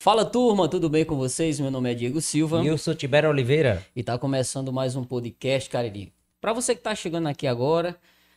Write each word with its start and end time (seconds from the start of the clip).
Fala 0.00 0.24
turma, 0.24 0.68
tudo 0.68 0.88
bem 0.88 1.04
com 1.04 1.16
vocês? 1.16 1.58
Meu 1.58 1.72
nome 1.72 1.90
é 1.90 1.94
Diego 1.94 2.20
Silva. 2.20 2.62
E 2.62 2.68
eu 2.68 2.78
sou 2.78 2.94
Tibério 2.94 3.28
Oliveira. 3.28 3.84
E 3.96 4.02
tá 4.04 4.16
começando 4.16 4.72
mais 4.72 4.94
um 4.94 5.02
podcast 5.02 5.68
Cariri. 5.68 6.12
Para 6.40 6.52
você 6.52 6.72
que 6.72 6.80
tá 6.80 6.94
chegando 6.94 7.26
aqui 7.26 7.48
agora, 7.48 7.96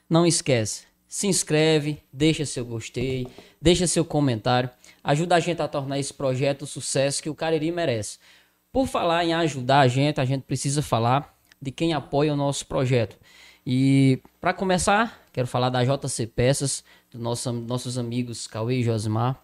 não 0.10 0.26
esquece, 0.26 0.86
se 1.08 1.28
inscreve, 1.28 2.02
deixa 2.12 2.48
seu 2.48 2.66
gostei, 2.66 3.28
deixa 3.62 3.86
seu 3.86 4.04
comentário, 4.04 4.72
ajuda 5.04 5.36
a 5.36 5.40
gente 5.40 5.62
a 5.62 5.68
tornar 5.68 6.00
esse 6.00 6.12
projeto 6.12 6.64
o 6.64 6.68
sucesso 6.68 7.22
que 7.22 7.30
o 7.30 7.36
Cariri 7.36 7.72
merece. 7.72 8.18
Por 8.74 8.88
falar 8.88 9.24
em 9.24 9.36
ajudar 9.36 9.82
a 9.82 9.88
gente, 9.88 10.20
a 10.20 10.26
gente 10.26 10.42
precisa 10.42 10.82
falar 10.82 11.32
de 11.62 11.70
quem 11.70 11.94
apoia 11.94 12.34
o 12.34 12.36
nosso 12.36 12.66
projeto. 12.66 13.16
E 13.64 14.20
para 14.40 14.52
começar, 14.52 15.24
quero 15.32 15.46
falar 15.46 15.70
da 15.70 15.84
JC 15.84 16.26
Peças, 16.26 16.84
dos 17.12 17.22
nosso, 17.22 17.54
nossos 17.54 18.00
amigos 18.00 18.48
Cauê 18.48 18.80
e 18.80 18.84
Josimar. 18.84 19.40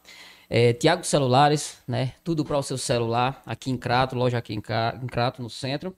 É, 0.49 0.71
Tiago 0.71 1.03
Celulares, 1.03 1.81
né? 1.87 2.13
Tudo 2.23 2.45
para 2.45 2.57
o 2.57 2.63
seu 2.63 2.77
celular, 2.77 3.41
aqui 3.45 3.69
em 3.69 3.77
Crato, 3.77 4.15
loja 4.15 4.37
aqui 4.37 4.53
em, 4.53 4.61
Crato, 4.61 5.41
no 5.41 5.49
centro. 5.49 5.95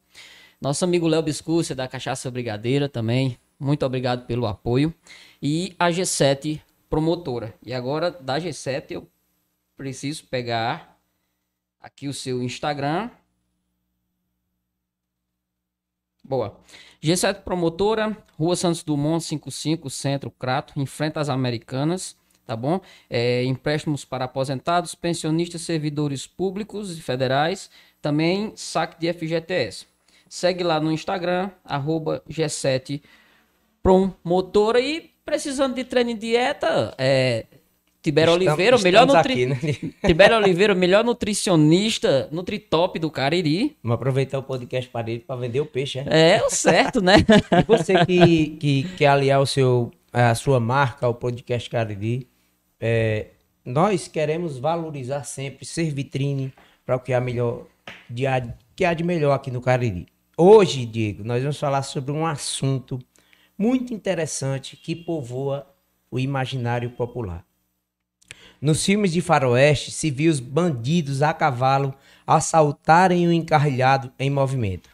Nosso 0.60 0.84
amigo 0.84 1.08
Léo 1.08 1.22
Biscúcia, 1.22 1.76
da 1.76 1.88
Cachaça 1.88 2.30
Brigadeira 2.32 2.90
também. 2.90 3.38
Muito 3.60 3.86
obrigado 3.86 4.26
pelo 4.26 4.48
apoio. 4.48 4.94
E 5.42 5.76
a 5.78 5.90
G7 5.90 6.60
Promotora. 6.90 7.54
E 7.64 7.74
agora, 7.74 8.10
da 8.10 8.40
G7, 8.40 8.92
eu 8.92 9.08
preciso 9.78 10.26
pegar 10.26 11.00
aqui 11.80 12.08
o 12.08 12.14
seu 12.14 12.42
Instagram. 12.42 13.12
Boa. 16.24 16.60
G7 17.02 17.44
Promotora, 17.44 18.18
Rua 18.38 18.56
Santos 18.56 18.84
Dumont, 18.84 19.24
55, 19.24 19.90
Centro, 19.90 20.32
Crato, 20.32 20.74
em 20.80 20.86
frente 20.86 21.20
às 21.20 21.30
Americanas 21.30 22.19
tá 22.50 22.56
bom? 22.56 22.82
É, 23.08 23.44
empréstimos 23.44 24.04
para 24.04 24.26
aposentados, 24.26 24.96
pensionistas, 24.96 25.62
servidores 25.62 26.26
públicos 26.26 26.98
e 26.98 27.00
federais, 27.00 27.70
também 28.02 28.52
saque 28.56 29.00
de 29.00 29.14
FGTS. 29.14 29.86
Segue 30.28 30.64
lá 30.64 30.80
no 30.80 30.92
Instagram, 30.92 31.52
arroba 31.64 32.24
G7 32.28 33.04
Promotora 33.84 34.80
e 34.80 35.12
precisando 35.24 35.76
de 35.76 35.84
treino 35.84 36.10
e 36.10 36.16
dieta, 36.16 36.96
é, 36.98 37.46
Tibério 38.02 38.34
Oliveira, 38.34 38.78
o 38.78 38.82
melhor 38.82 39.06
nutri... 39.06 39.46
né? 39.46 39.60
Tibério 40.08 40.38
Oliveira, 40.38 40.74
melhor 40.74 41.04
nutricionista, 41.04 42.30
nutritop 42.32 42.98
do 42.98 43.12
Cariri. 43.12 43.76
Vamos 43.84 43.96
aproveitar 43.96 44.40
o 44.40 44.44
podcast 44.44 44.90
Cariri 44.90 45.20
para 45.20 45.36
vender 45.36 45.60
o 45.60 45.66
peixe, 45.66 46.00
é? 46.00 46.38
É, 46.38 46.44
o 46.44 46.50
certo, 46.50 47.02
né? 47.02 47.16
e 47.60 47.64
você 47.68 48.06
que, 48.06 48.48
que 48.58 48.84
quer 48.98 49.08
aliar 49.08 49.42
o 49.42 49.46
seu, 49.46 49.92
a 50.14 50.34
sua 50.34 50.62
marca 50.62 51.06
ao 51.06 51.14
podcast 51.14 51.70
Cariri, 51.70 52.29
é, 52.80 53.28
nós 53.66 54.08
queremos 54.08 54.58
valorizar 54.58 55.24
sempre, 55.24 55.66
ser 55.66 55.92
vitrine 55.94 56.54
para 56.86 56.96
o 56.96 57.00
que 57.00 57.14
há, 57.14 57.20
melhor, 57.20 57.68
de, 58.10 58.24
que 58.76 58.86
há 58.86 58.94
de 58.94 59.04
melhor 59.04 59.34
aqui 59.34 59.52
no 59.52 59.62
Cariri. 59.62 60.08
Hoje, 60.38 60.86
Diego, 60.86 61.24
nós 61.24 61.42
vamos 61.42 61.60
falar 61.60 61.84
sobre 61.84 62.12
um 62.12 62.26
assunto 62.26 62.98
muito 63.58 63.94
interessante 63.94 64.78
que 64.78 64.96
povoa 64.96 65.68
o 66.10 66.18
imaginário 66.18 66.92
popular. 66.92 67.46
Nos 68.62 68.84
filmes 68.86 69.12
de 69.12 69.22
faroeste 69.22 69.92
se 69.92 70.10
viu 70.10 70.32
os 70.32 70.40
bandidos 70.40 71.22
a 71.22 71.34
cavalo 71.34 71.94
assaltarem 72.26 73.28
o 73.28 73.34
encarrilhado 73.34 74.12
em 74.18 74.30
movimento. 74.30 74.90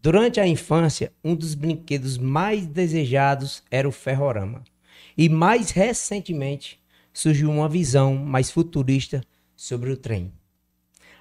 Durante 0.00 0.40
a 0.40 0.46
infância, 0.46 1.12
um 1.22 1.34
dos 1.34 1.54
brinquedos 1.54 2.18
mais 2.18 2.66
desejados 2.66 3.62
era 3.70 3.88
o 3.88 3.92
ferrorama. 3.92 4.64
E 5.16 5.28
mais 5.28 5.70
recentemente, 5.70 6.81
surgiu 7.12 7.50
uma 7.50 7.68
visão 7.68 8.14
mais 8.14 8.50
futurista 8.50 9.22
sobre 9.54 9.90
o 9.90 9.96
trem. 9.96 10.32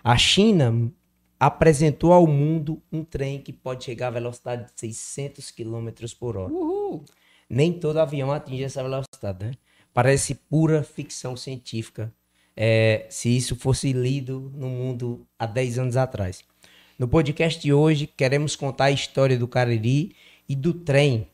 A 0.03 0.17
China 0.17 0.91
apresentou 1.39 2.13
ao 2.13 2.27
mundo 2.27 2.81
um 2.91 3.03
trem 3.03 3.39
que 3.39 3.51
pode 3.51 3.83
chegar 3.83 4.07
à 4.07 4.11
velocidade 4.11 4.65
de 4.65 4.71
600 4.79 5.51
km 5.51 5.89
por 6.19 6.37
hora. 6.37 6.53
Uhul. 6.53 7.03
Nem 7.49 7.73
todo 7.73 7.97
avião 7.97 8.31
atinge 8.31 8.63
essa 8.63 8.81
velocidade, 8.81 9.45
né? 9.45 9.53
Parece 9.93 10.35
pura 10.35 10.83
ficção 10.83 11.35
científica, 11.35 12.13
é, 12.55 13.07
se 13.09 13.35
isso 13.35 13.55
fosse 13.55 13.91
lido 13.91 14.51
no 14.55 14.69
mundo 14.69 15.27
há 15.37 15.45
10 15.45 15.79
anos 15.79 15.97
atrás. 15.97 16.43
No 16.97 17.07
podcast 17.07 17.59
de 17.59 17.73
hoje, 17.73 18.05
queremos 18.05 18.55
contar 18.55 18.85
a 18.85 18.91
história 18.91 19.37
do 19.37 19.47
Cariri 19.47 20.15
e 20.47 20.55
do 20.55 20.73
trem. 20.73 21.27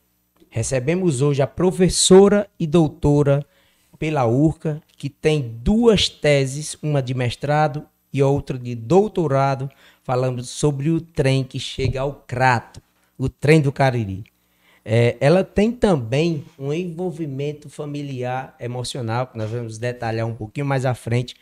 Recebemos 0.49 1.21
hoje 1.21 1.41
a 1.41 1.47
professora 1.47 2.49
e 2.57 2.65
doutora 2.65 3.45
pela 3.97 4.25
URCA, 4.25 4.81
que 4.97 5.09
tem 5.09 5.41
duas 5.41 6.09
teses, 6.09 6.77
uma 6.81 7.01
de 7.01 7.13
mestrado 7.13 7.85
e 8.11 8.21
outra 8.23 8.57
de 8.57 8.73
doutorado, 8.75 9.69
falando 10.03 10.43
sobre 10.43 10.89
o 10.89 11.01
trem 11.01 11.43
que 11.43 11.59
chega 11.59 12.01
ao 12.01 12.13
Crato, 12.13 12.81
o 13.17 13.27
trem 13.27 13.61
do 13.61 13.71
Cariri. 13.71 14.23
É, 14.83 15.17
ela 15.19 15.43
tem 15.43 15.71
também 15.71 16.45
um 16.57 16.71
envolvimento 16.71 17.69
familiar, 17.69 18.55
emocional, 18.59 19.27
que 19.27 19.37
nós 19.37 19.49
vamos 19.49 19.77
detalhar 19.77 20.25
um 20.25 20.33
pouquinho 20.33 20.65
mais 20.65 20.85
à 20.85 20.93
frente, 20.93 21.35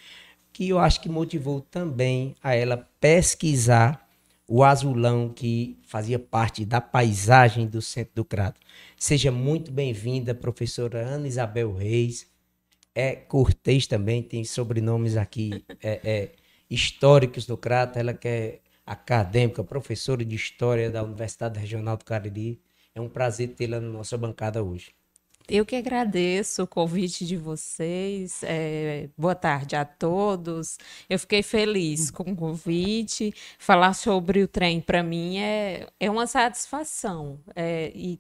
que 0.52 0.70
eu 0.70 0.80
acho 0.80 1.00
que 1.00 1.10
motivou 1.10 1.62
também 1.62 2.36
a 2.42 2.56
ela 2.56 2.90
pesquisar 3.00 4.04
o 4.48 4.64
azulão 4.64 5.30
que 5.30 5.78
fazia 5.84 6.18
parte 6.18 6.66
da 6.66 6.80
paisagem 6.80 7.68
do 7.68 7.82
centro 7.82 8.14
do 8.16 8.26
Crato. 8.26 8.60
Seja 8.98 9.32
muito 9.32 9.72
bem-vinda, 9.72 10.34
professora 10.34 11.00
Ana 11.00 11.28
Isabel 11.28 11.74
Reis 11.74 12.28
é 12.96 13.16
Cortês 13.16 13.86
também, 13.86 14.24
tem 14.24 14.46
sobrenomes 14.46 15.18
aqui 15.18 15.66
é, 15.84 16.00
é, 16.04 16.32
históricos 16.70 17.46
do 17.46 17.58
Crato. 17.58 18.00
Ela 18.00 18.14
que 18.14 18.28
é 18.28 18.60
acadêmica, 18.86 19.64
professora 19.64 20.24
de 20.24 20.36
História 20.36 20.90
da 20.90 21.04
Universidade 21.04 21.60
Regional 21.60 21.98
do 21.98 22.06
Cariri. 22.06 22.62
É 22.96 23.02
um 23.02 23.10
prazer 23.10 23.50
tê-la 23.50 23.82
na 23.82 23.90
nossa 23.90 24.18
bancada 24.18 24.64
hoje. 24.64 24.94
Eu 25.48 25.64
que 25.64 25.76
agradeço 25.76 26.64
o 26.64 26.68
convite 26.68 27.26
de 27.26 27.38
vocês. 27.38 28.42
É, 28.44 29.10
boa 29.16 29.36
tarde 29.36 29.76
a 29.76 29.86
todos. 29.86 30.78
Eu 31.08 31.20
fiquei 31.20 31.44
feliz 31.44 32.10
com 32.10 32.32
o 32.32 32.36
convite. 32.36 33.32
Falar 33.60 33.94
sobre 33.94 34.42
o 34.42 34.48
trem 34.48 34.82
para 34.82 35.04
mim 35.04 35.38
é, 35.38 35.88
é 36.00 36.10
uma 36.10 36.26
satisfação. 36.26 37.40
É, 37.56 37.92
e 37.94 38.20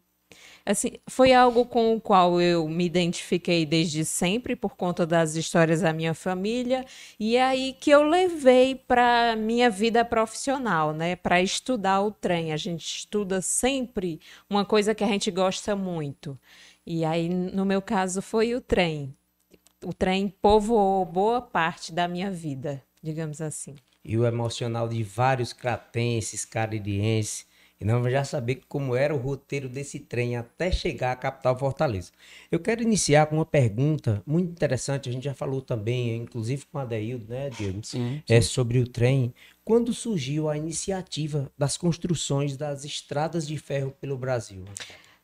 Assim, 0.65 0.93
foi 1.07 1.31
algo 1.31 1.63
com 1.63 1.95
o 1.95 2.01
qual 2.01 2.41
eu 2.41 2.67
me 2.67 2.85
identifiquei 2.85 3.67
desde 3.67 4.03
sempre 4.03 4.55
por 4.55 4.75
conta 4.75 5.05
das 5.05 5.35
histórias 5.35 5.81
da 5.81 5.93
minha 5.93 6.15
família 6.15 6.83
e 7.19 7.37
é 7.37 7.43
aí 7.43 7.77
que 7.79 7.91
eu 7.91 8.01
levei 8.01 8.73
para 8.73 9.35
minha 9.35 9.69
vida 9.69 10.03
profissional, 10.03 10.91
né, 10.91 11.15
para 11.15 11.39
estudar 11.39 12.01
o 12.01 12.09
trem. 12.09 12.51
A 12.51 12.57
gente 12.57 12.83
estuda 12.83 13.43
sempre 13.43 14.19
uma 14.49 14.65
coisa 14.65 14.95
que 14.95 15.03
a 15.03 15.07
gente 15.07 15.29
gosta 15.29 15.75
muito. 15.75 16.35
E 16.83 17.05
aí, 17.05 17.29
no 17.29 17.63
meu 17.63 17.81
caso, 17.81 18.19
foi 18.19 18.55
o 18.55 18.61
trem. 18.61 19.15
O 19.83 19.93
trem 19.93 20.33
povoou 20.41 21.05
boa 21.05 21.41
parte 21.41 21.93
da 21.93 22.07
minha 22.07 22.31
vida, 22.31 22.81
digamos 23.03 23.39
assim. 23.39 23.75
E 24.03 24.17
o 24.17 24.25
emocional 24.25 24.87
de 24.87 25.03
vários 25.03 25.53
cratenses, 25.53 26.43
caririenses, 26.43 27.45
e 27.79 27.83
nós 27.83 27.97
vamos 27.97 28.11
já 28.11 28.23
saber 28.23 28.61
como 28.69 28.95
era 28.95 29.13
o 29.13 29.17
roteiro 29.17 29.67
desse 29.67 29.99
trem 29.99 30.37
até 30.37 30.71
chegar 30.71 31.11
à 31.11 31.15
capital 31.15 31.57
Fortaleza. 31.57 32.11
Eu 32.49 32.59
quero 32.59 32.81
iniciar 32.81 33.25
com 33.25 33.35
uma 33.35 33.45
pergunta 33.45 34.23
muito 34.25 34.49
interessante. 34.51 35.09
A 35.09 35.11
gente 35.11 35.25
já 35.25 35.33
falou 35.33 35.61
também, 35.61 36.15
inclusive 36.15 36.65
com 36.71 36.77
a 36.77 36.85
Deildo, 36.85 37.25
né, 37.27 37.49
Diego? 37.49 37.79
Sim, 37.83 38.21
sim. 38.25 38.33
É 38.33 38.39
sobre 38.39 38.79
o 38.79 38.87
trem. 38.87 39.33
Quando 39.63 39.93
surgiu 39.93 40.47
a 40.47 40.57
iniciativa 40.57 41.51
das 41.57 41.75
construções 41.75 42.55
das 42.55 42.85
estradas 42.85 43.45
de 43.45 43.57
ferro 43.57 43.93
pelo 43.99 44.17
Brasil? 44.17 44.63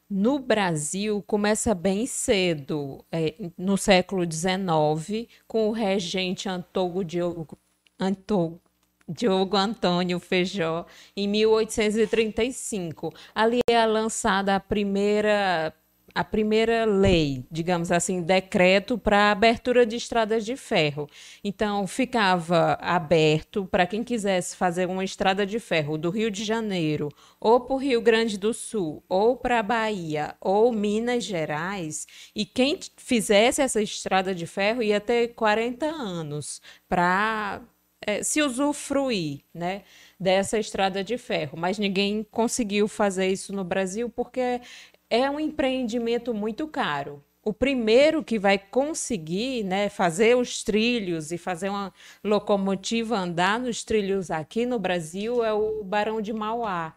No 0.10 0.38
Brasil, 0.40 1.24
começa 1.26 1.74
bem 1.74 2.06
cedo, 2.06 3.06
é, 3.10 3.34
no 3.58 3.78
século 3.78 4.30
XIX, 4.30 5.30
com 5.48 5.70
o 5.70 5.72
regente 5.72 6.50
Antogo 6.50 7.02
Diogo, 7.02 7.58
Antogo 7.98 8.60
Diogo 9.08 9.58
Antônio 9.58 10.20
Feijó, 10.20 10.86
em 11.16 11.28
1835. 11.28 13.14
Ali 13.34 13.60
é 13.70 13.86
lançada 13.86 14.56
a 14.56 14.60
primeira 14.60 15.74
a 16.14 16.24
primeira 16.24 16.86
lei, 16.86 17.46
digamos 17.50 17.92
assim, 17.92 18.22
decreto 18.22 18.98
para 18.98 19.18
a 19.18 19.32
abertura 19.32 19.86
de 19.86 19.96
estradas 19.96 20.46
de 20.46 20.56
ferro. 20.56 21.10
Então, 21.44 21.88
ficava 21.88 22.78
aberto 22.82 23.66
para 23.66 23.88
quem 23.88 24.04
quisesse 24.04 24.56
fazer 24.56 24.88
uma 24.88 25.04
estrada 25.04 25.46
de 25.46 25.60
ferro 25.60 25.98
do 25.98 26.10
Rio 26.10 26.30
de 26.30 26.44
Janeiro, 26.44 27.10
ou 27.40 27.62
para 27.62 27.74
o 27.76 27.78
Rio 27.78 28.02
Grande 28.02 28.38
do 28.38 28.54
Sul, 28.54 29.04
ou 29.08 29.38
para 29.38 29.60
a 29.60 29.64
Bahia, 29.64 30.36
ou 30.42 30.72
Minas 30.72 31.24
Gerais, 31.24 32.06
e 32.36 32.46
quem 32.46 32.78
fizesse 32.98 33.62
essa 33.62 33.82
estrada 33.82 34.36
de 34.36 34.46
ferro 34.46 34.84
ia 34.84 35.00
ter 35.00 35.30
40 35.30 35.86
anos 35.86 36.62
para 36.90 37.62
é, 38.06 38.24
se 38.24 38.42
usufruir 38.42 39.42
né, 39.54 39.84
dessa 40.20 40.60
estrada 40.60 41.04
de 41.04 41.18
ferro, 41.18 41.58
mas 41.58 41.78
ninguém 41.78 42.26
conseguiu 42.32 42.88
fazer 42.88 43.28
isso 43.28 43.54
no 43.54 43.64
Brasil 43.64 44.10
porque 44.10 44.62
é 45.10 45.30
um 45.30 45.40
empreendimento 45.40 46.34
muito 46.34 46.68
caro. 46.68 47.24
o 47.44 47.52
primeiro 47.52 48.24
que 48.24 48.38
vai 48.38 48.60
conseguir 48.60 49.64
né, 49.64 49.90
fazer 49.90 50.38
os 50.38 50.64
trilhos 50.64 51.32
e 51.32 51.38
fazer 51.40 51.70
uma 51.70 51.92
locomotiva 52.24 53.18
andar 53.18 53.60
nos 53.60 53.84
trilhos 53.84 54.30
aqui 54.30 54.64
no 54.66 54.78
Brasil 54.80 55.44
é 55.44 55.52
o 55.54 55.84
Barão 55.84 56.22
de 56.22 56.32
Mauá. 56.34 56.96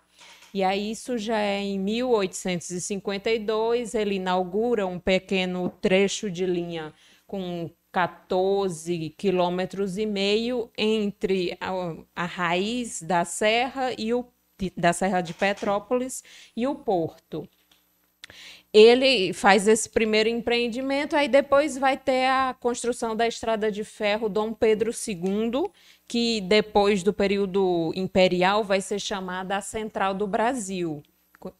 E 0.53 0.63
aí 0.63 0.91
isso 0.93 1.17
já 1.19 1.39
é 1.39 1.61
em 1.61 1.79
1852, 1.81 3.95
ele 3.95 4.17
inaugura 4.17 4.87
um 4.87 4.99
pequeno 5.01 5.69
trecho 5.81 6.31
de 6.31 6.47
linha 6.47 6.93
com 7.27 7.71
14 7.95 9.15
quilômetros 9.17 9.97
e 9.99 10.05
meio 10.05 10.69
entre 10.77 11.57
a, 11.61 11.71
a 12.17 12.27
raiz 12.27 13.01
da 13.01 13.25
serra 13.25 13.93
e 13.97 14.13
o 14.13 14.27
da 14.77 14.93
Serra 14.93 15.21
de 15.21 15.33
Petrópolis 15.35 16.23
e 16.57 16.67
o 16.67 16.75
porto 16.75 17.49
ele 18.73 19.33
faz 19.33 19.69
esse 19.69 19.89
primeiro 19.89 20.29
empreendimento, 20.29 21.15
aí 21.15 21.29
depois 21.29 21.79
vai 21.79 21.97
ter 21.97 22.27
a 22.27 22.57
construção 22.59 23.15
da 23.15 23.29
estrada 23.29 23.71
de 23.71 23.85
ferro 23.85 24.29
Dom 24.29 24.53
Pedro 24.53 24.91
II, 24.91 25.71
que 26.09 26.41
depois 26.41 27.05
do 27.05 27.13
período 27.13 27.93
imperial 27.95 28.65
vai 28.65 28.81
ser 28.81 28.99
chamada 28.99 29.57
a 29.57 29.61
Central 29.61 30.13
do 30.13 30.27
Brasil. 30.27 31.05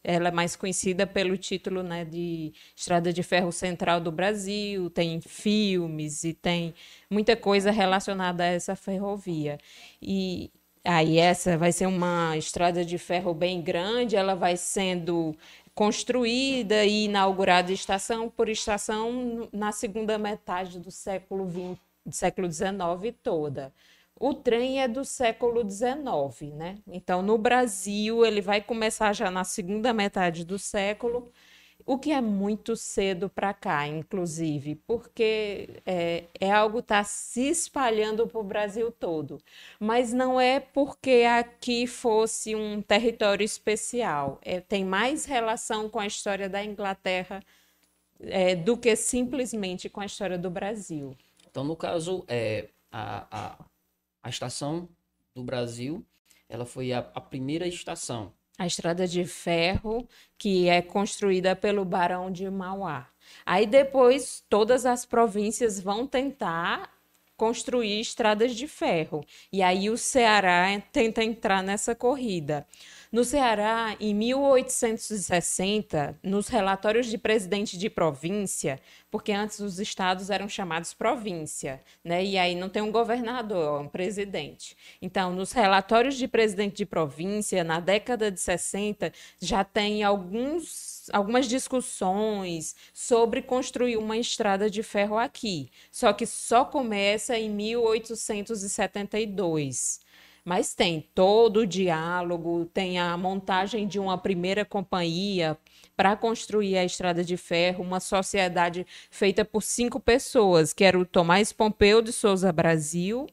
Ela 0.03 0.29
é 0.29 0.31
mais 0.31 0.55
conhecida 0.55 1.05
pelo 1.07 1.37
título 1.37 1.83
né, 1.83 2.05
de 2.05 2.53
Estrada 2.75 3.11
de 3.11 3.23
Ferro 3.23 3.51
Central 3.51 3.99
do 3.99 4.11
Brasil, 4.11 4.89
tem 4.89 5.21
filmes 5.21 6.23
e 6.23 6.33
tem 6.33 6.73
muita 7.09 7.35
coisa 7.35 7.71
relacionada 7.71 8.43
a 8.43 8.47
essa 8.47 8.75
ferrovia. 8.75 9.57
E 10.01 10.51
aí 10.83 11.17
essa 11.17 11.57
vai 11.57 11.71
ser 11.71 11.87
uma 11.87 12.37
estrada 12.37 12.85
de 12.85 12.97
ferro 12.97 13.33
bem 13.33 13.61
grande, 13.61 14.15
ela 14.15 14.35
vai 14.35 14.55
sendo 14.57 15.35
construída 15.73 16.85
e 16.85 17.05
inaugurada 17.05 17.71
estação 17.71 18.29
por 18.29 18.47
estação 18.47 19.49
na 19.51 19.71
segunda 19.73 20.17
metade 20.17 20.79
do 20.79 20.89
século 20.89 21.49
XX, 21.49 21.79
século 22.11 22.51
XIX 22.51 23.13
toda. 23.21 23.73
O 24.17 24.33
trem 24.33 24.81
é 24.81 24.87
do 24.87 25.03
século 25.03 25.61
XIX, 25.69 26.53
né? 26.53 26.77
Então, 26.87 27.21
no 27.21 27.37
Brasil, 27.37 28.25
ele 28.25 28.41
vai 28.41 28.61
começar 28.61 29.13
já 29.13 29.29
na 29.29 29.43
segunda 29.43 29.93
metade 29.93 30.45
do 30.45 30.57
século 30.57 31.31
o 31.85 31.99
que 31.99 32.11
é 32.11 32.19
muito 32.19 32.75
cedo 32.75 33.29
para 33.29 33.53
cá, 33.53 33.87
inclusive, 33.87 34.75
porque 34.87 35.81
é, 35.85 36.23
é 36.39 36.51
algo 36.51 36.77
que 36.77 36.85
está 36.85 37.03
se 37.03 37.49
espalhando 37.49 38.25
para 38.25 38.39
o 38.39 38.43
Brasil 38.43 38.91
todo. 38.91 39.39
Mas 39.79 40.11
não 40.11 40.41
é 40.41 40.59
porque 40.59 41.23
aqui 41.29 41.85
fosse 41.85 42.55
um 42.55 42.81
território 42.81 43.43
especial. 43.43 44.39
É, 44.41 44.59
tem 44.59 44.83
mais 44.83 45.25
relação 45.25 45.87
com 45.87 45.99
a 45.99 46.07
história 46.07 46.49
da 46.49 46.63
Inglaterra 46.63 47.43
é, 48.19 48.55
do 48.55 48.77
que 48.77 48.95
simplesmente 48.95 49.89
com 49.89 50.01
a 50.01 50.05
história 50.05 50.37
do 50.37 50.49
Brasil. 50.49 51.15
Então, 51.49 51.63
no 51.63 51.75
caso, 51.75 52.25
é, 52.27 52.67
a, 52.91 53.27
a, 53.29 53.65
a 54.25 54.29
estação 54.29 54.89
do 55.35 55.43
Brasil, 55.43 56.03
ela 56.49 56.65
foi 56.65 56.91
a, 56.91 56.99
a 57.13 57.21
primeira 57.21 57.67
estação 57.67 58.33
a 58.57 58.65
estrada 58.65 59.05
de 59.05 59.25
ferro 59.25 60.07
que 60.37 60.69
é 60.69 60.81
construída 60.81 61.55
pelo 61.57 61.83
Barão 61.83 62.31
de 62.31 62.49
Mauá. 62.49 63.07
Aí 63.45 63.65
depois 63.65 64.43
todas 64.49 64.85
as 64.85 65.05
províncias 65.05 65.79
vão 65.79 66.07
tentar 66.07 66.89
construir 67.35 67.99
estradas 67.99 68.55
de 68.55 68.65
ferro. 68.65 69.25
E 69.51 69.61
aí 69.61 69.89
o 69.89 69.97
Ceará 69.97 70.67
tenta 70.93 71.21
entrar 71.21 71.61
nessa 71.61 71.93
corrida. 71.93 72.65
No 73.11 73.23
Ceará, 73.23 73.95
em 73.99 74.13
1860, 74.13 76.17
nos 76.23 76.47
relatórios 76.47 77.07
de 77.07 77.17
presidente 77.17 77.77
de 77.77 77.89
província, 77.89 78.79
porque 79.09 79.31
antes 79.31 79.59
os 79.59 79.79
estados 79.79 80.29
eram 80.29 80.49
chamados 80.49 80.93
província, 80.93 81.81
né? 82.03 82.23
E 82.23 82.37
aí 82.37 82.55
não 82.55 82.69
tem 82.69 82.81
um 82.81 82.91
governador, 82.91 83.81
um 83.81 83.87
presidente. 83.87 84.75
Então, 85.01 85.33
nos 85.33 85.51
relatórios 85.51 86.15
de 86.15 86.27
presidente 86.27 86.77
de 86.77 86.85
província, 86.85 87.63
na 87.63 87.79
década 87.79 88.31
de 88.31 88.39
60, 88.39 89.11
já 89.39 89.63
tem 89.63 90.03
alguns 90.03 90.95
algumas 91.13 91.47
discussões 91.47 92.75
sobre 92.93 93.41
construir 93.41 93.97
uma 93.97 94.17
estrada 94.17 94.69
de 94.69 94.83
ferro 94.83 95.17
aqui. 95.17 95.69
Só 95.91 96.13
que 96.13 96.25
só 96.25 96.63
começa 96.65 97.37
em 97.37 97.49
1872. 97.49 99.99
Mas 100.45 100.75
tem 100.75 101.01
todo 101.15 101.61
o 101.61 101.65
diálogo, 101.65 102.69
tem 102.71 102.99
a 102.99 103.17
montagem 103.17 103.87
de 103.87 103.99
uma 103.99 104.15
primeira 104.15 104.63
companhia 104.63 105.57
para 105.97 106.15
construir 106.15 106.77
a 106.77 106.85
estrada 106.85 107.23
de 107.23 107.35
ferro, 107.35 107.83
uma 107.83 107.99
sociedade 107.99 108.85
feita 109.09 109.43
por 109.43 109.63
cinco 109.63 109.99
pessoas, 109.99 110.71
que 110.71 110.83
era 110.83 110.99
o 110.99 111.05
Tomás 111.05 111.51
Pompeu 111.51 111.99
de 111.99 112.11
Souza 112.13 112.51
Brasil, 112.51 113.25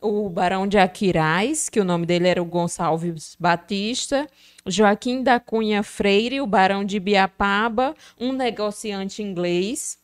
o 0.00 0.28
Barão 0.28 0.68
de 0.68 0.78
Aquiraz, 0.78 1.68
que 1.68 1.80
o 1.80 1.84
nome 1.84 2.06
dele 2.06 2.28
era 2.28 2.40
o 2.40 2.46
Gonçalves 2.46 3.36
Batista, 3.40 4.28
Joaquim 4.64 5.24
da 5.24 5.40
Cunha 5.40 5.82
Freire, 5.82 6.40
o 6.40 6.46
Barão 6.46 6.84
de 6.84 7.00
Biapaba, 7.00 7.92
um 8.20 8.32
negociante 8.32 9.20
inglês, 9.20 9.98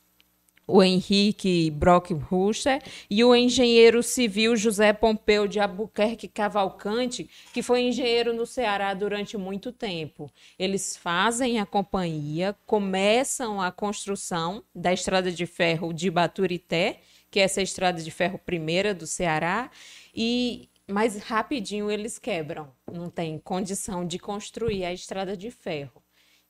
o 0.67 0.83
Henrique 0.83 1.71
Brock-Ruster 1.71 2.83
e 3.11 3.25
o 3.25 3.35
engenheiro 3.35 4.03
civil 4.03 4.57
José 4.57 4.93
Pompeu 4.93 5.47
de 5.47 5.59
Albuquerque 5.59 6.29
Cavalcante, 6.29 7.29
que 7.53 7.63
foi 7.63 7.83
engenheiro 7.83 8.33
no 8.33 8.47
Ceará 8.47 8.95
durante 8.95 9.37
muito 9.37 9.73
tempo. 9.73 10.31
Eles 10.59 10.97
fazem 10.97 11.59
a 11.59 11.67
companhia, 11.67 12.57
começam 12.67 13.61
a 13.61 13.73
construção 13.73 14.63
da 14.75 14.93
estrada 14.93 15.31
de 15.31 15.47
ferro 15.47 15.93
de 15.93 16.11
Baturité, 16.11 17.01
que 17.31 17.41
é 17.41 17.45
essa 17.45 17.63
estrada 17.63 18.01
de 18.01 18.11
ferro 18.11 18.39
primeira 18.39 18.95
do 18.95 19.07
Ceará, 19.07 19.71
e 20.15 20.69
mais 20.87 21.17
rapidinho 21.17 21.91
eles 21.91 22.19
quebram, 22.19 22.71
não 22.91 23.09
tem 23.09 23.39
condição 23.39 24.07
de 24.07 24.19
construir 24.19 24.85
a 24.85 24.93
estrada 24.93 25.37
de 25.37 25.51
ferro. 25.51 26.03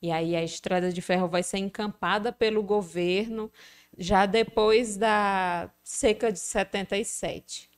E 0.03 0.11
aí 0.11 0.35
a 0.35 0.43
estrada 0.43 0.93
de 0.93 1.01
ferro 1.01 1.29
vai 1.29 1.45
ser 1.45 1.59
encampada 1.59 2.33
pelo 2.33 2.61
governo 2.61 3.51
já 3.99 4.27
depois 4.27 4.97
da 4.97 5.71
seca 5.83 6.33
de 6.33 6.39
77. 6.39 7.71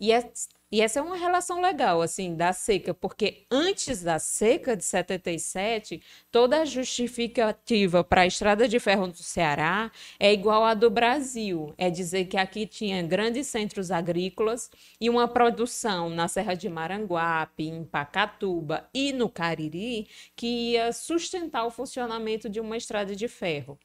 E, 0.00 0.12
é, 0.12 0.30
e 0.70 0.80
essa 0.80 0.98
é 0.98 1.02
uma 1.02 1.16
relação 1.16 1.60
legal, 1.60 2.02
assim, 2.02 2.34
da 2.34 2.52
seca, 2.52 2.92
porque 2.92 3.46
antes 3.50 4.02
da 4.02 4.18
seca 4.18 4.76
de 4.76 4.84
77, 4.84 6.02
toda 6.32 6.60
a 6.62 6.64
justificativa 6.64 8.02
para 8.02 8.22
a 8.22 8.26
estrada 8.26 8.66
de 8.66 8.80
ferro 8.80 9.06
do 9.06 9.16
Ceará 9.22 9.92
é 10.18 10.32
igual 10.32 10.64
à 10.64 10.74
do 10.74 10.90
Brasil. 10.90 11.72
É 11.78 11.88
dizer 11.90 12.24
que 12.26 12.36
aqui 12.36 12.66
tinha 12.66 13.00
grandes 13.02 13.46
centros 13.46 13.90
agrícolas 13.90 14.70
e 15.00 15.08
uma 15.08 15.28
produção 15.28 16.10
na 16.10 16.26
Serra 16.26 16.54
de 16.54 16.68
Maranguape, 16.68 17.68
em 17.68 17.84
Pacatuba 17.84 18.88
e 18.92 19.12
no 19.12 19.28
Cariri 19.28 20.08
que 20.34 20.72
ia 20.72 20.92
sustentar 20.92 21.64
o 21.64 21.70
funcionamento 21.70 22.48
de 22.48 22.58
uma 22.60 22.76
estrada 22.76 23.14
de 23.14 23.28
ferro 23.28 23.78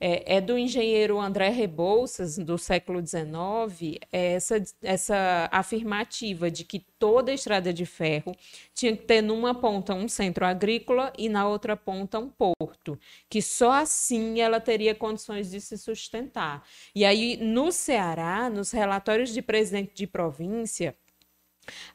é, 0.00 0.36
é 0.36 0.40
do 0.40 0.56
engenheiro 0.56 1.20
André 1.20 1.50
Rebouças, 1.50 2.38
do 2.38 2.56
século 2.56 3.06
XIX, 3.06 3.98
essa, 4.10 4.62
essa 4.82 5.48
afirmativa 5.52 6.50
de 6.50 6.64
que 6.64 6.80
toda 6.98 7.32
estrada 7.32 7.72
de 7.72 7.84
ferro 7.84 8.34
tinha 8.74 8.96
que 8.96 9.04
ter 9.04 9.20
numa 9.20 9.54
ponta 9.54 9.92
um 9.92 10.08
centro 10.08 10.46
agrícola 10.46 11.12
e 11.18 11.28
na 11.28 11.46
outra 11.46 11.76
ponta 11.76 12.18
um 12.18 12.30
porto, 12.30 12.98
que 13.28 13.42
só 13.42 13.72
assim 13.72 14.40
ela 14.40 14.58
teria 14.58 14.94
condições 14.94 15.50
de 15.50 15.60
se 15.60 15.76
sustentar. 15.76 16.66
E 16.94 17.04
aí, 17.04 17.36
no 17.36 17.70
Ceará, 17.70 18.48
nos 18.48 18.70
relatórios 18.70 19.30
de 19.30 19.42
presidente 19.42 19.92
de 19.94 20.06
província, 20.06 20.96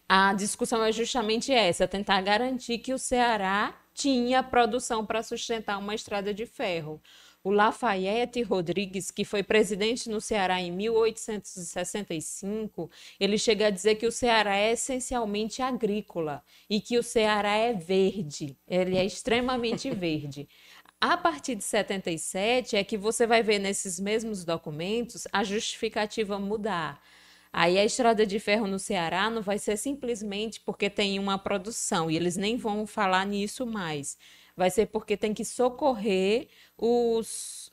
a 0.08 0.34
discussão 0.34 0.84
é 0.84 0.92
justamente 0.92 1.52
essa: 1.52 1.88
tentar 1.88 2.22
garantir 2.22 2.78
que 2.78 2.94
o 2.94 3.00
Ceará 3.00 3.76
tinha 3.94 4.44
produção 4.44 5.06
para 5.06 5.24
sustentar 5.24 5.80
uma 5.80 5.96
estrada 5.96 6.34
de 6.34 6.46
ferro. 6.46 7.02
O 7.46 7.52
Lafayette 7.52 8.42
Rodrigues, 8.42 9.10
que 9.12 9.24
foi 9.24 9.44
presidente 9.44 10.10
no 10.10 10.20
Ceará 10.20 10.60
em 10.60 10.72
1865, 10.72 12.90
ele 13.20 13.38
chega 13.38 13.68
a 13.68 13.70
dizer 13.70 13.98
que 13.98 14.08
o 14.08 14.12
Ceará 14.12 14.58
é 14.58 14.72
essencialmente 14.72 15.62
agrícola 15.62 16.42
e 16.68 16.82
que 16.82 16.98
o 16.98 17.04
Ceará 17.04 17.56
é 17.56 17.72
verde, 17.72 18.58
ele 18.68 18.98
é 18.98 19.06
extremamente 19.06 19.92
verde. 19.94 20.50
A 21.00 21.16
partir 21.16 21.54
de 21.54 21.64
77 21.64 22.78
é 22.78 22.84
que 22.84 22.98
você 22.98 23.28
vai 23.28 23.44
ver 23.44 23.60
nesses 23.60 24.00
mesmos 24.00 24.44
documentos 24.44 25.28
a 25.32 25.44
justificativa 25.44 26.40
mudar. 26.40 27.00
Aí 27.54 27.78
a 27.78 27.86
estrada 27.86 28.26
de 28.26 28.40
ferro 28.40 28.66
no 28.66 28.80
Ceará 28.80 29.30
não 29.30 29.44
vai 29.44 29.60
ser 29.60 29.78
simplesmente 29.78 30.60
porque 30.62 30.90
tem 30.90 31.20
uma 31.20 31.38
produção, 31.38 32.10
e 32.10 32.16
eles 32.16 32.38
nem 32.38 32.58
vão 32.58 32.88
falar 32.88 33.24
nisso 33.24 33.68
mais 33.68 34.18
vai 34.56 34.70
ser 34.70 34.88
porque 34.88 35.18
tem 35.18 35.34
que 35.34 35.44
socorrer 35.44 36.48
os 36.78 37.72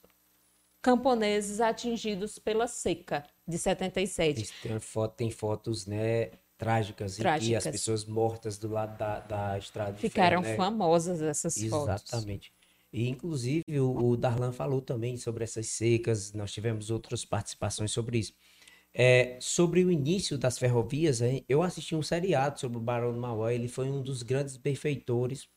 camponeses 0.80 1.60
atingidos 1.60 2.38
pela 2.38 2.66
seca 2.66 3.24
de 3.46 3.56
77. 3.56 4.52
Tem, 4.62 4.78
foto, 4.80 5.14
tem 5.14 5.30
fotos, 5.30 5.86
né, 5.86 6.30
trágicas, 6.58 7.16
trágicas. 7.16 7.48
que 7.48 7.54
as 7.54 7.64
pessoas 7.64 8.04
mortas 8.04 8.58
do 8.58 8.68
lado 8.68 8.96
da, 8.98 9.20
da 9.20 9.58
estrada 9.58 9.96
Ficaram 9.96 10.42
ferro, 10.42 10.52
né? 10.52 10.56
famosas 10.56 11.22
essas 11.22 11.56
Exatamente. 11.56 11.86
fotos. 11.86 12.12
Exatamente. 12.12 12.52
E, 12.92 13.08
inclusive, 13.08 13.80
o, 13.80 14.10
o 14.10 14.16
Darlan 14.16 14.52
falou 14.52 14.82
também 14.82 15.16
sobre 15.16 15.44
essas 15.44 15.66
secas, 15.68 16.32
nós 16.32 16.52
tivemos 16.52 16.90
outras 16.90 17.24
participações 17.24 17.90
sobre 17.90 18.18
isso. 18.18 18.34
É, 18.94 19.38
sobre 19.40 19.82
o 19.82 19.90
início 19.90 20.36
das 20.36 20.58
ferrovias, 20.58 21.22
hein, 21.22 21.42
eu 21.48 21.62
assisti 21.62 21.96
um 21.96 22.02
seriado 22.02 22.60
sobre 22.60 22.76
o 22.76 22.80
Barão 22.80 23.12
do 23.12 23.18
Mauá, 23.18 23.54
ele 23.54 23.66
foi 23.66 23.88
um 23.88 24.02
dos 24.02 24.22
grandes 24.22 24.58
benfeitores 24.58 25.48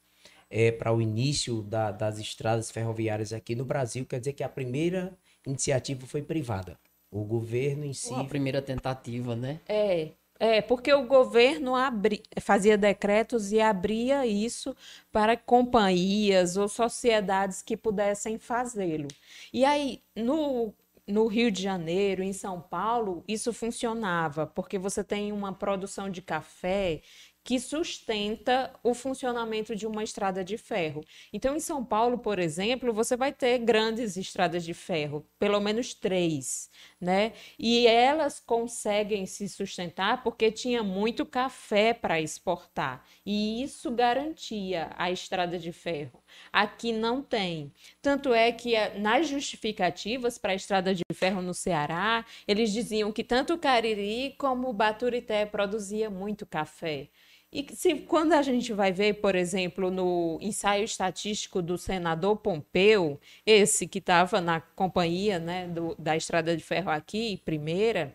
é, 0.57 0.71
para 0.71 0.93
o 0.93 1.01
início 1.01 1.61
da, 1.61 1.91
das 1.91 2.17
estradas 2.17 2.71
ferroviárias 2.71 3.33
aqui 3.33 3.53
no 3.55 3.65
Brasil, 3.65 4.05
quer 4.05 4.19
dizer 4.19 4.31
que 4.31 4.41
a 4.41 4.47
primeira 4.47 5.13
iniciativa 5.45 6.07
foi 6.07 6.21
privada. 6.21 6.79
O 7.11 7.25
governo 7.25 7.83
em 7.83 7.91
si. 7.91 8.13
A 8.13 8.23
primeira 8.23 8.61
tentativa, 8.61 9.35
né? 9.35 9.59
É, 9.67 10.11
é, 10.39 10.61
porque 10.61 10.93
o 10.93 11.05
governo 11.05 11.75
abri, 11.75 12.23
fazia 12.39 12.77
decretos 12.77 13.51
e 13.51 13.59
abria 13.59 14.25
isso 14.25 14.73
para 15.11 15.35
companhias 15.35 16.55
ou 16.55 16.69
sociedades 16.69 17.61
que 17.61 17.75
pudessem 17.75 18.37
fazê-lo. 18.37 19.09
E 19.51 19.65
aí, 19.65 20.01
no, 20.15 20.73
no 21.05 21.27
Rio 21.27 21.51
de 21.51 21.61
Janeiro, 21.61 22.23
em 22.23 22.31
São 22.31 22.61
Paulo, 22.61 23.25
isso 23.27 23.51
funcionava, 23.51 24.47
porque 24.47 24.79
você 24.79 25.03
tem 25.03 25.33
uma 25.33 25.51
produção 25.51 26.09
de 26.09 26.21
café 26.21 27.01
que 27.45 27.59
sustenta 27.59 28.73
o 28.83 28.95
funcionamento 28.95 29.75
de 29.75 29.85
uma 29.85 30.03
estrada 30.03 30.43
de 30.43 30.57
ferro. 30.57 31.05
Então, 31.31 31.55
em 31.55 31.59
São 31.59 31.85
Paulo, 31.85 32.17
por 32.17 32.39
exemplo, 32.39 32.91
você 32.91 33.15
vai 33.15 33.31
ter 33.31 33.59
grandes 33.59 34.17
estradas 34.17 34.63
de 34.65 34.73
ferro, 34.73 35.23
pelo 35.37 35.59
menos 35.59 35.93
três, 35.93 36.71
né? 36.99 37.33
E 37.59 37.85
elas 37.85 38.39
conseguem 38.39 39.27
se 39.27 39.47
sustentar 39.47 40.23
porque 40.23 40.51
tinha 40.51 40.81
muito 40.81 41.23
café 41.23 41.93
para 41.93 42.19
exportar, 42.19 43.05
e 43.23 43.61
isso 43.61 43.91
garantia 43.91 44.89
a 44.97 45.11
estrada 45.11 45.59
de 45.59 45.71
ferro. 45.71 46.23
Aqui 46.51 46.91
não 46.91 47.21
tem. 47.21 47.71
Tanto 48.01 48.33
é 48.33 48.51
que 48.51 48.75
eh, 48.75 48.97
nas 48.97 49.27
justificativas 49.27 50.39
para 50.39 50.53
a 50.53 50.55
estrada 50.55 50.95
de 50.95 51.03
ferro 51.13 51.43
no 51.43 51.53
Ceará, 51.53 52.25
eles 52.47 52.71
diziam 52.73 53.11
que 53.11 53.23
tanto 53.23 53.53
o 53.53 53.57
Cariri 53.59 54.33
como 54.39 54.67
o 54.69 54.73
Baturité 54.73 55.45
produzia 55.45 56.09
muito 56.09 56.43
café. 56.43 57.09
E 57.55 57.65
se, 57.73 57.95
quando 57.95 58.33
a 58.33 58.41
gente 58.41 58.73
vai 58.73 58.91
ver, 58.91 59.13
por 59.21 59.33
exemplo, 59.33 59.89
no 59.89 60.37
ensaio 60.41 60.83
estatístico 60.83 61.61
do 61.61 61.77
senador 61.77 62.35
Pompeu, 62.35 63.17
esse 63.45 63.87
que 63.87 63.99
estava 63.99 64.41
na 64.41 64.59
companhia 64.59 65.39
né, 65.39 65.65
do, 65.65 65.95
da 65.97 66.17
estrada 66.17 66.57
de 66.57 66.61
ferro 66.61 66.91
aqui, 66.91 67.41
primeira, 67.45 68.13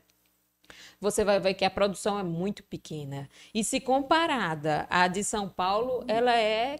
você 1.00 1.24
vai 1.24 1.40
ver 1.40 1.54
que 1.54 1.64
a 1.64 1.70
produção 1.70 2.18
é 2.18 2.22
muito 2.22 2.62
pequena. 2.64 3.30
E 3.54 3.64
se 3.64 3.80
comparada 3.80 4.86
à 4.90 5.08
de 5.08 5.24
São 5.24 5.48
Paulo, 5.48 6.04
ela 6.06 6.36
é 6.36 6.78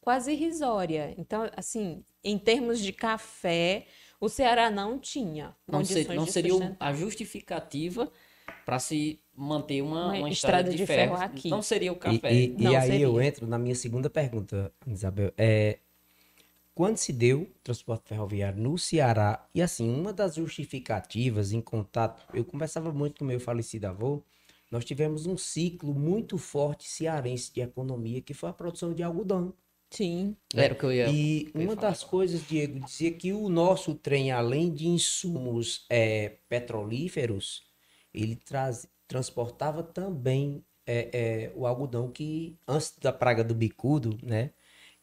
quase 0.00 0.32
irrisória. 0.32 1.14
Então, 1.16 1.48
assim, 1.56 2.02
em 2.24 2.36
termos 2.36 2.80
de 2.80 2.92
café, 2.92 3.86
o 4.20 4.28
Ceará 4.28 4.72
não 4.72 4.98
tinha 4.98 5.54
não 5.68 5.84
ser, 5.84 6.12
não 6.12 6.26
seria 6.26 6.76
a 6.80 6.92
justificativa 6.92 8.10
para 8.64 8.80
se 8.80 9.20
manter 9.36 9.82
uma, 9.82 10.06
Uma 10.06 10.16
uma 10.18 10.28
estrada 10.30 10.62
estrada 10.62 10.70
de, 10.70 10.76
de 10.78 10.86
ferro. 10.86 11.16
ferro 11.16 11.24
aqui. 11.24 11.50
Não 11.50 11.62
seria 11.62 11.92
o 11.92 11.96
E, 11.96 11.98
café. 11.98 12.32
e- 12.34 12.54
e 12.58 12.62
Não 12.64 12.76
aí 12.76 12.86
seria. 12.86 13.06
eu 13.06 13.20
entro 13.20 13.46
na 13.46 13.58
minha 13.58 13.74
segunda 13.74 14.08
pergunta, 14.10 14.72
Isabel. 14.86 15.32
É, 15.36 15.78
quando 16.74 16.96
se 16.98 17.12
deu 17.12 17.42
o 17.42 17.46
transporte 17.62 18.08
ferroviário 18.08 18.62
no 18.62 18.76
Ceará, 18.78 19.46
e 19.54 19.62
assim, 19.62 19.88
uma 19.88 20.12
das 20.12 20.34
justificativas 20.36 21.52
em 21.52 21.60
contato, 21.60 22.22
eu 22.34 22.44
conversava 22.44 22.92
muito 22.92 23.18
com 23.20 23.24
meu 23.24 23.40
falecido 23.40 23.86
avô, 23.86 24.22
nós 24.70 24.84
tivemos 24.84 25.26
um 25.26 25.36
ciclo 25.38 25.94
muito 25.94 26.36
forte 26.38 26.88
cearense 26.88 27.52
de 27.52 27.60
economia, 27.60 28.20
que 28.20 28.34
foi 28.34 28.50
a 28.50 28.52
produção 28.52 28.92
de 28.92 29.02
algodão. 29.02 29.54
Sim. 29.90 30.36
Era 30.54 30.74
o 30.74 30.76
que 30.78 30.84
eu 30.84 30.92
ia. 30.92 31.08
E 31.08 31.50
eu 31.54 31.62
ia 31.62 31.68
uma 31.68 31.74
falar 31.74 31.90
das 31.90 32.02
coisas, 32.04 32.46
Diego, 32.46 32.80
dizia 32.80 33.12
que 33.12 33.32
o 33.32 33.48
nosso 33.48 33.94
trem, 33.94 34.30
além 34.32 34.72
de 34.72 34.86
insumos 34.88 35.86
é, 35.88 36.38
petrolíferos, 36.48 37.62
ele 38.12 38.36
traz, 38.36 38.86
transportava 39.06 39.82
também 39.82 40.64
é, 40.86 41.10
é, 41.12 41.52
o 41.54 41.66
algodão 41.66 42.10
que, 42.10 42.58
antes 42.66 42.96
da 43.00 43.12
praga 43.12 43.42
do 43.42 43.54
bicudo, 43.54 44.18
né, 44.22 44.50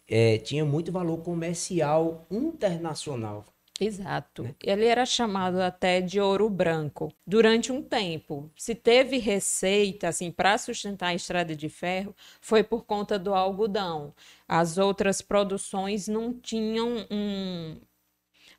é, 0.07 0.37
tinha 0.37 0.65
muito 0.65 0.91
valor 0.91 1.17
comercial 1.21 2.25
internacional. 2.31 3.45
Exato. 3.79 4.55
Ele 4.63 4.85
era 4.85 5.05
chamado 5.05 5.59
até 5.59 5.99
de 5.99 6.19
ouro 6.19 6.49
branco. 6.49 7.11
Durante 7.25 7.71
um 7.71 7.81
tempo, 7.81 8.49
se 8.55 8.75
teve 8.75 9.17
receita 9.17 10.07
assim 10.07 10.31
para 10.31 10.57
sustentar 10.57 11.07
a 11.07 11.15
estrada 11.15 11.55
de 11.55 11.69
ferro, 11.69 12.15
foi 12.39 12.63
por 12.63 12.85
conta 12.85 13.17
do 13.17 13.33
algodão. 13.33 14.13
As 14.47 14.77
outras 14.77 15.21
produções 15.21 16.07
não 16.07 16.33
tinham 16.33 17.07
um 17.09 17.81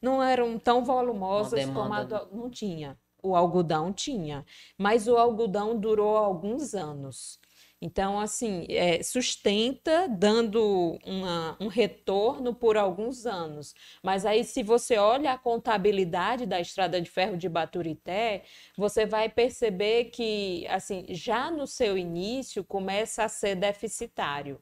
não 0.02 0.22
eram 0.22 0.58
tão 0.58 0.84
volumosas 0.84 1.64
como 1.64 1.92
a 1.94 2.02
do, 2.04 2.28
não 2.36 2.50
tinha. 2.50 2.98
O 3.24 3.34
algodão 3.34 3.92
tinha, 3.92 4.44
mas 4.78 5.08
o 5.08 5.16
algodão 5.16 5.78
durou 5.78 6.16
alguns 6.16 6.74
anos. 6.74 7.40
Então, 7.80 8.18
assim, 8.20 8.66
é, 8.70 9.02
sustenta 9.02 10.08
dando 10.08 10.98
uma- 11.04 11.56
um 11.60 11.66
retorno 11.68 12.54
por 12.54 12.76
alguns 12.76 13.26
anos. 13.26 13.74
Mas 14.02 14.24
aí, 14.24 14.42
se 14.44 14.62
você 14.62 14.96
olha 14.96 15.32
a 15.32 15.38
contabilidade 15.38 16.46
da 16.46 16.60
Estrada 16.60 17.00
de 17.00 17.10
Ferro 17.10 17.36
de 17.36 17.48
Baturité, 17.48 18.44
você 18.76 19.04
vai 19.06 19.28
perceber 19.28 20.06
que, 20.06 20.66
assim, 20.68 21.04
já 21.10 21.50
no 21.50 21.66
seu 21.66 21.98
início 21.98 22.64
começa 22.64 23.24
a 23.24 23.28
ser 23.28 23.54
deficitário. 23.56 24.60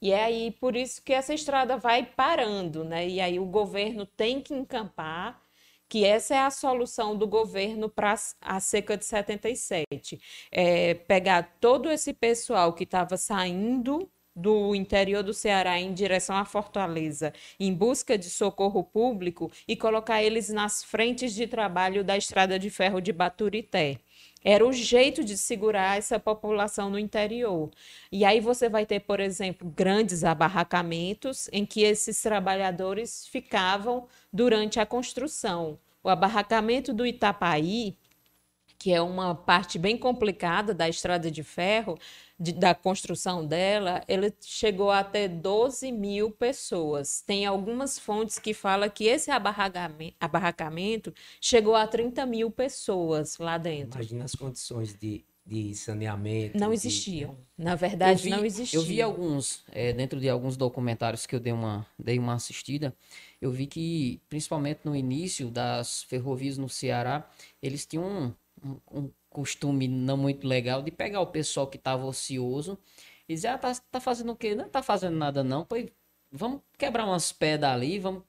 E 0.00 0.12
é 0.12 0.24
aí 0.24 0.50
por 0.52 0.76
isso 0.76 1.02
que 1.02 1.12
essa 1.12 1.34
estrada 1.34 1.76
vai 1.76 2.04
parando, 2.06 2.84
né? 2.84 3.08
E 3.08 3.20
aí 3.20 3.38
o 3.40 3.46
governo 3.46 4.06
tem 4.06 4.40
que 4.40 4.54
encampar 4.54 5.40
que 5.88 6.04
essa 6.04 6.34
é 6.34 6.38
a 6.38 6.50
solução 6.50 7.16
do 7.16 7.26
governo 7.26 7.88
para 7.88 8.14
a 8.40 8.60
seca 8.60 8.96
de 8.96 9.04
77. 9.04 10.20
É 10.50 10.94
pegar 10.94 11.56
todo 11.60 11.90
esse 11.90 12.12
pessoal 12.12 12.72
que 12.72 12.84
estava 12.84 13.16
saindo 13.16 14.10
do 14.38 14.74
interior 14.74 15.22
do 15.22 15.34
Ceará 15.34 15.80
em 15.80 15.92
direção 15.92 16.36
à 16.36 16.44
Fortaleza, 16.44 17.32
em 17.58 17.74
busca 17.74 18.16
de 18.16 18.30
socorro 18.30 18.84
público, 18.84 19.50
e 19.66 19.76
colocar 19.76 20.22
eles 20.22 20.48
nas 20.48 20.84
frentes 20.84 21.34
de 21.34 21.46
trabalho 21.46 22.04
da 22.04 22.16
estrada 22.16 22.58
de 22.58 22.70
ferro 22.70 23.00
de 23.00 23.12
Baturité. 23.12 23.98
Era 24.44 24.66
o 24.66 24.72
jeito 24.72 25.24
de 25.24 25.36
segurar 25.36 25.98
essa 25.98 26.18
população 26.18 26.90
no 26.90 26.98
interior. 26.98 27.70
E 28.10 28.24
aí 28.24 28.40
você 28.40 28.68
vai 28.68 28.86
ter, 28.86 29.00
por 29.00 29.20
exemplo, 29.20 29.68
grandes 29.68 30.24
abarracamentos 30.24 31.48
em 31.52 31.66
que 31.66 31.82
esses 31.82 32.20
trabalhadores 32.22 33.26
ficavam 33.26 34.06
durante 34.32 34.78
a 34.80 34.86
construção. 34.86 35.78
O 36.02 36.08
abarracamento 36.08 36.92
do 36.92 37.04
Itapaí, 37.04 37.96
que 38.78 38.92
é 38.92 39.00
uma 39.02 39.34
parte 39.34 39.78
bem 39.78 39.96
complicada 39.98 40.72
da 40.72 40.88
estrada 40.88 41.30
de 41.30 41.42
ferro, 41.42 41.98
de- 42.38 42.52
da 42.52 42.74
construção 42.74 43.44
dela, 43.44 44.02
ele 44.06 44.32
chegou 44.40 44.90
a 44.92 45.02
ter 45.02 45.28
12 45.28 45.90
mil 45.90 46.30
pessoas. 46.30 47.20
Tem 47.26 47.44
algumas 47.44 47.98
fontes 47.98 48.38
que 48.38 48.54
falam 48.54 48.88
que 48.88 49.04
esse 49.06 49.30
abarracame- 49.30 50.14
abarracamento 50.20 51.12
chegou 51.40 51.74
a 51.74 51.86
30 51.86 52.24
mil 52.24 52.50
pessoas 52.50 53.36
lá 53.38 53.58
dentro. 53.58 53.98
Imagina 54.00 54.24
as 54.24 54.36
condições 54.36 54.94
de, 54.94 55.24
de 55.44 55.74
saneamento. 55.74 56.56
Não 56.56 56.68
de- 56.68 56.74
existiam. 56.74 57.36
Na 57.56 57.74
verdade, 57.74 58.22
vi, 58.22 58.30
não 58.30 58.44
existiam. 58.44 58.80
eu 58.80 58.86
vi 58.86 59.02
alguns, 59.02 59.64
é, 59.72 59.92
dentro 59.92 60.20
de 60.20 60.28
alguns 60.28 60.56
documentários 60.56 61.26
que 61.26 61.34
eu 61.34 61.40
dei 61.40 61.52
uma, 61.52 61.84
dei 61.98 62.16
uma 62.20 62.34
assistida, 62.34 62.94
eu 63.42 63.50
vi 63.50 63.66
que, 63.66 64.20
principalmente 64.28 64.80
no 64.84 64.94
início 64.94 65.50
das 65.50 66.04
ferrovias 66.04 66.56
no 66.56 66.68
Ceará, 66.68 67.28
eles 67.60 67.84
tinham 67.84 68.32
um, 68.64 68.80
um- 68.90 69.02
um 69.04 69.12
costume 69.30 69.88
não 69.88 70.16
muito 70.16 70.46
legal 70.46 70.82
de 70.82 70.90
pegar 70.90 71.20
o 71.20 71.26
pessoal 71.26 71.66
que 71.68 71.76
estava 71.76 72.04
ocioso 72.06 72.78
e 73.28 73.34
dizer, 73.34 73.48
ah, 73.48 73.58
tá, 73.58 73.72
tá 73.90 74.00
fazendo 74.00 74.32
o 74.32 74.36
quê? 74.36 74.54
Não 74.54 74.68
tá 74.68 74.82
fazendo 74.82 75.16
nada 75.16 75.44
não, 75.44 75.64
pois 75.64 75.86
vamos 76.30 76.60
quebrar 76.78 77.04
umas 77.06 77.32
pedras 77.32 77.70
ali, 77.72 77.98
vamos 77.98 78.22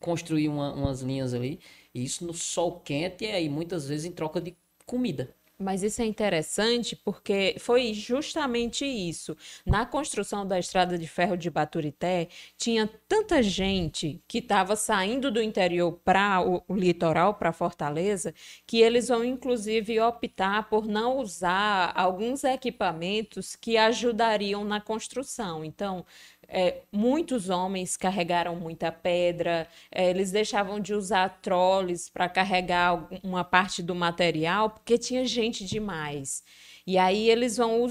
construir 0.00 0.48
uma- 0.48 0.72
umas 0.74 1.02
linhas 1.02 1.34
ali, 1.34 1.60
e 1.94 2.04
isso 2.04 2.26
no 2.26 2.34
sol 2.34 2.80
quente, 2.80 3.24
e 3.24 3.30
aí 3.32 3.48
muitas 3.48 3.88
vezes 3.88 4.06
em 4.06 4.12
troca 4.12 4.40
de 4.40 4.56
comida. 4.86 5.34
Mas 5.62 5.82
isso 5.82 6.00
é 6.00 6.06
interessante 6.06 6.96
porque 6.96 7.54
foi 7.60 7.92
justamente 7.92 8.82
isso. 8.86 9.36
Na 9.66 9.84
construção 9.84 10.46
da 10.46 10.58
estrada 10.58 10.96
de 10.96 11.06
ferro 11.06 11.36
de 11.36 11.50
Baturité, 11.50 12.28
tinha 12.56 12.88
tanta 13.06 13.42
gente 13.42 14.22
que 14.26 14.38
estava 14.38 14.74
saindo 14.74 15.30
do 15.30 15.42
interior 15.42 16.00
para 16.02 16.40
o, 16.40 16.62
o 16.66 16.74
litoral, 16.74 17.34
para 17.34 17.52
Fortaleza, 17.52 18.34
que 18.66 18.80
eles 18.80 19.08
vão 19.08 19.22
inclusive 19.22 20.00
optar 20.00 20.70
por 20.70 20.86
não 20.86 21.18
usar 21.18 21.92
alguns 21.94 22.42
equipamentos 22.42 23.54
que 23.54 23.76
ajudariam 23.76 24.64
na 24.64 24.80
construção. 24.80 25.62
Então, 25.62 26.06
é, 26.52 26.82
muitos 26.92 27.48
homens 27.48 27.96
carregaram 27.96 28.56
muita 28.56 28.90
pedra, 28.90 29.68
é, 29.90 30.10
eles 30.10 30.32
deixavam 30.32 30.80
de 30.80 30.92
usar 30.92 31.40
trolles 31.40 32.08
para 32.10 32.28
carregar 32.28 33.08
uma 33.22 33.44
parte 33.44 33.82
do 33.82 33.94
material, 33.94 34.70
porque 34.70 34.98
tinha 34.98 35.24
gente 35.24 35.64
demais. 35.64 36.42
E 36.86 36.98
aí 36.98 37.30
eles 37.30 37.56
vão 37.56 37.88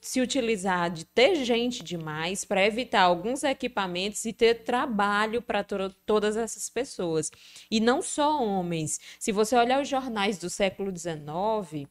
se 0.00 0.20
utilizar 0.20 0.90
de 0.90 1.06
ter 1.06 1.36
gente 1.44 1.82
demais 1.82 2.44
para 2.44 2.66
evitar 2.66 3.02
alguns 3.02 3.42
equipamentos 3.44 4.24
e 4.26 4.32
ter 4.32 4.62
trabalho 4.62 5.40
para 5.40 5.64
todas 6.04 6.36
essas 6.36 6.68
pessoas. 6.68 7.30
E 7.70 7.80
não 7.80 8.02
só 8.02 8.42
homens. 8.44 9.00
Se 9.18 9.32
você 9.32 9.56
olhar 9.56 9.80
os 9.80 9.88
jornais 9.88 10.38
do 10.38 10.50
século 10.50 10.92
XIX, 10.94 11.88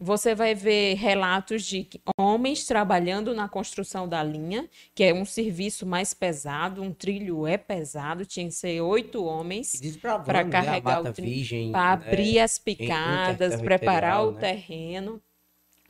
você 0.00 0.34
vai 0.34 0.54
ver 0.54 0.94
relatos 0.94 1.62
de 1.62 1.86
homens 2.18 2.64
trabalhando 2.64 3.34
na 3.34 3.48
construção 3.48 4.08
da 4.08 4.22
linha, 4.22 4.66
que 4.94 5.04
é 5.04 5.12
um 5.12 5.26
serviço 5.26 5.84
mais 5.84 6.14
pesado, 6.14 6.82
um 6.82 6.90
trilho 6.92 7.46
é 7.46 7.58
pesado, 7.58 8.24
tinha 8.24 8.46
que 8.46 8.54
ser 8.54 8.80
oito 8.80 9.22
homens 9.22 9.78
para 10.00 10.42
né, 10.42 10.50
carregar 10.50 10.96
Mata 10.96 11.10
o 11.10 11.12
trilho, 11.12 11.70
para 11.70 11.96
né, 11.96 12.08
abrir 12.08 12.38
as 12.40 12.58
picadas, 12.58 13.60
preparar 13.60 14.26
o 14.26 14.32
né? 14.32 14.40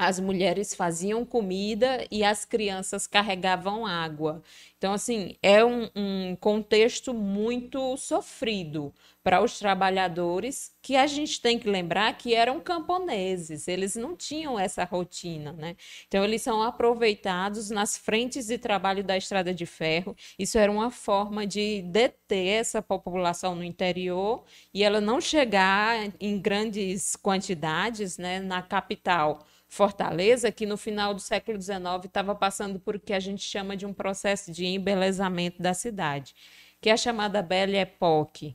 As 0.03 0.19
mulheres 0.19 0.75
faziam 0.75 1.27
comida 1.27 2.07
e 2.11 2.25
as 2.25 2.47
crianças 2.47 3.07
carregavam 3.07 3.85
água. 3.85 4.43
Então, 4.79 4.95
assim, 4.95 5.37
é 5.43 5.63
um, 5.63 5.91
um 5.95 6.35
contexto 6.37 7.13
muito 7.13 7.99
sofrido 7.99 8.95
para 9.23 9.43
os 9.43 9.59
trabalhadores, 9.59 10.73
que 10.81 10.97
a 10.97 11.07
gente 11.07 11.43
tem 11.43 11.59
que 11.59 11.69
lembrar 11.69 12.17
que 12.17 12.35
eram 12.35 12.59
camponeses, 12.59 13.69
eles 13.69 13.95
não 13.95 14.17
tinham 14.17 14.59
essa 14.59 14.83
rotina, 14.85 15.53
né? 15.53 15.77
Então, 16.09 16.25
eles 16.25 16.41
são 16.41 16.63
aproveitados 16.63 17.69
nas 17.69 17.99
frentes 17.99 18.47
de 18.47 18.57
trabalho 18.57 19.05
da 19.05 19.19
estrada 19.19 19.53
de 19.53 19.67
ferro. 19.67 20.17
Isso 20.39 20.57
era 20.57 20.73
uma 20.73 20.91
forma 20.91 21.47
de 21.47 21.83
deter 21.83 22.61
essa 22.61 22.81
população 22.81 23.55
no 23.55 23.63
interior 23.63 24.45
e 24.73 24.83
ela 24.83 24.99
não 24.99 25.21
chegar 25.21 26.11
em 26.19 26.39
grandes 26.41 27.15
quantidades, 27.17 28.17
né, 28.17 28.41
na 28.41 28.63
capital. 28.63 29.47
Fortaleza, 29.71 30.51
que 30.51 30.67
no 30.67 30.77
final 30.77 31.15
do 31.15 31.21
século 31.21 31.63
XIX 31.63 31.79
estava 32.05 32.35
passando 32.35 32.81
por 32.81 32.97
o 32.97 33.01
que 33.01 33.13
a 33.13 33.21
gente 33.21 33.45
chama 33.45 33.77
de 33.77 33.87
um 33.87 33.95
processo 33.95 34.51
de 34.51 34.67
embelezamento 34.67 35.63
da 35.63 35.73
cidade, 35.73 36.35
que 36.81 36.91
é 36.91 36.93
a 36.93 36.97
chamada 36.97 37.41
Belle 37.41 37.77
Époque, 37.77 38.53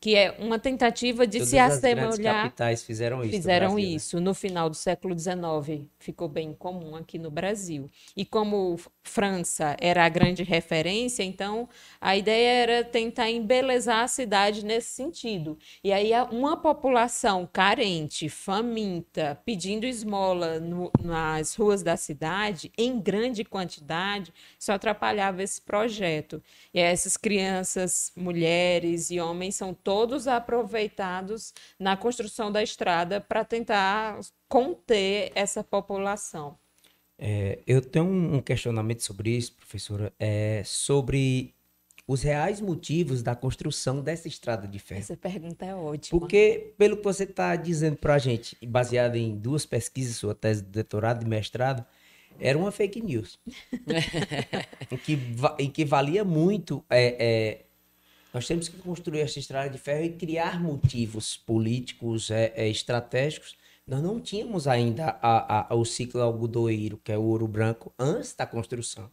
que 0.00 0.16
é 0.16 0.34
uma 0.38 0.58
tentativa 0.58 1.26
de 1.26 1.38
Todas 1.38 1.50
se 1.50 1.58
as 1.58 1.78
grandes 1.78 2.04
assemelhar 2.04 2.44
capitais 2.44 2.82
fizeram 2.82 3.18
isso. 3.22 3.26
no 3.26 3.32
fizeram 3.36 3.68
Brasil, 3.74 3.90
né? 3.90 3.96
isso 3.96 4.20
no 4.20 4.32
final 4.34 4.70
do 4.70 4.74
século 4.76 5.14
XIX. 5.14 5.86
Ficou 5.98 6.26
bem 6.26 6.54
comum 6.54 6.96
aqui 6.96 7.18
no 7.18 7.30
Brasil. 7.30 7.90
E 8.16 8.24
como 8.24 8.78
França 9.02 9.76
era 9.78 10.06
a 10.06 10.08
grande 10.08 10.42
referência, 10.42 11.22
então 11.22 11.68
a 12.00 12.16
ideia 12.16 12.62
era 12.62 12.84
tentar 12.84 13.28
embelezar 13.30 14.02
a 14.02 14.08
cidade 14.08 14.64
nesse 14.64 14.88
sentido. 14.94 15.58
E 15.84 15.92
aí 15.92 16.12
uma 16.30 16.56
população 16.56 17.46
carente, 17.52 18.30
faminta, 18.30 19.38
pedindo 19.44 19.84
esmola 19.84 20.58
no- 20.58 20.90
nas 21.02 21.54
ruas 21.54 21.82
da 21.82 21.96
cidade, 21.98 22.72
em 22.78 22.98
grande 22.98 23.44
quantidade, 23.44 24.32
só 24.58 24.72
atrapalhava 24.72 25.42
esse 25.42 25.60
projeto. 25.60 26.42
E 26.72 26.80
essas 26.80 27.18
crianças, 27.18 28.12
mulheres 28.16 29.10
e 29.10 29.20
homens 29.20 29.56
são 29.56 29.74
todos 29.74 29.89
aproveitados 30.26 31.52
na 31.78 31.96
construção 31.96 32.50
da 32.50 32.62
estrada 32.62 33.20
para 33.20 33.44
tentar 33.44 34.20
conter 34.48 35.32
essa 35.34 35.62
população. 35.62 36.58
É, 37.18 37.58
eu 37.66 37.82
tenho 37.82 38.06
um 38.06 38.40
questionamento 38.40 39.02
sobre 39.02 39.30
isso, 39.30 39.54
professora, 39.54 40.12
é, 40.18 40.62
sobre 40.64 41.54
os 42.06 42.22
reais 42.22 42.60
motivos 42.60 43.22
da 43.22 43.36
construção 43.36 44.00
dessa 44.00 44.26
estrada 44.26 44.66
de 44.66 44.78
ferro. 44.78 45.00
Essa 45.00 45.16
pergunta 45.16 45.64
é 45.64 45.74
ótima. 45.74 46.18
Porque, 46.18 46.72
pelo 46.76 46.96
que 46.96 47.04
você 47.04 47.24
está 47.24 47.54
dizendo 47.54 47.96
para 47.96 48.14
a 48.14 48.18
gente, 48.18 48.56
baseado 48.66 49.16
em 49.16 49.36
duas 49.36 49.66
pesquisas, 49.66 50.16
sua 50.16 50.34
tese 50.34 50.62
de 50.62 50.70
doutorado 50.70 51.22
e 51.22 51.28
mestrado, 51.28 51.84
era 52.38 52.56
uma 52.56 52.72
fake 52.72 53.02
news. 53.02 53.38
em, 54.90 54.96
que, 54.96 55.18
em 55.58 55.70
que 55.70 55.84
valia 55.84 56.24
muito. 56.24 56.84
é, 56.90 57.16
é, 57.18 57.64
nós 58.32 58.46
temos 58.46 58.68
que 58.68 58.76
construir 58.78 59.20
essa 59.20 59.38
estrada 59.38 59.68
de 59.70 59.78
ferro 59.78 60.04
e 60.04 60.10
criar 60.10 60.60
motivos 60.62 61.36
políticos, 61.36 62.30
é, 62.30 62.52
é, 62.54 62.68
estratégicos. 62.68 63.56
Nós 63.86 64.02
não 64.02 64.20
tínhamos 64.20 64.68
ainda 64.68 65.18
a- 65.20 65.66
a- 65.70 65.74
o 65.74 65.84
ciclo 65.84 66.20
algodoeiro, 66.22 67.00
que 67.02 67.10
é 67.10 67.18
o 67.18 67.22
ouro 67.22 67.48
branco, 67.48 67.92
antes 67.98 68.34
da 68.34 68.46
construção. 68.46 69.10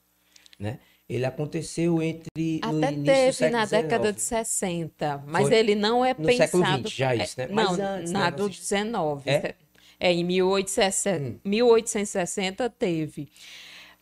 Né? 0.60 0.80
Ele 1.10 1.26
aconteceu 1.26 2.02
entre. 2.02 2.60
Até 2.62 2.92
teve 2.92 3.50
na 3.50 3.66
década 3.66 4.12
de 4.12 4.20
XIX. 4.22 4.48
60, 4.48 5.24
mas 5.26 5.48
Foi 5.48 5.56
ele 5.58 5.74
não 5.74 6.04
é 6.04 6.10
no 6.14 6.26
pensado. 6.26 6.38
século 6.52 6.66
XX 6.88 6.92
já 6.94 7.16
é, 7.16 7.24
isso, 7.24 7.40
né? 7.40 7.48
Não, 7.48 7.56
Mas 7.56 7.80
antes, 7.80 8.12
na 8.12 8.26
né, 8.26 8.32
do 8.32 8.44
não 8.44 8.50
19. 8.50 9.30
É? 9.30 9.56
É, 10.00 10.12
em 10.14 10.24
1860, 10.24 11.40
1860 11.46 12.70
teve. 12.70 13.30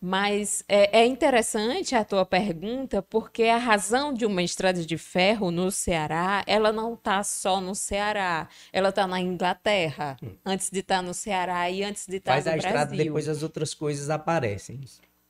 Mas 0.07 0.63
é, 0.69 0.99
é 0.99 1.05
interessante 1.07 1.95
a 1.95 2.05
tua 2.05 2.23
pergunta, 2.23 3.01
porque 3.01 3.45
a 3.45 3.57
razão 3.57 4.13
de 4.13 4.23
uma 4.23 4.43
estrada 4.43 4.85
de 4.85 4.99
ferro 4.99 5.49
no 5.49 5.71
Ceará, 5.71 6.43
ela 6.45 6.71
não 6.71 6.93
está 6.93 7.23
só 7.23 7.59
no 7.59 7.73
Ceará, 7.73 8.47
ela 8.71 8.89
está 8.89 9.07
na 9.07 9.19
Inglaterra, 9.19 10.15
antes 10.45 10.69
de 10.69 10.81
estar 10.81 11.01
no 11.01 11.11
Ceará 11.11 11.71
e 11.71 11.83
antes 11.83 12.05
de 12.05 12.17
estar 12.17 12.33
Faz 12.33 12.45
no 12.45 12.51
a 12.51 12.55
estrada, 12.57 12.85
Brasil. 12.85 13.03
depois 13.03 13.27
as 13.27 13.41
outras 13.41 13.73
coisas 13.73 14.11
aparecem. 14.11 14.79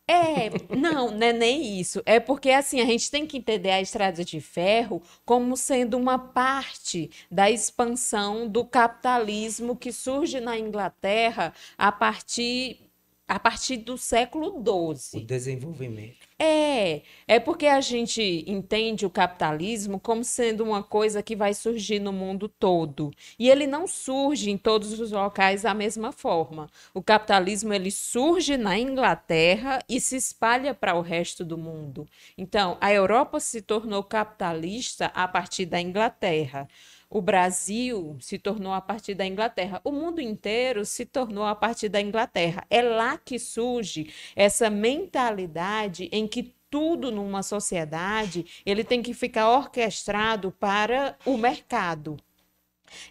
É, 0.08 0.50
não, 0.76 1.10
não 1.10 1.26
é 1.26 1.34
nem 1.34 1.80
isso. 1.80 2.02
É 2.06 2.20
porque 2.20 2.52
assim, 2.52 2.80
a 2.80 2.86
gente 2.86 3.10
tem 3.10 3.26
que 3.26 3.38
entender 3.38 3.72
a 3.72 3.82
estrada 3.82 4.24
de 4.24 4.40
ferro 4.40 5.02
como 5.26 5.58
sendo 5.58 5.98
uma 5.98 6.20
parte 6.20 7.10
da 7.32 7.50
expansão 7.50 8.48
do 8.48 8.64
capitalismo 8.66 9.76
que 9.76 9.92
surge 9.92 10.40
na 10.40 10.60
Inglaterra 10.60 11.54
a 11.78 11.92
partir, 11.92 12.85
a 13.28 13.40
partir 13.40 13.78
do 13.78 13.98
século 13.98 14.62
O 14.62 14.96
XII. 14.96 15.24
desenvolvimento. 15.26 16.28
É, 16.38 17.02
é 17.28 17.40
porque 17.40 17.66
a 17.66 17.80
gente 17.80 18.44
entende 18.46 19.06
o 19.06 19.10
capitalismo 19.10 20.00
como 20.00 20.24
sendo 20.24 20.64
uma 20.64 20.84
coisa 20.84 21.24
que 21.24 21.36
vai 21.36 21.54
surgir 21.54 22.00
no 22.00 22.12
mundo 22.12 22.48
todo. 22.48 23.12
E 23.40 23.50
ele 23.50 23.66
não 23.66 23.88
surge 23.88 24.52
em 24.52 24.58
todos 24.58 25.00
os 25.00 25.12
locais 25.12 25.62
da 25.64 25.74
mesma 25.74 26.12
forma. 26.12 26.70
O 26.94 27.02
capitalismo 27.02 27.74
ele 27.74 27.90
surge 27.90 28.58
na 28.58 28.78
Inglaterra 28.78 29.80
e 29.88 30.00
se 30.02 30.18
espalha 30.18 30.74
para 30.74 30.96
o 30.96 31.02
resto 31.02 31.44
do 31.46 31.58
mundo. 31.58 32.06
Então, 32.38 32.78
a 32.82 32.92
Europa 32.92 33.40
se 33.40 33.62
tornou 33.62 34.04
capitalista 34.04 35.08
a 35.16 35.28
partir 35.28 35.66
da 35.66 35.80
Inglaterra. 35.80 36.68
O 37.10 37.22
Brasil 37.22 38.18
se 38.20 38.38
tornou 38.38 38.74
a 38.74 38.82
partir 38.82 39.14
da 39.14 39.26
Inglaterra. 39.26 39.80
O 39.84 39.92
mundo 39.92 40.20
inteiro 40.20 40.86
se 40.86 41.06
tornou 41.06 41.44
a 41.44 41.56
partir 41.56 41.90
da 41.90 42.02
Inglaterra. 42.02 42.66
É 42.70 42.82
lá 42.82 43.18
que 43.18 43.40
surge 43.40 44.12
essa 44.36 44.70
mentalidade 44.70 46.10
em 46.12 46.28
que 46.28 46.56
tudo 46.70 47.12
numa 47.12 47.44
sociedade 47.44 48.46
ele 48.66 48.84
tem 48.84 49.02
que 49.02 49.14
ficar 49.14 49.50
orquestrado 49.50 50.52
para 50.52 51.18
o 51.26 51.38
mercado. 51.38 52.18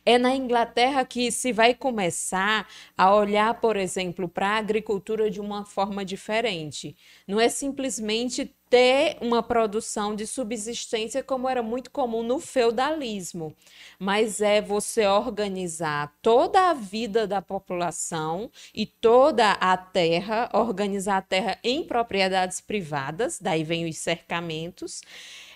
É 0.05 0.19
na 0.19 0.35
Inglaterra 0.35 1.05
que 1.05 1.31
se 1.33 1.53
vai 1.53 1.75
começar 1.75 2.69
a 2.97 3.15
olhar, 3.15 3.61
por 3.61 3.77
exemplo, 3.77 4.29
para 4.29 4.51
a 4.51 4.57
agricultura 4.57 5.31
de 5.31 5.41
uma 5.41 5.65
forma 5.65 6.05
diferente. 6.05 6.97
Não 7.27 7.41
é 7.41 7.49
simplesmente 7.49 8.55
ter 8.69 9.17
uma 9.21 9.43
produção 9.43 10.15
de 10.15 10.27
subsistência 10.27 11.23
como 11.23 11.49
era 11.49 11.63
muito 11.63 11.91
comum 11.91 12.23
no 12.23 12.41
feudalismo, 12.41 13.55
mas 13.99 14.41
é 14.41 14.61
você 14.61 15.07
organizar 15.07 16.13
toda 16.21 16.71
a 16.71 16.75
vida 16.75 17.27
da 17.27 17.41
população 17.41 18.51
e 18.75 18.87
toda 18.87 19.53
a 19.53 19.77
terra, 19.77 20.51
organizar 20.53 21.19
a 21.19 21.23
terra 21.23 21.59
em 21.63 21.85
propriedades 21.85 22.61
privadas, 22.61 23.39
daí 23.41 23.63
vem 23.65 23.89
os 23.89 23.99
cercamentos 23.99 25.03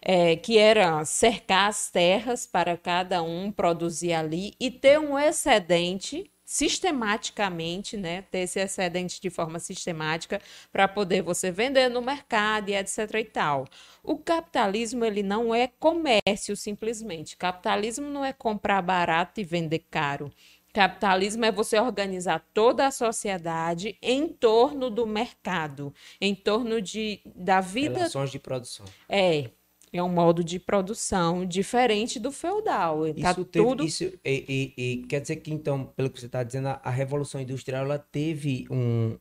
é, 0.00 0.36
que 0.36 0.58
era 0.58 1.04
cercar 1.04 1.68
as 1.68 1.90
terras 1.90 2.46
para 2.46 2.76
cada 2.76 3.22
um 3.22 3.50
produzir 3.50 4.12
ali 4.12 4.54
e 4.60 4.70
ter 4.70 4.98
um 4.98 5.18
excedente 5.18 6.30
sistematicamente, 6.48 7.94
né, 7.94 8.22
ter 8.22 8.38
esse 8.38 8.58
excedente 8.58 9.20
de 9.20 9.28
forma 9.28 9.58
sistemática 9.58 10.40
para 10.72 10.88
poder 10.88 11.20
você 11.20 11.50
vender 11.50 11.90
no 11.90 12.00
mercado 12.00 12.70
e 12.70 12.74
etc 12.74 13.16
e 13.16 13.24
tal. 13.24 13.66
O 14.02 14.16
capitalismo 14.16 15.04
ele 15.04 15.22
não 15.22 15.54
é 15.54 15.66
comércio 15.78 16.56
simplesmente. 16.56 17.36
Capitalismo 17.36 18.08
não 18.08 18.24
é 18.24 18.32
comprar 18.32 18.80
barato 18.80 19.42
e 19.42 19.44
vender 19.44 19.84
caro. 19.90 20.32
Capitalismo 20.72 21.44
é 21.44 21.52
você 21.52 21.78
organizar 21.78 22.42
toda 22.54 22.86
a 22.86 22.90
sociedade 22.90 23.98
em 24.00 24.26
torno 24.26 24.88
do 24.88 25.06
mercado, 25.06 25.92
em 26.18 26.34
torno 26.34 26.80
de, 26.80 27.20
da 27.26 27.60
vida 27.60 27.98
Relações 27.98 28.30
de 28.30 28.38
produção. 28.38 28.86
é, 29.06 29.50
é 29.92 30.02
um 30.02 30.08
modo 30.08 30.42
de 30.44 30.58
produção 30.58 31.44
diferente 31.46 32.18
do 32.18 32.30
feudal. 32.32 33.02
Tá 33.20 33.30
Isso 33.32 33.44
teve, 33.44 33.64
tudo 33.66 33.84
isso, 33.84 34.04
e, 34.04 34.12
e- 34.24 34.74
e 34.76 34.96
quer 35.06 35.20
dizer 35.20 35.36
que 35.36 35.52
então, 35.52 35.84
pelo 35.84 36.10
que 36.10 36.20
você 36.20 36.26
está 36.26 36.42
dizendo, 36.42 36.68
a, 36.68 36.80
a 36.84 36.90
Revolução 36.90 37.40
Industrial 37.40 37.84
ela 37.84 37.98
teve 37.98 38.66
um, 38.70 39.18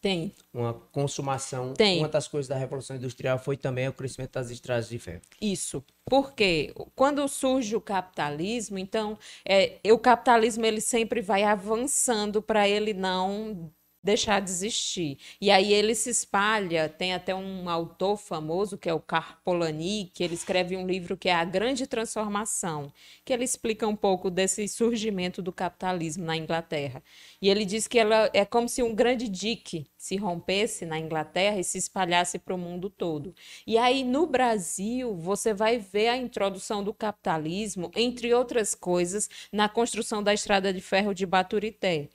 tem. 0.00 0.32
uma 0.52 0.74
consumação. 0.74 1.72
Tem. 1.74 1.98
Uma 1.98 2.08
das 2.08 2.28
coisas 2.28 2.46
da 2.48 2.56
Revolução 2.56 2.96
Industrial 2.96 3.38
foi 3.38 3.56
também 3.56 3.88
o 3.88 3.92
crescimento 3.92 4.32
das 4.32 4.50
estradas 4.50 4.88
de 4.88 4.98
ferro. 4.98 5.22
Isso. 5.40 5.82
Porque 6.06 6.74
quando 6.94 7.26
surge 7.26 7.74
o 7.74 7.80
capitalismo, 7.80 8.78
então, 8.78 9.18
é, 9.48 9.78
o 9.90 9.98
capitalismo 9.98 10.64
ele 10.66 10.80
sempre 10.80 11.22
vai 11.22 11.42
avançando 11.42 12.42
para 12.42 12.68
ele 12.68 12.92
não 12.92 13.70
deixar 14.04 14.40
de 14.40 14.50
existir. 14.50 15.16
E 15.40 15.50
aí 15.50 15.72
ele 15.72 15.94
se 15.94 16.10
espalha, 16.10 16.90
tem 16.90 17.14
até 17.14 17.34
um 17.34 17.70
autor 17.70 18.18
famoso, 18.18 18.76
que 18.76 18.88
é 18.88 18.92
o 18.92 19.00
Carpolani, 19.00 20.10
que 20.12 20.22
ele 20.22 20.34
escreve 20.34 20.76
um 20.76 20.86
livro 20.86 21.16
que 21.16 21.30
é 21.30 21.34
A 21.34 21.44
Grande 21.44 21.86
Transformação, 21.86 22.92
que 23.24 23.32
ele 23.32 23.44
explica 23.44 23.88
um 23.88 23.96
pouco 23.96 24.30
desse 24.30 24.68
surgimento 24.68 25.40
do 25.40 25.50
capitalismo 25.50 26.24
na 26.24 26.36
Inglaterra. 26.36 27.02
E 27.40 27.48
ele 27.48 27.64
diz 27.64 27.88
que 27.88 27.98
ela 27.98 28.30
é 28.34 28.44
como 28.44 28.68
se 28.68 28.82
um 28.82 28.94
grande 28.94 29.26
dique 29.26 29.86
se 29.96 30.16
rompesse 30.16 30.84
na 30.84 30.98
Inglaterra 30.98 31.58
e 31.58 31.64
se 31.64 31.78
espalhasse 31.78 32.38
para 32.38 32.54
o 32.54 32.58
mundo 32.58 32.90
todo. 32.90 33.34
E 33.66 33.78
aí 33.78 34.04
no 34.04 34.26
Brasil, 34.26 35.14
você 35.16 35.54
vai 35.54 35.78
ver 35.78 36.08
a 36.08 36.16
introdução 36.16 36.84
do 36.84 36.92
capitalismo, 36.92 37.90
entre 37.96 38.34
outras 38.34 38.74
coisas, 38.74 39.30
na 39.50 39.66
construção 39.66 40.22
da 40.22 40.34
estrada 40.34 40.72
de 40.74 40.80
ferro 40.82 41.14
de 41.14 41.24
Baturité. 41.24 42.10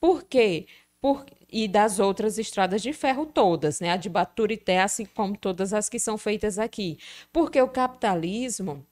Por 0.00 0.24
quê? 0.24 0.66
Por, 1.00 1.24
e 1.50 1.66
das 1.68 1.98
outras 1.98 2.38
estradas 2.38 2.82
de 2.82 2.92
ferro 2.92 3.26
todas, 3.26 3.80
né? 3.80 3.90
A 3.90 3.96
de 3.96 4.08
Baturité, 4.08 4.80
assim 4.80 5.04
como 5.06 5.36
todas 5.36 5.72
as 5.72 5.88
que 5.88 5.98
são 5.98 6.18
feitas 6.18 6.58
aqui. 6.58 6.98
Porque 7.32 7.60
o 7.60 7.68
capitalismo 7.68 8.86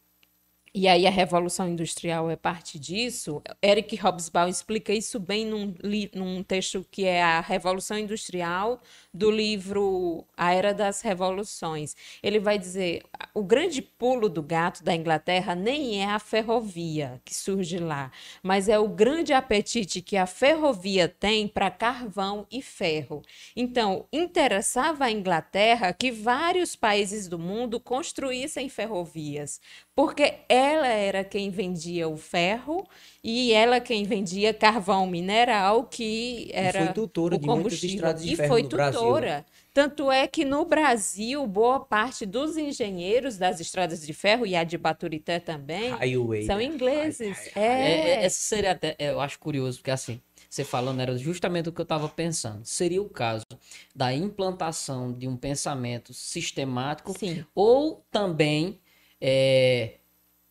e 0.78 0.86
aí 0.86 1.08
a 1.08 1.10
Revolução 1.10 1.68
Industrial 1.68 2.30
é 2.30 2.36
parte 2.36 2.78
disso. 2.78 3.42
Eric 3.60 3.96
Hobsbawm 4.00 4.48
explica 4.48 4.92
isso 4.92 5.18
bem 5.18 5.44
num, 5.44 5.74
num, 6.14 6.40
texto 6.44 6.86
que 6.88 7.04
é 7.04 7.20
a 7.20 7.40
Revolução 7.40 7.98
Industrial 7.98 8.80
do 9.12 9.28
livro 9.28 10.24
A 10.36 10.54
Era 10.54 10.72
das 10.72 11.00
Revoluções. 11.00 11.96
Ele 12.22 12.38
vai 12.38 12.60
dizer, 12.60 13.02
o 13.34 13.42
grande 13.42 13.82
pulo 13.82 14.28
do 14.28 14.40
gato 14.40 14.84
da 14.84 14.94
Inglaterra 14.94 15.56
nem 15.56 16.00
é 16.00 16.06
a 16.06 16.20
ferrovia 16.20 17.20
que 17.24 17.34
surge 17.34 17.78
lá, 17.78 18.12
mas 18.40 18.68
é 18.68 18.78
o 18.78 18.86
grande 18.86 19.32
apetite 19.32 20.00
que 20.00 20.16
a 20.16 20.26
ferrovia 20.26 21.08
tem 21.08 21.48
para 21.48 21.72
carvão 21.72 22.46
e 22.52 22.62
ferro. 22.62 23.22
Então, 23.56 24.06
interessava 24.12 25.06
a 25.06 25.10
Inglaterra 25.10 25.92
que 25.92 26.12
vários 26.12 26.76
países 26.76 27.26
do 27.26 27.36
mundo 27.36 27.80
construíssem 27.80 28.68
ferrovias, 28.68 29.60
porque 29.98 30.34
ela 30.48 30.87
era 30.87 31.24
quem 31.24 31.50
vendia 31.50 32.08
o 32.08 32.16
ferro 32.16 32.87
e 33.20 33.52
ela 33.52 33.80
quem 33.80 34.04
vendia 34.04 34.54
carvão 34.54 35.08
mineral, 35.08 35.82
que 35.87 36.48
era 36.52 36.82
e 36.82 36.84
foi 36.84 36.94
tutora 36.94 37.34
o 37.34 37.40
combustível. 37.40 38.14
De 38.14 38.26
de 38.26 38.32
e 38.34 38.37
foi 38.37 38.62
tutora. 38.62 38.94
Brasil. 38.94 39.44
Tanto 39.74 40.08
é 40.08 40.28
que 40.28 40.44
no 40.44 40.64
Brasil, 40.64 41.44
boa 41.48 41.80
parte 41.80 42.24
dos 42.24 42.56
engenheiros 42.56 43.37
das 43.37 43.58
estradas 43.58 44.06
de 44.06 44.12
ferro 44.12 44.46
e 44.46 44.54
a 44.54 44.62
de 44.62 44.78
Baturité 44.78 45.40
também 45.40 45.90
Highway, 45.90 46.46
são 46.46 46.58
né? 46.58 46.64
ingleses. 46.64 47.50
É. 47.56 47.61
É, 47.61 47.90
é, 47.90 48.24
essa 48.24 48.40
seria 48.40 48.70
até, 48.70 48.94
é, 49.00 49.11
eu 49.11 49.18
acho 49.18 49.37
curioso, 49.40 49.78
porque 49.78 49.90
assim, 49.90 50.20
você 50.48 50.62
falando 50.62 51.00
era 51.00 51.18
justamente 51.18 51.70
o 51.70 51.72
que 51.72 51.80
eu 51.80 51.82
estava 51.82 52.08
pensando. 52.08 52.64
Seria 52.64 53.02
o 53.02 53.08
caso 53.08 53.44
da 53.92 54.14
implantação 54.14 55.12
de 55.12 55.26
um 55.26 55.37
pensamento 55.37 56.14
sistemático 56.14 57.18
Sim. 57.18 57.44
ou 57.52 58.06
também 58.12 58.78
é, 59.20 59.94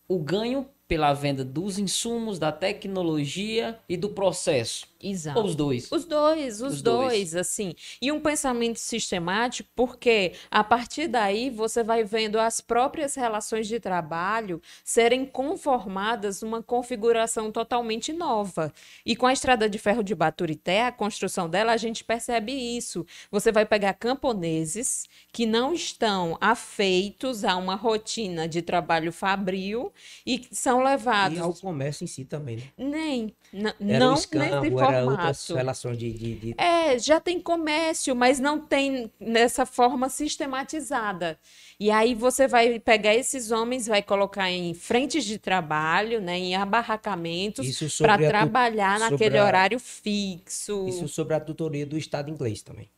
o 0.08 0.19
ganho 0.19 0.67
pela 0.88 1.13
venda 1.13 1.43
dos 1.43 1.77
insumos, 1.77 2.39
da 2.39 2.51
tecnologia 2.51 3.77
e 3.89 3.97
do 3.97 4.10
processo. 4.10 4.88
Exato. 5.01 5.39
Ou 5.39 5.45
os 5.45 5.55
dois? 5.55 5.91
Os 5.91 6.05
dois, 6.05 6.62
os, 6.62 6.73
os 6.75 6.81
dois, 6.81 7.10
dois, 7.10 7.36
assim. 7.36 7.73
E 8.01 8.12
um 8.12 8.19
pensamento 8.19 8.79
sistemático, 8.79 9.69
porque 9.75 10.33
a 10.49 10.63
partir 10.63 11.07
daí 11.07 11.49
você 11.49 11.83
vai 11.83 12.03
vendo 12.03 12.39
as 12.39 12.62
próprias 12.62 13.15
relações 13.15 13.67
de 13.67 13.79
trabalho 13.79 14.62
serem 14.83 15.25
conformadas 15.25 16.41
numa 16.41 16.63
configuração 16.63 17.51
totalmente 17.51 18.12
nova. 18.12 18.73
E 19.05 19.15
com 19.15 19.25
a 19.25 19.33
estrada 19.33 19.69
de 19.69 19.77
ferro 19.77 20.03
de 20.03 20.15
Baturité, 20.15 20.86
a 20.86 20.91
construção 20.91 21.49
dela, 21.49 21.73
a 21.73 21.77
gente 21.77 22.03
percebe 22.03 22.51
isso. 22.51 23.05
Você 23.31 23.51
vai 23.51 23.65
pegar 23.65 23.93
camponeses 23.93 25.05
que 25.31 25.45
não 25.45 25.73
estão 25.73 26.38
afeitos 26.41 27.43
a 27.43 27.55
uma 27.55 27.75
rotina 27.75 28.47
de 28.47 28.62
trabalho 28.62 29.12
fabril 29.12 29.91
e 30.25 30.47
são 30.51 30.83
levados. 30.83 31.38
E 31.38 31.41
ao 31.41 31.53
comércio 31.53 32.03
em 32.03 32.07
si 32.07 32.25
também, 32.25 32.57
né? 32.57 32.63
Nem. 32.77 33.36
Não, 33.51 33.73
nesse 33.79 34.27
formato. 34.69 35.55
relações 35.55 35.97
de, 35.97 36.12
de, 36.12 36.36
de, 36.36 36.55
É, 36.57 36.99
já 36.99 37.19
tem 37.19 37.39
comércio, 37.39 38.15
mas 38.15 38.39
não 38.39 38.60
tem 38.60 39.12
nessa 39.19 39.65
forma 39.65 40.10
sistematizada. 40.10 41.39
E 41.79 41.89
aí 41.89 42.13
você 42.13 42.47
vai 42.47 42.79
pegar 42.79 43.15
esses 43.15 43.51
homens, 43.51 43.88
vai 43.88 44.01
colocar 44.01 44.49
em 44.51 44.73
frentes 44.73 45.23
de 45.23 45.38
trabalho, 45.38 46.19
né, 46.19 46.38
em 46.38 46.55
abarracamentos, 46.55 47.97
para 47.97 48.17
trabalhar 48.17 48.99
naquele 48.99 49.38
a... 49.38 49.45
horário 49.45 49.79
fixo. 49.79 50.88
Isso 50.88 51.07
sobre 51.07 51.36
a 51.36 51.39
tutoria 51.39 51.86
do 51.86 51.97
Estado 51.97 52.29
inglês 52.29 52.62
também. 52.62 52.89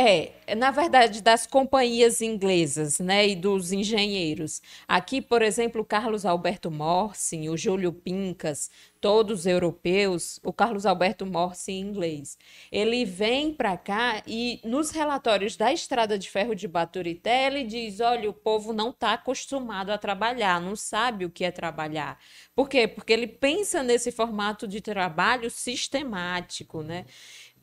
É, 0.00 0.54
na 0.54 0.70
verdade, 0.70 1.20
das 1.20 1.44
companhias 1.44 2.20
inglesas, 2.20 3.00
né, 3.00 3.26
e 3.26 3.34
dos 3.34 3.72
engenheiros. 3.72 4.62
Aqui, 4.86 5.20
por 5.20 5.42
exemplo, 5.42 5.80
o 5.82 5.84
Carlos 5.84 6.24
Alberto 6.24 6.70
Morsin, 6.70 7.48
o 7.48 7.56
Júlio 7.56 7.92
Pincas, 7.92 8.70
todos 9.00 9.44
europeus, 9.44 10.38
o 10.44 10.52
Carlos 10.52 10.86
Alberto 10.86 11.26
Morsin 11.26 11.72
em 11.72 11.80
inglês. 11.80 12.38
Ele 12.70 13.04
vem 13.04 13.52
para 13.52 13.76
cá 13.76 14.22
e 14.24 14.60
nos 14.64 14.90
relatórios 14.92 15.56
da 15.56 15.72
Estrada 15.72 16.16
de 16.16 16.30
Ferro 16.30 16.54
de 16.54 16.68
Baturité, 16.68 17.46
ele 17.46 17.64
diz: 17.64 17.98
olha, 17.98 18.30
o 18.30 18.32
povo 18.32 18.72
não 18.72 18.90
está 18.90 19.14
acostumado 19.14 19.90
a 19.90 19.98
trabalhar, 19.98 20.60
não 20.60 20.76
sabe 20.76 21.24
o 21.24 21.30
que 21.30 21.44
é 21.44 21.50
trabalhar. 21.50 22.18
Por 22.54 22.68
quê? 22.68 22.86
Porque 22.86 23.12
ele 23.12 23.26
pensa 23.26 23.82
nesse 23.82 24.12
formato 24.12 24.66
de 24.66 24.80
trabalho 24.80 25.50
sistemático, 25.50 26.82
né? 26.82 27.04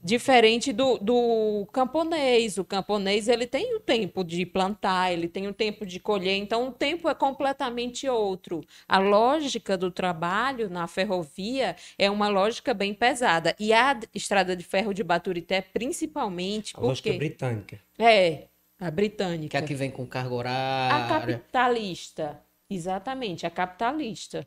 Diferente 0.06 0.72
do, 0.72 1.00
do 1.00 1.68
camponês. 1.74 2.60
O 2.60 2.64
camponês 2.64 3.28
ele 3.28 3.48
tem 3.48 3.76
o 3.76 3.80
tempo 3.80 4.24
de 4.24 4.46
plantar, 4.46 5.12
ele 5.12 5.28
tem 5.28 5.48
o 5.48 5.54
tempo 5.54 5.84
de 5.84 6.00
colher, 6.00 6.38
então 6.38 6.68
o 6.68 6.72
tempo 6.72 7.10
é 7.10 7.16
completamente 7.16 8.08
outro. 8.08 8.62
A 8.88 9.00
lógica 9.00 9.76
do 9.76 9.90
trabalho 9.90 10.70
na 10.70 10.86
ferrovia 10.86 11.76
é 11.98 12.08
uma 12.12 12.28
lógica 12.28 12.72
bem 12.72 12.94
pesada. 12.94 13.56
E 13.60 13.74
a 13.74 14.00
estrada 14.14 14.56
de 14.56 14.64
ferro 14.64 14.94
de 14.94 15.04
Baturité, 15.04 15.60
principalmente. 15.60 16.76
A 16.76 16.82
porque... 16.82 17.10
lógica 17.10 17.14
britânica. 17.14 17.80
É, 17.98 18.44
a 18.80 18.92
britânica. 18.92 19.50
Que 19.50 19.58
é 19.58 19.60
a 19.60 19.64
que 19.64 19.74
vem 19.74 19.90
com 19.90 20.06
carga 20.06 20.36
horária. 20.36 21.04
A 21.04 21.20
capitalista. 21.20 22.40
Exatamente, 22.70 23.46
a 23.46 23.50
capitalista. 23.50 24.46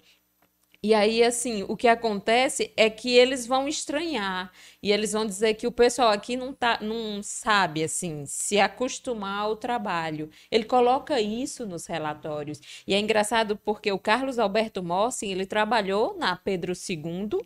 E 0.82 0.94
aí, 0.94 1.24
assim, 1.24 1.64
o 1.64 1.76
que 1.76 1.88
acontece 1.88 2.72
é 2.76 2.88
que 2.88 3.10
eles 3.12 3.46
vão 3.46 3.66
estranhar 3.66 4.52
e 4.80 4.92
eles 4.92 5.12
vão 5.12 5.26
dizer 5.26 5.54
que 5.54 5.66
o 5.66 5.72
pessoal 5.72 6.10
aqui 6.10 6.36
não, 6.36 6.52
tá, 6.54 6.78
não 6.80 7.20
sabe, 7.20 7.82
assim, 7.82 8.24
se 8.26 8.60
acostumar 8.60 9.40
ao 9.40 9.56
trabalho. 9.56 10.30
Ele 10.50 10.64
coloca 10.64 11.20
isso 11.20 11.66
nos 11.66 11.86
relatórios. 11.86 12.60
E 12.86 12.94
é 12.94 12.98
engraçado 13.00 13.56
porque 13.56 13.90
o 13.90 13.98
Carlos 13.98 14.38
Alberto 14.38 14.80
Mossin, 14.80 15.26
ele 15.32 15.46
trabalhou 15.46 16.16
na 16.16 16.36
Pedro 16.36 16.72
II, 16.76 17.40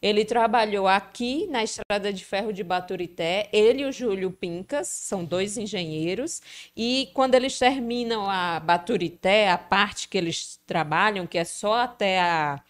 ele 0.00 0.24
trabalhou 0.24 0.88
aqui 0.88 1.46
na 1.48 1.62
Estrada 1.62 2.12
de 2.12 2.24
Ferro 2.24 2.52
de 2.52 2.64
Baturité, 2.64 3.48
ele 3.52 3.82
e 3.82 3.86
o 3.86 3.92
Júlio 3.92 4.30
Pincas, 4.30 4.88
são 4.88 5.24
dois 5.24 5.56
engenheiros, 5.56 6.42
e 6.76 7.10
quando 7.14 7.34
eles 7.34 7.58
terminam 7.58 8.28
a 8.28 8.60
Baturité, 8.60 9.50
a 9.50 9.58
parte 9.58 10.08
que 10.08 10.18
eles 10.18 10.60
trabalham, 10.66 11.26
que 11.26 11.38
é 11.38 11.44
só 11.44 11.74
até 11.74 12.20
a, 12.20 12.62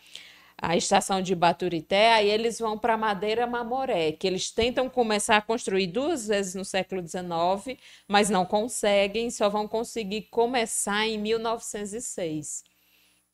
a 0.61 0.77
estação 0.77 1.20
de 1.20 1.35
Baturité, 1.35 2.12
aí 2.12 2.31
eles 2.31 2.59
vão 2.59 2.79
para 2.79 2.96
Madeira 2.96 3.46
Mamoré, 3.46 4.12
que 4.12 4.27
eles 4.27 4.51
tentam 4.51 4.88
começar 4.88 5.37
a 5.37 5.42
construir 5.42 5.88
duas 5.88 6.29
vezes 6.29 6.55
no 6.55 6.64
século 6.64 7.03
XIX, 7.07 7.79
mas 8.07 8.31
não 8.31 8.46
conseguem, 8.46 9.31
só 9.31 9.48
vão 9.48 9.66
conseguir 9.66 10.22
começar 10.31 11.07
em 11.07 11.18
1906 11.18 12.71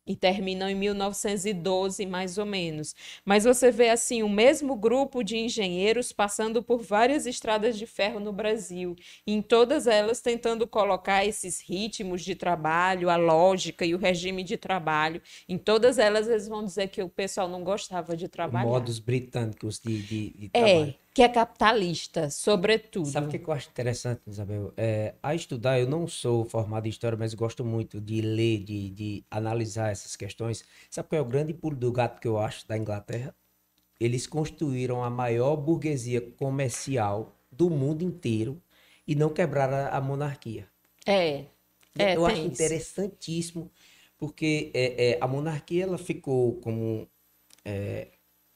e 0.09 0.17
terminam 0.17 0.69
em 0.71 0.75
1912, 0.75 2.07
mais 2.07 2.39
ou 2.39 2.47
menos. 2.47 2.97
Mas 3.27 3.45
você 3.45 3.71
vê 3.71 3.91
assim 3.91 4.23
o 4.23 4.29
mesmo 4.29 4.75
grupo 4.75 5.23
de 5.23 5.37
engenheiros 5.37 6.13
passando 6.13 6.63
por 6.63 6.81
várias 6.81 7.27
estradas 7.27 7.77
de 7.77 7.87
ferro 7.87 8.19
no 8.19 8.33
Brasil, 8.33 8.97
em 9.27 9.43
todas 9.43 9.87
elas 9.87 10.23
tentando 10.23 10.67
colocar 10.67 11.27
esses 11.27 11.61
ritmos 11.61 12.23
de 12.23 12.35
trabalho, 12.35 13.11
a 13.11 13.17
lógica 13.17 13.85
e 13.85 13.95
o 13.95 13.99
regime 13.99 14.43
de 14.43 14.57
trabalho. 14.57 15.21
Em 15.47 15.59
todas 15.59 15.99
elas 15.99 16.27
eles 16.27 16.49
vão 16.49 16.65
dizer 16.65 16.89
que 16.89 17.03
o 17.03 17.09
pessoal 17.09 17.47
não 17.47 17.63
gostava 17.63 18.17
de 18.17 18.29
trabalhar. 18.29 18.67
Modos 18.67 18.99
britânicos 18.99 19.79
de, 19.79 20.03
de, 20.03 20.31
de 20.31 20.51
é, 20.55 20.65
trabalho. 20.65 20.95
É 21.05 21.08
que 21.19 21.23
é 21.25 21.29
capitalista, 21.29 22.31
sobretudo. 22.31 23.09
Sabe 23.09 23.27
o 23.27 23.31
que 23.41 23.51
eu 23.51 23.53
acho 23.53 23.69
interessante, 23.71 24.21
Isabel? 24.25 24.73
É, 24.77 25.15
a 25.21 25.35
estudar, 25.35 25.81
eu 25.81 25.89
não 25.89 26.07
sou 26.07 26.45
formado 26.45 26.87
em 26.87 26.91
história, 26.91 27.19
mas 27.19 27.35
gosto 27.35 27.65
muito 27.65 28.01
de 28.01 28.21
ler, 28.21 28.63
de, 28.63 28.89
de 28.91 29.25
analisar 29.29 29.91
essas 29.91 30.15
questões. 30.15 30.65
Sabe 30.89 31.09
qual 31.09 31.19
é 31.19 31.23
o 31.23 31.25
grande 31.25 31.53
pulo 31.53 31.75
do 31.75 31.91
gato 31.91 32.21
que 32.21 32.29
eu 32.29 32.39
acho 32.39 32.69
da 32.69 32.79
Inglaterra? 32.79 33.35
Eles 33.99 34.29
construíram 34.29 35.03
a 35.03 35.11
maior 35.11 35.57
burguesia 35.57 36.21
comercial 36.21 37.37
do 37.51 37.69
mundo 37.69 38.05
inteiro 38.05 38.63
e 39.05 39.17
não 39.17 39.29
quebraram 39.29 39.93
a 39.93 40.01
monarquia. 40.01 40.69
É. 41.05 41.47
é 41.99 42.15
eu 42.15 42.25
acho 42.27 42.43
isso. 42.43 42.47
interessantíssimo, 42.47 43.69
porque 44.17 44.71
é, 44.73 45.15
é, 45.15 45.19
a 45.21 45.27
monarquia 45.27 45.83
ela 45.83 45.99
ficou 45.99 46.61
como 46.61 47.09
é, 47.65 48.07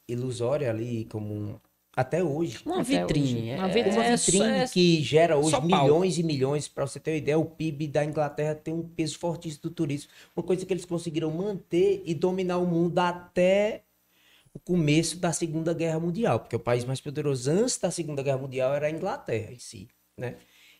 ilusória 0.07 0.69
ali, 0.69 1.03
como 1.11 1.33
um 1.33 1.59
Até 1.95 2.23
hoje. 2.23 2.59
Uma 2.65 2.81
Até 2.81 3.01
vitrine. 3.05 3.25
hoje. 3.27 3.49
é- 3.49 3.57
Uma 3.57 3.67
vitrine. 3.67 3.95
Uma 3.97 4.05
é- 4.05 4.15
vitrine 4.15 4.45
é- 4.45 4.67
que 4.67 5.01
gera 5.03 5.37
hoje 5.37 5.61
milhões 5.61 6.17
e 6.17 6.23
milhões. 6.23 6.67
Para 6.67 6.87
você 6.87 6.99
ter 6.99 7.11
uma 7.11 7.17
ideia, 7.17 7.37
o 7.37 7.45
PIB 7.45 7.87
da 7.87 8.03
Inglaterra 8.03 8.55
tem 8.55 8.73
um 8.73 8.81
peso 8.87 9.17
fortíssimo 9.19 9.63
do 9.63 9.69
turismo. 9.69 10.09
Uma 10.35 10.43
coisa 10.43 10.65
que 10.65 10.73
eles 10.73 10.85
conseguiram 10.85 11.29
manter 11.31 12.01
e 12.03 12.15
dominar 12.15 12.57
o 12.57 12.65
mundo 12.65 12.97
até 12.99 13.83
o 14.53 14.59
começo 14.59 15.17
da 15.17 15.31
Segunda 15.31 15.73
Guerra 15.73 15.99
Mundial, 15.99 16.39
porque 16.39 16.55
o 16.55 16.59
país 16.59 16.83
mais 16.83 16.99
poderoso 17.01 17.49
antes 17.51 17.77
da 17.77 17.89
Segunda 17.91 18.21
Guerra 18.23 18.37
Mundial 18.37 18.73
era 18.73 18.87
a 18.87 18.91
Inglaterra 18.91 19.51
em 19.51 19.59
si, 19.59 19.87
né? 20.17 20.35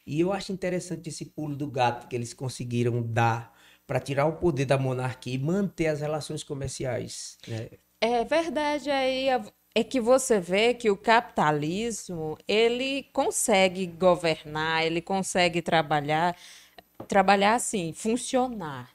E 0.05 0.19
eu 0.19 0.33
acho 0.33 0.51
interessante 0.51 1.09
esse 1.09 1.25
pulo 1.25 1.55
do 1.55 1.67
gato 1.67 2.07
que 2.07 2.15
eles 2.15 2.33
conseguiram 2.33 3.01
dar 3.01 3.53
para 3.87 3.99
tirar 3.99 4.25
o 4.25 4.33
poder 4.33 4.65
da 4.65 4.77
monarquia 4.77 5.33
e 5.33 5.37
manter 5.37 5.87
as 5.87 6.01
relações 6.01 6.43
comerciais, 6.43 7.37
né? 7.47 7.69
É 8.01 8.23
verdade, 8.25 8.89
aí 8.91 9.27
é- 9.75 9.83
que 9.83 9.99
você 10.01 10.39
vê 10.39 10.73
que 10.73 10.89
o 10.91 10.97
capitalismo, 10.97 12.37
ele 12.47 13.03
consegue 13.13 13.85
governar, 13.87 14.85
ele 14.85 15.01
consegue 15.01 15.61
trabalhar, 15.61 16.35
trabalhar 17.07 17.55
assim, 17.55 17.93
funcionar. 17.93 18.92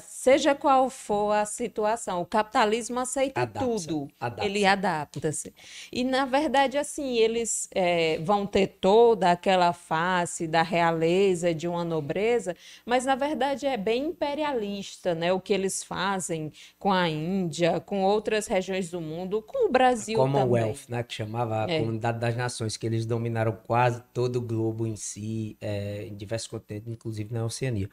Seja 0.00 0.54
qual 0.54 0.90
for 0.90 1.32
a 1.32 1.44
situação, 1.44 2.20
o 2.20 2.26
capitalismo 2.26 2.98
aceita 2.98 3.42
Adapta-se, 3.42 3.86
tudo, 3.86 4.08
adapta-se. 4.18 4.48
ele 4.48 4.66
adapta-se. 4.66 5.54
E, 5.92 6.02
na 6.02 6.24
verdade, 6.24 6.76
assim, 6.76 7.16
eles 7.16 7.68
é, 7.72 8.18
vão 8.18 8.44
ter 8.44 8.66
toda 8.80 9.30
aquela 9.30 9.72
face 9.72 10.46
da 10.48 10.62
realeza, 10.62 11.54
de 11.54 11.68
uma 11.68 11.84
nobreza, 11.84 12.56
mas, 12.84 13.04
na 13.04 13.14
verdade, 13.14 13.66
é 13.66 13.76
bem 13.76 14.06
imperialista, 14.06 15.14
né? 15.14 15.32
O 15.32 15.40
que 15.40 15.52
eles 15.52 15.84
fazem 15.84 16.52
com 16.78 16.92
a 16.92 17.08
Índia, 17.08 17.80
com 17.80 18.02
outras 18.02 18.46
regiões 18.48 18.90
do 18.90 19.00
mundo, 19.00 19.40
com 19.42 19.68
o 19.68 19.70
Brasil 19.70 20.18
também. 20.18 20.32
Commonwealth, 20.32 20.88
né, 20.88 21.02
que 21.04 21.14
chamava 21.14 21.64
a 21.64 21.70
É. 21.70 21.78
Comunidade 21.78 22.18
das 22.18 22.34
Nações, 22.36 22.76
que 22.76 22.86
eles 22.86 23.06
dominaram 23.06 23.52
quase 23.66 24.02
todo 24.12 24.36
o 24.36 24.42
globo 24.42 24.86
em 24.86 24.96
si, 24.96 25.56
é, 25.60 26.04
em 26.06 26.16
diversos 26.16 26.48
continentes, 26.48 26.88
inclusive 26.90 27.32
na 27.32 27.44
Oceania. 27.44 27.88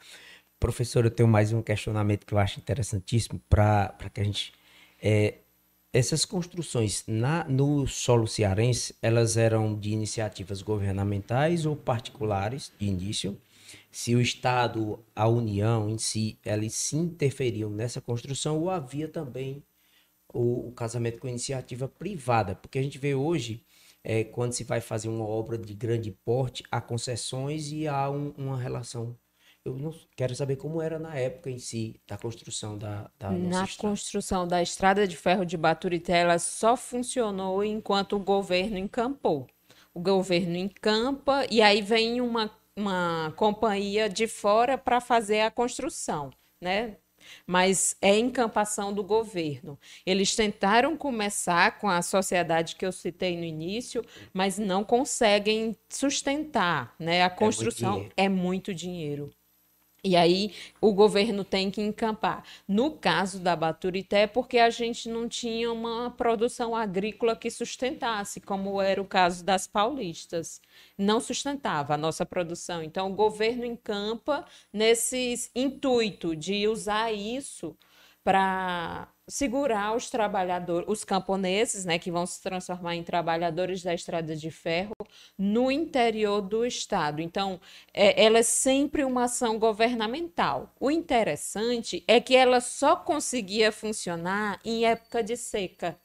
Professor, 0.66 1.06
eu 1.06 1.12
tenho 1.12 1.30
mais 1.30 1.54
um 1.54 1.62
questionamento 1.62 2.26
que 2.26 2.34
eu 2.34 2.40
acho 2.40 2.60
interessantíssimo 2.60 3.40
para 3.48 3.94
que 4.12 4.20
a 4.20 4.24
gente. 4.24 4.52
é, 5.00 5.36
essas 5.94 6.26
construções 6.26 7.04
na, 7.08 7.44
no 7.46 7.88
solo 7.88 8.28
cearense, 8.28 8.96
elas 9.02 9.38
eram 9.38 9.76
de 9.80 9.92
iniciativas 9.92 10.64
governamentais 10.64 11.66
ou 11.68 11.76
particulares 11.76 12.72
de 12.80 12.88
início? 12.88 13.40
Se 13.92 14.16
o 14.16 14.22
Estado, 14.22 15.00
a 15.16 15.28
União 15.28 15.88
em 15.90 16.00
si, 16.00 16.40
eles 16.44 16.74
se 16.74 16.98
interferiam 16.98 17.70
nessa 17.70 18.02
construção 18.02 18.60
ou 18.60 18.72
havia 18.72 19.08
também 19.08 19.64
o, 20.34 20.70
o 20.70 20.72
casamento 20.74 21.20
com 21.20 21.28
iniciativa 21.28 21.88
privada, 21.88 22.56
porque 22.56 22.80
a 22.80 22.84
gente 22.84 22.98
vê 23.00 23.16
hoje, 23.16 23.64
é, 24.04 24.24
quando 24.24 24.54
se 24.54 24.64
vai 24.64 24.82
fazer 24.82 25.10
uma 25.10 25.26
obra 25.26 25.58
de 25.58 25.74
grande 25.76 26.12
porte, 26.12 26.64
há 26.72 26.82
concessões 26.82 27.72
e 27.72 27.88
há 27.88 28.10
um- 28.10 28.32
uma 28.38 28.58
relação. 28.58 29.18
Eu 29.66 29.76
não 29.76 29.92
quero 30.16 30.36
saber 30.36 30.58
como 30.58 30.80
era 30.80 31.00
na 31.00 31.16
época 31.18 31.50
em 31.50 31.58
si 31.58 32.00
da 32.08 32.20
construção 32.20 32.78
da, 32.78 33.10
da 33.18 33.32
Na 33.32 33.64
estrada. 33.64 33.90
construção 33.90 34.48
da 34.48 34.62
estrada 34.62 35.08
de 35.08 35.18
ferro 35.18 35.44
de 35.44 35.58
Baturité, 35.58 36.20
ela 36.20 36.38
só 36.38 36.78
funcionou 36.78 37.64
enquanto 37.64 38.16
o 38.16 38.20
governo 38.20 38.78
encampou. 38.78 39.48
O 39.92 40.00
governo 40.00 40.56
encampa 40.56 41.48
e 41.50 41.64
aí 41.64 41.82
vem 41.82 42.22
uma, 42.22 42.56
uma 42.76 43.34
companhia 43.36 44.08
de 44.08 44.28
fora 44.28 44.78
para 44.78 45.02
fazer 45.02 45.42
a 45.42 45.50
construção, 45.50 46.30
né? 46.62 46.98
Mas 47.48 47.98
é 48.04 48.16
encampação 48.20 48.94
do 48.94 49.04
governo. 49.04 49.80
Eles 50.06 50.36
tentaram 50.36 50.96
começar 50.96 51.80
com 51.80 51.90
a 51.90 52.04
sociedade 52.04 52.76
que 52.76 52.86
eu 52.86 52.92
citei 52.92 53.36
no 53.36 53.44
início, 53.44 54.06
mas 54.32 54.60
não 54.60 54.84
conseguem 54.84 55.76
sustentar, 55.90 56.94
né? 57.00 57.24
A 57.24 57.32
construção 57.32 57.94
dinheiro. 57.94 58.14
é 58.16 58.30
muito 58.30 58.76
dinheiro. 58.76 59.32
E 60.06 60.16
aí 60.16 60.54
o 60.80 60.94
governo 60.94 61.44
tem 61.44 61.72
que 61.72 61.82
encampar. 61.82 62.44
No 62.68 62.92
caso 62.92 63.40
da 63.40 63.56
Baturité, 63.56 64.22
é 64.22 64.28
porque 64.28 64.60
a 64.60 64.70
gente 64.70 65.10
não 65.10 65.28
tinha 65.28 65.72
uma 65.72 66.12
produção 66.12 66.76
agrícola 66.76 67.36
que 67.36 67.50
sustentasse, 67.50 68.40
como 68.40 68.80
era 68.80 69.02
o 69.02 69.06
caso 69.06 69.44
das 69.44 69.66
paulistas. 69.66 70.62
Não 70.96 71.20
sustentava 71.20 71.96
a 71.96 71.98
nossa 71.98 72.24
produção. 72.24 72.84
Então 72.84 73.12
o 73.12 73.16
governo 73.16 73.66
encampa 73.66 74.46
nesse 74.72 75.50
intuito 75.56 76.36
de 76.36 76.68
usar 76.68 77.12
isso 77.12 77.76
para 78.26 79.08
segurar 79.28 79.96
os 79.96 80.10
trabalhadores, 80.10 80.90
os 80.90 81.04
camponeses, 81.04 81.86
né, 81.86 82.00
que 82.00 82.12
vão 82.12 82.26
se 82.26 82.42
transformar 82.42 82.96
em 82.96 83.04
trabalhadores 83.04 83.84
da 83.84 83.94
estrada 83.94 84.36
de 84.36 84.50
ferro 84.50 84.94
no 85.38 85.72
interior 85.72 86.42
do 86.42 86.66
estado. 86.66 87.22
Então, 87.22 87.62
é, 87.94 88.26
ela 88.26 88.40
é 88.40 88.44
sempre 88.44 89.04
uma 89.04 89.26
ação 89.26 89.60
governamental. 89.60 90.74
O 90.80 90.90
interessante 90.90 92.04
é 92.08 92.20
que 92.20 92.36
ela 92.36 92.60
só 92.62 92.96
conseguia 92.96 93.72
funcionar 93.72 94.60
em 94.66 94.86
época 94.86 95.24
de 95.24 95.38
seca. 95.38 95.96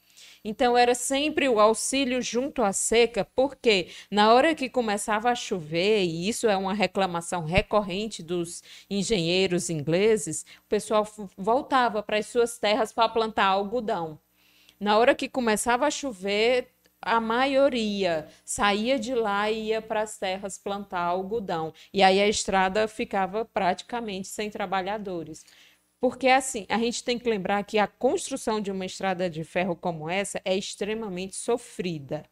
Então, 0.43 0.77
era 0.77 0.95
sempre 0.95 1.47
o 1.47 1.59
auxílio 1.59 2.21
junto 2.21 2.63
à 2.63 2.73
seca, 2.73 3.25
porque 3.35 3.89
na 4.09 4.33
hora 4.33 4.55
que 4.55 4.69
começava 4.69 5.29
a 5.29 5.35
chover, 5.35 6.03
e 6.03 6.27
isso 6.27 6.47
é 6.47 6.57
uma 6.57 6.73
reclamação 6.73 7.43
recorrente 7.45 8.23
dos 8.23 8.63
engenheiros 8.89 9.69
ingleses, 9.69 10.45
o 10.65 10.69
pessoal 10.69 11.07
voltava 11.37 12.01
para 12.01 12.17
as 12.17 12.25
suas 12.25 12.57
terras 12.57 12.91
para 12.91 13.09
plantar 13.09 13.45
algodão. 13.45 14.19
Na 14.79 14.97
hora 14.97 15.13
que 15.15 15.29
começava 15.29 15.85
a 15.85 15.91
chover, 15.91 16.69
a 17.01 17.19
maioria 17.19 18.27
saía 18.45 18.99
de 18.99 19.13
lá 19.15 19.49
e 19.49 19.69
ia 19.69 19.81
para 19.81 20.01
as 20.01 20.17
terras 20.17 20.57
plantar 20.57 21.01
algodão. 21.01 21.73
E 21.93 22.03
aí 22.03 22.21
a 22.21 22.27
estrada 22.27 22.87
ficava 22.87 23.43
praticamente 23.45 24.27
sem 24.27 24.49
trabalhadores. 24.51 25.43
Porque 26.01 26.27
assim, 26.27 26.65
a 26.67 26.79
gente 26.79 27.03
tem 27.03 27.19
que 27.19 27.29
lembrar 27.29 27.63
que 27.63 27.77
a 27.77 27.85
construção 27.87 28.59
de 28.59 28.71
uma 28.71 28.85
estrada 28.85 29.29
de 29.29 29.43
ferro 29.43 29.75
como 29.75 30.09
essa 30.09 30.41
é 30.43 30.57
extremamente 30.57 31.35
sofrida 31.35 32.23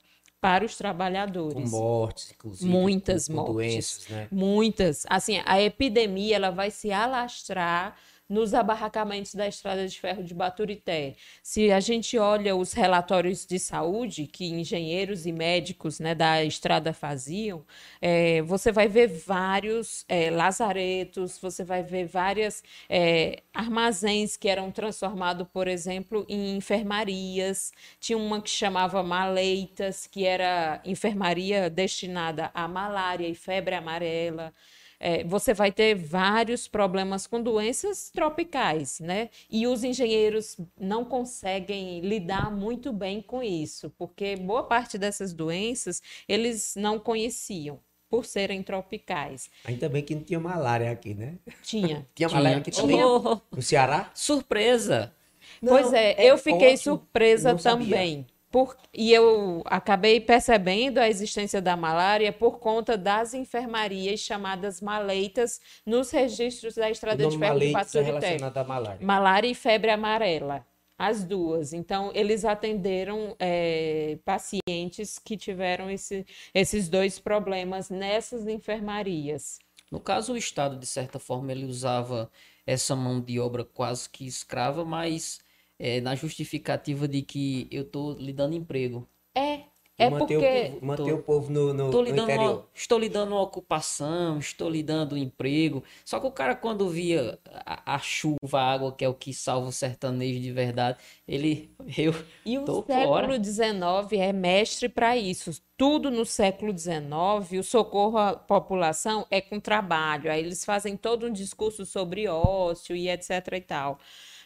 para 0.41 0.65
os 0.65 0.71
Com 0.71 0.77
trabalhadores. 0.79 1.69
mortes, 1.69 2.31
inclusive. 2.31 2.69
Muitas 2.71 3.27
com, 3.27 3.35
com 3.35 3.39
mortes. 3.41 3.53
doenças, 3.53 4.07
né? 4.09 4.27
Muitas. 4.31 5.05
Assim, 5.07 5.41
a 5.45 5.61
epidemia 5.61 6.35
ela 6.37 6.49
vai 6.49 6.71
se 6.71 6.91
alastrar 6.91 7.95
nos 8.29 8.53
abarracamentos 8.53 9.33
da 9.33 9.47
estrada 9.47 9.87
de 9.87 9.99
ferro 9.99 10.23
de 10.23 10.33
Baturité. 10.35 11.15
Se 11.41 11.71
a 11.71 11.79
gente 11.79 12.17
olha 12.17 12.55
os 12.55 12.73
relatórios 12.73 13.45
de 13.45 13.57
saúde 13.57 14.27
que 14.27 14.45
engenheiros 14.45 15.25
e 15.25 15.31
médicos 15.31 15.99
né, 15.99 16.13
da 16.13 16.43
estrada 16.43 16.93
faziam, 16.93 17.65
eh, 17.99 18.41
você 18.43 18.71
vai 18.71 18.87
ver 18.87 19.07
vários 19.07 20.05
eh, 20.07 20.29
lazaretos, 20.29 21.39
você 21.39 21.63
vai 21.63 21.81
ver 21.81 22.05
várias 22.05 22.63
eh, 22.87 23.41
armazéns 23.53 24.37
que 24.37 24.47
eram 24.47 24.71
transformados, 24.71 25.47
por 25.51 25.67
exemplo, 25.67 26.25
em 26.29 26.55
enfermarias. 26.55 27.71
Tinha 27.99 28.17
uma 28.17 28.41
que 28.41 28.49
chamava 28.49 29.01
Maleitas, 29.01 30.05
que 30.05 30.25
era 30.25 30.81
enfermaria 30.85 31.69
destinada 31.69 32.51
à 32.53 32.67
malária 32.67 33.27
e 33.27 33.33
febre 33.35 33.73
amarela. 33.75 34.53
É, 34.99 35.23
você 35.23 35.53
vai 35.53 35.71
ter 35.71 35.95
vários 35.95 36.67
problemas 36.67 37.25
com 37.25 37.41
doenças 37.41 38.09
tropicais, 38.09 38.99
né? 38.99 39.29
E 39.49 39.65
os 39.65 39.83
engenheiros 39.83 40.57
não 40.79 41.05
conseguem 41.05 42.01
lidar 42.01 42.51
muito 42.51 42.91
bem 42.91 43.21
com 43.21 43.41
isso, 43.41 43.89
porque 43.97 44.35
boa 44.35 44.63
parte 44.63 44.97
dessas 44.97 45.33
doenças 45.33 46.01
eles 46.27 46.75
não 46.75 46.99
conheciam 46.99 47.79
por 48.09 48.25
serem 48.25 48.63
tropicais. 48.63 49.49
Ainda 49.63 49.87
bem 49.87 50.03
que 50.03 50.15
não 50.15 50.23
tinha 50.23 50.39
malária 50.39 50.91
aqui, 50.91 51.13
né? 51.13 51.35
Tinha. 51.61 52.05
Tinha 52.15 52.27
malária 52.27 52.57
aqui 52.57 52.71
também? 52.71 53.01
Oh, 53.03 53.39
No 53.51 53.61
Ceará? 53.61 54.11
surpresa! 54.13 55.13
Pois 55.61 55.91
Não, 55.91 55.95
é, 55.95 56.11
é 56.11 56.31
eu 56.31 56.37
fiquei 56.37 56.73
ótimo. 56.73 56.95
surpresa 56.95 57.51
Não 57.51 57.59
sabia. 57.59 58.25
Por, 58.51 58.75
e 58.91 59.13
eu 59.13 59.61
acabei 59.65 60.19
percebendo 60.19 60.97
a 60.97 61.07
existência 61.07 61.61
da 61.61 61.77
malária 61.77 62.33
por 62.33 62.57
conta 62.59 62.97
das 62.97 63.35
enfermarias 63.35 64.21
chamadas 64.21 64.81
maleitas 64.81 65.61
nos 65.85 66.09
registros 66.09 66.73
da 66.73 66.89
Estrada 66.89 67.17
de 67.17 67.23
Ferro 67.23 67.31
de 67.31 67.37
maleites 67.37 67.95
é 67.95 67.99
Baturité. 68.01 68.27
relacionado 68.27 68.57
à 68.57 68.63
malária. 68.63 69.05
Malária 69.05 69.47
e 69.47 69.53
febre 69.53 69.91
amarela, 69.91 70.65
as 70.97 71.23
duas. 71.23 71.73
Então, 71.73 72.11
eles 72.15 72.43
atenderam 72.43 73.35
eh, 73.39 74.17
pacientes 74.25 75.19
que 75.19 75.37
tiveram 75.37 75.87
esse- 75.91 76.25
esses 76.51 76.89
dois 76.89 77.19
problemas 77.19 77.91
nessas 77.91 78.47
enfermarias. 78.47 79.59
No 79.91 79.99
caso, 79.99 80.33
o 80.33 80.37
Estado, 80.37 80.75
de 80.75 80.87
certa 80.87 81.19
forma, 81.19 81.51
ele 81.51 81.65
usava 81.65 82.31
essa 82.65 82.95
mão 82.95 83.21
de 83.21 83.39
obra 83.39 83.63
quase 83.63 84.09
que 84.09 84.25
escrava, 84.25 84.83
mas 84.83 85.39
é, 85.79 86.01
na 86.01 86.13
justificativa 86.13 87.07
de 87.07 87.21
que 87.21 87.67
eu 87.71 87.83
estou 87.83 88.13
lhe 88.13 88.33
dando 88.33 88.53
emprego. 88.55 89.07
É, 89.35 89.61
É 89.97 90.09
manter, 90.09 90.35
porque- 90.39 90.45
o 90.47 90.71
povo, 90.71 90.85
manter 90.85 91.03
Tô- 91.03 91.15
o 91.15 91.23
povo 91.23 91.51
no, 91.51 91.73
no, 91.73 91.85
Estou 91.87 92.01
lhe, 92.03 92.09
no 92.11 92.15
dando 92.15 92.31
interior. 92.31 92.53
uma, 92.53 92.65
estou 92.73 92.99
lhe 92.99 93.09
dando 93.09 93.31
uma 93.33 93.41
ocupação, 93.41 94.39
estou 94.39 94.69
lhe 94.69 94.81
dando 94.81 95.15
um 95.15 95.17
emprego. 95.17 95.83
Só 96.05 96.19
que 96.21 96.27
o 96.27 96.31
cara, 96.31 96.55
quando 96.55 96.87
via 96.89 97.37
a, 97.65 97.95
a 97.95 97.99
chuva, 97.99 98.59
a 98.61 98.71
água, 98.73 98.93
que 98.93 99.03
é 99.03 99.09
o 99.09 99.13
que 99.13 99.33
salva 99.33 99.67
o 99.67 99.71
sertanejo 99.73 100.39
de 100.39 100.51
verdade, 100.53 100.97
ele. 101.27 101.69
Eu 101.97 102.13
E 102.45 102.57
o 102.57 102.63
tô 102.65 102.83
século. 102.87 103.43
XIX 103.43 104.13
é 104.19 104.31
mestre 104.33 104.87
para 104.89 105.17
isso. 105.17 105.61
Tudo 105.77 106.09
no 106.09 106.25
século 106.25 106.71
XIX, 106.77 107.59
o 107.59 107.63
socorro 107.63 108.17
à 108.17 108.33
população 108.33 109.25
é 109.29 109.41
com 109.41 109.59
trabalho. 109.59 110.31
Aí 110.31 110.39
eles 110.41 110.63
fazem 110.65 110.95
todo 110.97 111.25
um 111.27 111.31
discurso 111.31 111.85
sobre 111.85 112.25
ócio 112.27 112.95
e 112.95 113.09
etc 113.09 113.31
e 113.53 113.61
tal. 113.61 113.99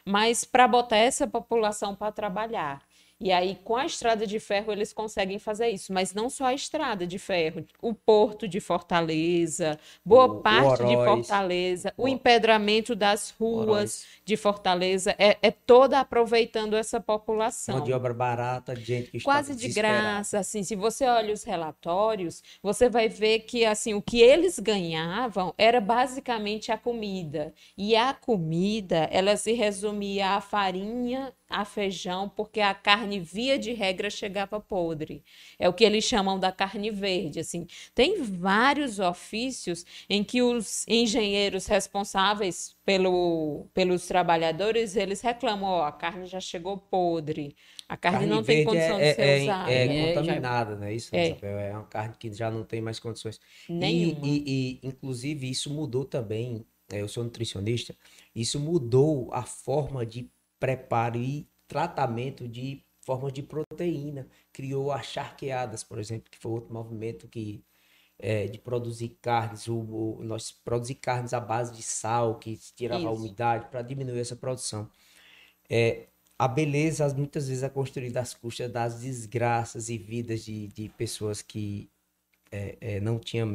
Mas 0.05 0.43
para 0.43 0.67
botar 0.67 0.97
essa 0.97 1.27
população 1.27 1.95
para 1.95 2.11
trabalhar. 2.11 2.81
E 3.23 3.31
aí, 3.31 3.55
com 3.63 3.75
a 3.77 3.85
estrada 3.85 4.27
de 4.27 4.37
ferro, 4.39 4.71
eles 4.71 4.91
conseguem 4.91 5.39
fazer 5.39 5.69
isso. 5.69 5.93
Mas 5.93 6.13
não 6.13 6.29
só 6.29 6.45
a 6.45 6.53
estrada 6.53 7.07
de 7.07 7.17
ferro, 7.17 7.65
o 7.81 7.93
porto 7.93 8.47
de 8.47 8.59
Fortaleza, 8.59 9.79
boa 10.03 10.27
O- 10.27 10.39
o 10.39 10.41
parte 10.41 10.83
de 10.85 10.95
Oroz. 10.95 11.27
Fortaleza, 11.27 11.93
o 11.97 12.03
O- 12.03 12.07
empedramento 12.07 12.95
das 12.95 13.29
ruas 13.31 14.05
de 14.25 14.35
Fortaleza, 14.35 15.15
é, 15.17 15.37
é 15.41 15.51
toda 15.51 15.99
aproveitando 15.99 16.75
essa 16.75 16.99
população 16.99 17.75
Mão 17.77 17.85
de 17.85 17.93
obra 17.93 18.13
barata, 18.13 18.75
de 18.75 18.83
gente 18.83 19.09
que 19.11 19.17
está 19.17 19.31
quase 19.31 19.55
de 19.55 19.69
graça, 19.69 20.39
assim, 20.39 20.63
se 20.63 20.75
você 20.75 21.05
olha 21.05 21.33
os 21.33 21.43
relatórios, 21.43 22.43
você 22.61 22.89
vai 22.89 23.07
ver 23.07 23.39
que 23.41 23.65
assim, 23.65 23.93
o 23.93 24.01
que 24.01 24.21
eles 24.21 24.59
ganhavam 24.59 25.53
era 25.57 25.79
basicamente 25.79 26.71
a 26.71 26.77
comida. 26.77 27.53
E 27.77 27.95
a 27.95 28.13
comida, 28.13 29.07
ela 29.11 29.35
se 29.37 29.53
resumia 29.53 30.31
à 30.31 30.41
farinha, 30.41 31.33
a 31.53 31.65
feijão, 31.65 32.27
porque 32.29 32.59
a 32.59 32.73
carne 32.73 33.19
via 33.19 33.57
de 33.59 33.71
regra 33.73 34.09
chegava 34.09 34.59
podre. 34.59 35.23
É 35.59 35.69
o 35.69 35.73
que 35.73 35.83
eles 35.83 36.03
chamam 36.03 36.39
da 36.39 36.51
carne 36.51 36.89
verde, 36.91 37.39
assim. 37.39 37.67
Tem 37.93 38.21
vários 38.23 38.99
ofícios 38.99 39.85
em 40.09 40.23
que 40.23 40.41
os 40.41 40.85
engenheiros 40.87 41.65
responsáveis 41.67 42.75
pelo, 42.85 43.67
pelos 43.73 44.05
trabalhadores, 44.07 44.95
eles 44.95 45.21
reclamam, 45.21 45.69
ó, 45.69 45.83
a 45.85 45.91
carne 45.91 46.25
já 46.25 46.39
chegou 46.39 46.77
podre. 46.77 47.55
A 47.87 47.97
carne, 47.97 48.19
Carne 48.19 48.29
não 48.29 48.43
tem 48.43 48.57
verde 48.57 48.63
condição 48.63 48.99
é, 48.99 49.09
de 49.09 49.15
ser 49.15 49.21
é, 49.21 49.43
usada. 49.43 49.71
é 49.71 49.87
É, 49.87 50.23
já- 50.23 50.23
contaminada, 50.23 50.75
não 50.75 50.87
é 50.87 50.93
isso, 50.93 51.15
É. 51.15 51.27
Isabel? 51.27 51.57
É 51.59 51.71
uma 51.73 51.83
carne 51.85 52.15
que 52.17 52.31
já 52.33 52.49
não 52.49 52.63
tem 52.63 52.81
mais 52.81 52.99
condições. 52.99 53.39
E- 53.67 53.73
Nenhuma. 53.73 54.25
E, 54.27 54.79
e, 54.83 54.87
inclusive, 54.87 55.49
isso 55.49 55.69
mudou 55.73 56.05
também. 56.05 56.65
é, 56.91 57.01
Eu 57.01 57.07
sou 57.07 57.23
nutricionista. 57.23 57.95
Isso 58.35 58.59
mudou 58.59 59.29
a 59.33 59.43
forma 59.43 60.05
de 60.05 60.29
preparo 60.63 61.19
e 61.19 61.45
tratamento 61.67 62.47
de 62.47 62.85
formas 63.05 63.33
de 63.33 63.43
proteína. 63.43 64.29
Criou 64.53 64.93
as 64.93 65.07
charqueadas, 65.07 65.83
por 65.83 65.99
exemplo, 65.99 66.31
que 66.31 66.37
foi 66.37 66.53
outro 66.53 66.73
movimento 66.73 67.27
que 67.27 67.61
é, 68.19 68.47
de 68.47 68.59
produzir 68.59 69.17
carnes, 69.21 69.67
o, 69.67 69.75
o- 69.77 70.23
nós 70.23 70.51
produzir 70.51 70.95
carnes 70.95 71.33
à 71.33 71.39
base 71.41 71.73
de 71.75 71.83
sal, 71.83 72.39
que 72.39 72.57
tirava 72.75 73.09
a 73.09 73.11
Isso. 73.11 73.21
umidade 73.21 73.67
para 73.69 73.81
diminuir 73.81 74.19
essa 74.21 74.35
produção. 74.35 74.89
É, 75.69 76.07
a 76.37 76.47
beleza 76.47 77.05
as- 77.05 77.13
muitas 77.13 77.47
vezes 77.47 77.63
é 77.63 77.69
construída 77.69 78.21
às 78.21 78.33
custas 78.33 78.71
das 78.71 79.01
desgraças 79.01 79.89
e 79.89 79.97
vidas 79.97 80.43
de, 80.45 80.67
de 80.69 80.89
pessoas 80.89 81.41
que 81.41 81.89
é, 82.51 82.77
é, 82.81 82.99
não 82.99 83.19
tinham, 83.19 83.47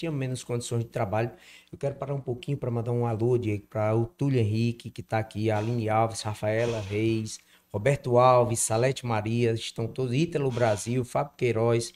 men 0.00 0.10
tinham 0.10 0.12
menos 0.12 0.44
condições 0.44 0.84
de 0.84 0.90
trabalho. 0.90 1.30
Eu 1.70 1.78
quero 1.78 1.94
parar 1.94 2.14
um 2.14 2.20
pouquinho 2.20 2.56
para 2.56 2.70
mandar 2.70 2.92
um 2.92 3.06
alô 3.06 3.38
para 3.68 3.94
o 3.94 4.06
Túlio 4.06 4.40
Henrique, 4.40 4.90
que 4.90 5.00
está 5.00 5.18
aqui, 5.18 5.50
a 5.50 5.58
Aline 5.58 5.88
Alves, 5.88 6.22
Rafaela 6.22 6.80
Reis, 6.80 7.38
Roberto 7.72 8.18
Alves, 8.18 8.60
Salete 8.60 9.06
Maria, 9.06 9.52
estão 9.52 9.86
todos, 9.86 10.14
Ítalo 10.14 10.50
Brasil, 10.50 11.04
Fábio 11.04 11.34
Queiroz, 11.36 11.92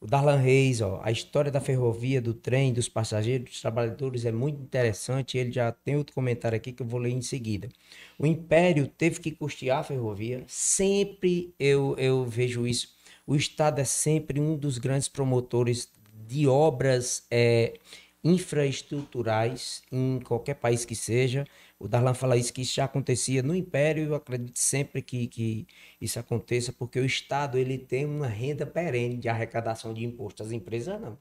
o 0.00 0.06
Darlan 0.06 0.36
Reis, 0.36 0.82
ó, 0.82 1.00
a 1.02 1.10
história 1.10 1.50
da 1.50 1.60
ferrovia, 1.62 2.20
do 2.20 2.34
trem, 2.34 2.74
dos 2.74 2.90
passageiros, 2.90 3.48
dos 3.48 3.60
trabalhadores 3.62 4.26
é 4.26 4.32
muito 4.32 4.60
interessante. 4.60 5.38
Ele 5.38 5.50
já 5.50 5.72
tem 5.72 5.96
outro 5.96 6.14
comentário 6.14 6.56
aqui 6.56 6.72
que 6.72 6.82
eu 6.82 6.86
vou 6.86 7.00
ler 7.00 7.10
em 7.10 7.22
seguida. 7.22 7.70
O 8.18 8.26
Império 8.26 8.86
teve 8.86 9.18
que 9.20 9.30
custear 9.30 9.78
a 9.78 9.82
ferrovia. 9.82 10.44
Sempre 10.46 11.54
eu, 11.58 11.96
eu 11.98 12.24
vejo 12.26 12.66
isso. 12.66 12.94
O 13.26 13.34
Estado 13.34 13.80
é 13.80 13.84
sempre 13.84 14.38
um 14.38 14.58
dos 14.58 14.76
grandes 14.76 15.08
promotores 15.08 15.90
de 16.26 16.46
obras 16.46 17.26
eh, 17.30 17.74
infraestruturais 18.22 19.82
em 19.92 20.20
qualquer 20.20 20.54
país 20.54 20.84
que 20.84 20.96
seja. 20.96 21.46
O 21.78 21.86
Darlan 21.86 22.14
fala 22.14 22.36
isso, 22.36 22.52
que 22.52 22.62
isso 22.62 22.74
já 22.74 22.84
acontecia 22.84 23.42
no 23.42 23.54
Império, 23.54 24.04
eu 24.04 24.14
acredito 24.14 24.58
sempre 24.58 25.02
que, 25.02 25.26
que 25.26 25.66
isso 26.00 26.18
aconteça, 26.18 26.72
porque 26.72 26.98
o 26.98 27.04
Estado 27.04 27.58
ele 27.58 27.76
tem 27.76 28.06
uma 28.06 28.26
renda 28.26 28.64
perene 28.64 29.16
de 29.18 29.28
arrecadação 29.28 29.92
de 29.92 30.04
impostos, 30.04 30.46
as 30.46 30.52
empresas 30.52 31.00
não. 31.00 31.18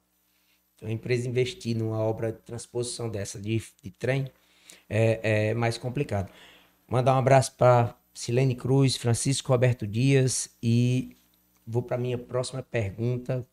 Então, 0.75 0.87
a 0.89 0.91
empresa 0.91 1.27
investir 1.27 1.75
numa 1.75 1.99
obra 1.99 2.31
de 2.31 2.39
transposição 2.39 3.09
dessa 3.09 3.39
de, 3.39 3.61
de 3.81 3.91
trem 3.91 4.31
é, 4.89 5.49
é 5.49 5.53
mais 5.53 5.77
complicado. 5.77 6.31
Mandar 6.87 7.15
um 7.15 7.19
abraço 7.19 7.55
para 7.57 7.97
Silene 8.13 8.55
Cruz, 8.55 8.95
Francisco 8.95 9.51
Roberto 9.51 9.87
Dias 9.87 10.49
e 10.61 11.15
vou 11.65 11.81
para 11.81 11.97
minha 11.97 12.17
próxima 12.17 12.61
pergunta. 12.61 13.45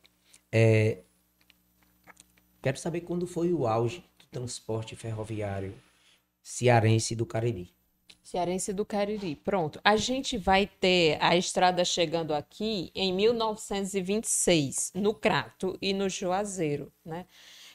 É, 0.52 0.98
quero 2.62 2.78
saber 2.78 3.02
quando 3.02 3.26
foi 3.26 3.52
o 3.52 3.66
auge 3.66 4.04
do 4.18 4.26
transporte 4.30 4.94
ferroviário 4.96 5.74
cearense 6.42 7.14
do 7.14 7.26
Cariri. 7.26 7.70
Cearense 8.22 8.72
do 8.72 8.84
Cariri. 8.84 9.34
Pronto. 9.34 9.80
A 9.82 9.96
gente 9.96 10.38
vai 10.38 10.66
ter 10.66 11.18
a 11.20 11.36
estrada 11.36 11.84
chegando 11.84 12.32
aqui 12.32 12.92
em 12.94 13.12
1926, 13.12 14.92
no 14.94 15.12
Crato 15.14 15.76
e 15.82 15.92
no 15.92 16.08
Juazeiro, 16.08 16.92
né? 17.04 17.26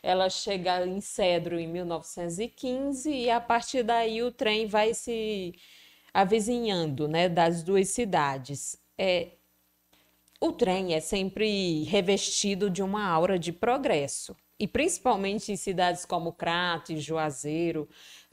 Ela 0.02 0.30
chega 0.30 0.86
em 0.86 1.02
Cedro 1.02 1.60
em 1.60 1.68
1915 1.68 3.10
e 3.12 3.30
a 3.30 3.42
partir 3.42 3.84
daí 3.84 4.22
o 4.22 4.32
trem 4.32 4.68
vai 4.68 4.94
se 4.94 5.56
avizinhando, 6.14 7.08
né, 7.08 7.28
das 7.28 7.62
duas 7.62 7.90
cidades. 7.90 8.78
É, 8.98 9.32
o 10.40 10.52
trem 10.52 10.94
é 10.94 11.00
sempre 11.00 11.84
revestido 11.84 12.70
de 12.70 12.82
uma 12.84 13.06
aura 13.06 13.38
de 13.38 13.52
progresso, 13.52 14.36
e 14.60 14.68
principalmente 14.68 15.52
em 15.52 15.56
cidades 15.56 16.06
como 16.06 16.32
Crato 16.32 16.94
e 16.94 16.98
Juazeiro, 16.98 17.88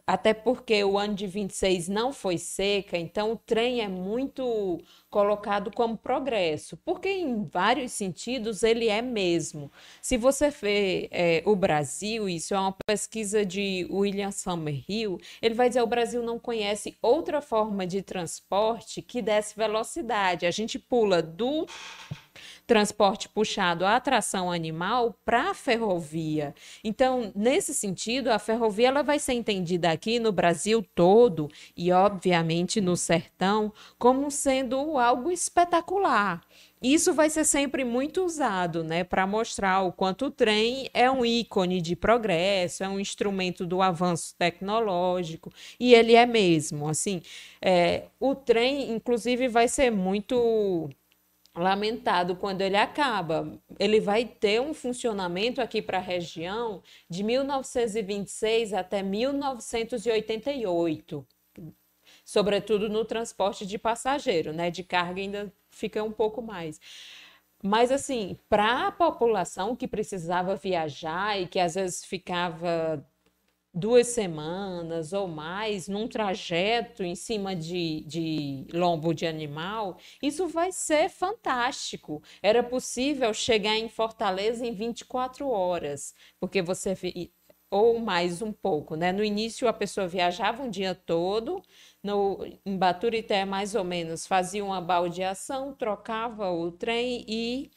até 0.06 0.34
porque 0.34 0.82
o 0.82 0.98
ano 0.98 1.14
de 1.14 1.26
26 1.26 1.88
não 1.88 2.12
foi 2.12 2.36
seca, 2.36 2.98
então 2.98 3.32
o 3.32 3.36
trem 3.36 3.80
é 3.80 3.88
muito 3.88 4.80
colocado 5.08 5.70
como 5.70 5.96
progresso, 5.96 6.76
porque 6.78 7.08
em 7.08 7.44
vários 7.44 7.92
sentidos 7.92 8.62
ele 8.62 8.88
é 8.88 9.00
mesmo. 9.00 9.70
Se 10.00 10.16
você 10.16 10.50
vê 10.50 11.08
é, 11.12 11.42
o 11.46 11.54
Brasil, 11.54 12.28
isso 12.28 12.52
é 12.52 12.58
uma 12.58 12.74
pesquisa 12.84 13.44
de 13.44 13.86
William 13.90 14.32
Summerhill, 14.32 15.20
ele 15.40 15.54
vai 15.54 15.68
dizer 15.68 15.82
o 15.82 15.86
Brasil 15.86 16.22
não 16.22 16.38
conhece 16.38 16.96
outra 17.00 17.40
forma 17.40 17.86
de 17.86 18.02
transporte 18.02 19.00
que 19.02 19.22
desse 19.22 19.54
velocidade. 19.56 20.46
A 20.46 20.50
gente 20.50 20.78
pula 20.78 21.22
do 21.22 21.66
transporte 22.72 23.28
puxado 23.28 23.84
à 23.84 24.00
tração 24.00 24.50
animal 24.50 25.14
para 25.26 25.50
a 25.50 25.54
ferrovia. 25.54 26.54
Então, 26.82 27.30
nesse 27.36 27.74
sentido, 27.74 28.28
a 28.28 28.38
ferrovia 28.38 28.88
ela 28.88 29.02
vai 29.02 29.18
ser 29.18 29.34
entendida 29.34 29.90
aqui 29.90 30.18
no 30.18 30.32
Brasil 30.32 30.82
todo 30.94 31.50
e, 31.76 31.92
obviamente, 31.92 32.80
no 32.80 32.96
sertão, 32.96 33.70
como 33.98 34.30
sendo 34.30 34.96
algo 34.96 35.30
espetacular. 35.30 36.40
Isso 36.82 37.12
vai 37.12 37.28
ser 37.28 37.44
sempre 37.44 37.84
muito 37.84 38.24
usado, 38.24 38.82
né, 38.82 39.04
para 39.04 39.26
mostrar 39.26 39.82
o 39.82 39.92
quanto 39.92 40.26
o 40.26 40.30
trem 40.30 40.88
é 40.94 41.10
um 41.10 41.26
ícone 41.26 41.80
de 41.82 41.94
progresso, 41.94 42.82
é 42.82 42.88
um 42.88 42.98
instrumento 42.98 43.66
do 43.66 43.82
avanço 43.82 44.34
tecnológico, 44.38 45.52
e 45.78 45.94
ele 45.94 46.14
é 46.14 46.24
mesmo. 46.24 46.88
Assim, 46.88 47.20
é, 47.60 48.04
o 48.18 48.34
trem, 48.34 48.90
inclusive, 48.90 49.46
vai 49.46 49.68
ser 49.68 49.90
muito 49.92 50.88
lamentado 51.54 52.34
quando 52.36 52.62
ele 52.62 52.76
acaba. 52.76 53.60
Ele 53.78 54.00
vai 54.00 54.24
ter 54.24 54.60
um 54.60 54.74
funcionamento 54.74 55.60
aqui 55.60 55.80
para 55.82 55.98
a 55.98 56.00
região 56.00 56.82
de 57.08 57.22
1926 57.22 58.72
até 58.72 59.02
1988, 59.02 61.26
sobretudo 62.24 62.88
no 62.88 63.04
transporte 63.04 63.66
de 63.66 63.78
passageiro, 63.78 64.52
né? 64.52 64.70
De 64.70 64.82
carga 64.82 65.20
ainda 65.20 65.52
fica 65.70 66.02
um 66.02 66.12
pouco 66.12 66.42
mais. 66.42 66.80
Mas 67.62 67.92
assim, 67.92 68.36
para 68.48 68.88
a 68.88 68.92
população 68.92 69.76
que 69.76 69.86
precisava 69.86 70.56
viajar 70.56 71.40
e 71.40 71.46
que 71.46 71.60
às 71.60 71.74
vezes 71.76 72.04
ficava 72.04 73.06
duas 73.74 74.08
semanas 74.08 75.12
ou 75.12 75.26
mais 75.26 75.88
num 75.88 76.06
trajeto 76.06 77.02
em 77.02 77.14
cima 77.14 77.56
de, 77.56 78.02
de 78.06 78.66
lombo 78.72 79.14
de 79.14 79.26
animal, 79.26 79.96
isso 80.22 80.46
vai 80.48 80.70
ser 80.72 81.08
fantástico. 81.08 82.22
Era 82.42 82.62
possível 82.62 83.32
chegar 83.32 83.76
em 83.76 83.88
Fortaleza 83.88 84.66
em 84.66 84.72
24 84.72 85.48
horas, 85.48 86.14
porque 86.38 86.60
você 86.60 86.94
ou 87.70 87.98
mais 87.98 88.42
um 88.42 88.52
pouco, 88.52 88.94
né? 88.96 89.12
No 89.12 89.24
início 89.24 89.66
a 89.66 89.72
pessoa 89.72 90.06
viajava 90.06 90.62
um 90.62 90.68
dia 90.68 90.94
todo, 90.94 91.62
no, 92.02 92.38
em 92.66 92.76
Baturité 92.76 93.46
mais 93.46 93.74
ou 93.74 93.82
menos 93.82 94.26
fazia 94.26 94.62
uma 94.62 94.80
baldeação, 94.80 95.74
trocava 95.74 96.50
o 96.50 96.70
trem 96.70 97.24
e 97.26 97.70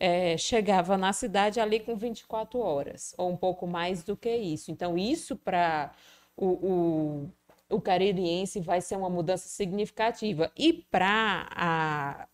é, 0.00 0.38
chegava 0.38 0.96
na 0.96 1.12
cidade 1.12 1.60
ali 1.60 1.78
com 1.78 1.94
24 1.94 2.58
horas, 2.58 3.14
ou 3.18 3.30
um 3.30 3.36
pouco 3.36 3.66
mais 3.66 4.02
do 4.02 4.16
que 4.16 4.34
isso. 4.34 4.70
Então, 4.70 4.96
isso 4.96 5.36
para 5.36 5.92
o, 6.34 6.46
o, 7.68 7.76
o 7.76 7.80
caririense 7.80 8.60
vai 8.60 8.80
ser 8.80 8.96
uma 8.96 9.10
mudança 9.10 9.46
significativa. 9.48 10.50
E 10.56 10.72
para 10.72 12.26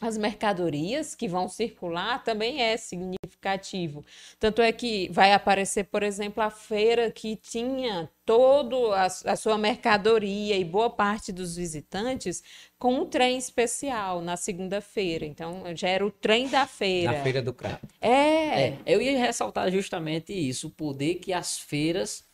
as 0.00 0.16
mercadorias 0.16 1.16
que 1.16 1.28
vão 1.28 1.48
circular 1.48 2.22
também 2.22 2.62
é 2.62 2.76
significativo. 2.76 3.21
Tanto 4.38 4.62
é 4.62 4.72
que 4.72 5.08
vai 5.10 5.32
aparecer, 5.32 5.84
por 5.84 6.02
exemplo, 6.02 6.42
a 6.42 6.50
feira 6.50 7.10
que 7.10 7.36
tinha 7.36 8.08
toda 8.24 8.96
a, 8.96 9.06
a, 9.06 9.36
sua 9.36 9.58
mercadoria 9.58 10.56
e 10.56 10.64
boa 10.64 10.88
parte 10.88 11.32
dos 11.32 11.56
visitantes 11.56 12.42
com 12.78 12.94
um 12.94 13.06
trem 13.06 13.36
especial 13.36 14.22
na 14.22 14.36
segunda-feira. 14.36 15.26
Então, 15.26 15.64
já 15.74 15.88
era 15.88 16.06
o 16.06 16.10
trem 16.10 16.48
da 16.48 16.66
feira. 16.66 17.12
Na 17.12 17.22
feira 17.22 17.42
do 17.42 17.52
Crato. 17.52 17.88
É. 18.00 18.68
é. 18.68 18.78
Eu 18.86 19.02
ia 19.02 19.18
ressaltar 19.18 19.70
justamente 19.70 20.32
isso, 20.32 20.68
o 20.68 20.70
poder 20.70 21.16
que 21.16 21.32
as 21.32 21.58
feiras 21.58 22.24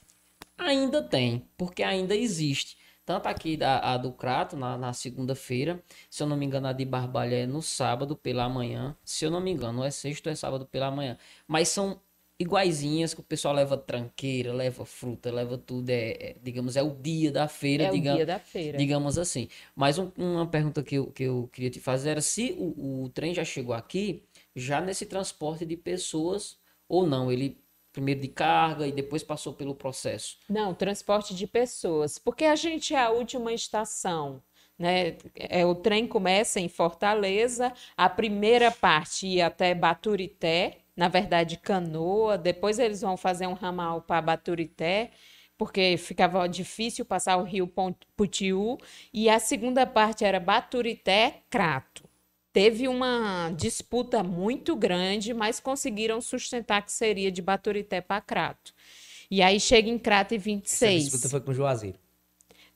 ainda 0.59 1.03
têm, 1.03 1.45
porque 1.57 1.83
ainda 1.83 2.15
existe. 2.15 2.77
Tanto 3.09 3.27
aqui 3.27 3.57
da, 3.57 3.79
a 3.79 3.97
do 3.97 4.13
Crato, 4.13 4.55
na, 4.55 4.77
na 4.77 4.93
segunda-feira. 4.93 5.83
Se 6.11 6.23
eu 6.23 6.27
não 6.27 6.37
me 6.37 6.45
engano, 6.45 6.67
a 6.67 6.75
de 6.75 6.85
Barbalha 6.85 7.37
é 7.37 7.47
no 7.47 7.63
sábado 7.63 8.15
pela 8.15 8.47
manhã. 8.51 8.95
Se 9.03 9.25
eu 9.25 9.31
não 9.31 9.41
me 9.41 9.51
engano, 9.51 9.83
é 9.83 9.91
sexto 9.91 10.27
ou 10.27 10.33
é 10.33 10.35
sábado 10.35 10.67
pela 10.67 10.91
manhã. 10.91 11.17
Mas 11.47 11.71
são 11.71 11.99
iguaizinhas 12.39 13.15
que 13.15 13.21
o 13.21 13.23
pessoal 13.23 13.55
leva 13.55 13.79
tranqueira, 13.79 14.53
leva 14.53 14.85
fruta, 14.85 15.33
leva 15.33 15.57
tudo. 15.57 15.89
É, 15.89 16.11
é 16.21 16.37
digamos, 16.43 16.77
é 16.77 16.83
o 16.83 16.91
dia 16.91 17.33
da 17.33 17.49
feira. 17.49 17.85
É 17.85 17.91
digamos, 17.91 18.13
o 18.13 18.17
dia 18.19 18.27
da 18.27 18.39
feira. 18.39 18.77
Digamos 18.77 19.17
assim. 19.17 19.49
Mas 19.75 19.99
um, 19.99 20.13
uma 20.15 20.47
pergunta 20.47 20.83
que 20.83 20.97
eu, 20.97 21.07
que 21.07 21.23
eu 21.23 21.49
queria 21.51 21.71
te 21.71 21.81
fazer 21.81 22.11
era 22.11 22.21
se 22.21 22.55
o, 22.59 23.05
o 23.05 23.09
trem 23.09 23.33
já 23.33 23.43
chegou 23.43 23.75
aqui, 23.75 24.23
já 24.55 24.83
nesse 24.83 25.07
transporte 25.07 25.65
de 25.65 25.79
pessoas 25.79 26.59
ou 26.87 27.07
não. 27.07 27.33
Ele 27.33 27.59
primeiro 27.99 28.21
de 28.21 28.29
carga 28.29 28.87
e 28.87 28.93
depois 28.93 29.25
passou 29.25 29.53
pelo 29.53 29.75
processo? 29.75 30.39
Não, 30.49 30.73
transporte 30.73 31.35
de 31.35 31.49
pessoas, 31.49 32.17
porque 32.17 32.45
a 32.45 32.55
gente 32.55 32.95
é 32.95 32.99
a 32.99 33.11
última 33.11 33.53
estação. 33.53 34.41
Né? 34.79 35.17
É, 35.35 35.67
o 35.67 35.75
trem 35.75 36.07
começa 36.07 36.61
em 36.61 36.69
Fortaleza, 36.69 37.73
a 37.97 38.09
primeira 38.09 38.71
parte 38.71 39.27
ia 39.27 39.49
até 39.49 39.75
Baturité, 39.75 40.79
na 40.97 41.09
verdade 41.09 41.57
Canoa, 41.57 42.39
depois 42.39 42.79
eles 42.79 43.01
vão 43.01 43.17
fazer 43.17 43.49
um 43.49 43.55
ramal 43.55 44.03
para 44.03 44.23
Baturité, 44.23 45.11
porque 45.57 45.97
ficava 45.97 46.49
difícil 46.49 47.05
passar 47.05 47.37
o 47.37 47.43
rio 47.43 47.69
Putiú, 48.17 48.79
e 49.13 49.29
a 49.29 49.41
segunda 49.41 49.85
parte 49.85 50.25
era 50.25 50.39
Baturité, 50.39 51.43
Crato 51.51 52.08
teve 52.59 52.89
uma 52.89 53.53
disputa 53.57 54.21
muito 54.25 54.75
grande, 54.75 55.33
mas 55.33 55.61
conseguiram 55.61 56.21
sustentar 56.21 56.83
que 56.83 56.91
seria 56.91 57.31
de 57.31 57.41
Baturité 57.41 58.01
para 58.01 58.21
Crato. 58.21 58.75
E 59.31 59.41
aí 59.41 59.61
chega 59.61 59.89
em 59.89 59.97
Crato 59.97 60.35
em 60.35 60.39
26. 60.39 60.97
Essa 60.97 61.05
disputa 61.05 61.29
foi 61.29 61.41
com 61.41 61.55
Juazeiro. 61.55 61.97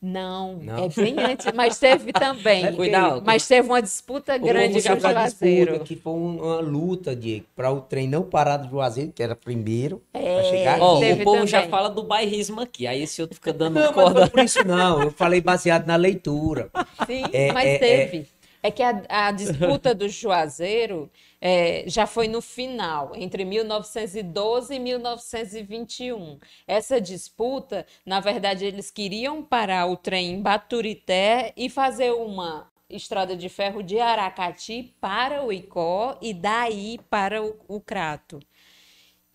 Não, 0.00 0.54
Não, 0.58 0.84
é 0.84 0.88
bem 0.88 1.16
antes, 1.18 1.46
mas 1.52 1.80
teve 1.80 2.12
também. 2.14 2.64
É 2.64 2.70
Cuidado. 2.70 3.22
Mas 3.26 3.44
teve 3.48 3.66
uma 3.68 3.82
disputa 3.82 4.38
grande 4.38 4.80
com 4.80 4.92
o 4.92 5.00
Juazeiro. 5.00 5.80
que 5.80 5.96
foi 5.96 6.12
uma 6.12 6.60
luta, 6.60 7.16
Diego, 7.16 7.46
para 7.56 7.72
o 7.72 7.80
trem 7.80 8.06
não 8.06 8.22
parar 8.22 8.58
do 8.58 8.68
Juazeiro, 8.70 9.10
que 9.10 9.20
era 9.20 9.34
primeiro, 9.34 10.00
é, 10.14 10.44
chegar 10.44 10.80
oh, 10.80 10.98
O 10.98 11.24
povo 11.24 11.32
também. 11.38 11.46
já 11.48 11.68
fala 11.68 11.88
do 11.88 12.04
bairrismo 12.04 12.60
aqui, 12.60 12.86
aí 12.86 13.02
esse 13.02 13.20
outro 13.20 13.34
fica 13.34 13.52
dando 13.52 13.80
não, 13.80 13.92
corda. 13.92 14.20
Não, 14.20 14.28
por 14.28 14.44
isso 14.44 14.64
não, 14.64 15.02
eu 15.02 15.10
falei 15.10 15.40
baseado 15.40 15.88
na 15.88 15.96
leitura. 15.96 16.70
Sim, 17.04 17.24
é, 17.32 17.52
mas 17.52 17.66
é, 17.66 17.78
teve. 17.78 18.18
É, 18.18 18.41
é 18.62 18.70
que 18.70 18.82
a, 18.82 19.02
a 19.08 19.32
disputa 19.32 19.94
do 19.94 20.08
Juazeiro 20.08 21.10
é, 21.40 21.84
já 21.86 22.06
foi 22.06 22.28
no 22.28 22.40
final, 22.40 23.12
entre 23.16 23.44
1912 23.44 24.74
e 24.74 24.78
1921. 24.78 26.38
Essa 26.66 27.00
disputa, 27.00 27.84
na 28.06 28.20
verdade, 28.20 28.64
eles 28.64 28.90
queriam 28.90 29.42
parar 29.42 29.86
o 29.86 29.96
trem 29.96 30.32
em 30.32 30.42
Baturité 30.42 31.52
e 31.56 31.68
fazer 31.68 32.12
uma 32.12 32.70
estrada 32.88 33.34
de 33.34 33.48
ferro 33.48 33.82
de 33.82 33.98
Aracati 33.98 34.94
para 35.00 35.42
o 35.42 35.52
Icó 35.52 36.18
e 36.20 36.32
daí 36.34 37.00
para 37.10 37.42
o, 37.42 37.56
o 37.66 37.80
Crato 37.80 38.38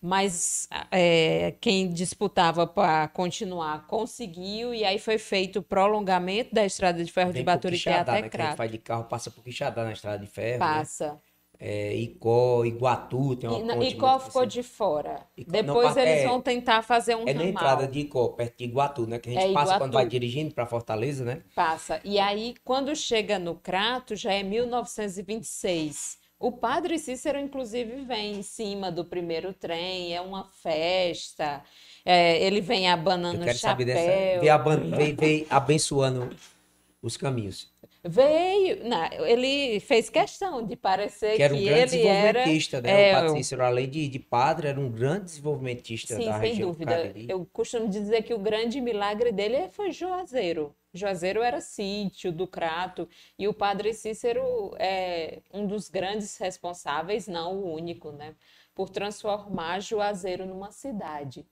mas 0.02 0.68
é, 0.92 1.56
quem 1.60 1.90
disputava 1.90 2.68
para 2.68 3.08
continuar 3.08 3.88
conseguiu, 3.88 4.74
e 4.74 4.84
aí 4.84 5.00
foi 5.00 5.18
feito 5.18 5.60
o 5.60 5.64
prolongamento 5.64 6.54
da 6.54 6.66
estrada 6.66 7.04
de 7.04 7.12
ferro 7.12 7.32
Vem 7.32 7.42
de 7.42 7.46
Baturité 7.46 7.94
até 7.94 8.22
né? 8.22 8.30
Crato. 8.30 8.50
Quem 8.50 8.58
faz 8.58 8.72
de 8.72 8.78
carro 8.78 9.04
passa 9.06 9.32
por 9.32 9.44
Quixadá 9.44 9.84
na 9.84 9.92
estrada 9.94 10.20
de 10.20 10.28
ferro. 10.28 10.60
Né? 10.60 10.66
Passa. 10.66 11.14
Né? 11.14 11.18
É, 11.60 11.96
Icó, 11.96 12.64
Iguatu, 12.64 13.36
tem 13.36 13.50
uma 13.50 13.60
e, 13.60 13.66
ponte 13.66 13.96
Icó 13.96 14.20
ficou 14.20 14.42
assim. 14.44 14.50
de 14.50 14.62
fora. 14.64 15.26
Icó, 15.36 15.52
Depois 15.52 15.96
não, 15.96 16.02
eles 16.04 16.24
é, 16.24 16.28
vão 16.28 16.40
tentar 16.40 16.84
fazer 16.84 17.16
um 17.16 17.28
É 17.28 17.32
ramal. 17.32 17.44
na 17.44 17.50
entrada 17.50 17.88
de 17.88 18.00
Icó, 18.02 18.28
perto 18.28 18.58
de 18.60 18.66
Iguatu, 18.66 19.08
né? 19.08 19.18
Que 19.18 19.30
a 19.30 19.34
gente 19.34 19.46
é 19.50 19.54
passa 19.54 19.80
quando 19.80 19.94
vai 19.94 20.08
dirigindo 20.08 20.54
para 20.54 20.68
Fortaleza, 20.68 21.26
né? 21.26 21.42
Passa. 21.56 22.00
E 22.04 22.20
aí, 22.20 22.54
quando 22.64 22.96
chega 22.96 23.40
no 23.40 23.56
Crato, 23.56 24.16
já 24.16 24.32
é 24.32 24.44
1926. 24.44 26.20
O 26.40 26.52
padre 26.52 27.00
Cícero, 27.00 27.40
inclusive, 27.40 28.04
vem 28.06 28.36
em 28.36 28.44
cima 28.44 28.92
do 28.92 29.04
primeiro 29.04 29.54
trem, 29.54 30.16
é 30.16 30.22
uma 30.22 30.44
festa. 30.44 31.64
É, 32.06 32.42
ele 32.44 32.62
vem 32.62 32.90
abanando 32.90 33.44
o 33.44 33.54
chapéu. 33.54 33.86
Dessa, 33.88 34.40
vem, 34.40 34.50
aban 34.50 34.78
vem 35.18 35.48
abençoando 35.50 36.30
os 37.02 37.18
caminhos. 37.18 37.72
Veio, 38.04 38.88
não, 38.88 39.26
ele 39.26 39.80
fez 39.80 40.10
questão 40.10 40.64
de 40.64 40.76
parecer 40.76 41.36
que, 41.36 41.42
era 41.42 41.54
um 41.54 41.58
que 41.58 41.66
grande 41.66 41.98
ele 41.98 42.08
era. 42.08 42.46
Né? 42.46 42.60
É, 42.84 43.12
o 43.12 43.16
padre 43.16 43.38
Cícero, 43.38 43.64
além 43.64 43.90
de, 43.90 44.08
de, 44.08 44.20
padre, 44.20 44.68
era 44.68 44.80
um 44.80 44.90
grande 44.90 45.26
desenvolvimentista 45.26 46.16
sim, 46.16 46.26
da 46.26 46.40
sem 46.40 46.50
região. 46.50 46.74
Sem 46.74 46.86
dúvida. 46.86 47.14
Eu 47.28 47.46
costumo 47.52 47.90
dizer 47.90 48.22
que 48.22 48.34
o 48.34 48.40
grande 48.40 48.80
milagre 48.80 49.32
dele 49.32 49.70
foi 49.70 49.92
Juazeiro. 49.92 50.74
Juazeiro 50.94 51.42
era 51.42 51.62
sítio 51.62 52.32
do 52.32 52.48
Crato 52.48 53.08
e 53.38 53.48
o 53.48 53.54
padre 53.54 53.94
Cícero 53.94 54.74
é 54.78 55.42
um 55.54 55.68
dos 55.68 55.90
grandes 55.90 56.38
responsáveis, 56.38 57.28
não 57.28 57.56
o 57.56 57.74
único, 57.74 58.12
né, 58.12 58.36
por 58.74 58.90
transformar 58.90 59.80
Juazeiro 59.80 60.46
numa 60.46 60.72
cidade 60.72 61.46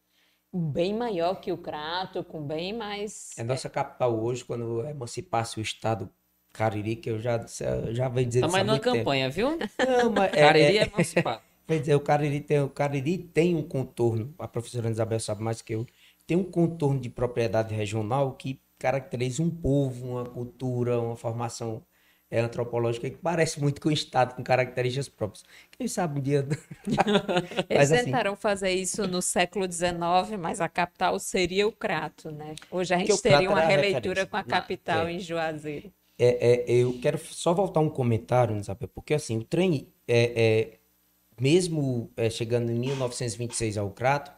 bem 0.55 0.93
maior 0.93 1.36
que 1.41 1.51
o 1.51 1.57
Crato, 1.57 2.23
com 2.23 2.41
bem 2.41 2.71
mais. 2.71 3.38
É 3.38 3.43
nossa 3.43 3.69
capital 3.69 4.17
hoje, 4.17 4.45
quando 4.45 4.86
emancipasse 4.88 5.59
o 5.59 5.61
estado 5.61 6.09
Cariri, 6.53 6.95
que 6.95 7.09
eu 7.09 7.19
já, 7.19 7.45
já 7.91 8.07
venho 8.07 8.27
dizer 8.27 8.45
Estamos 8.45 8.65
numa 8.65 8.79
campanha, 8.79 9.29
viu? 9.29 9.57
Não, 9.77 10.11
mas 10.11 10.31
é, 10.33 10.39
Cariri 10.39 10.77
é, 10.77 10.81
é 10.83 10.86
emancipado. 10.86 11.41
Quer 11.67 11.79
dizer, 11.79 11.95
o 11.95 11.99
Cariri, 11.99 12.41
tem, 12.41 12.61
o 12.61 12.69
Cariri 12.69 13.17
tem 13.17 13.55
um 13.55 13.63
contorno, 13.63 14.33
a 14.38 14.47
professora 14.47 14.89
Isabel 14.89 15.19
sabe 15.19 15.43
mais 15.43 15.61
que 15.61 15.73
eu, 15.73 15.86
tem 16.25 16.38
um 16.38 16.43
contorno 16.43 16.99
de 16.99 17.09
propriedade 17.09 17.73
regional 17.73 18.33
que 18.33 18.61
caracteriza 18.86 19.41
um 19.41 19.49
povo, 19.49 20.07
uma 20.07 20.25
cultura, 20.25 20.99
uma 20.99 21.15
formação 21.15 21.81
é, 22.29 22.39
antropológica 22.39 23.09
que 23.09 23.17
parece 23.17 23.59
muito 23.59 23.81
com 23.81 23.89
o 23.89 23.91
Estado, 23.91 24.36
com 24.36 24.43
características 24.43 25.09
próprias. 25.09 25.43
Quem 25.75 25.88
sabe 25.88 26.19
um 26.19 26.21
dia. 26.21 26.47
Eles 27.67 27.91
assim, 27.91 28.05
tentaram 28.05 28.36
fazer 28.36 28.69
isso 28.69 29.07
no 29.07 29.23
século 29.23 29.65
XIX, 29.71 30.39
mas 30.39 30.61
a 30.61 30.69
capital 30.69 31.17
seria 31.17 31.67
o 31.67 31.71
Crato, 31.71 32.29
né? 32.29 32.53
Hoje 32.69 32.93
a 32.93 32.99
gente 32.99 33.19
teria 33.23 33.49
uma 33.49 33.61
releitura 33.61 34.23
com 34.27 34.38
a 34.38 34.43
capital 34.43 35.07
é, 35.07 35.13
em 35.13 35.19
Juazeiro. 35.19 35.91
É, 36.19 36.51
é, 36.51 36.71
eu 36.71 36.99
quero 37.01 37.17
só 37.17 37.55
voltar 37.55 37.79
um 37.79 37.89
comentário, 37.89 38.55
Isabel, 38.55 38.88
porque 38.93 39.15
assim, 39.15 39.39
o 39.39 39.43
trem, 39.43 39.88
é, 40.07 40.31
é 40.36 41.41
mesmo 41.41 42.11
é, 42.15 42.29
chegando 42.29 42.71
em 42.71 42.77
1926 42.77 43.79
ao 43.79 43.89
Crato, 43.89 44.31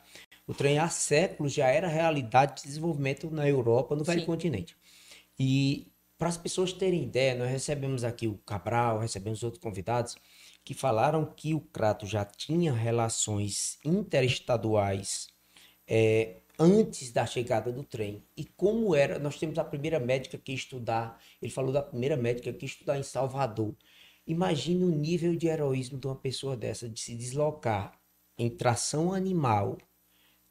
o 0.48 0.54
trem 0.54 0.80
há 0.80 0.88
séculos 0.88 1.54
já 1.54 1.68
era 1.68 1.88
realidade 1.88 2.56
de 2.56 2.68
desenvolvimento 2.68 3.30
na 3.30 3.48
Europa, 3.48 3.96
no 3.96 4.04
velho 4.06 4.22
Sim. 4.22 4.26
continente. 4.26 4.78
E 5.38 5.92
para 6.18 6.30
as 6.30 6.38
pessoas 6.38 6.72
terem 6.72 7.04
ideia, 7.04 7.36
nós 7.36 7.52
recebemos 7.52 8.04
aqui 8.04 8.28
o 8.28 8.38
Cabral, 8.40 9.00
recebemos 9.00 9.44
outros 9.44 9.62
convidados 9.62 10.16
que 10.64 10.74
falaram 10.74 11.26
que 11.26 11.54
o 11.54 11.60
Crato 11.60 12.06
já 12.06 12.26
tinha 12.26 12.74
relações 12.74 13.78
interestaduais 13.86 15.28
é, 15.86 16.38
antes 16.58 17.12
da 17.12 17.26
chegada 17.26 17.72
do 17.72 17.84
trem. 17.84 18.24
E 18.36 18.44
como 18.44 18.96
era, 18.96 19.20
nós 19.20 19.38
temos 19.38 19.60
a 19.60 19.64
primeira 19.64 20.00
médica 20.00 20.38
que 20.38 20.54
estudar, 20.54 21.22
ele 21.42 21.52
falou 21.52 21.72
da 21.72 21.82
primeira 21.82 22.18
médica 22.18 22.52
que 22.52 22.66
estudar 22.66 22.98
em 22.98 23.04
Salvador. 23.04 23.76
Imagine 24.26 24.84
o 24.86 24.90
nível 24.90 25.36
de 25.36 25.48
heroísmo 25.48 26.00
de 26.00 26.08
uma 26.08 26.16
pessoa 26.16 26.58
dessa, 26.58 26.90
de 26.90 27.00
se 27.00 27.16
deslocar 27.16 27.98
em 28.38 28.50
tração 28.50 29.14
animal 29.14 29.78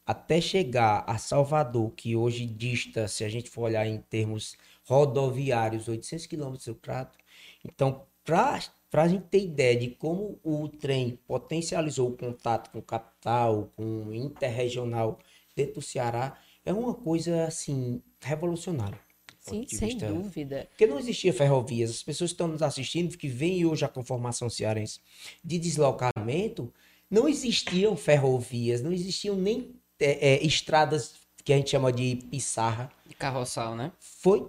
até 0.06 0.40
chegar 0.40 1.02
a 1.06 1.18
Salvador, 1.18 1.90
que 1.90 2.14
hoje 2.14 2.46
dista, 2.46 3.08
se 3.08 3.24
a 3.24 3.28
gente 3.28 3.50
for 3.50 3.62
olhar 3.62 3.86
em 3.86 3.98
termos 3.98 4.56
rodoviários, 4.84 5.88
800 5.88 6.26
quilômetros 6.26 6.66
do 6.66 6.74
Crato. 6.76 7.18
Então, 7.64 8.06
para 8.24 8.60
a 8.92 9.08
gente 9.08 9.24
ter 9.24 9.42
ideia 9.42 9.76
de 9.76 9.88
como 9.90 10.38
o 10.44 10.68
trem 10.68 11.18
potencializou 11.26 12.10
o 12.10 12.16
contato 12.16 12.70
com 12.70 12.80
capital, 12.80 13.72
com 13.76 14.12
interregional 14.14 15.18
dentro 15.56 15.74
do 15.74 15.82
Ceará, 15.82 16.38
é 16.64 16.72
uma 16.72 16.94
coisa 16.94 17.44
assim 17.44 18.00
revolucionária. 18.20 18.98
Sim, 19.40 19.64
sem 19.68 19.88
vista- 19.90 20.08
dúvida. 20.08 20.66
Porque 20.70 20.86
não 20.86 20.98
existia 20.98 21.32
ferrovias. 21.32 21.90
As 21.90 22.02
pessoas 22.02 22.30
que 22.30 22.34
estão 22.34 22.48
nos 22.48 22.62
assistindo, 22.62 23.16
que 23.16 23.28
vêm 23.28 23.64
hoje 23.64 23.82
já 23.82 23.88
com 23.88 24.02
formação 24.04 24.50
cearense 24.50 25.00
de 25.44 25.56
deslocamento, 25.58 26.72
não 27.08 27.28
existiam 27.28 27.96
ferrovias, 27.96 28.82
não 28.82 28.92
existiam 28.92 29.36
nem 29.36 29.74
é, 29.98 30.34
é, 30.34 30.44
estradas 30.46 31.14
que 31.44 31.52
a 31.52 31.56
gente 31.56 31.70
chama 31.70 31.92
de 31.92 32.16
pissarra. 32.30 32.90
De 33.06 33.14
carroçal, 33.14 33.74
né? 33.74 33.92
Foi 34.00 34.48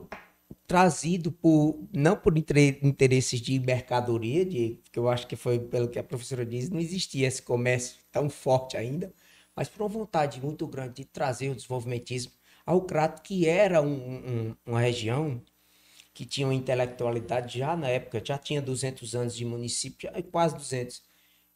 trazido 0.65 1.31
por, 1.31 1.79
não 1.93 2.15
por 2.15 2.37
inter- 2.37 2.79
interesses 2.81 3.39
de 3.39 3.59
mercadoria, 3.59 4.45
de, 4.45 4.79
que 4.91 4.99
eu 4.99 5.07
acho 5.07 5.27
que 5.27 5.35
foi 5.35 5.59
pelo 5.59 5.87
que 5.87 5.99
a 5.99 6.03
professora 6.03 6.45
diz, 6.45 6.69
não 6.69 6.79
existia 6.79 7.27
esse 7.27 7.41
comércio 7.41 7.97
tão 8.11 8.29
forte 8.29 8.75
ainda, 8.75 9.13
mas 9.55 9.69
por 9.69 9.81
uma 9.81 9.89
vontade 9.89 10.41
muito 10.41 10.67
grande 10.67 10.95
de 10.95 11.05
trazer 11.05 11.49
o 11.49 11.55
desenvolvimentismo 11.55 12.31
ao 12.65 12.81
Crato, 12.81 13.21
que 13.21 13.47
era 13.47 13.81
um- 13.81 13.87
um- 13.87 14.55
uma 14.65 14.81
região 14.81 15.41
que 16.13 16.25
tinha 16.25 16.47
uma 16.47 16.53
intelectualidade 16.53 17.59
já 17.59 17.75
na 17.75 17.87
época, 17.87 18.21
já 18.23 18.37
tinha 18.37 18.61
200 18.61 19.15
anos 19.15 19.35
de 19.35 19.45
município, 19.45 20.09
já- 20.11 20.21
quase 20.23 20.55
200, 20.55 21.01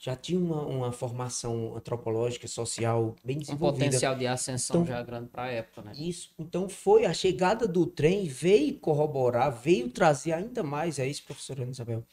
já 0.03 0.15
tinha 0.15 0.39
uma, 0.39 0.65
uma 0.65 0.91
formação 0.91 1.75
antropológica, 1.75 2.47
social 2.47 3.15
bem 3.23 3.37
Um 3.37 3.39
desenvolvida. 3.41 3.85
potencial 3.85 4.15
de 4.15 4.25
ascensão 4.25 4.81
Então- 4.81 4.95
já 4.95 5.03
grande 5.03 5.29
para 5.29 5.43
a 5.43 5.51
época, 5.51 5.83
né? 5.83 5.91
Isso. 5.95 6.33
Então 6.39 6.67
foi 6.67 7.05
a 7.05 7.13
chegada 7.13 7.67
do 7.67 7.85
trem, 7.85 8.27
veio 8.27 8.79
corroborar, 8.79 9.51
veio 9.51 9.91
trazer 9.91 10.31
ainda 10.33 10.63
mais, 10.63 10.97
é 10.97 11.05
isso, 11.07 11.23
professora 11.23 11.61
Ana 11.61 11.71
Isabel. 11.71 12.03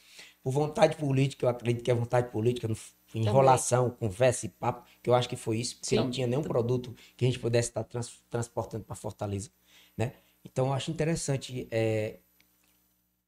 Por 0.43 0.51
vontade 0.53 0.97
política, 0.97 1.47
eu 1.47 1.49
acredito 1.49 1.83
que 1.83 1.91
é 1.91 1.95
vontade 1.95 2.31
política, 2.31 2.69
enrolação, 3.15 3.89
conversa 3.89 4.45
e 4.45 4.51
papo, 4.51 4.87
que 5.03 5.09
eu 5.09 5.15
acho 5.15 5.27
que 5.27 5.37
foi 5.37 5.57
isso, 5.59 5.77
porque 5.77 5.87
Sim. 5.89 5.97
não 5.97 6.11
tinha 6.11 6.27
nenhum 6.27 6.43
produto 6.43 6.95
que 7.17 7.25
a 7.25 7.29
gente 7.29 7.39
pudesse 7.39 7.71
estar 7.71 7.85
trans- 7.85 8.23
transportando 8.29 8.85
para 8.85 8.95
Fortaleza, 8.97 9.49
né? 9.97 10.13
Então 10.45 10.67
eu 10.67 10.73
acho 10.75 10.91
interessante, 10.91 11.67
é, 11.71 12.19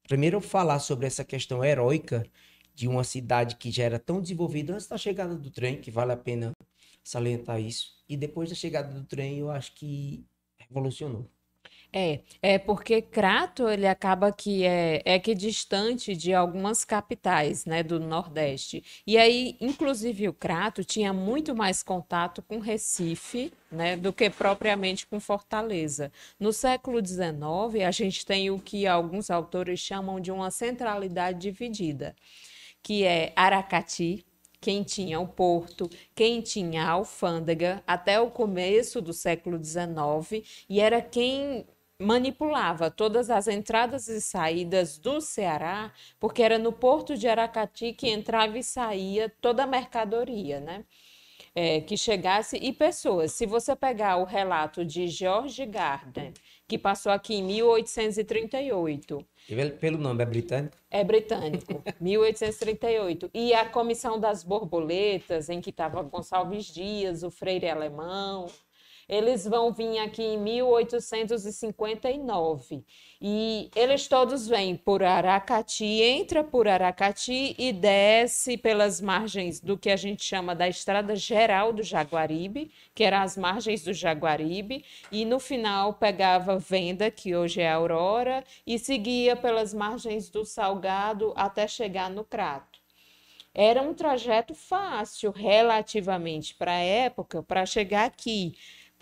primeiro 0.07 0.37
eu 0.37 0.41
falar 0.41 0.77
sobre 0.79 1.07
essa 1.07 1.23
questão 1.23 1.63
heróica 1.65 2.23
de 2.73 2.87
uma 2.87 3.03
cidade 3.03 3.55
que 3.55 3.71
já 3.71 3.83
era 3.83 3.99
tão 3.99 4.21
desenvolvida 4.21 4.73
antes 4.73 4.87
da 4.87 4.97
chegada 4.97 5.35
do 5.35 5.49
trem, 5.49 5.79
que 5.79 5.91
vale 5.91 6.11
a 6.11 6.17
pena 6.17 6.51
salientar 7.03 7.59
isso. 7.59 7.95
E 8.07 8.17
depois 8.17 8.49
da 8.49 8.55
chegada 8.55 8.93
do 8.93 9.03
trem, 9.03 9.39
eu 9.39 9.49
acho 9.51 9.73
que 9.75 10.25
revolucionou. 10.57 11.29
É, 11.93 12.21
é 12.41 12.57
porque 12.57 13.01
Crato 13.01 13.67
ele 13.67 13.85
acaba 13.85 14.31
que 14.31 14.63
é, 14.63 15.01
é 15.03 15.19
que 15.19 15.35
distante 15.35 16.15
de 16.15 16.33
algumas 16.33 16.85
capitais, 16.85 17.65
né, 17.65 17.83
do 17.83 17.99
Nordeste. 17.99 18.81
E 19.05 19.17
aí, 19.17 19.57
inclusive 19.59 20.29
o 20.29 20.33
Crato 20.33 20.85
tinha 20.85 21.11
muito 21.11 21.53
mais 21.53 21.83
contato 21.83 22.41
com 22.41 22.59
Recife, 22.59 23.51
né, 23.69 23.97
do 23.97 24.13
que 24.13 24.29
propriamente 24.29 25.05
com 25.05 25.19
Fortaleza. 25.19 26.11
No 26.39 26.53
século 26.53 27.05
XIX, 27.05 27.85
a 27.85 27.91
gente 27.91 28.25
tem 28.25 28.49
o 28.49 28.57
que 28.59 28.87
alguns 28.87 29.29
autores 29.29 29.79
chamam 29.81 30.19
de 30.19 30.31
uma 30.31 30.49
centralidade 30.49 31.39
dividida, 31.39 32.15
que 32.83 33.03
é 33.03 33.33
Aracati, 33.35 34.25
quem 34.59 34.83
tinha 34.83 35.19
o 35.19 35.27
porto, 35.27 35.89
quem 36.15 36.41
tinha 36.41 36.83
a 36.83 36.91
alfândega, 36.91 37.83
até 37.87 38.19
o 38.19 38.29
começo 38.29 39.01
do 39.01 39.13
século 39.13 39.61
XIX, 39.63 40.45
e 40.69 40.79
era 40.79 41.01
quem 41.01 41.65
manipulava 41.99 42.89
todas 42.91 43.29
as 43.29 43.47
entradas 43.47 44.07
e 44.07 44.19
saídas 44.21 44.97
do 44.97 45.21
Ceará, 45.21 45.91
porque 46.19 46.41
era 46.43 46.57
no 46.57 46.71
porto 46.73 47.17
de 47.17 47.27
Aracati 47.27 47.93
que 47.93 48.09
entrava 48.09 48.57
e 48.57 48.63
saía 48.63 49.29
toda 49.41 49.63
a 49.63 49.67
mercadoria, 49.67 50.59
né? 50.59 50.85
É, 51.53 51.81
que 51.81 51.97
chegasse 51.97 52.55
e 52.55 52.71
pessoas. 52.71 53.33
Se 53.33 53.45
você 53.45 53.75
pegar 53.75 54.15
o 54.15 54.23
relato 54.23 54.85
de 54.85 55.07
George 55.07 55.65
Gardner, 55.65 56.31
que 56.65 56.77
passou 56.77 57.11
aqui 57.11 57.35
em 57.35 57.43
1838, 57.43 59.25
E 59.49 59.55
pelo- 59.55 59.71
Pelo 59.71 59.97
nome, 59.97 60.23
é 60.23 60.25
britânico? 60.25 60.77
é 60.89 61.03
britânico, 61.03 61.83
1838. 61.99 63.29
E 63.33 63.53
a 63.53 63.65
Comissão 63.65 64.17
das 64.19 64.43
Borboletas, 64.45 65.49
em 65.49 65.59
que 65.59 65.71
estava 65.71 66.01
Gonçalves 66.03 66.65
Dias, 66.67 67.21
o 67.23 67.29
Freire 67.29 67.67
Alemão, 67.69 68.47
eles 69.07 69.45
vão 69.45 69.71
vir 69.71 69.99
aqui 69.99 70.23
em 70.23 70.37
1859. 70.37 72.83
E 73.21 73.69
eles 73.75 74.07
todos 74.07 74.47
vêm 74.47 74.75
por 74.75 75.03
Aracati, 75.03 75.85
entra 75.85 76.43
por 76.43 76.67
Aracati 76.67 77.55
e 77.57 77.71
desce 77.71 78.57
pelas 78.57 78.99
margens 78.99 79.59
do 79.59 79.77
que 79.77 79.91
a 79.91 79.95
gente 79.95 80.23
chama 80.23 80.55
da 80.55 80.67
Estrada 80.67 81.15
Geral 81.15 81.71
do 81.71 81.83
Jaguaribe, 81.83 82.71
que 82.95 83.03
eram 83.03 83.19
as 83.19 83.37
margens 83.37 83.83
do 83.83 83.93
Jaguaribe, 83.93 84.83
e 85.11 85.23
no 85.23 85.39
final 85.39 85.93
pegava 85.93 86.57
Venda, 86.57 87.11
que 87.11 87.35
hoje 87.35 87.61
é 87.61 87.71
Aurora, 87.71 88.43
e 88.65 88.79
seguia 88.79 89.35
pelas 89.35 89.73
margens 89.73 90.29
do 90.29 90.43
Salgado 90.43 91.31
até 91.35 91.67
chegar 91.67 92.09
no 92.09 92.23
Crato. 92.23 92.81
Era 93.53 93.81
um 93.81 93.93
trajeto 93.93 94.55
fácil, 94.55 95.29
relativamente, 95.29 96.55
para 96.55 96.71
a 96.71 96.79
época, 96.79 97.43
para 97.43 97.65
chegar 97.65 98.05
aqui. 98.05 98.55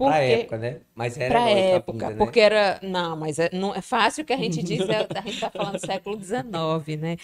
Pra 0.04 0.22
Porque 0.22 0.24
época, 0.24 0.58
né? 0.58 0.82
Mas 0.96 1.18
era 1.18 1.40
para 1.40 1.42
heróica 1.42 1.78
a 1.78 1.80
época, 1.80 1.92
vinda, 1.94 2.16
né? 2.16 2.18
porque 2.26 2.40
era. 2.40 2.80
Não, 2.84 3.18
mas 3.18 3.40
é, 3.40 3.50
não, 3.54 3.76
é 3.76 3.82
fácil 3.82 4.26
que 4.26 4.34
a 4.34 4.38
gente 4.38 4.64
diz, 4.64 4.88
é- 4.90 5.08
a 5.14 5.22
gente 5.22 5.34
está 5.36 5.50
falando 5.52 5.76
do 5.76 5.80
século 5.86 6.18
XIX, 6.18 6.98
né? 6.98 7.18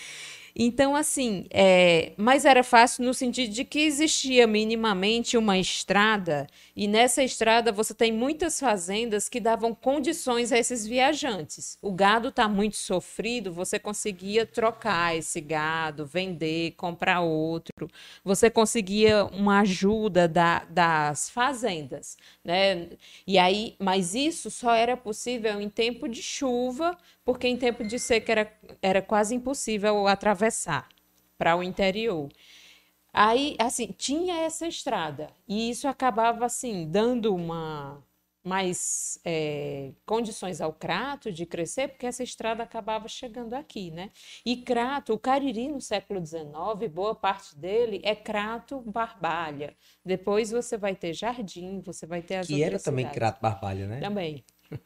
Então, 0.56 0.96
assim, 0.96 1.46
é, 1.52 2.14
mas 2.18 2.46
era 2.46 2.64
fácil 2.64 3.04
no 3.06 3.14
sentido 3.14 3.52
de 3.54 3.66
que 3.66 3.80
existia 3.82 4.48
minimamente 4.48 5.38
uma 5.38 5.58
estrada, 5.58 6.48
e 6.76 6.88
nessa 6.88 7.24
estrada 7.24 7.72
você 7.72 7.94
tem 7.94 8.12
muitas 8.12 8.60
fazendas 8.60 9.30
que 9.30 9.40
davam 9.40 9.74
condições 9.74 10.52
a 10.52 10.58
esses 10.58 10.86
viajantes. 10.86 11.78
O 11.82 11.92
gado 11.92 12.30
está 12.30 12.48
muito 12.50 12.76
sofrido, 12.76 13.54
você 13.54 13.80
conseguia 13.80 14.46
trocar 14.46 15.16
esse 15.16 15.40
gado, 15.40 16.06
vender, 16.06 16.72
comprar 16.72 17.22
outro, 17.22 17.88
você 18.24 18.50
conseguia 18.50 19.26
uma 19.26 19.62
ajuda 19.62 20.28
da- 20.28 20.66
das 20.70 21.30
fazendas, 21.30 22.18
né? 22.44 22.90
E 23.26 23.38
aí, 23.38 23.76
mas 23.80 24.14
isso 24.16 24.50
só 24.52 24.74
era 24.74 24.98
possível 24.98 25.60
em 25.62 25.70
tempo 25.70 26.08
de 26.08 26.22
chuva, 26.22 26.98
porque 27.24 27.48
em 27.48 27.58
tempo 27.58 27.84
de 27.84 27.98
seca 28.00 28.32
era, 28.32 28.54
era 28.82 29.02
quase 29.02 29.34
impossível 29.36 30.08
atravessar 30.08 30.88
para 31.38 31.56
o 31.56 31.64
interior. 31.64 32.30
Aí, 33.18 33.56
assim, 33.58 33.96
tinha 33.98 34.42
essa 34.42 34.68
estrada, 34.68 35.30
e 35.48 35.70
isso 35.70 35.88
acabava, 35.88 36.46
assim, 36.46 36.86
dando 36.86 37.34
uma 37.34 38.04
mais 38.44 39.18
eh, 39.24 39.94
condições 40.06 40.60
ao 40.60 40.74
Crato 40.74 41.32
de 41.32 41.46
crescer, 41.46 41.88
porque 41.88 42.06
essa 42.06 42.24
estrada 42.24 42.62
acabava 42.62 43.08
chegando 43.08 43.54
aqui, 43.54 43.90
né? 43.90 44.12
E 44.46 44.58
Crato, 44.58 45.14
o 45.14 45.18
Cariri 45.18 45.70
no 45.70 45.80
século 45.80 46.24
XIX, 46.24 46.92
boa 46.94 47.16
parte 47.16 47.58
dele 47.58 48.02
é 48.04 48.14
Crato 48.14 48.82
Barbalha. 48.82 49.74
Depois 50.04 50.52
você 50.52 50.78
vai 50.78 50.94
ter 50.94 51.14
Jardim, 51.14 51.80
você 51.80 52.06
vai 52.06 52.22
ter 52.22 52.36
as 52.36 52.48
Que 52.48 52.62
era 52.62 52.78
também 52.78 53.06
cidades. 53.06 53.18
Crato 53.18 53.42
Barbalha, 53.42 53.88
né? 53.88 54.00
Também. 54.02 54.44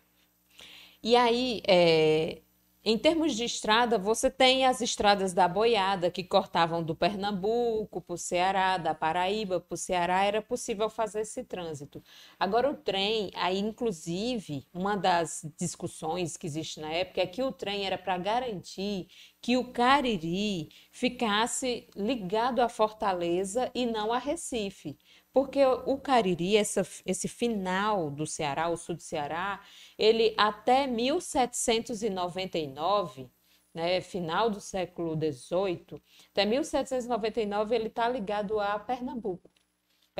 E 1.02 1.16
aí, 1.16 1.62
é, 1.66 2.42
em 2.84 2.98
termos 2.98 3.36
de 3.36 3.44
estrada, 3.44 3.98
você 3.98 4.30
tem 4.32 4.66
as 4.66 4.80
estradas 4.80 5.34
da 5.34 5.48
boiada 5.50 6.10
que 6.10 6.24
cortavam 6.24 6.82
do 6.82 6.96
Pernambuco 6.96 8.00
para 8.02 8.14
o 8.14 8.18
Ceará, 8.18 8.78
da 8.78 8.96
Paraíba 8.96 9.60
para 9.60 9.74
o 9.74 9.78
Ceará, 9.78 10.24
era 10.24 10.42
possível 10.42 10.90
fazer 10.90 11.22
esse 11.22 11.44
trânsito. 11.44 12.02
Agora, 12.40 12.72
o 12.72 12.76
trem, 12.76 13.32
aí, 13.36 13.60
inclusive, 13.60 14.66
uma 14.74 14.96
das 14.96 15.46
discussões 15.60 16.38
que 16.38 16.48
existe 16.48 16.80
na 16.80 16.90
época 16.90 17.22
é 17.22 17.28
que 17.28 17.44
o 17.44 17.52
trem 17.52 17.86
era 17.86 17.98
para 17.98 18.18
garantir 18.18 19.08
que 19.42 19.58
o 19.58 19.72
Cariri 19.72 20.70
ficasse 20.92 21.88
ligado 21.96 22.62
à 22.62 22.70
Fortaleza 22.70 23.70
e 23.76 23.86
não 23.86 24.14
a 24.14 24.18
Recife. 24.18 24.98
Porque 25.40 25.66
o 25.66 25.98
Cariri, 25.98 26.58
essa- 26.58 26.86
esse 27.06 27.30
final 27.30 28.12
do 28.12 28.28
Ceará, 28.28 28.68
o 28.68 28.76
sul 28.76 28.96
do 28.96 29.02
Ceará, 29.02 29.62
ele 29.98 30.36
até 30.38 30.86
1799, 30.86 33.32
né, 33.74 34.02
final 34.02 34.50
do 34.50 34.60
século 34.60 35.16
XVIII, 35.16 36.02
até 36.32 36.44
1799 36.46 37.74
ele 37.74 37.88
está 37.88 38.10
ligado 38.10 38.60
a 38.60 38.78
Pernambuco. 38.80 39.50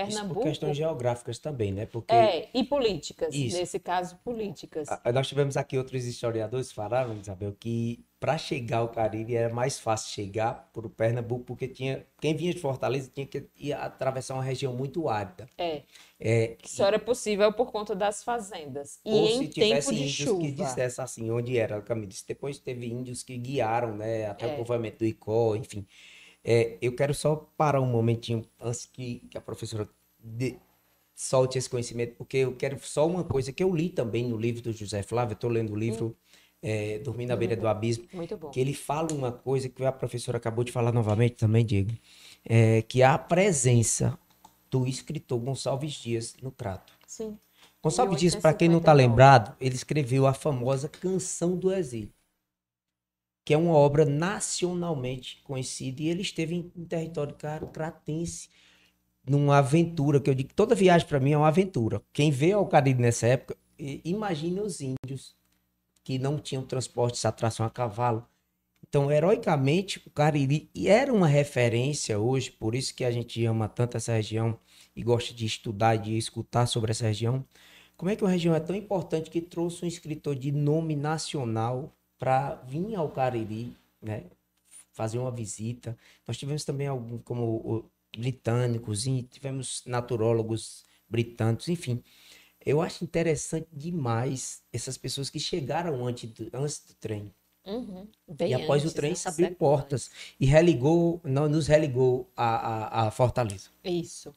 Isso 0.04 0.12
Pernambuco 0.12 0.42
por 0.42 0.48
questões 0.48 0.78
geográficas 0.78 1.40
também, 1.40 1.72
né? 1.72 1.86
Porque 1.86 2.14
é, 2.14 2.50
e 2.54 2.64
políticas, 2.64 3.34
Isso. 3.34 3.58
nesse 3.58 3.80
caso 3.80 4.16
políticas. 4.24 4.88
nós 5.14 5.28
tivemos 5.28 5.58
aqui 5.58 5.78
outros 5.78 6.06
historiadores 6.06 6.70
que 6.70 6.76
falaram, 6.76 7.18
Isabel, 7.20 7.56
que 7.60 8.04
para 8.20 8.38
chegar 8.38 8.80
ao 8.80 8.90
Caribe 8.90 9.34
era 9.36 9.54
mais 9.54 9.80
fácil 9.80 10.12
chegar 10.14 10.70
por 10.74 10.90
Pernambuco, 10.90 11.46
porque 11.46 11.68
tinha 11.70 12.06
quem 12.20 12.36
vinha 12.36 12.54
de 12.54 12.60
Fortaleza 12.60 13.10
tinha 13.14 13.26
que 13.26 13.48
ir 13.56 13.72
atravessar 13.72 14.34
uma 14.34 14.44
região 14.44 14.74
muito 14.74 15.08
árida. 15.08 15.48
É, 15.58 15.84
É, 16.20 16.48
que 16.48 16.70
só 16.70 16.86
era 16.88 17.00
possível 17.00 17.54
por 17.54 17.72
conta 17.72 17.96
das 17.96 18.22
fazendas. 18.24 19.00
E 19.06 19.12
ou 19.14 19.26
em 19.26 19.32
se 19.32 19.48
tempo 19.48 19.54
tivesse 19.54 19.90
de 19.96 20.02
índios 20.02 20.16
chuva. 20.16 20.42
que 20.42 20.52
dissessem 20.52 21.04
assim 21.04 21.32
onde 21.32 21.58
era 21.58 21.80
o 21.80 21.82
caminho. 21.82 22.10
Depois 22.28 22.60
teve 22.60 22.88
índios 22.88 23.24
que 23.24 23.38
guiaram, 23.38 23.96
né, 23.96 24.26
até 24.28 24.46
o 24.48 24.50
É. 24.50 24.56
povoamento 24.58 24.98
do 25.00 25.06
Icó, 25.06 25.56
enfim. 25.56 25.86
É, 26.44 26.78
eu 26.82 26.96
quero 26.96 27.14
só 27.14 27.36
parar 27.58 27.82
um 27.82 27.86
momentinho 27.86 28.46
antes 28.60 28.86
que, 28.86 29.20
que 29.30 29.38
a 29.38 29.42
professora 29.42 29.88
dê- 30.18 30.58
solte 31.14 31.58
esse 31.58 31.70
conhecimento, 31.70 32.16
porque 32.16 32.38
eu 32.38 32.56
quero 32.56 32.80
só 32.82 33.06
uma 33.06 33.24
coisa 33.24 33.52
que 33.52 33.62
eu 33.64 33.76
li 33.76 33.90
também 33.90 34.26
no 34.28 34.38
livro 34.38 34.62
do 34.62 34.72
José 34.72 35.04
Flávio, 35.04 35.34
eu 35.34 35.36
estou 35.36 35.50
lendo 35.50 35.74
o 35.74 35.76
livro 35.76 36.16
é, 36.62 37.00
Dormindo 37.00 37.32
à 37.32 37.36
Beira 37.36 37.56
do 37.58 37.68
Abismo, 37.68 38.06
Muito 38.14 38.38
bom. 38.38 38.50
que 38.50 38.60
ele 38.60 38.74
fala 38.74 39.12
uma 39.14 39.32
coisa 39.32 39.68
que 39.70 39.84
a 39.84 39.92
professora 39.92 40.38
acabou 40.38 40.64
de 40.64 40.72
falar 40.72 40.94
novamente 40.94 41.36
também, 41.36 41.66
Diego, 41.66 41.92
é, 42.46 42.82
que 42.84 43.04
a 43.04 43.18
presença 43.18 44.18
do 44.72 44.88
escritor 44.88 45.40
Gonçalves 45.40 45.94
Dias 45.94 46.36
no 46.42 46.52
Crato. 46.52 46.94
Sim. 47.06 47.38
Gonçalves 47.84 48.20
Dias, 48.20 48.36
para 48.36 48.54
quem 48.54 48.70
não 48.70 48.78
está 48.80 48.94
1859. 48.94 48.94
lembrado, 48.94 49.58
ele 49.60 49.76
escreveu 49.76 50.26
a 50.28 50.34
famosa 50.34 50.88
Canção 50.88 51.56
do 51.58 51.74
Exílio, 51.74 52.12
que 53.50 53.54
é 53.56 53.58
uma 53.58 53.74
obra 53.74 54.06
nacionalmente 54.06 55.42
conhecida 55.44 56.04
e 56.04 56.08
ele 56.08 56.22
esteve 56.22 56.54
em, 56.54 56.72
em 56.78 56.86
território 56.86 57.34
cra- 57.34 57.66
cratense 57.66 58.48
numa 59.26 59.58
aventura, 59.58 60.20
que 60.20 60.30
eu 60.30 60.36
digo 60.36 60.54
toda 60.54 60.76
viagem 60.76 61.08
para 61.08 61.20
mim 61.20 61.32
é 61.32 61.38
uma 61.38 61.48
aventura. 61.48 62.00
Quem 62.14 62.30
veio 62.30 62.60
ao 62.60 62.68
Caribe 62.68 63.02
nessa 63.02 63.26
época, 63.26 63.58
imagine 64.06 64.60
os 64.60 64.82
índios 64.82 65.36
que 66.04 66.20
não 66.20 66.38
tinham 66.38 66.62
transporte, 66.62 67.26
atração 67.26 67.66
a 67.66 67.72
cavalo. 67.72 68.24
Então, 68.88 69.12
heroicamente, 69.12 70.00
o 70.06 70.12
Cariri 70.12 70.70
era 70.86 71.12
uma 71.12 71.26
referência 71.26 72.20
hoje, 72.20 72.52
por 72.52 72.76
isso 72.76 72.94
que 72.94 73.04
a 73.04 73.10
gente 73.10 73.44
ama 73.46 73.68
tanto 73.68 73.98
essa 73.98 74.14
região 74.14 74.60
e 74.96 75.02
gosta 75.02 75.34
de 75.34 75.48
estudar 75.48 75.96
e 75.96 76.04
de 76.04 76.18
escutar 76.20 76.68
sobre 76.68 76.92
essa 76.92 77.08
região. 77.08 77.44
Como 77.98 78.12
é 78.12 78.16
que 78.16 78.24
uma 78.24 78.30
região 78.30 78.54
é 78.54 78.60
tão 78.60 78.76
importante 78.76 79.32
que 79.32 79.42
trouxe 79.42 79.84
um 79.84 79.88
escritor 79.88 80.36
de 80.36 80.52
nome 80.52 80.96
nacional 80.96 81.96
para 82.20 82.56
vir 82.68 82.94
ao 82.96 83.10
Cariri, 83.10 83.76
né? 84.02 84.26
Fazer 84.92 85.18
uma 85.18 85.32
visita. 85.32 85.98
Nós 86.28 86.38
tivemos 86.38 86.66
também 86.66 86.86
alguns 86.86 87.22
como 87.24 87.90
britânicos, 88.16 89.08
e 89.08 89.24
tivemos 89.24 89.84
naturólogos 89.86 90.86
britânicos, 91.08 91.70
enfim. 91.70 92.04
Eu 92.66 92.82
acho 92.82 93.04
interessante 93.04 93.68
demais 93.72 94.62
essas 94.74 94.98
pessoas 94.98 95.30
que 95.30 95.40
chegaram 95.40 96.06
antes 96.06 96.30
do, 96.30 96.50
antes 96.54 96.84
do 96.86 96.94
trem. 96.96 97.34
Uhum. 97.66 98.08
Bem 98.28 98.52
e 98.52 98.54
após 98.54 98.82
antes, 98.82 98.92
o 98.92 98.96
trem 98.96 99.16
se 99.16 99.28
abriu 99.28 99.56
portas 99.56 100.12
e 100.40 100.46
religou, 100.46 101.22
não, 101.24 101.48
nos 101.48 101.68
religou 101.68 102.30
a, 102.36 103.04
a, 103.04 103.08
a 103.08 103.12
Fortaleza. 103.12 103.70
Isso. 103.84 104.34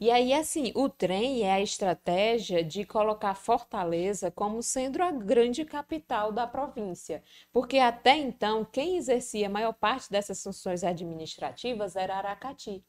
E 0.00 0.10
aí, 0.10 0.32
assim, 0.32 0.72
o 0.74 0.88
trem 0.88 1.42
é 1.42 1.52
a 1.52 1.60
estratégia 1.60 2.64
de 2.64 2.86
colocar 2.86 3.34
Fortaleza 3.34 4.30
como 4.30 4.62
sendo 4.62 5.02
a 5.02 5.10
grande 5.10 5.62
capital 5.64 6.32
da 6.32 6.46
província. 6.46 7.22
Porque 7.52 7.78
até 7.78 8.16
então, 8.16 8.64
quem 8.64 8.96
exercia 8.96 9.46
a 9.46 9.50
maior 9.50 9.74
parte 9.74 10.10
dessas 10.10 10.42
funções 10.42 10.82
administrativas 10.82 11.96
era 11.96 12.16
Aracati. 12.16 12.82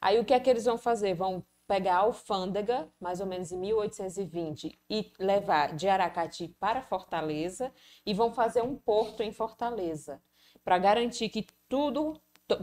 Aí 0.00 0.18
o 0.18 0.24
que 0.24 0.34
é 0.34 0.40
que 0.40 0.50
eles 0.50 0.64
vão 0.64 0.76
fazer? 0.76 1.14
Vão 1.14 1.44
pegar 1.68 1.94
a 1.96 1.98
alfândega, 1.98 2.88
mais 3.00 3.20
ou 3.20 3.26
menos 3.26 3.52
em 3.52 3.58
1820, 3.58 4.76
e 4.90 5.12
levar 5.20 5.74
de 5.74 5.88
Aracati 5.88 6.48
para 6.60 6.82
Fortaleza 6.82 7.72
e 8.04 8.12
vão 8.12 8.32
fazer 8.32 8.62
um 8.62 8.76
porto 8.76 9.22
em 9.22 9.32
Fortaleza, 9.32 10.20
para 10.64 10.78
garantir 10.78 11.28
que 11.28 11.46
tudo, 11.68 12.20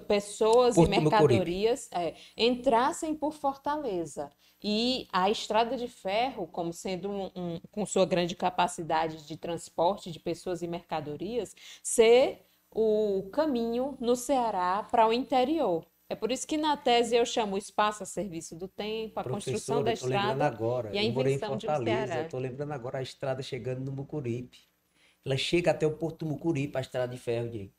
pessoas 0.07 0.75
Porto 0.75 0.87
e 0.87 0.99
mercadorias 0.99 1.89
é, 1.91 2.15
entrassem 2.37 3.13
por 3.15 3.33
Fortaleza. 3.33 4.29
E 4.63 5.07
a 5.11 5.29
estrada 5.29 5.75
de 5.75 5.87
ferro, 5.87 6.47
como 6.47 6.71
sendo 6.71 7.09
um, 7.09 7.31
um- 7.35 7.59
com 7.71 7.85
sua 7.85 8.05
grande 8.05 8.35
capacidade 8.35 9.27
de 9.27 9.35
transporte 9.37 10.09
de 10.11 10.19
pessoas 10.19 10.61
e 10.61 10.67
mercadorias, 10.67 11.53
ser 11.83 12.45
o 12.71 13.29
caminho 13.31 13.97
no 13.99 14.15
Ceará 14.15 14.87
para 14.89 15.07
o 15.07 15.13
interior. 15.13 15.85
É 16.09 16.15
por 16.15 16.31
isso 16.31 16.47
que 16.47 16.57
na 16.57 16.77
tese 16.77 17.15
eu 17.15 17.25
chamo 17.25 17.55
o 17.55 17.57
espaço 17.57 18.03
a 18.03 18.05
serviço 18.05 18.55
do 18.55 18.67
tempo, 18.67 19.19
a 19.19 19.23
construção 19.23 19.83
da 19.83 19.93
estrada 19.93 20.45
agora, 20.45 20.93
e 20.93 20.97
a 20.97 21.03
invenção 21.03 21.57
de 21.57 21.67
um 21.67 21.83
Ceará. 21.83 22.23
tô 22.29 22.37
lembrando 22.37 22.71
agora 22.71 22.99
a 22.99 23.01
estrada 23.01 23.41
chegando 23.41 23.79
no 23.83 23.91
Mucuripe. 23.91 24.59
Ela 25.25 25.37
chega 25.37 25.71
até 25.71 25.85
o 25.87 25.97
Porto 25.97 26.19
do 26.25 26.31
Mucuripe, 26.31 26.77
a 26.77 26.81
estrada 26.81 27.13
de 27.13 27.19
ferro, 27.19 27.49
Diego. 27.49 27.71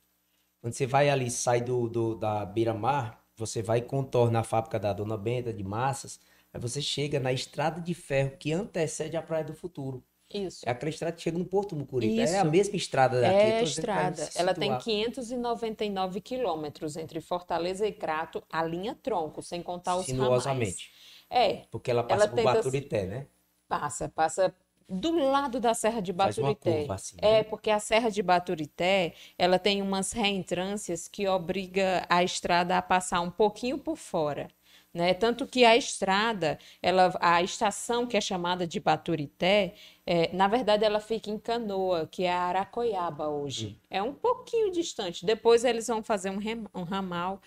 Quando 0.65 0.73
você 0.73 0.87
vai 0.87 1.11
ali, 1.11 1.31
sai 1.31 1.61
do, 1.61 1.87
do- 1.91 2.15
da 2.15 2.43
beira-mar, 2.47 3.23
você 3.37 3.61
vai 3.63 3.81
e 3.81 3.83
contorna 3.83 4.41
a 4.41 4.43
fábrica 4.43 4.81
da 4.81 4.95
Dona 4.95 5.15
Benta 5.15 5.53
de 5.53 5.63
massas, 5.63 6.19
aí 6.55 6.59
você 6.59 6.81
chega 6.81 7.21
na 7.21 7.31
estrada 7.35 7.83
de 7.83 7.93
ferro 7.93 8.31
que 8.39 8.51
antecede 8.51 9.15
a 9.15 9.21
Praia 9.21 9.45
do 9.45 9.53
Futuro. 9.53 10.03
Isso. 10.33 10.67
É 10.67 10.71
aquela 10.71 10.89
estrada 10.89 11.15
que 11.15 11.21
chega 11.21 11.37
no 11.37 11.45
Porto 11.45 11.75
do 11.75 11.81
Mucuripe. 11.81 12.19
É 12.19 12.39
a 12.39 12.45
mesma 12.47 12.77
estrada 12.77 13.21
daqui. 13.21 13.35
É 13.37 13.59
a 13.59 13.63
dizendo 13.63 13.85
pra 13.85 14.11
estrada. 14.11 14.31
Ela 14.37 14.55
tem 14.55 14.71
situar. 14.71 14.83
599 14.83 16.21
quilômetros 16.23 16.97
entre 16.97 17.21
Fortaleza 17.21 17.87
e 17.87 17.93
Crato, 17.93 18.43
a 18.51 18.65
linha 18.65 18.99
tronco, 19.03 19.43
sem 19.43 19.63
contar 19.63 19.97
os 19.97 20.07
ramais. 20.09 20.25
Sinuosamente. 20.25 20.91
É, 21.29 21.67
Porque 21.71 21.91
ela 21.91 22.03
passa 22.03 22.23
Ela 22.23 22.29
por 22.31 22.37
tenta- 22.37 22.53
Baturité, 22.55 23.05
né? 23.07 23.27
passa, 23.69 24.09
passa 24.09 24.55
do 24.89 25.13
lado 25.19 25.61
da 25.61 25.75
Serra 25.75 26.01
de 26.01 26.13
Baturité. 26.13 26.93
assim, 26.93 27.17
É, 27.21 27.43
né? 27.43 27.45
porque 27.45 27.71
a 27.71 27.79
Serra 27.79 28.11
de 28.11 28.23
Baturité, 28.23 29.15
ela 29.39 29.59
tem 29.59 29.81
umas 29.81 30.13
reentrâncias 30.13 31.09
que 31.09 31.27
obriga 31.29 32.05
a 32.09 32.23
estrada 32.23 32.77
a 32.77 32.83
passar 32.83 33.21
um 33.21 33.31
pouquinho 33.31 33.79
por 33.79 33.97
fora, 33.97 34.49
né? 34.93 35.15
Tanto 35.15 35.47
que 35.47 35.65
a 35.65 35.77
estrada, 35.77 36.59
ela, 36.83 37.13
a 37.21 37.43
estação 37.43 38.07
que 38.07 38.17
é 38.17 38.21
chamada 38.21 38.67
de 38.67 38.79
Baturité, 38.81 39.75
é, 40.07 40.35
na 40.37 40.49
verdade 40.49 40.85
ela 40.85 41.01
fica 41.01 41.31
em 41.31 41.39
Canoa, 41.39 42.07
que 42.07 42.25
é 42.25 42.33
a 42.33 42.43
Aracoiaba 42.43 43.29
hoje. 43.29 43.79
É 43.91 44.03
um 44.03 44.13
pouquinho 44.13 44.71
distante. 44.71 45.25
Depois 45.25 45.65
eles 45.65 45.87
vão 45.87 46.03
fazer 46.03 46.31
um, 46.31 46.39
rem- 46.39 46.67
um 46.75 46.83
ramal 46.83 47.41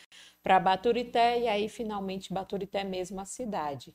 para 0.44 0.60
Baturité 0.60 1.42
e 1.42 1.48
aí 1.48 1.70
finalmente 1.70 2.34
Baturité 2.34 2.84
mesmo 2.84 3.20
a 3.20 3.26
cidade 3.26 3.94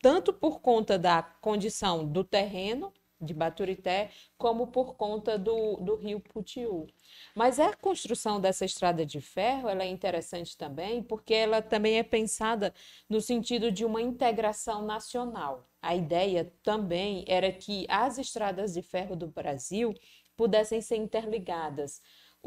tanto 0.00 0.32
por 0.32 0.60
conta 0.60 0.98
da 0.98 1.22
condição 1.22 2.06
do 2.06 2.24
terreno 2.24 2.92
de 3.20 3.34
Baturité, 3.34 4.10
como 4.36 4.68
por 4.68 4.94
conta 4.94 5.36
do, 5.38 5.76
do 5.78 5.96
rio 5.96 6.20
Putiú. 6.20 6.86
Mas 7.34 7.58
a 7.58 7.74
construção 7.74 8.40
dessa 8.40 8.64
estrada 8.64 9.04
de 9.04 9.20
ferro, 9.20 9.68
ela 9.68 9.82
é 9.82 9.88
interessante 9.88 10.56
também, 10.56 11.02
porque 11.02 11.34
ela 11.34 11.60
também 11.60 11.98
é 11.98 12.02
pensada 12.02 12.72
no 13.08 13.20
sentido 13.20 13.72
de 13.72 13.84
uma 13.84 14.00
integração 14.00 14.82
nacional. 14.82 15.68
A 15.82 15.96
ideia 15.96 16.52
também 16.62 17.24
era 17.26 17.50
que 17.52 17.86
as 17.88 18.18
estradas 18.18 18.74
de 18.74 18.82
ferro 18.82 19.16
do 19.16 19.26
Brasil 19.26 19.94
pudessem 20.36 20.80
ser 20.80 20.96
interligadas. 20.96 22.00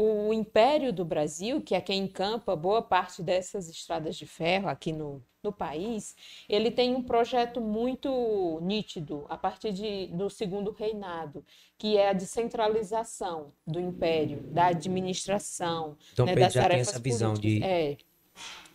O 0.03 0.33
Império 0.33 0.91
do 0.91 1.05
Brasil, 1.05 1.61
que 1.61 1.75
é 1.75 1.79
quem 1.79 2.05
encampa 2.05 2.55
boa 2.55 2.81
parte 2.81 3.21
dessas 3.21 3.69
estradas 3.69 4.15
de 4.15 4.25
ferro 4.25 4.67
aqui 4.67 4.91
no, 4.91 5.23
no 5.43 5.51
país, 5.51 6.15
ele 6.49 6.71
tem 6.71 6.95
um 6.95 7.03
projeto 7.03 7.61
muito 7.61 8.59
nítido 8.63 9.27
a 9.29 9.37
partir 9.37 9.71
de, 9.71 10.07
do 10.07 10.27
segundo 10.27 10.71
reinado, 10.71 11.45
que 11.77 11.97
é 11.97 12.09
a 12.09 12.13
descentralização 12.13 13.53
do 13.67 13.79
império, 13.79 14.41
da 14.41 14.69
administração, 14.69 15.95
Dom 16.15 16.25
né, 16.25 16.33
Pedro 16.33 16.45
das 16.45 16.53
já 16.53 16.61
tem 16.61 16.69
tarefas 16.69 16.87
essa 16.87 16.99
visão 16.99 17.33
de 17.35 17.59
políticas. 17.59 17.69
É. 17.69 17.97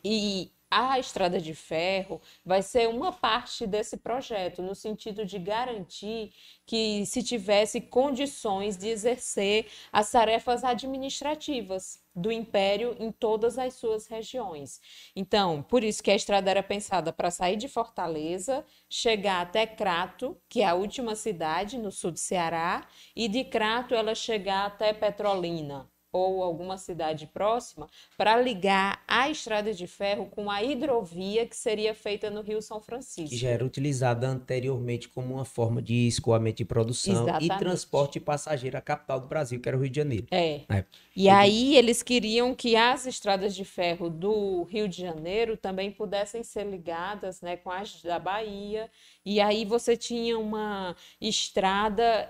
E 0.04 0.52
a 0.70 0.98
estrada 0.98 1.40
de 1.40 1.54
ferro 1.54 2.20
vai 2.44 2.62
ser 2.62 2.88
uma 2.88 3.12
parte 3.12 3.66
desse 3.66 3.96
projeto, 3.96 4.62
no 4.62 4.74
sentido 4.74 5.24
de 5.24 5.38
garantir 5.38 6.32
que 6.64 7.06
se 7.06 7.22
tivesse 7.22 7.80
condições 7.80 8.76
de 8.76 8.88
exercer 8.88 9.66
as 9.92 10.10
tarefas 10.10 10.64
administrativas 10.64 12.04
do 12.14 12.32
império 12.32 12.96
em 12.98 13.12
todas 13.12 13.58
as 13.58 13.74
suas 13.74 14.06
regiões. 14.06 14.80
Então, 15.14 15.62
por 15.62 15.84
isso 15.84 16.02
que 16.02 16.10
a 16.10 16.16
estrada 16.16 16.50
era 16.50 16.62
pensada 16.62 17.12
para 17.12 17.30
sair 17.30 17.56
de 17.56 17.68
Fortaleza, 17.68 18.64
chegar 18.88 19.42
até 19.42 19.66
Crato, 19.66 20.36
que 20.48 20.62
é 20.62 20.66
a 20.66 20.74
última 20.74 21.14
cidade 21.14 21.78
no 21.78 21.92
sul 21.92 22.10
do 22.10 22.18
Ceará, 22.18 22.88
e 23.14 23.28
de 23.28 23.44
Crato 23.44 23.94
ela 23.94 24.14
chegar 24.14 24.66
até 24.66 24.92
Petrolina 24.92 25.88
ou 26.12 26.42
alguma 26.42 26.78
cidade 26.78 27.26
próxima 27.26 27.88
para 28.16 28.40
ligar 28.40 29.02
a 29.06 29.28
estrada 29.28 29.72
de 29.72 29.86
ferro 29.86 30.26
com 30.26 30.50
a 30.50 30.62
hidrovia 30.62 31.46
que 31.46 31.56
seria 31.56 31.94
feita 31.94 32.30
no 32.30 32.40
Rio 32.40 32.62
São 32.62 32.80
Francisco. 32.80 33.30
que 33.30 33.36
já 33.36 33.50
era 33.50 33.64
utilizada 33.64 34.26
anteriormente 34.26 35.08
como 35.08 35.34
uma 35.34 35.44
forma 35.44 35.82
de 35.82 36.06
escoamento 36.06 36.58
de 36.58 36.64
produção 36.64 37.12
e 37.12 37.16
Exatamente. 37.16 37.58
transporte 37.58 38.12
de 38.14 38.20
passageiro 38.20 38.76
à 38.76 38.80
capital 38.80 39.20
do 39.20 39.26
Brasil, 39.26 39.60
que 39.60 39.68
era 39.68 39.76
o 39.76 39.80
Rio 39.80 39.90
de 39.90 39.96
Janeiro. 39.96 40.26
É. 40.30 40.62
É. 40.68 40.84
E 41.14 41.28
aí 41.28 41.76
eles 41.76 42.02
queriam 42.02 42.54
que 42.54 42.76
as 42.76 43.06
estradas 43.06 43.54
de 43.54 43.64
ferro 43.64 44.08
do 44.08 44.64
Rio 44.64 44.88
de 44.88 45.00
Janeiro 45.00 45.56
também 45.56 45.90
pudessem 45.90 46.42
ser 46.42 46.64
ligadas, 46.64 47.40
né, 47.40 47.56
com 47.56 47.70
as 47.70 48.02
da 48.02 48.18
Bahia. 48.18 48.90
E 49.26 49.40
aí 49.40 49.64
você 49.64 49.96
tinha 49.96 50.38
uma 50.38 50.94
estrada 51.20 52.28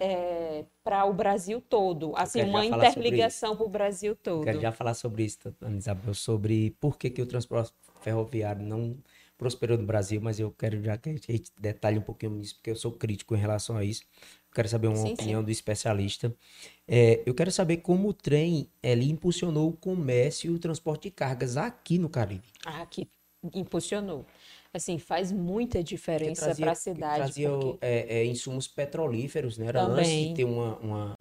para 0.82 1.04
o 1.04 1.12
Brasil 1.12 1.60
todo, 1.60 2.14
assim, 2.16 2.42
uma 2.42 2.64
interligação 2.64 3.54
para 3.54 3.66
o 3.66 3.68
Brasil 3.68 4.12
Eu 4.12 4.16
todo. 4.16 4.44
Quero 4.44 4.60
já 4.60 4.72
falar 4.72 4.94
sobre 4.94 5.24
isso, 5.24 5.38
Ana 5.60 5.76
Isabel, 5.76 6.14
sobre 6.14 6.70
por 6.80 6.96
que, 6.96 7.10
que 7.10 7.20
o 7.20 7.26
transporte 7.26 7.70
ferroviário 8.00 8.64
não 8.64 8.96
prosperou 9.36 9.76
no 9.76 9.84
Brasil, 9.84 10.20
mas 10.22 10.40
eu 10.40 10.50
quero 10.50 10.82
já 10.82 10.96
que 10.96 11.10
a 11.10 11.12
gente 11.12 11.52
detalhe 11.60 11.98
um 11.98 12.02
pouquinho 12.02 12.32
nisso, 12.32 12.54
porque 12.54 12.70
eu 12.70 12.76
sou 12.76 12.92
crítico 12.92 13.36
em 13.36 13.38
relação 13.38 13.76
a 13.76 13.84
isso. 13.84 14.02
Eu 14.48 14.54
quero 14.54 14.68
saber 14.68 14.86
uma 14.86 14.96
Sim, 14.96 15.08
sim. 15.08 15.12
opinião 15.12 15.44
do 15.44 15.50
especialista. 15.50 16.34
É, 16.88 17.22
eu 17.26 17.34
quero 17.34 17.52
saber 17.52 17.78
como 17.78 18.08
o 18.08 18.14
trem 18.14 18.70
ele 18.82 19.10
impulsionou 19.10 19.68
o 19.68 19.76
comércio 19.76 20.50
e 20.50 20.54
o 20.54 20.58
transporte 20.58 21.02
de 21.02 21.10
cargas 21.10 21.58
aqui 21.58 21.98
no 21.98 22.08
Caribe. 22.08 22.48
Ah, 22.64 22.86
que 22.86 23.06
impulsionou. 23.54 24.24
Assim, 24.76 24.98
faz 24.98 25.32
muita 25.32 25.82
diferença 25.82 26.54
para 26.54 26.72
a 26.72 26.74
que 26.74 26.80
cidade. 26.80 27.16
trazia 27.16 27.50
porque- 27.50 27.78
é, 27.80 28.18
é, 28.18 28.24
insumos 28.26 28.68
petrolíferos, 28.68 29.56
né? 29.56 29.66
Era 29.66 29.82
antes 29.82 30.10
de 30.10 30.16
Também. 30.18 30.34
ter 30.34 30.44
uma, 30.44 30.76
uma, 30.78 31.16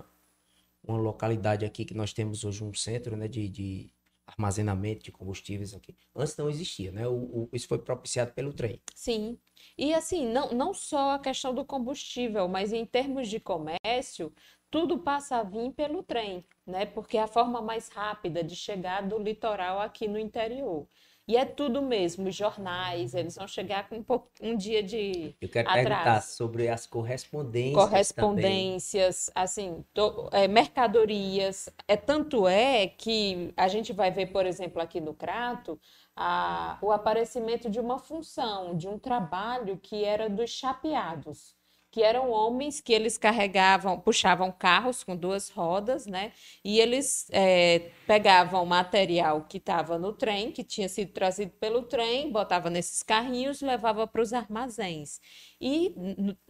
uma 0.84 0.97
localidade 0.97 1.64
aqui 1.66 1.86
que 1.86 1.93
nós 1.93 2.12
temos 2.12 2.43
hoje 2.43 2.64
um 2.64 2.74
centro 2.74 3.16
né, 3.16 3.28
de, 3.30 3.47
de 3.47 3.89
armazenamento 4.28 5.03
de 5.06 5.12
combustíveis 5.12 5.74
aqui. 5.74 5.95
Antes 6.14 6.36
não 6.36 6.49
existia, 6.49 6.91
né? 6.91 7.08
O, 7.08 7.14
o, 7.14 7.49
isso 7.53 7.68
foi 7.68 7.78
propiciado 7.80 8.34
pelo 8.34 8.51
trem. 8.51 8.82
Sim. 8.93 9.38
E 9.78 9.93
assim, 9.93 10.28
não, 10.28 10.51
não 10.51 10.74
só 10.74 11.12
a 11.12 11.20
questão 11.20 11.53
do 11.53 11.64
combustível, 11.64 12.47
mas 12.47 12.74
em 12.74 12.86
termos 12.86 13.30
de 13.30 13.39
comércio, 13.39 14.34
tudo 14.70 14.99
passa 14.99 15.38
a 15.38 15.43
vir 15.43 15.72
pelo 15.72 16.03
trem, 16.03 16.43
né? 16.68 16.86
Porque 16.86 17.18
é 17.18 17.22
a 17.22 17.28
forma 17.28 17.62
mais 17.62 17.88
rápida 17.88 18.43
de 18.43 18.56
chegar 18.56 19.08
do 19.08 19.18
litoral 19.18 19.80
aqui 19.80 20.08
no 20.08 20.20
interior. 20.20 20.88
E 21.28 21.36
é 21.38 21.43
tudo 21.45 21.82
mesmo, 21.82 22.28
os 22.28 22.36
jornais, 22.36 23.15
eles 23.15 23.36
vão 23.36 23.47
chegar 23.47 23.89
com 23.89 23.95
um, 23.97 24.03
pouco, 24.03 24.30
um 24.41 24.55
dia 24.55 24.84
de 24.84 25.36
Eu 25.41 25.49
quero 25.49 25.67
atraso. 25.67 25.84
perguntar 25.89 26.21
sobre 26.21 26.69
as 26.69 26.86
correspondências 26.86 27.73
correspondências, 27.73 29.32
assim, 29.34 29.84
to- 29.93 30.30
é, 30.32 30.47
mercadorias. 30.47 31.67
É 31.88 31.97
tanto 31.97 32.47
é 32.47 32.88
que 32.88 33.51
a 33.57 33.67
gente 33.67 33.91
vai 33.91 34.11
ver, 34.11 34.28
por 34.28 34.45
exemplo, 34.45 34.82
aqui 34.82 35.01
no 35.01 35.13
Crato, 35.13 35.80
a- 36.15 36.78
o 36.82 36.91
aparecimento 36.91 37.69
de 37.69 37.80
uma 37.80 37.97
função, 37.99 38.76
de 38.76 38.88
um 38.88 38.97
trabalho 38.99 39.78
que 39.78 40.03
era 40.03 40.30
dos 40.30 40.49
chapeados, 40.51 41.55
que 41.95 42.03
eram 42.03 42.29
homens 42.29 42.81
que 42.81 42.91
eles 42.91 43.17
carregavam, 43.17 43.97
puxavam 43.97 44.51
carros 44.51 45.01
com 45.01 45.15
duas 45.15 45.47
rodas, 45.49 46.05
né? 46.05 46.33
E 46.61 46.77
eles 46.77 47.25
é, 47.31 47.89
pegavam 48.05 48.65
material 48.65 49.45
que 49.47 49.59
estava 49.59 49.97
no 49.97 50.11
trem, 50.11 50.51
que 50.51 50.61
tinha 50.61 50.89
sido 50.89 51.13
trazido 51.13 51.53
pelo 51.53 51.83
trem, 51.83 52.29
botava 52.29 52.69
nesses 52.69 53.01
carrinhos 53.01 53.61
levava 53.61 54.05
para 54.05 54.21
os 54.21 54.33
armazéns. 54.33 55.21
E 55.61 55.95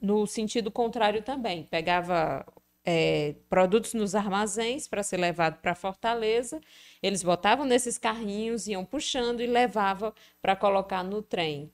no 0.01 0.25
sentido 0.25 0.71
contrário 0.71 1.21
também, 1.21 1.63
pegava 1.63 2.43
é, 2.85 3.35
produtos 3.49 3.93
nos 3.93 4.13
armazéns 4.13 4.87
para 4.87 5.01
ser 5.01 5.17
levado 5.17 5.59
para 5.59 5.73
Fortaleza, 5.73 6.61
eles 7.01 7.23
botavam 7.23 7.65
nesses 7.65 7.97
carrinhos, 7.97 8.67
iam 8.67 8.85
puxando 8.85 9.41
e 9.41 9.47
levavam 9.47 10.13
para 10.41 10.55
colocar 10.55 11.03
no 11.03 11.21
trem. 11.21 11.71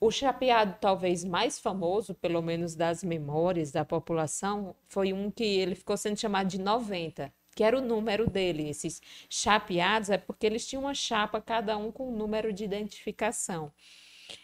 O 0.00 0.12
chapeado 0.12 0.76
talvez 0.80 1.24
mais 1.24 1.58
famoso, 1.58 2.14
pelo 2.14 2.40
menos 2.40 2.76
das 2.76 3.02
memórias 3.02 3.72
da 3.72 3.84
população, 3.84 4.76
foi 4.88 5.12
um 5.12 5.28
que 5.28 5.42
ele 5.42 5.74
ficou 5.74 5.96
sendo 5.96 6.16
chamado 6.16 6.46
de 6.48 6.58
90, 6.60 7.32
que 7.56 7.64
era 7.64 7.76
o 7.76 7.80
número 7.80 8.30
dele. 8.30 8.68
Esses 8.68 9.02
chapeados 9.28 10.08
é 10.08 10.16
porque 10.16 10.46
eles 10.46 10.66
tinham 10.66 10.84
uma 10.84 10.94
chapa, 10.94 11.40
cada 11.40 11.76
um 11.76 11.90
com 11.90 12.10
um 12.10 12.16
número 12.16 12.52
de 12.52 12.62
identificação. 12.64 13.72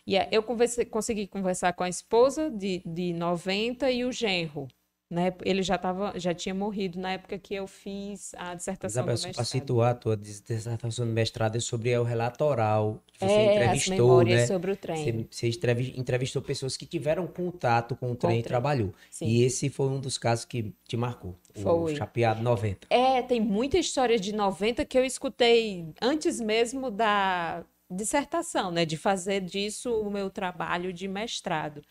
E 0.07 0.17
eh, 0.17 0.29
eu 0.33 0.43
consegui 0.91 1.29
conversar 1.29 1.73
com 1.75 1.85
a 1.85 1.89
esposa 1.89 2.51
de, 2.51 2.83
de 2.85 3.13
90 3.13 3.91
e 3.93 4.05
o 4.05 4.11
genro, 4.11 4.67
né? 5.11 5.33
Ele 5.45 5.63
já 5.63 5.77
tava, 5.79 6.13
já 6.19 6.35
tinha 6.35 6.55
morrido 6.55 6.99
na 6.99 7.13
época 7.13 7.39
que 7.39 7.55
eu 7.55 7.67
fiz 7.67 8.35
a 8.37 8.55
dissertação 8.55 9.03
Isabel, 9.03 9.15
do 9.15 9.19
só 9.19 9.23
para 9.23 9.29
mestrado. 9.43 9.47
situar 9.47 9.91
a 9.91 9.95
tua 9.95 10.17
dissertação 10.17 11.07
de 11.07 11.13
mestrado 11.13 11.57
é 11.57 11.61
sobre 11.61 11.97
o 11.97 12.03
relato 12.03 12.43
oral 12.45 13.03
que 13.13 13.19
você 13.21 13.25
É, 13.27 13.49
as 13.49 13.55
entrevistou, 13.57 13.97
memórias 14.09 14.41
né? 14.41 14.47
sobre 14.47 14.71
o 14.73 14.77
trem. 14.77 14.97
Você, 15.05 15.27
você 15.31 15.49
entrevi- 15.49 15.95
entrevistou 15.97 16.43
pessoas 16.43 16.77
que 16.77 16.87
tiveram 16.87 17.27
contato 17.27 17.95
com 17.95 18.11
o 18.13 18.17
trem 18.17 18.39
e 18.39 18.43
trem. 18.43 18.49
trabalhou. 18.49 18.93
Sim. 19.11 19.27
E 19.27 19.43
esse 19.45 19.69
foi 19.69 19.87
um 19.89 20.01
dos 20.01 20.19
casos 20.19 20.45
que 20.45 20.75
te 20.89 20.97
marcou. 20.97 21.37
O 21.55 21.61
Foi. 21.61 21.95
Chapeado 21.97 22.43
90. 22.43 22.87
É, 22.91 23.23
tem 23.23 23.41
muita 23.41 23.79
história 23.79 24.19
de 24.19 24.33
90 24.35 24.85
que 24.85 24.99
eu 24.99 25.05
escutei 25.05 25.87
antes 26.03 26.41
mesmo 26.41 26.91
da 26.91 27.65
dissertação, 27.89 28.71
né? 28.73 28.85
De 28.85 28.97
fazer 28.97 29.41
disso 29.41 29.93
o 30.01 30.11
meu 30.11 30.29
trabalho 30.31 30.93
de 30.93 31.07
mestrado. 31.07 31.83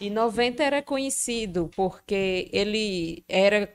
E 0.00 0.08
90 0.08 0.62
era 0.62 0.82
conhecido 0.82 1.70
porque 1.76 2.48
ele 2.52 3.22
era 3.28 3.70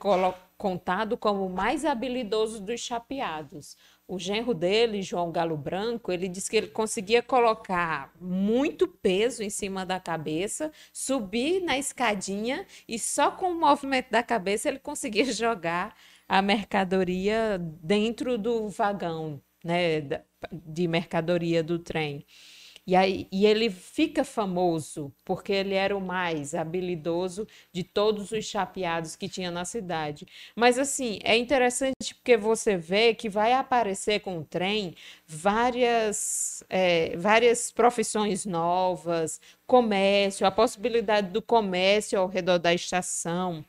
contado 0.58 1.16
como 1.16 1.46
o 1.46 1.50
mais 1.50 1.84
habilidoso 1.84 2.60
dos 2.60 2.80
chapeados. 2.80 3.76
O 4.08 4.18
genro 4.18 4.52
dele, 4.52 5.02
João 5.02 5.30
Galo 5.30 5.56
Branco, 5.56 6.10
ele 6.10 6.28
disse 6.28 6.50
que 6.50 6.56
ele 6.56 6.66
conseguia 6.66 7.22
colocar 7.22 8.12
muito 8.20 8.88
peso 8.88 9.42
em 9.44 9.50
cima 9.50 9.86
da 9.86 10.00
cabeça, 10.00 10.72
subir 10.92 11.60
na 11.60 11.78
escadinha 11.78 12.66
e 12.88 12.98
só 12.98 13.30
com 13.30 13.52
o 13.52 13.60
movimento 13.60 14.10
da 14.10 14.22
cabeça 14.22 14.68
ele 14.68 14.80
conseguia 14.80 15.24
jogar 15.32 15.94
a 16.28 16.42
mercadoria 16.42 17.56
dentro 17.60 18.36
do 18.36 18.68
vagão, 18.68 19.40
né, 19.64 20.00
de 20.52 20.88
mercadoria 20.88 21.62
do 21.62 21.78
trem. 21.78 22.24
E, 22.86 22.94
aí, 22.94 23.26
e 23.32 23.44
ele 23.44 23.68
fica 23.68 24.24
famoso 24.24 25.12
porque 25.24 25.52
ele 25.52 25.74
era 25.74 25.96
o 25.96 26.00
mais 26.00 26.54
habilidoso 26.54 27.46
de 27.72 27.82
todos 27.82 28.30
os 28.30 28.44
chapeados 28.44 29.16
que 29.16 29.28
tinha 29.28 29.50
na 29.50 29.64
cidade. 29.64 30.26
Mas 30.54 30.78
assim, 30.78 31.18
é 31.24 31.36
interessante 31.36 32.14
porque 32.14 32.36
você 32.36 32.76
vê 32.76 33.12
que 33.12 33.28
vai 33.28 33.52
aparecer 33.52 34.20
com 34.20 34.38
o 34.38 34.44
trem 34.44 34.94
várias, 35.26 36.62
é, 36.68 37.16
várias 37.16 37.72
profissões 37.72 38.46
novas, 38.46 39.40
comércio, 39.66 40.46
a 40.46 40.50
possibilidade 40.50 41.30
do 41.30 41.42
comércio 41.42 42.18
ao 42.20 42.28
redor 42.28 42.58
da 42.58 42.72
estação 42.72 43.64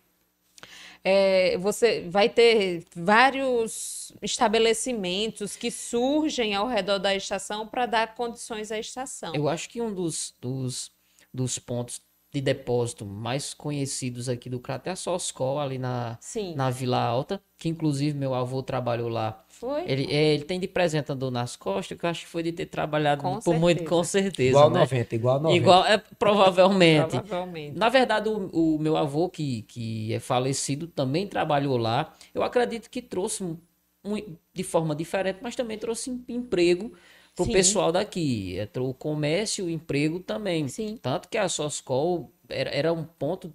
é, 1.04 1.58
você 1.58 2.08
vai 2.10 2.30
ter 2.30 2.86
vários 2.96 4.12
estabelecimentos 4.22 5.56
que 5.56 5.72
surgem 5.72 6.56
ao 6.56 6.68
redor 6.68 6.98
da 6.98 7.16
estação 7.16 7.68
para 7.68 7.86
dar 7.86 8.16
condições 8.16 8.72
à 8.72 8.80
estação. 8.80 9.34
Eu 9.36 9.48
acho 9.48 9.70
que 9.70 9.82
um 9.82 9.94
dos, 9.94 10.34
dos, 10.40 10.92
dos 11.34 11.60
pontos 11.60 12.02
de 12.32 12.42
depósito 12.42 13.06
mais 13.06 13.54
conhecidos 13.54 14.28
aqui 14.30 14.50
do 14.50 14.60
Crato 14.60 14.88
é 14.90 14.92
a 14.92 14.96
Soscol, 14.96 15.60
ali 15.60 15.78
na, 15.78 16.18
Sim, 16.20 16.56
na 16.56 16.70
Vila 16.70 17.00
Alta, 17.00 17.42
que 17.58 17.70
inclusive 17.70 18.18
meu 18.18 18.34
avô 18.34 18.62
trabalhou 18.62 19.10
lá. 19.10 19.44
foi? 19.48 19.84
Ele, 19.88 20.12
é, 20.12 20.34
ele 20.36 20.44
tem 20.44 20.60
de 20.60 20.68
presente 20.68 21.12
andou 21.12 21.32
nas 21.32 21.56
costas, 21.56 21.98
que 21.98 22.06
eu 22.06 22.10
acho 22.10 22.22
que 22.22 22.28
foi 22.28 22.44
de 22.44 22.52
ter 22.52 22.66
trabalhado 22.68 23.22
Com 23.22 23.42
por 23.42 23.54
muito, 23.56 23.80
certeza. 23.80 23.90
com 23.90 24.04
certeza, 24.04 24.50
Igual 24.50 24.70
né? 24.70 24.80
90, 24.82 25.16
igual 25.16 25.40
90. 25.40 25.62
Igual, 25.62 25.86
é, 25.86 25.98
provavelmente. 26.20 27.20
Provavelmente. 27.20 27.78
Na 27.80 27.90
verdade, 27.90 28.30
o, 28.30 28.76
o 28.76 28.80
meu 28.80 28.96
avô, 28.98 29.30
que, 29.30 29.64
que 29.64 30.14
é 30.14 30.20
falecido, 30.20 30.88
também 30.88 31.28
trabalhou 31.28 31.78
lá. 31.78 32.14
Eu 32.34 32.44
acredito 32.44 32.90
que 32.90 33.02
trouxe 33.02 33.44
um- 33.44 33.58
um- 34.04 34.36
de 34.54 34.64
forma 34.64 34.96
diferente, 34.96 35.40
mas 35.42 35.56
também 35.56 35.78
trouxe 35.78 36.10
em- 36.10 36.24
emprego 36.28 36.92
para 37.38 37.44
o 37.44 37.46
Sim. 37.46 37.54
pessoal 37.54 37.92
daqui. 37.92 38.58
É, 38.60 38.68
o 38.80 38.94
comércio, 38.94 39.66
o 39.66 39.70
emprego 39.70 40.20
também. 40.20 40.68
Sim. 40.68 40.98
Tanto 41.00 41.30
que 41.30 41.38
a 41.38 41.48
Soscol 41.48 42.32
era, 42.50 42.70
era 42.72 42.92
um 42.92 43.04
ponto 43.04 43.54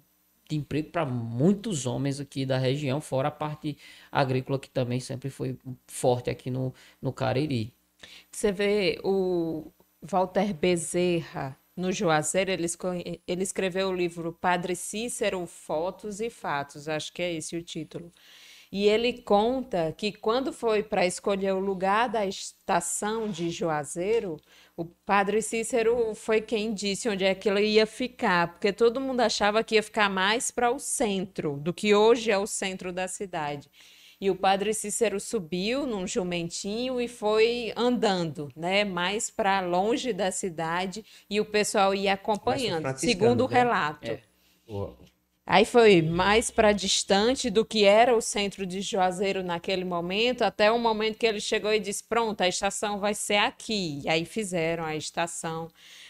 de 0.49 0.55
emprego 0.55 0.89
para 0.89 1.05
muitos 1.05 1.85
homens 1.85 2.19
aqui 2.19 2.45
da 2.45 2.57
região, 2.57 3.01
fora 3.01 3.27
a 3.27 3.31
parte 3.31 3.77
agrícola 4.11 4.57
que 4.57 4.69
também 4.69 4.99
sempre 4.99 5.29
foi 5.29 5.57
forte 5.87 6.29
aqui 6.29 6.49
no, 6.49 6.73
no 7.01 7.11
Cariri. 7.11 7.73
Você 8.31 8.51
vê 8.51 8.99
o 9.03 9.71
Walter 10.01 10.53
Bezerra 10.53 11.57
no 11.75 11.91
Juazeiro, 11.91 12.51
ele, 12.51 12.67
ele 13.27 13.43
escreveu 13.43 13.89
o 13.89 13.95
livro 13.95 14.31
Padre 14.33 14.75
Cícero, 14.75 15.45
Fotos 15.45 16.19
e 16.19 16.29
Fatos, 16.29 16.87
acho 16.87 17.11
que 17.11 17.21
é 17.21 17.33
esse 17.33 17.55
o 17.55 17.63
título. 17.63 18.11
E 18.75 18.87
ele 18.87 19.13
conta 19.13 19.93
que 19.95 20.11
quando 20.11 20.51
foi 20.51 20.81
para 20.81 21.05
escolher 21.05 21.53
o 21.53 21.59
lugar 21.59 22.09
da 22.09 22.25
estação 22.25 23.29
de 23.29 23.51
Juazeiro, 23.51 24.37
o 24.75 24.83
Padre 24.83 25.43
Cícero 25.43 26.15
foi 26.15 26.41
quem 26.41 26.73
disse 26.73 27.07
onde 27.07 27.23
é 27.23 27.35
que 27.35 27.47
ele 27.47 27.67
ia 27.67 27.85
ficar, 27.85 28.53
porque 28.53 28.73
todo 28.73 28.99
mundo 28.99 29.21
achava 29.21 29.63
que 29.63 29.75
ia 29.75 29.83
ficar 29.83 30.09
mais 30.09 30.49
para 30.49 30.71
o 30.71 30.79
centro, 30.79 31.57
do 31.57 31.71
que 31.71 31.93
hoje 31.93 32.31
é 32.31 32.37
o 32.39 32.47
centro 32.47 32.91
da 32.91 33.07
cidade. 33.07 33.69
E 34.19 34.31
o 34.31 34.35
padre 34.35 34.73
Cícero 34.73 35.19
subiu 35.19 35.85
num 35.85 36.07
jumentinho 36.07 36.99
e 36.99 37.07
foi 37.07 37.71
andando, 37.75 38.49
né, 38.55 38.83
mais 38.83 39.29
para 39.29 39.61
longe 39.61 40.13
da 40.13 40.31
cidade 40.31 41.05
e 41.29 41.39
o 41.39 41.45
pessoal 41.45 41.93
ia 41.93 42.13
acompanhando, 42.13 42.97
segundo 42.97 43.45
o 43.45 43.47
né? 43.47 43.55
relato. 43.55 44.19
O- 44.67 45.12
Aí 45.45 45.65
foi 45.65 46.01
mais 46.01 46.49
para 46.49 46.71
distante 46.71 47.49
do 47.49 47.65
que 47.65 47.83
era 47.83 48.15
o 48.15 48.21
centro 48.21 48.65
de 48.65 48.81
Juazeiro 48.81 49.43
naquele 49.43 49.83
momento, 49.83 50.41
até 50.43 50.71
o 50.71 50.79
momento 50.79 51.17
que 51.17 51.25
ele 51.25 51.41
chegou 51.41 51.73
e 51.73 51.79
disse: 51.79 52.03
Pronto, 52.03 52.41
a 52.41 52.47
estação 52.47 52.99
vai 52.99 53.13
ser 53.13 53.37
aqui. 53.37 54.01
E 54.03 54.09
aí 54.09 54.25
fizeram 54.25 54.85
a 54.85 54.95
estação 54.95 55.69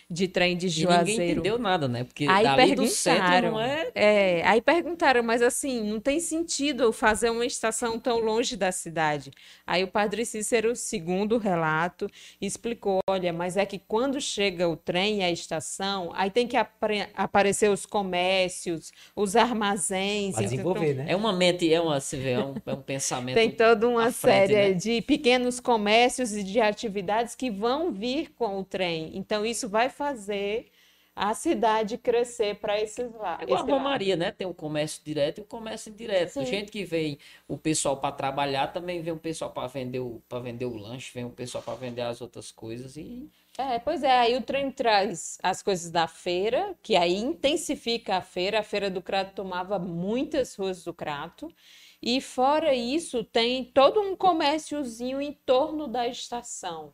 de 0.09 0.27
trem 0.27 0.57
de 0.57 0.69
E 0.75 0.85
ninguém 0.85 1.17
Juazeiro. 1.17 1.17
entendeu 1.17 1.57
nada, 1.57 1.87
né? 1.87 2.03
Porque 2.03 2.25
Aí 2.25 2.45
dali 2.45 2.71
do 2.71 2.87
centro 2.87 3.39
não 3.39 3.59
é 3.59 3.91
é, 3.95 4.41
aí 4.47 4.61
perguntaram, 4.61 5.21
mas 5.23 5.41
assim, 5.41 5.83
não 5.83 5.99
tem 5.99 6.19
sentido 6.19 6.91
fazer 6.93 7.29
uma 7.29 7.45
estação 7.45 7.99
tão 7.99 8.19
longe 8.19 8.55
da 8.57 8.71
cidade. 8.71 9.31
Aí 9.67 9.83
o 9.83 9.87
padre 9.87 10.25
Cícero, 10.25 10.75
segundo 10.75 11.35
o 11.35 11.37
relato, 11.37 12.09
explicou, 12.41 12.99
olha, 13.09 13.33
mas 13.33 13.57
é 13.57 13.65
que 13.65 13.77
quando 13.79 14.21
chega 14.21 14.67
o 14.69 14.75
trem 14.77 15.19
e 15.19 15.23
a 15.23 15.31
estação, 15.31 16.11
aí 16.15 16.31
tem 16.31 16.47
que 16.47 16.57
apre- 16.57 17.09
aparecer 17.13 17.69
os 17.69 17.85
comércios, 17.85 18.91
os 19.15 19.35
armazéns, 19.35 20.39
Pra 20.39 20.41
entendeu? 20.41 20.63
desenvolver, 20.63 20.95
né? 20.95 21.05
É 21.07 21.15
uma 21.15 21.31
mente, 21.33 21.71
é 21.73 21.79
uma, 21.79 21.99
você 21.99 22.17
vê, 22.17 22.31
é 22.31 22.39
um, 22.43 22.59
é 22.65 22.73
um 22.73 22.81
pensamento. 22.81 23.41
Tem 23.43 23.49
toda 23.49 23.87
uma 23.89 24.07
à 24.07 24.11
frente, 24.11 24.55
série 24.55 24.55
né? 24.55 24.75
de 24.75 25.01
pequenos 25.01 25.59
comércios 25.59 26.33
e 26.33 26.43
de 26.43 26.59
atividades 26.61 27.33
que 27.35 27.49
vão 27.49 27.91
vir 27.91 28.31
com 28.35 28.59
o 28.59 28.63
trem. 28.63 29.11
Então, 29.17 29.43
isso 29.45 29.67
vai 29.67 29.89
fazer 29.93 30.71
a 31.15 31.33
cidade 31.33 31.97
crescer 31.97 32.55
para 32.59 32.79
esses 32.81 33.13
lados. 33.13 33.41
É 33.41 33.43
igual 33.43 33.61
a 33.61 33.63
Romaria, 33.65 34.15
né? 34.15 34.31
Tem 34.31 34.47
o 34.47 34.53
comércio 34.53 35.03
direto 35.03 35.39
e 35.39 35.41
o 35.41 35.45
comércio 35.45 35.91
indireto. 35.91 36.31
Sim. 36.31 36.45
Gente 36.45 36.71
que 36.71 36.83
vem 36.85 37.19
o 37.47 37.57
pessoal 37.57 37.97
para 37.97 38.11
trabalhar, 38.15 38.67
também 38.73 39.01
vem 39.01 39.13
o 39.13 39.19
pessoal 39.19 39.51
para 39.51 39.67
vender 39.67 39.99
o 39.99 40.21
para 40.27 40.39
vender 40.39 40.65
o 40.65 40.75
lanche, 40.75 41.11
vem 41.13 41.25
o 41.25 41.29
pessoal 41.31 41.63
para 41.63 41.75
vender 41.75 42.01
as 42.01 42.21
outras 42.21 42.51
coisas 42.51 42.97
e 42.97 43.31
É, 43.57 43.77
pois 43.77 44.01
é, 44.03 44.11
aí 44.11 44.35
o 44.35 44.41
trem 44.41 44.71
traz 44.71 45.37
as 45.43 45.61
coisas 45.61 45.91
da 45.91 46.07
feira, 46.07 46.75
que 46.81 46.95
aí 46.95 47.15
intensifica 47.17 48.17
a 48.17 48.21
feira. 48.21 48.59
A 48.59 48.63
feira 48.63 48.89
do 48.89 49.01
Crato 49.01 49.35
tomava 49.35 49.77
muitas 49.77 50.55
ruas 50.55 50.83
do 50.83 50.93
Crato. 50.93 51.53
E 52.01 52.19
fora 52.19 52.73
isso, 52.73 53.23
tem 53.23 53.63
todo 53.65 54.01
um 54.01 54.15
comérciozinho 54.15 55.21
em 55.21 55.33
torno 55.33 55.87
da 55.87 56.07
estação, 56.07 56.93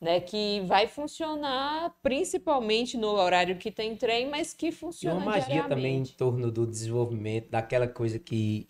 né? 0.00 0.20
Que 0.20 0.60
vai 0.66 0.86
funcionar 0.88 1.94
principalmente 2.02 2.96
no 2.96 3.08
horário 3.08 3.58
que 3.58 3.70
tem 3.70 3.96
trem, 3.96 4.28
mas 4.28 4.52
que 4.52 4.68
E 4.68 4.70
funciona 4.72 5.14
uma 5.16 5.24
magia 5.24 5.62
também 5.64 5.96
em 5.98 6.04
torno 6.04 6.50
do 6.50 6.66
desenvolvimento, 6.66 7.50
daquela 7.50 7.88
coisa 7.88 8.18
que 8.18 8.66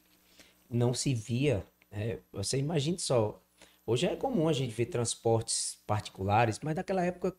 não 0.70 0.92
se 0.94 1.14
via. 1.14 1.64
né? 1.90 2.18
Você 2.32 2.58
imagine 2.58 2.98
só, 2.98 3.40
hoje 3.86 4.06
é 4.06 4.16
comum 4.16 4.48
a 4.48 4.52
gente 4.52 4.72
ver 4.72 4.86
transportes 4.86 5.78
particulares, 5.86 6.60
mas 6.62 6.74
naquela 6.74 7.04
época 7.04 7.34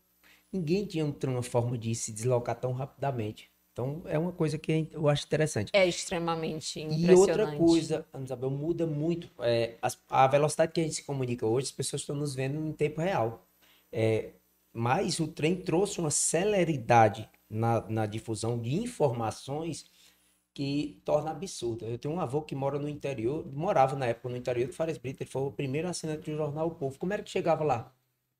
ninguém 0.51 0.85
tinha 0.85 1.05
uma 1.05 1.43
forma 1.43 1.77
de 1.77 1.93
se 1.95 2.11
deslocar 2.13 2.55
tão 2.59 2.71
rapidamente. 2.71 3.49
Então 3.73 4.01
é 4.05 4.17
uma 4.17 4.31
coisa 4.31 4.57
que 4.57 4.87
eu 4.93 5.09
acho 5.09 5.25
interessante. 5.25 5.69
É 5.73 5.85
extremamente 5.85 6.79
E 6.79 6.83
impressionante. 6.83 7.19
outra 7.19 7.57
coisa, 7.57 8.05
Isabel, 8.23 8.49
muda 8.49 8.87
muito. 8.87 9.29
é, 9.39 9.75
a 10.09 10.27
velocidade 10.27 10.71
que 10.71 10.79
a 10.79 10.83
gente 10.83 10.95
se 10.95 11.03
comunica 11.03 11.45
hoje, 11.45 11.65
as 11.67 11.71
pessoas 11.71 12.01
estão 12.03 12.15
nos 12.15 12.33
vendo 12.33 12.57
em 12.65 12.71
tempo 12.71 13.01
real. 13.01 13.44
É, 13.97 14.33
mas 14.73 15.21
o 15.21 15.27
trem 15.27 15.55
trouxe 15.55 16.01
uma 16.01 16.11
celeridade 16.11 17.29
na, 17.49 17.79
na 17.89 18.05
difusão 18.05 18.59
de 18.59 18.75
informações 18.75 19.85
que 20.53 21.01
torna 21.05 21.31
absurda. 21.31 21.85
Eu 21.85 21.97
tenho 21.97 22.13
um 22.13 22.19
avô 22.19 22.41
que 22.41 22.53
mora 22.53 22.77
no 22.77 22.89
interior, 22.89 23.45
morava 23.53 23.95
na 23.95 24.07
época 24.07 24.27
no 24.27 24.35
interior 24.35 24.67
de 24.67 24.73
Fares 24.73 24.97
Brito, 24.97 25.23
ele 25.23 25.29
foi 25.29 25.43
o 25.43 25.51
primeiro 25.51 25.87
assinante 25.87 26.29
do 26.29 26.35
jornal 26.35 26.67
O 26.67 26.75
Povo. 26.75 26.99
Como 26.99 27.13
era 27.13 27.23
que 27.23 27.29
chegava 27.29 27.63
lá? 27.63 27.93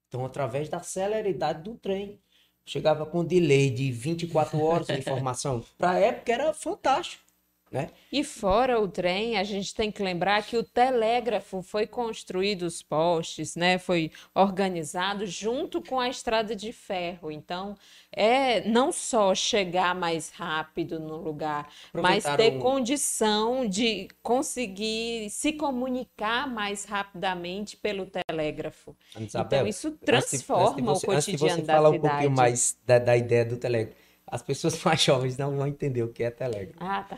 Então, 0.10 0.26
através 0.26 0.68
da 0.68 0.82
celeridade 0.82 1.64
do 1.64 1.76
trem. 1.76 2.20
Chegava 2.66 3.06
com 3.06 3.24
delay 3.24 3.70
de 3.70 3.92
24 3.92 4.60
horas 4.60 4.88
de 4.88 4.98
informação. 4.98 5.64
Para 5.78 5.92
a 5.92 6.00
época 6.00 6.34
era 6.34 6.54
fantástico, 6.54 7.24
né? 7.72 7.90
E 8.12 8.24
fora 8.24 8.80
o 8.80 8.88
trem, 8.88 9.38
a 9.38 9.44
gente 9.44 9.74
tem 9.74 9.92
que 9.92 10.02
lembrar 10.02 10.44
que 10.44 10.56
o 10.56 10.64
telégrafo 10.64 11.62
foi 11.62 11.86
construído, 11.86 12.64
os 12.64 12.82
postes, 12.82 13.56
né? 13.56 13.78
Foi 13.78 14.12
organizado 14.34 15.26
junto 15.26 15.82
com 15.82 16.00
a 16.00 16.08
estrada 16.08 16.56
de 16.56 16.72
ferro. 16.72 17.32
Então, 17.32 17.76
é 18.12 18.62
não 18.68 18.92
só 18.92 19.36
chegar 19.36 19.94
mais 19.94 20.30
rápido 20.30 21.00
no 21.00 21.18
lugar, 21.18 21.68
mas 21.94 22.24
ter 22.24 22.60
condição 22.60 23.68
de 23.68 24.08
conseguir 24.24 25.30
se 25.30 25.52
comunicar 25.54 26.48
mais 26.48 26.86
rapidamente 26.86 27.76
pelo 27.76 28.06
telégrafo. 28.06 28.96
Então, 29.20 29.68
isso 29.68 29.88
antes 29.88 30.00
transforma 30.06 30.70
antes 30.70 30.76
de 30.76 30.82
você, 30.84 31.08
o 31.08 31.12
antes 31.12 31.26
de 31.26 31.32
cotidiano 31.32 31.66
você 31.66 31.72
falar 31.72 31.90
um 31.90 31.94
cidade. 31.94 32.14
pouquinho 32.14 32.32
mais 32.32 32.78
da, 32.86 33.00
da 33.00 33.18
ideia 33.18 33.44
do 33.44 33.58
Telegram. 33.58 33.94
As 34.26 34.42
pessoas 34.42 34.82
mais 34.84 35.02
jovens 35.02 35.38
não 35.38 35.56
vão 35.58 35.68
entender 35.68 36.04
o 36.04 36.08
que 36.08 36.24
é 36.24 36.32
Telegram. 36.32 36.76
Ah, 36.80 37.04
tá. 37.04 37.18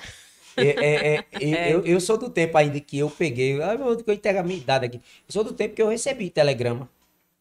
É, 0.58 1.16
é, 1.16 1.26
é, 1.40 1.74
eu, 1.74 1.86
eu 1.86 2.00
sou 2.02 2.18
do 2.18 2.30
tempo 2.30 2.58
ainda 2.58 2.80
que 2.80 2.98
eu 2.98 3.10
peguei, 3.10 3.54
eu 3.62 3.78
vou 3.78 3.94
entregar 4.14 4.42
a 4.42 4.44
minha 4.44 4.58
idade 4.60 4.86
aqui. 4.86 4.98
Eu 4.98 5.32
sou 5.34 5.44
do 5.44 5.54
tempo 5.54 5.76
que 5.76 5.82
eu 5.82 5.88
recebi 5.90 6.30
telegrama. 6.30 6.90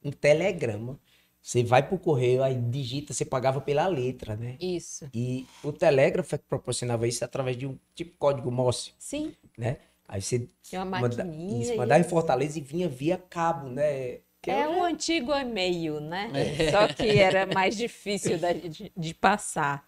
Um 0.04 0.10
telegrama. 0.10 0.98
Você 1.42 1.62
vai 1.62 1.86
pro 1.86 1.96
correio, 1.98 2.42
aí 2.42 2.56
digita, 2.56 3.14
você 3.14 3.24
pagava 3.24 3.60
pela 3.60 3.86
letra, 3.86 4.34
né? 4.36 4.56
Isso. 4.60 5.08
E 5.14 5.46
o 5.62 5.72
telégrafo 5.72 6.34
é 6.34 6.38
que 6.38 6.44
proporcionava 6.44 7.06
isso 7.06 7.24
através 7.24 7.56
de 7.56 7.66
um 7.66 7.78
tipo 7.94 8.16
código 8.18 8.50
Morse, 8.50 8.92
Sim, 8.98 9.32
né? 9.56 9.76
Aí 10.08 10.20
você 10.20 10.48
Tinha 10.62 10.82
uma 10.82 11.00
manda, 11.00 11.24
isso, 11.24 11.76
mandava 11.76 11.98
em 12.00 12.02
isso. 12.02 12.10
Fortaleza 12.10 12.58
e 12.58 12.62
vinha 12.62 12.88
via 12.88 13.16
cabo, 13.16 13.68
né? 13.68 14.18
É 14.46 14.68
o 14.68 14.84
antigo 14.84 15.32
e-mail, 15.34 16.00
né? 16.00 16.30
É. 16.34 16.70
Só 16.70 16.86
que 16.86 17.18
era 17.18 17.46
mais 17.46 17.76
difícil 17.76 18.38
da- 18.38 18.52
de, 18.52 18.92
de 18.96 19.14
passar. 19.14 19.84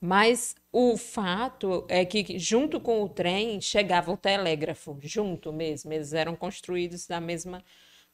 Mas 0.00 0.54
o 0.72 0.96
fato 0.96 1.86
é 1.88 2.04
que, 2.04 2.38
junto 2.38 2.80
com 2.80 3.02
o 3.02 3.08
trem, 3.08 3.60
chegava 3.60 4.10
o 4.12 4.16
telégrafo, 4.16 4.98
junto 5.02 5.52
mesmo. 5.52 5.92
Eles 5.92 6.12
eram 6.12 6.34
construídos 6.36 7.06
da 7.06 7.20
mesma, 7.20 7.62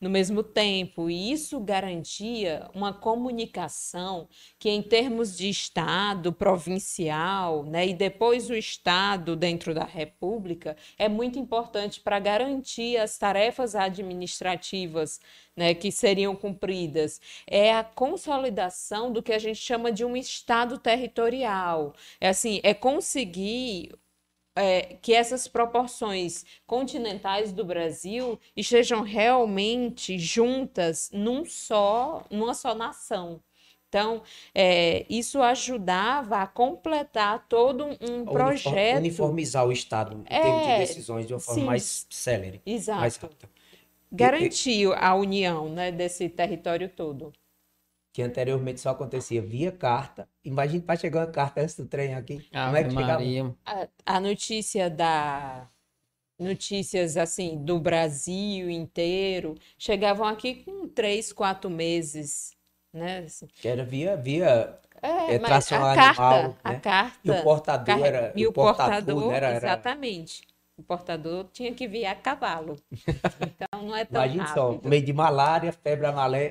no 0.01 0.11
mesmo 0.11 0.43
tempo. 0.43 1.09
E 1.11 1.33
isso 1.33 1.59
garantia 1.61 2.69
uma 2.75 2.93
comunicação 2.93 4.29
que, 4.59 4.69
em 4.69 4.83
termos 4.83 5.37
de 5.37 5.49
Estado 5.49 6.33
provincial, 6.33 7.65
né, 7.65 7.87
e 7.87 7.95
depois 7.95 8.51
o 8.51 8.55
Estado 8.55 9.35
dentro 9.37 9.75
da 9.75 9.85
República, 9.85 10.77
é 10.99 11.09
muito 11.09 11.39
importante 11.39 12.01
para 12.01 12.19
garantir 12.19 12.97
as 12.99 13.17
tarefas 13.19 13.75
administrativas 13.75 15.21
né, 15.57 15.75
que 15.75 15.91
seriam 15.91 16.37
cumpridas. 16.37 17.21
É 17.47 17.73
a 17.75 17.83
consolidação 17.85 19.11
do 19.13 19.23
que 19.23 19.33
a 19.33 19.39
gente 19.39 19.59
chama 19.59 19.91
de 19.91 20.05
um 20.05 20.17
Estado 20.17 20.79
territorial. 20.79 21.95
É 22.21 22.29
assim, 22.29 22.61
é 22.63 22.75
conseguir 22.75 23.93
é, 24.57 24.97
que 25.03 25.13
essas 25.15 25.47
proporções 25.49 26.45
continentais 26.67 27.53
do 27.53 27.65
Brasil 27.65 28.39
estejam 28.57 29.03
realmente 29.03 30.19
juntas 30.19 31.11
num 31.13 31.45
só, 31.45 32.25
numa 32.31 32.55
só 32.55 32.75
nação. 32.75 33.43
Então, 33.89 34.23
é, 34.55 35.07
isso 35.09 35.41
ajudava 35.43 36.39
a 36.43 36.47
completar 36.47 37.47
todo 37.49 37.87
um, 38.01 38.27
projeto. 38.27 38.99
uniformizar 38.99 39.67
o 39.67 39.73
Estado 39.73 40.17
em 40.17 40.25
É, 40.25 40.39
termos 40.39 40.63
de 40.65 40.73
decisões 40.73 41.27
de 41.27 41.33
uma 41.35 41.41
forma 41.41 41.63
sim. 41.63 41.67
mais 41.67 42.07
célere, 42.11 42.63
mais 42.95 43.17
Exato. 43.17 43.17
rápida. 43.17 43.49
Garantir 44.13 44.93
a 44.99 45.15
união 45.15 45.69
né, 45.71 45.93
desse 45.93 46.29
território 46.29 46.89
todo. 46.89 47.33
Que 48.17 48.23
anteriormente 48.23 48.81
só 48.81 48.89
acontecia 48.89 49.43
via 49.43 49.71
carta. 49.71 50.27
Imagina 50.43 50.83
para 50.83 50.97
chegar 50.99 51.27
uma 51.27 51.31
carta 51.31 51.61
antes 51.61 51.77
do 51.77 51.85
trem 51.85 52.15
aqui. 52.15 52.41
Como 52.51 52.59
Ave 52.59 52.79
é 52.79 52.85
que 52.85 52.91
chegava? 52.91 53.13
Maria. 53.13 53.55
A, 53.67 53.89
a 54.07 54.21
notícia 54.21 54.89
da 54.89 55.69
notícias 56.39 57.19
assim 57.19 57.63
do 57.63 57.79
Brasil 57.79 58.71
inteiro 58.71 59.55
chegavam 59.77 60.27
aqui 60.27 60.65
com 60.65 60.89
três, 60.89 61.31
quatro 61.31 61.69
meses, 61.69 62.57
né? 62.91 63.19
assim. 63.19 63.47
Que 63.61 63.69
era 63.69 63.85
via, 63.85 64.17
via 64.17 64.81
É, 65.03 65.35
É, 65.35 65.39
tração 65.39 65.85
a 65.85 65.93
animal, 65.93 66.55
carta, 66.55 66.59
a 66.65 66.73
né? 66.73 66.81
carta 66.81 67.21
e 67.23 67.31
o 67.31 67.43
portador 67.43 68.07
era 68.07 68.33
e 68.35 68.47
o 68.47 68.53
portador, 68.53 69.05
portador, 69.05 69.29
né? 69.29 69.37
era, 69.37 69.47
era 69.49 69.57
exatamente. 69.59 70.43
O 70.77 70.83
portador 70.83 71.49
tinha 71.53 71.75
que 71.75 71.89
vir 71.89 72.07
a 72.07 72.15
cavalo. 72.15 72.77
Então 73.39 73.83
não 73.83 73.97
é 73.97 74.05
tão 74.05 74.27
Imagina 74.27 74.47
só, 74.47 74.81
rápido. 74.81 74.83
meio 74.85 75.05
de 75.05 75.13
malária, 75.13 75.73
febre 75.73 76.07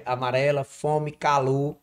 amarela, 0.05 0.63
fome, 0.63 1.11
calor. 1.11 1.77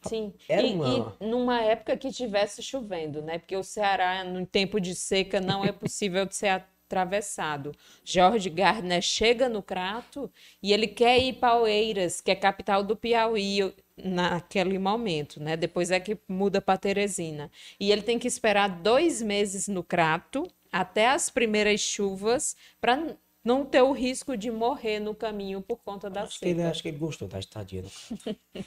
Sim, 0.00 0.32
Era 0.48 0.66
e, 0.66 0.66
uma- 0.66 1.18
e 1.20 1.26
numa 1.26 1.60
época 1.62 1.96
que 1.96 2.10
tivesse 2.12 2.62
chovendo, 2.62 3.20
né? 3.20 3.38
Porque 3.38 3.56
o 3.56 3.62
Ceará, 3.64 4.22
no 4.24 4.46
tempo 4.46 4.80
de 4.80 4.94
seca, 4.94 5.40
não 5.40 5.64
é 5.64 5.72
possível 5.72 6.24
de 6.24 6.34
ser 6.36 6.48
atravessado. 6.48 7.72
Jorge 8.04 8.48
Gardner 8.48 9.02
chega 9.02 9.48
no 9.48 9.62
Crato 9.62 10.30
e 10.62 10.72
ele 10.72 10.86
quer 10.86 11.18
ir 11.18 11.34
para 11.34 11.56
Oeiras, 11.60 12.20
que 12.20 12.30
é 12.30 12.34
capital 12.36 12.82
do 12.82 12.96
Piauí, 12.96 13.74
naquele 14.02 14.78
momento, 14.78 15.42
né? 15.42 15.56
Depois 15.56 15.90
é 15.90 15.98
que 16.00 16.16
muda 16.28 16.60
para 16.62 16.78
Teresina. 16.78 17.50
E 17.78 17.90
ele 17.90 18.02
tem 18.02 18.18
que 18.18 18.28
esperar 18.28 18.68
dois 18.80 19.20
meses 19.20 19.66
no 19.68 19.82
Crato, 19.82 20.44
até 20.72 21.08
as 21.08 21.30
primeiras 21.30 21.80
chuvas, 21.80 22.56
para 22.80 23.16
não 23.44 23.64
ter 23.64 23.82
o 23.82 23.92
risco 23.92 24.36
de 24.36 24.50
morrer 24.50 25.00
no 25.00 25.14
caminho 25.14 25.62
por 25.62 25.78
conta 25.78 26.10
da 26.10 26.24
Acho 26.24 26.38
que, 26.40 26.48
ele, 26.48 26.62
seca. 26.62 26.70
acho 26.70 26.82
que 26.82 26.88
ele 26.88 26.98
gostou 26.98 27.28
da 27.28 27.38
estadia. 27.38 27.84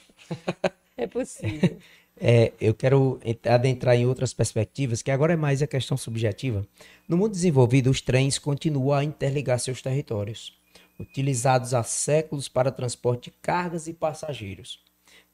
É 0.96 1.06
possível. 1.06 1.82
É, 2.24 2.52
eu 2.60 2.74
quero 2.74 3.18
ent- 3.24 3.46
adentrar 3.46 3.96
em 3.96 4.06
outras 4.06 4.34
perspectivas, 4.34 5.00
que 5.02 5.10
agora 5.10 5.32
é 5.32 5.36
mais 5.36 5.62
a 5.62 5.66
questão 5.66 5.96
subjetiva. 5.96 6.64
No 7.08 7.16
mundo 7.16 7.32
desenvolvido, 7.32 7.90
os 7.90 8.00
trens 8.02 8.38
continuam 8.38 8.98
a 8.98 9.02
interligar 9.02 9.58
seus 9.58 9.80
territórios, 9.82 10.56
utilizados 11.00 11.72
há 11.74 11.82
séculos 11.82 12.48
para 12.48 12.70
transporte 12.70 13.30
de 13.30 13.36
cargas 13.40 13.88
e 13.88 13.94
passageiros. 13.94 14.78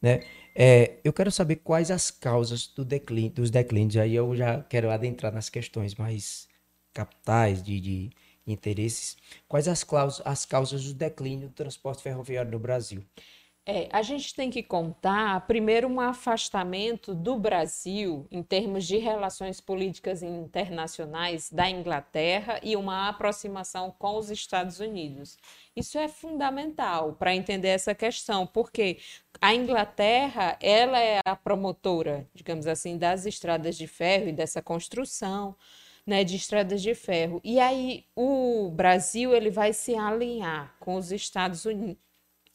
Né? 0.00 0.22
É, 0.54 0.92
eu 1.04 1.12
quero 1.12 1.32
saber 1.32 1.56
quais 1.56 1.90
as 1.90 2.10
causas 2.10 2.68
do 2.68 2.84
declínio, 2.84 3.32
dos 3.32 3.50
declínios. 3.50 3.96
Aí 3.96 4.14
eu 4.14 4.34
já 4.36 4.62
quero 4.62 4.88
adentrar 4.90 5.32
nas 5.34 5.50
questões 5.50 5.94
mais 5.96 6.48
capitais, 6.98 7.62
de, 7.62 7.80
de 7.80 8.10
interesses. 8.46 9.16
Quais 9.46 9.68
as, 9.68 9.84
claus- 9.84 10.22
as 10.24 10.44
causas 10.44 10.84
do 10.84 10.94
declínio 10.94 11.48
do 11.48 11.54
transporte 11.54 12.02
ferroviário 12.02 12.50
no 12.50 12.58
Brasil? 12.58 13.02
É, 13.70 13.86
a 13.92 14.00
gente 14.00 14.34
tem 14.34 14.48
que 14.48 14.62
contar, 14.62 15.46
primeiro, 15.46 15.86
um 15.88 16.00
afastamento 16.00 17.14
do 17.14 17.38
Brasil, 17.38 18.26
em 18.30 18.42
termos 18.42 18.86
de 18.86 18.96
relações 18.96 19.60
políticas 19.60 20.22
internacionais, 20.22 21.50
da 21.52 21.68
Inglaterra 21.68 22.58
e 22.62 22.74
uma 22.76 23.10
aproximação 23.10 23.94
com 23.98 24.16
os 24.16 24.30
Estados 24.30 24.80
Unidos. 24.80 25.36
Isso 25.76 25.98
é 25.98 26.08
fundamental 26.08 27.12
para 27.12 27.36
entender 27.36 27.68
essa 27.68 27.94
questão, 27.94 28.46
porque 28.46 29.00
a 29.38 29.54
Inglaterra, 29.54 30.56
ela 30.62 30.98
é 30.98 31.20
a 31.22 31.36
promotora, 31.36 32.26
digamos 32.34 32.66
assim, 32.66 32.96
das 32.96 33.26
estradas 33.26 33.76
de 33.76 33.86
ferro 33.86 34.28
e 34.28 34.32
dessa 34.32 34.62
construção. 34.62 35.54
Né, 36.08 36.24
de 36.24 36.36
estradas 36.36 36.80
de 36.80 36.94
ferro. 36.94 37.38
E 37.44 37.60
aí 37.60 38.06
o 38.16 38.70
Brasil 38.70 39.34
ele 39.34 39.50
vai 39.50 39.74
se 39.74 39.94
alinhar 39.94 40.74
com 40.80 40.94
os 40.94 41.12
Estados 41.12 41.66
Unidos, 41.66 41.98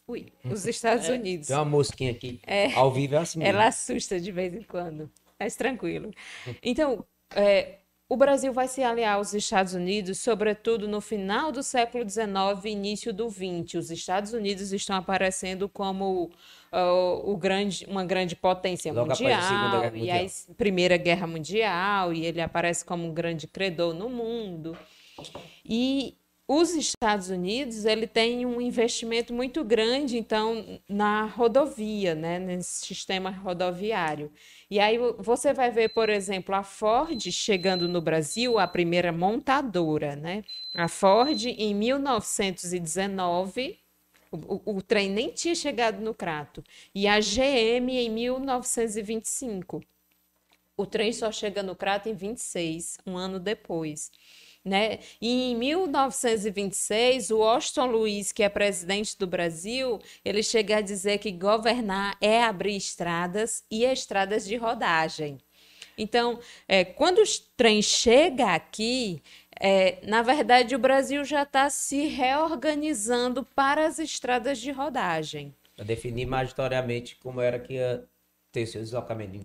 Ui, 0.07 0.33
os 0.43 0.65
Estados 0.67 1.07
é, 1.07 1.13
Unidos. 1.13 1.47
Tem 1.49 1.55
uma 1.55 1.63
mosquinha 1.63 2.11
aqui. 2.11 2.41
É, 2.47 2.73
ao 2.73 2.91
vivo 2.91 3.13
é 3.13 3.19
assim 3.19 3.37
mesmo. 3.37 3.53
Ela 3.53 3.67
assusta 3.67 4.19
de 4.19 4.31
vez 4.31 4.55
em 4.55 4.63
quando, 4.63 5.07
mas 5.39 5.55
tranquilo. 5.55 6.09
Então, 6.63 7.05
é, 7.35 7.75
o 8.13 8.15
Brasil 8.15 8.53
vai 8.53 8.67
se 8.67 8.83
aliar 8.83 9.15
aos 9.15 9.33
Estados 9.33 9.73
Unidos, 9.73 10.19
sobretudo 10.19 10.87
no 10.87 11.01
final 11.01 11.51
do 11.51 11.63
século 11.63 12.07
XIX 12.07 12.31
e 12.63 12.69
início 12.69 13.11
do 13.11 13.27
XX. 13.27 13.73
Os 13.73 13.89
Estados 13.89 14.33
Unidos 14.33 14.71
estão 14.71 14.95
aparecendo 14.95 15.67
como 15.67 16.25
uh, 16.71 17.31
o 17.31 17.35
grande, 17.35 17.87
uma 17.87 18.05
grande 18.05 18.35
potência 18.35 18.93
Logo 18.93 19.09
mundial, 19.09 19.81
a 19.81 19.97
e 19.97 20.11
a 20.11 20.27
Primeira 20.55 20.95
Guerra 20.95 21.25
Mundial, 21.25 22.13
e 22.13 22.23
ele 22.23 22.39
aparece 22.39 22.85
como 22.85 23.03
um 23.07 23.11
grande 23.11 23.47
credor 23.47 23.95
no 23.95 24.07
mundo. 24.09 24.77
E 25.65 26.15
os 26.55 26.73
Estados 26.73 27.29
Unidos 27.29 27.85
ele 27.85 28.05
tem 28.05 28.45
um 28.45 28.59
investimento 28.59 29.33
muito 29.33 29.63
grande 29.63 30.17
então 30.17 30.79
na 30.87 31.25
rodovia, 31.25 32.15
né, 32.15 32.39
nesse 32.39 32.85
sistema 32.85 33.29
rodoviário. 33.29 34.31
E 34.69 34.79
aí 34.79 34.97
você 35.19 35.53
vai 35.53 35.71
ver, 35.71 35.89
por 35.89 36.09
exemplo, 36.09 36.55
a 36.55 36.63
Ford 36.63 37.19
chegando 37.31 37.87
no 37.87 38.01
Brasil, 38.01 38.59
a 38.59 38.67
primeira 38.67 39.11
montadora, 39.11 40.15
né? 40.15 40.43
A 40.73 40.87
Ford 40.87 41.45
em 41.45 41.73
1919 41.75 43.79
o, 44.31 44.77
o, 44.77 44.81
trem 44.81 45.11
nem 45.11 45.31
tinha 45.31 45.53
chegado 45.53 46.01
no 46.01 46.13
Crato. 46.13 46.63
E 46.93 47.07
a 47.07 47.19
GM 47.19 47.91
em 47.91 48.09
1925. 48.09 49.83
O 50.75 50.87
trem 50.87 51.13
só 51.13 51.31
chega 51.31 51.61
no 51.61 51.75
Crato 51.75 52.09
em 52.09 52.15
26, 52.15 52.97
um 53.05 53.15
ano 53.15 53.39
depois. 53.39 54.11
Né? 54.65 54.99
E 55.21 55.51
em 55.51 55.57
1926, 55.57 57.31
o 57.31 57.39
Washington 57.39 57.85
Luiz, 57.87 58.31
que 58.31 58.43
é 58.43 58.49
presidente 58.49 59.17
do 59.17 59.27
Brasil, 59.27 59.99
ele 60.23 60.41
chega 60.41 60.77
a 60.77 60.81
dizer 60.81 61.17
que 61.17 61.31
governar 61.31 62.15
é 62.21 62.41
abrir 62.41 62.77
estradas 62.77 63.65
e 63.69 63.83
estradas 63.83 64.45
de 64.45 64.55
rodagem. 64.55 65.37
Então, 65.97 66.39
é, 66.67 66.83
quando 66.85 67.19
o 67.19 67.23
trem 67.57 67.81
chega 67.81 68.53
aqui, 68.53 69.21
é, 69.59 69.99
na 70.07 70.21
verdade, 70.21 70.75
o 70.75 70.79
Brasil 70.79 71.23
já 71.23 71.43
está 71.43 71.69
se 71.69 72.07
reorganizando 72.07 73.43
para 73.43 73.85
as 73.85 73.99
estradas 73.99 74.59
de 74.59 74.71
rodagem. 74.71 75.53
Para 75.75 75.85
definir 75.85 76.25
majoritariamente 76.25 77.15
como 77.17 77.41
era 77.41 77.59
que 77.59 77.77
ter 78.53 78.67
seu 78.67 78.81
deslocamento 78.81 79.35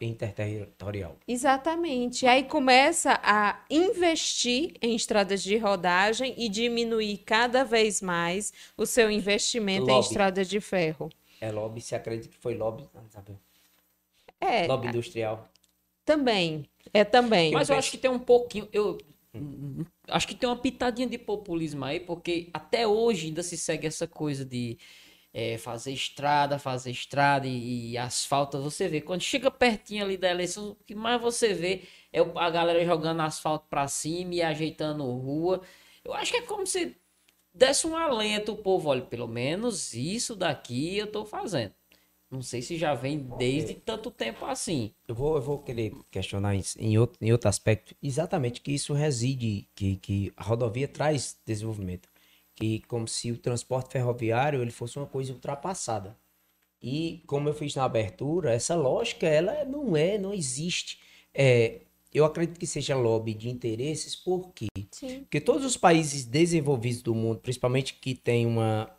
interterritorial. 0.00 1.16
Exatamente. 1.26 2.26
Aí 2.26 2.44
começa 2.44 3.18
a 3.24 3.64
investir 3.70 4.74
em 4.82 4.94
estradas 4.94 5.42
de 5.42 5.56
rodagem 5.56 6.34
e 6.36 6.46
diminuir 6.46 7.16
cada 7.24 7.64
vez 7.64 8.02
mais 8.02 8.52
o 8.76 8.84
seu 8.84 9.10
investimento 9.10 9.86
lobby. 9.86 9.94
em 9.94 10.00
estradas 10.00 10.46
de 10.46 10.60
ferro. 10.60 11.08
É 11.40 11.50
lobby, 11.50 11.80
se 11.80 11.94
acredita 11.94 12.28
que 12.28 12.36
foi 12.36 12.54
lobby, 12.54 12.86
não 12.94 13.08
sabe? 13.08 13.32
É. 14.38 14.66
Lobby 14.66 14.88
industrial. 14.88 15.48
Também. 16.04 16.68
É 16.92 17.02
também. 17.02 17.52
Mas 17.52 17.70
eu 17.70 17.76
acho 17.76 17.90
que 17.90 17.96
tem 17.96 18.10
um 18.10 18.18
pouquinho. 18.18 18.68
Eu 18.74 18.98
acho 20.06 20.28
que 20.28 20.34
tem 20.34 20.46
uma 20.46 20.56
pitadinha 20.56 21.08
de 21.08 21.16
populismo 21.16 21.82
aí, 21.86 21.98
porque 21.98 22.50
até 22.52 22.86
hoje 22.86 23.28
ainda 23.28 23.42
se 23.42 23.56
segue 23.56 23.86
essa 23.86 24.06
coisa 24.06 24.44
de 24.44 24.76
é, 25.32 25.58
fazer 25.58 25.92
estrada, 25.92 26.58
fazer 26.58 26.90
estrada 26.90 27.46
e, 27.46 27.92
e 27.92 27.98
asfalto. 27.98 28.60
Você 28.62 28.88
vê, 28.88 29.00
quando 29.00 29.22
chega 29.22 29.50
pertinho 29.50 30.04
ali 30.04 30.16
da 30.16 30.30
eleição, 30.30 30.70
o 30.70 30.84
que 30.84 30.94
mais 30.94 31.20
você 31.20 31.54
vê 31.54 31.82
é 32.12 32.20
a 32.20 32.50
galera 32.50 32.84
jogando 32.84 33.20
asfalto 33.20 33.66
para 33.68 33.86
cima 33.88 34.34
e 34.34 34.42
ajeitando 34.42 35.04
rua. 35.04 35.62
Eu 36.04 36.12
acho 36.14 36.32
que 36.32 36.38
é 36.38 36.42
como 36.42 36.66
se 36.66 36.96
desse 37.54 37.86
um 37.86 37.96
alento 37.96 38.52
o 38.52 38.56
povo, 38.56 38.88
olha, 38.88 39.02
pelo 39.02 39.28
menos 39.28 39.94
isso 39.94 40.34
daqui 40.34 40.96
eu 40.98 41.06
tô 41.06 41.24
fazendo. 41.24 41.74
Não 42.30 42.42
sei 42.42 42.62
se 42.62 42.76
já 42.76 42.94
vem 42.94 43.18
desde 43.38 43.74
tanto 43.74 44.08
tempo 44.08 44.44
assim. 44.44 44.94
Eu 45.08 45.16
vou, 45.16 45.34
eu 45.34 45.42
vou 45.42 45.58
querer 45.58 45.92
questionar 46.12 46.54
em 46.78 46.96
outro, 46.96 47.18
em 47.20 47.32
outro 47.32 47.48
aspecto, 47.48 47.94
exatamente 48.00 48.60
que 48.60 48.70
isso 48.70 48.94
reside, 48.94 49.68
que, 49.74 49.96
que 49.96 50.32
a 50.36 50.44
rodovia 50.44 50.86
traz 50.86 51.36
desenvolvimento 51.44 52.08
que 52.60 52.80
como 52.80 53.08
se 53.08 53.32
o 53.32 53.38
transporte 53.38 53.90
ferroviário 53.90 54.60
ele 54.60 54.70
fosse 54.70 54.98
uma 54.98 55.06
coisa 55.06 55.32
ultrapassada. 55.32 56.16
E 56.82 57.22
como 57.26 57.48
eu 57.48 57.54
fiz 57.54 57.74
na 57.74 57.84
abertura, 57.84 58.52
essa 58.52 58.74
lógica 58.74 59.26
ela 59.26 59.64
não 59.64 59.96
é, 59.96 60.18
não 60.18 60.34
existe. 60.34 60.98
É, 61.34 61.80
eu 62.12 62.24
acredito 62.24 62.58
que 62.58 62.66
seja 62.66 62.96
lobby 62.96 63.34
de 63.34 63.48
interesses, 63.48 64.14
por 64.14 64.52
quê? 64.52 64.66
Sim. 64.90 65.20
Porque 65.20 65.40
todos 65.40 65.64
os 65.64 65.76
países 65.76 66.24
desenvolvidos 66.24 67.02
do 67.02 67.14
mundo, 67.14 67.38
principalmente 67.38 67.94
que 67.94 68.14
tem 68.14 68.46
uma, 68.46 68.90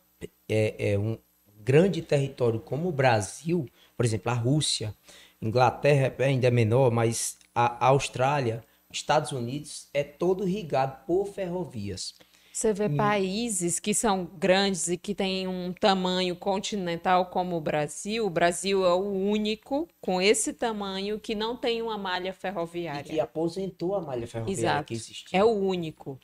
é, 0.49 0.93
é 0.93 0.99
um 0.99 1.17
grande 1.63 2.01
território 2.01 2.59
como 2.59 2.89
o 2.89 2.91
Brasil, 2.91 3.67
por 3.95 4.05
exemplo, 4.05 4.31
a 4.31 4.35
Rússia, 4.35 4.95
Inglaterra 5.41 6.13
ainda 6.19 6.47
é 6.47 6.51
menor, 6.51 6.91
mas 6.91 7.37
a 7.53 7.87
Austrália, 7.87 8.63
Estados 8.91 9.31
Unidos 9.31 9.87
é 9.93 10.03
todo 10.03 10.47
irrigado 10.47 11.05
por 11.05 11.25
ferrovias. 11.27 12.15
Você 12.61 12.73
vê 12.73 12.85
hum. 12.85 12.95
países 12.95 13.79
que 13.79 13.91
são 13.91 14.23
grandes 14.37 14.87
e 14.87 14.95
que 14.95 15.15
têm 15.15 15.47
um 15.47 15.73
tamanho 15.73 16.35
continental 16.35 17.25
como 17.25 17.55
o 17.55 17.61
Brasil. 17.61 18.23
O 18.23 18.29
Brasil 18.29 18.85
é 18.85 18.93
o 18.93 19.01
único 19.01 19.87
com 19.99 20.21
esse 20.21 20.53
tamanho 20.53 21.19
que 21.19 21.33
não 21.33 21.57
tem 21.57 21.81
uma 21.81 21.97
malha 21.97 22.31
ferroviária. 22.31 23.01
E 23.01 23.15
que 23.15 23.19
aposentou 23.19 23.95
a 23.95 24.01
malha 24.01 24.27
ferroviária 24.27 24.61
Exato. 24.61 24.85
que 24.85 24.93
existia. 24.93 25.39
É 25.39 25.43
o 25.43 25.49
único. 25.49 26.19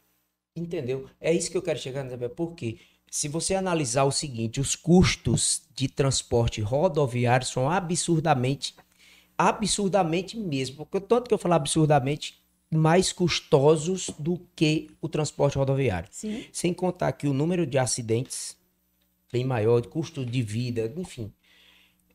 Entendeu? 0.56 1.10
É 1.20 1.34
isso 1.34 1.50
que 1.50 1.58
eu 1.58 1.62
quero 1.64 1.80
chegar, 1.80 2.06
Isabel. 2.06 2.30
Por 2.30 2.54
quê? 2.54 2.78
Se 3.10 3.28
você 3.28 3.56
analisar 3.56 4.04
o 4.04 4.12
seguinte, 4.12 4.62
os 4.62 4.76
custos 4.76 5.64
de 5.74 5.90
transporte 5.90 6.62
rodoviário 6.62 7.48
são 7.48 7.68
absurdamente, 7.68 8.76
absurdamente 9.36 10.38
mesmo. 10.38 10.86
Porque 10.86 11.00
tanto 11.00 11.28
que 11.28 11.34
eu 11.34 11.40
falo 11.40 11.56
absurdamente, 11.56 12.40
mais 12.70 13.14
custosos 13.14 14.10
do 14.20 14.40
que 14.56 14.90
o 15.02 15.08
transporte 15.08 15.58
rodoviário. 15.58 16.10
Sim. 16.12 16.46
Sem 16.52 16.74
contar 16.74 17.14
que 17.14 17.28
o 17.28 17.34
número 17.34 17.66
de 17.66 17.78
acidentes 17.78 18.58
bem 19.32 19.46
maior, 19.46 19.82
de 19.82 19.88
custo 19.88 20.26
de 20.26 20.42
vida, 20.42 20.92
enfim. 20.98 21.32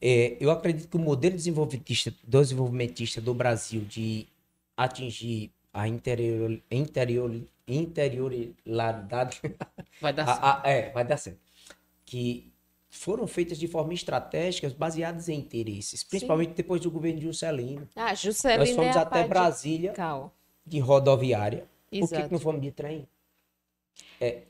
É, 0.00 0.36
eu 0.40 0.50
acredito 0.50 0.88
que 0.88 0.96
o 0.96 1.00
modelo 1.00 1.36
desenvolvimentista, 1.36 2.12
desenvolvimentista 2.24 3.20
do 3.20 3.32
Brasil 3.32 3.82
de 3.82 4.26
atingir 4.76 5.52
a 5.72 5.86
interior, 5.86 6.60
interior, 6.70 7.42
interioridade. 7.66 9.40
Vai 10.00 10.12
dar 10.12 10.26
certo. 10.26 10.42
A, 10.42 10.62
a, 10.62 10.70
é, 10.70 10.90
vai 10.90 11.04
dar 11.04 11.16
certo. 11.16 11.40
Que 12.04 12.52
foram 12.90 13.26
feitas 13.26 13.58
de 13.58 13.68
forma 13.68 13.94
estratégica, 13.94 14.68
baseadas 14.76 15.28
em 15.28 15.38
interesses, 15.38 16.02
principalmente 16.02 16.50
Sim. 16.50 16.54
depois 16.56 16.80
do 16.80 16.90
governo 16.90 17.20
de 17.20 17.26
Juscelino. 17.26 17.88
Ah, 17.94 18.14
Juscelino. 18.14 18.58
Nós 18.58 18.70
fomos 18.70 18.96
é 18.96 18.98
até 18.98 19.26
Brasília. 19.26 19.92
Cal 19.92 20.34
de 20.64 20.78
rodoviária. 20.78 21.66
Exato. 21.90 22.10
Por 22.10 22.16
que, 22.16 22.28
que 22.28 22.32
não 22.32 22.40
fomos 22.40 22.60
de 22.60 22.72
trem? 22.72 23.08
É. 24.20 24.42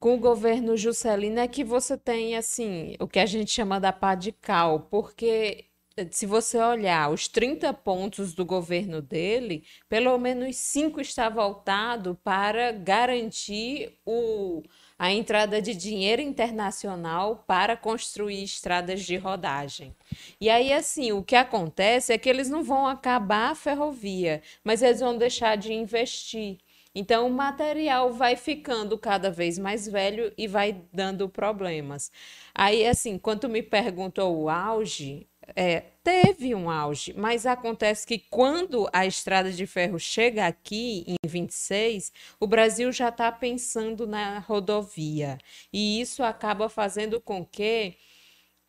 Com 0.00 0.14
o 0.14 0.18
governo 0.18 0.76
Juscelino 0.76 1.40
é 1.40 1.48
que 1.48 1.64
você 1.64 1.96
tem, 1.96 2.36
assim, 2.36 2.94
o 3.00 3.08
que 3.08 3.18
a 3.18 3.26
gente 3.26 3.50
chama 3.50 3.80
da 3.80 3.92
pá 3.92 4.14
de 4.14 4.30
cal, 4.30 4.80
porque 4.90 5.64
se 6.10 6.26
você 6.26 6.58
olhar 6.58 7.10
os 7.10 7.26
30 7.26 7.72
pontos 7.74 8.32
do 8.32 8.44
governo 8.44 9.02
dele, 9.02 9.64
pelo 9.88 10.16
menos 10.18 10.56
cinco 10.56 11.00
está 11.00 11.28
voltado 11.28 12.16
para 12.22 12.70
garantir 12.72 13.98
o, 14.06 14.62
a 14.98 15.12
entrada 15.12 15.62
de 15.62 15.74
dinheiro 15.74 16.20
internacional 16.20 17.44
para 17.46 17.76
construir 17.76 18.42
estradas 18.42 19.02
de 19.02 19.16
rodagem. 19.16 19.94
E 20.40 20.50
aí, 20.50 20.72
assim, 20.72 21.12
o 21.12 21.22
que 21.22 21.36
acontece 21.36 22.12
é 22.12 22.18
que 22.18 22.28
eles 22.28 22.48
não 22.48 22.64
vão 22.64 22.86
acabar 22.86 23.50
a 23.50 23.54
ferrovia, 23.54 24.42
mas 24.64 24.82
eles 24.82 25.00
vão 25.00 25.16
deixar 25.16 25.56
de 25.56 25.72
investir. 25.72 26.58
Então, 26.94 27.28
o 27.28 27.30
material 27.30 28.12
vai 28.12 28.34
ficando 28.34 28.98
cada 28.98 29.30
vez 29.30 29.56
mais 29.56 29.86
velho 29.86 30.32
e 30.36 30.48
vai 30.48 30.82
dando 30.92 31.28
problemas. 31.28 32.10
Aí, 32.52 32.84
assim, 32.84 33.18
quando 33.18 33.48
me 33.48 33.62
perguntou 33.62 34.36
o 34.36 34.48
auge, 34.48 35.28
é, 35.56 35.80
teve 36.02 36.54
um 36.54 36.70
auge, 36.70 37.14
mas 37.16 37.46
acontece 37.46 38.06
que 38.06 38.18
quando 38.18 38.88
a 38.92 39.06
estrada 39.06 39.50
de 39.50 39.66
ferro 39.66 39.98
chega 39.98 40.46
aqui, 40.46 41.04
em 41.06 41.28
26, 41.28 42.12
o 42.38 42.46
Brasil 42.46 42.90
já 42.92 43.08
está 43.08 43.30
pensando 43.32 44.06
na 44.06 44.38
rodovia. 44.40 45.38
E 45.72 46.00
isso 46.00 46.22
acaba 46.22 46.68
fazendo 46.68 47.20
com 47.20 47.44
que 47.44 47.96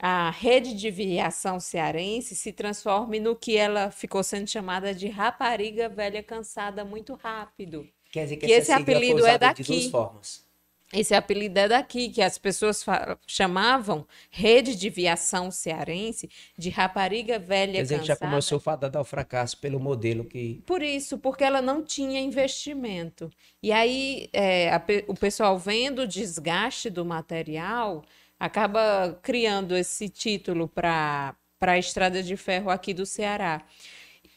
a 0.01 0.29
rede 0.29 0.73
de 0.73 0.89
viação 0.89 1.59
cearense 1.59 2.35
se 2.35 2.53
transforme 2.53 3.19
no 3.19 3.35
que 3.35 3.57
ela 3.57 3.91
ficou 3.91 4.23
sendo 4.23 4.47
chamada 4.47 4.93
de 4.93 5.09
rapariga 5.09 5.89
velha 5.89 6.23
cansada 6.23 6.85
muito 6.85 7.13
rápido. 7.15 7.87
Quer 8.11 8.23
dizer 8.23 8.37
que, 8.37 8.45
Que 8.47 8.53
essa 8.53 8.73
esse 8.73 8.81
apelido 8.81 9.19
é 9.19 9.35
usada 9.35 9.53
de 9.53 9.63
duas 9.63 9.77
daqui. 9.79 9.91
formas. 9.91 10.48
Esse 10.91 11.13
apelido 11.13 11.59
é 11.59 11.67
daqui, 11.67 12.09
que 12.09 12.21
as 12.21 12.39
pessoas 12.39 12.83
chamavam 13.27 14.07
rede 14.31 14.75
de 14.75 14.89
viação 14.89 15.51
cearense 15.51 16.27
de 16.57 16.71
rapariga 16.71 17.37
velha 17.37 17.73
Quer 17.73 17.81
dizer 17.83 17.99
que 17.99 18.07
já 18.07 18.15
começou 18.15 18.59
fadada 18.59 18.97
ao 18.97 19.05
fracasso 19.05 19.57
pelo 19.59 19.79
modelo 19.79 20.25
que. 20.25 20.63
Por 20.65 20.81
isso, 20.81 21.19
porque 21.19 21.43
ela 21.43 21.61
não 21.61 21.83
tinha 21.83 22.19
investimento. 22.19 23.29
E 23.61 23.71
aí, 23.71 24.29
é, 24.33 24.73
a 24.73 24.81
o 25.07 25.13
pessoal 25.13 25.59
vendo 25.59 26.03
o 26.03 26.07
desgaste 26.07 26.89
do 26.89 27.05
material, 27.05 28.03
acaba 28.39 29.19
criando 29.21 29.77
esse 29.77 30.09
título 30.09 30.67
para 30.67 31.35
a 31.61 31.77
estrada 31.77 32.23
de 32.23 32.35
ferro 32.35 32.71
aqui 32.71 32.95
do 32.95 33.05
Ceará. 33.05 33.61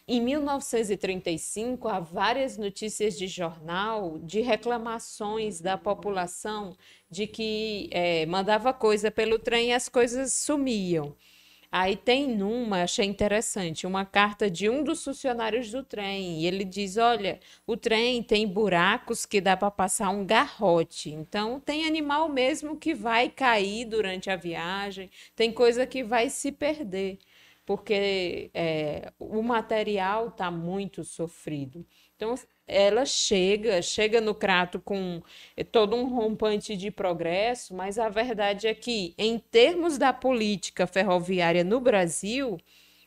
Em 0.07 0.21
1935, 0.21 1.89
há 1.89 2.01
várias 2.01 2.59
notícias 2.59 3.17
de 3.17 3.29
jornal 3.29 4.19
de 4.19 4.41
reclamações 4.41 5.61
da 5.61 5.79
população 5.79 6.77
de 7.09 7.27
que 7.27 7.89
eh, 7.93 8.27
mandava 8.27 8.73
coisa 8.73 9.11
pelo 9.13 9.39
trem 9.39 9.69
e 9.69 9.73
as 9.73 9.89
coisas 9.89 10.33
sumiam. 10.33 11.15
Aí 11.71 11.97
tem 11.97 12.29
numa, 12.29 12.83
achei 12.83 13.07
interessante, 13.07 13.87
uma 13.87 14.05
carta 14.05 14.51
de 14.51 14.69
um 14.69 14.85
dos 14.85 15.03
funcionários 15.03 15.71
do 15.71 15.83
trem. 15.83 16.41
E 16.41 16.47
ele 16.47 16.65
diz: 16.65 16.99
Olha, 16.99 17.41
o 17.67 17.77
trem 17.79 18.23
tem 18.23 18.47
buracos 18.47 19.25
que 19.25 19.41
dá 19.41 19.57
para 19.57 19.71
passar 19.71 20.11
um 20.11 20.27
garrote. 20.27 21.11
Então, 21.11 21.59
tem 21.61 21.87
animal 21.87 22.29
mesmo 22.29 22.77
que 22.77 22.95
vai 22.95 23.31
cair 23.31 23.87
durante 23.87 24.29
a 24.29 24.37
viagem, 24.37 25.11
tem 25.35 25.51
coisa 25.51 25.87
que 25.87 26.05
vai 26.05 26.29
se 26.29 26.53
perder, 26.53 27.19
porque 27.65 28.51
é, 28.53 29.13
o 29.19 29.43
material 29.43 30.29
está 30.29 30.51
muito 30.51 31.05
sofrido. 31.05 31.87
Então, 32.17 32.35
ela 32.67 33.05
chega, 33.05 33.83
chega 33.83 34.21
no 34.21 34.35
Crato 34.35 34.81
com 34.81 35.21
eh, 35.57 35.65
todo 35.65 35.97
um 35.97 36.07
rompante 36.07 36.77
de 36.77 36.91
progresso, 36.91 37.75
mas 37.75 37.99
a 37.99 38.09
verdade 38.09 38.69
é 38.69 38.75
que, 38.75 39.15
em 39.19 39.39
termos 39.39 39.99
da 39.99 40.13
política 40.13 40.87
ferroviária 40.87 41.65
no 41.65 41.81
Brasil, 41.81 42.59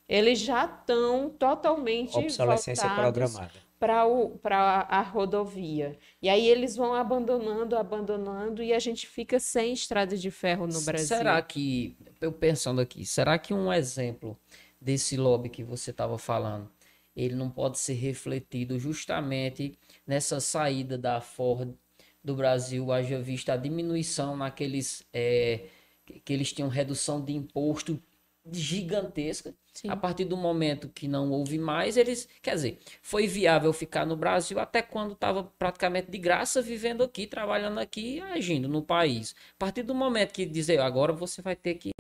eles 0.08 0.40
já 0.40 0.66
estão 0.66 1.30
totalmente 1.30 2.18
Obsolescência 2.18 2.90
programada. 2.90 3.65
Para 3.80 4.88
a 4.90 5.02
rodovia. 5.02 5.98
E 6.22 6.30
aí 6.30 6.48
eles 6.48 6.76
vão 6.76 6.94
abandonando, 6.94 7.78
abandonando, 7.78 8.64
e 8.64 8.74
a 8.74 8.80
gente 8.80 9.08
fica 9.08 9.40
sem 9.40 9.74
estrada 9.74 10.18
de 10.18 10.32
ferro 10.32 10.66
no 10.68 10.82
Brasil. 10.82 11.08
Será 11.08 11.42
que, 11.42 11.98
eu 12.22 12.32
pensando 12.32 12.82
aqui, 12.82 13.06
será 13.06 13.38
que 13.38 13.54
um 13.54 13.72
exemplo 13.72 14.38
desse 14.80 15.18
lobby 15.18 15.50
que 15.50 15.64
você 15.64 15.92
estava 15.92 16.18
falando, 16.18 16.70
ele 17.16 17.36
não 17.36 17.50
pode 17.50 17.80
ser 17.80 17.94
refletido 17.94 18.78
justamente 18.78 19.78
nessa 20.06 20.40
saída 20.40 20.98
da 20.98 21.22
Ford 21.22 21.74
do 22.24 22.36
Brasil, 22.36 22.92
haja 22.92 23.22
vista 23.22 23.54
a 23.54 23.58
diminuição 23.58 24.36
naqueles 24.36 25.06
é, 25.14 25.68
que 26.06 26.20
que 26.20 26.34
eles 26.34 26.52
tinham 26.52 26.70
redução 26.70 27.24
de 27.24 27.34
imposto 27.34 28.02
gigantesca. 28.52 29.54
Sim. 29.76 29.90
A 29.90 29.96
partir 29.96 30.24
do 30.24 30.38
momento 30.38 30.88
que 30.88 31.06
não 31.06 31.30
houve 31.32 31.60
mais, 31.60 31.98
eles, 31.98 32.30
quer 32.42 32.56
dizer, 32.56 32.80
foi 33.02 33.28
viável 33.28 33.74
ficar 33.74 34.06
no 34.06 34.16
Brasil 34.16 34.58
até 34.58 34.82
quando 34.82 35.12
estava 35.12 35.44
praticamente 35.60 36.10
de 36.10 36.18
graça 36.18 36.62
vivendo 36.62 37.04
aqui, 37.04 37.28
trabalhando 37.28 37.80
aqui, 37.80 38.22
agindo 38.22 38.70
no 38.70 38.82
país. 38.82 39.36
A 39.56 39.60
partir 39.60 39.84
do 39.84 39.94
momento 39.94 40.32
que 40.32 40.46
dizer, 40.46 40.80
agora 40.80 41.12
você 41.12 41.42
vai 41.42 41.58
ter 41.58 41.76
que 41.76 41.92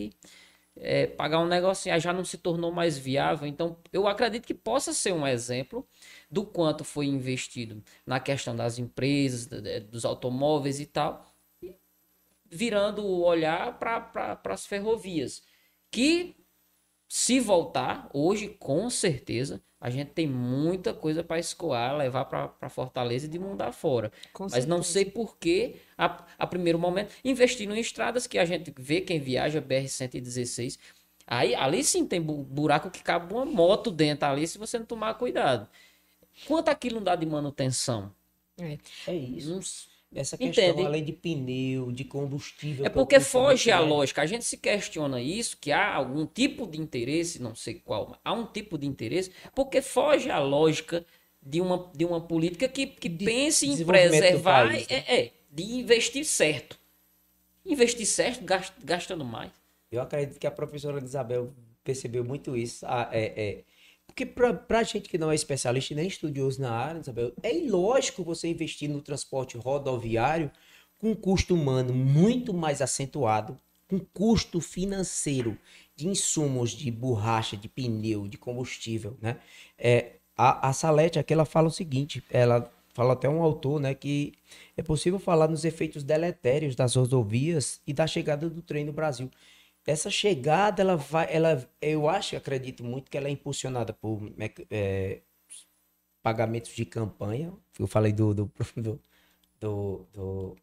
é, 0.78 1.06
pagar 1.08 1.40
um 1.40 1.48
negocinho, 1.48 2.00
já 2.00 2.14
não 2.14 2.24
se 2.24 2.38
tornou 2.38 2.72
mais 2.72 2.98
viável. 2.98 3.46
Então, 3.48 3.78
eu 3.92 4.08
acredito 4.08 4.46
que 4.46 4.54
possa 4.54 4.94
ser 4.94 5.14
um 5.14 5.28
exemplo 5.28 5.86
do 6.32 6.46
quanto 6.46 6.84
foi 6.86 7.06
investido 7.08 7.84
na 8.06 8.22
questão 8.22 8.56
das 8.56 8.80
empresas, 8.80 9.48
dos 9.92 10.06
automóveis 10.06 10.80
e 10.80 10.86
tal, 10.86 11.26
virando 12.50 13.04
o 13.04 13.24
olhar 13.24 13.78
para 13.80 14.40
as 14.46 14.66
ferrovias, 14.66 15.44
que 15.92 16.36
se 17.08 17.40
voltar, 17.40 18.10
hoje, 18.14 18.50
com 18.60 18.90
certeza, 18.90 19.62
a 19.80 19.90
gente 19.90 20.12
tem 20.12 20.28
muita 20.28 20.94
coisa 20.94 21.24
para 21.24 21.40
escoar, 21.40 21.96
levar 21.96 22.26
para 22.26 22.70
Fortaleza 22.70 23.26
e 23.26 23.30
de 23.30 23.40
mundo 23.40 23.62
afora. 23.62 24.12
Com 24.32 24.48
Mas 24.50 24.66
não 24.66 24.82
certeza. 24.82 24.84
sei 24.84 25.06
por 25.06 25.38
que, 25.38 25.76
a, 25.98 26.26
a 26.38 26.48
primeiro 26.48 26.80
momento, 26.80 27.14
investindo 27.24 27.76
em 27.76 27.80
estradas 27.80 28.28
que 28.28 28.38
a 28.40 28.46
gente 28.46 28.74
vê 28.78 29.02
quem 29.02 29.20
viaja 29.20 29.62
BR-116. 29.62 30.80
Aí, 31.28 31.56
ali 31.56 31.84
sim 31.84 32.06
tem 32.06 32.22
bu- 32.22 32.44
buraco 32.44 32.90
que 32.92 33.02
cabe 33.04 33.34
uma 33.34 33.46
moto 33.46 33.92
dentro 33.92 34.28
ali, 34.28 34.48
se 34.48 34.58
você 34.58 34.78
não 34.80 34.86
tomar 34.86 35.16
cuidado. 35.16 35.68
Quanto 36.46 36.70
aquilo 36.70 36.98
não 36.98 37.04
dá 37.04 37.16
de 37.16 37.26
manutenção? 37.26 38.14
É. 38.58 38.80
É 39.06 39.16
isso. 39.16 39.56
Não 39.56 39.62
Essa 40.16 40.38
questão, 40.38 40.80
Entende? 40.80 40.86
além 40.86 41.04
de 41.04 41.14
pneu, 41.14 41.92
de 41.92 42.06
combustível. 42.06 42.86
É 42.86 42.90
o 42.90 42.90
porque 42.90 43.20
foge 43.20 43.72
a 43.72 43.80
grande. 43.80 43.80
lógica. 43.80 44.22
A 44.22 44.26
gente 44.26 44.46
se 44.46 44.58
questiona 44.58 45.22
isso, 45.22 45.58
que 45.58 45.72
há 45.72 45.94
algum 45.96 46.26
tipo 46.26 46.66
de 46.68 46.80
interesse, 46.80 47.42
não 47.42 47.56
sei 47.56 47.76
qual, 47.76 48.10
mas 48.10 48.20
há 48.24 48.34
um 48.34 48.46
tipo 48.46 48.78
de 48.78 48.86
interesse, 48.88 49.32
porque 49.54 49.82
foge 49.82 50.30
a 50.30 50.40
lógica 50.40 51.06
de 51.42 51.62
uma, 51.62 51.92
de 51.96 52.06
uma 52.06 52.22
política 52.22 52.68
que, 52.68 52.86
que 52.88 53.10
De 53.18 53.26
pense 53.26 53.66
em 53.68 53.78
preservar, 53.78 54.40
país, 54.42 54.88
né? 54.90 55.04
é, 55.08 55.20
é, 55.26 55.32
de 55.52 55.64
investir 55.64 56.26
certo. 56.26 56.80
Investir 57.66 58.08
certo, 58.08 58.44
gas- 58.46 58.74
gastando 58.84 59.26
mais. 59.26 59.52
Eu 59.92 60.02
acredito 60.02 60.40
que 60.40 60.48
a 60.48 60.52
professora 60.52 61.04
Isabel 61.04 61.54
percebeu 61.84 62.24
muito 62.24 62.56
isso. 62.58 62.86
Ah, 62.88 63.10
é, 63.12 63.60
é. 63.60 63.66
Porque 64.08 64.26
para 64.26 64.84
gente 64.84 65.10
que 65.10 65.18
não 65.18 65.32
é 65.32 65.36
especialista 65.36 65.94
nem 65.94 66.08
estudioso 66.08 66.62
na 66.62 66.72
área, 66.72 67.00
Isabel, 67.00 67.34
é 67.44 67.56
ilógico 67.56 68.24
você 68.24 68.48
investir 68.48 68.90
no 68.90 69.02
transporte 69.02 69.58
rodoviário 69.58 70.52
com 70.98 71.12
um 71.12 71.16
custo 71.16 71.54
humano 71.54 71.94
muito 71.94 72.54
mais 72.54 72.82
acentuado, 72.82 73.60
com 73.88 74.00
custo 74.00 74.62
financeiro 74.62 75.58
de 75.96 76.08
insumos 76.08 76.72
de 76.72 76.90
borracha, 76.90 77.56
de 77.58 77.68
pneu, 77.68 78.28
de 78.28 78.38
combustível, 78.38 79.18
né? 79.22 79.38
É, 79.78 80.14
a, 80.38 80.70
a 80.70 80.74
Salete 80.74 81.20
aqui 81.20 81.34
ela 81.34 81.46
fala 81.46 81.68
o 81.68 81.72
seguinte, 81.72 82.24
ela 82.30 82.72
fala 82.94 83.14
até 83.14 83.28
um 83.28 83.42
autor, 83.42 83.80
né, 83.80 83.94
que 83.94 84.34
é 84.78 84.82
possível 84.82 85.20
falar 85.20 85.50
nos 85.50 85.66
efeitos 85.66 86.02
deletérios 86.04 86.76
das 86.76 86.96
rodovias 86.96 87.82
e 87.86 87.94
da 87.94 88.08
chegada 88.08 88.50
do 88.50 88.62
trem 88.62 88.86
no 88.86 88.94
Brasil. 88.94 89.30
Essa 89.86 90.10
chegada, 90.10 90.82
ela 90.82 90.96
vai, 90.98 91.28
ela, 91.34 91.70
eu 91.82 92.10
acho, 92.10 92.36
acredito 92.36 92.84
muito 92.84 93.10
que 93.12 93.18
ela 93.18 93.28
é 93.28 93.32
impulsionada 93.32 93.94
por 93.94 94.20
é, 94.72 95.22
pagamentos 96.24 96.72
de 96.76 96.86
campanha. 96.86 97.54
Eu 97.80 97.88
falei 97.88 98.12
do 98.12 98.34
do 98.34 98.52
do, 98.76 99.02
do, 99.60 100.08
do 100.14 100.56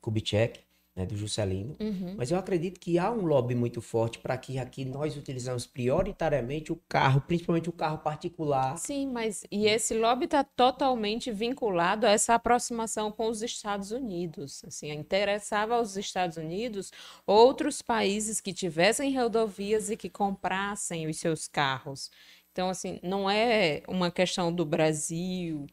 Kubitschek, 0.00 0.60
né, 1.00 1.06
do 1.06 1.16
Juscelino. 1.16 1.74
Uhum. 1.80 2.14
Mas 2.16 2.30
eu 2.30 2.38
acredito 2.38 2.78
que 2.78 2.98
há 2.98 3.10
um 3.10 3.24
lobby 3.24 3.54
muito 3.54 3.80
forte 3.80 4.18
para 4.18 4.36
que 4.36 4.58
aqui 4.58 4.84
nós 4.84 5.16
utilizamos 5.16 5.66
prioritariamente 5.66 6.72
o 6.72 6.76
carro, 6.88 7.22
principalmente 7.26 7.68
o 7.68 7.72
carro 7.72 7.98
particular. 7.98 8.76
Sim, 8.78 9.08
mas 9.10 9.44
e 9.50 9.66
esse 9.66 9.94
lobby 9.94 10.26
está 10.26 10.44
totalmente 10.44 11.32
vinculado 11.32 12.06
a 12.06 12.10
essa 12.10 12.34
aproximação 12.34 13.10
com 13.10 13.28
os 13.28 13.42
Estados 13.42 13.90
Unidos. 13.90 14.62
Assim, 14.66 14.92
interessava 14.92 15.76
aos 15.76 15.96
Estados 15.96 16.36
Unidos 16.36 16.92
outros 17.26 17.80
países 17.80 18.40
que 18.40 18.52
tivessem 18.52 19.16
rodovias 19.16 19.90
e 19.90 19.96
que 19.96 20.10
comprassem 20.10 21.06
os 21.06 21.16
seus 21.16 21.48
carros. 21.48 22.10
Então, 22.52 22.68
assim, 22.68 22.98
não 23.02 23.30
é 23.30 23.82
uma 23.88 24.10
questão 24.10 24.52
do 24.52 24.66
Brasil 24.66 25.66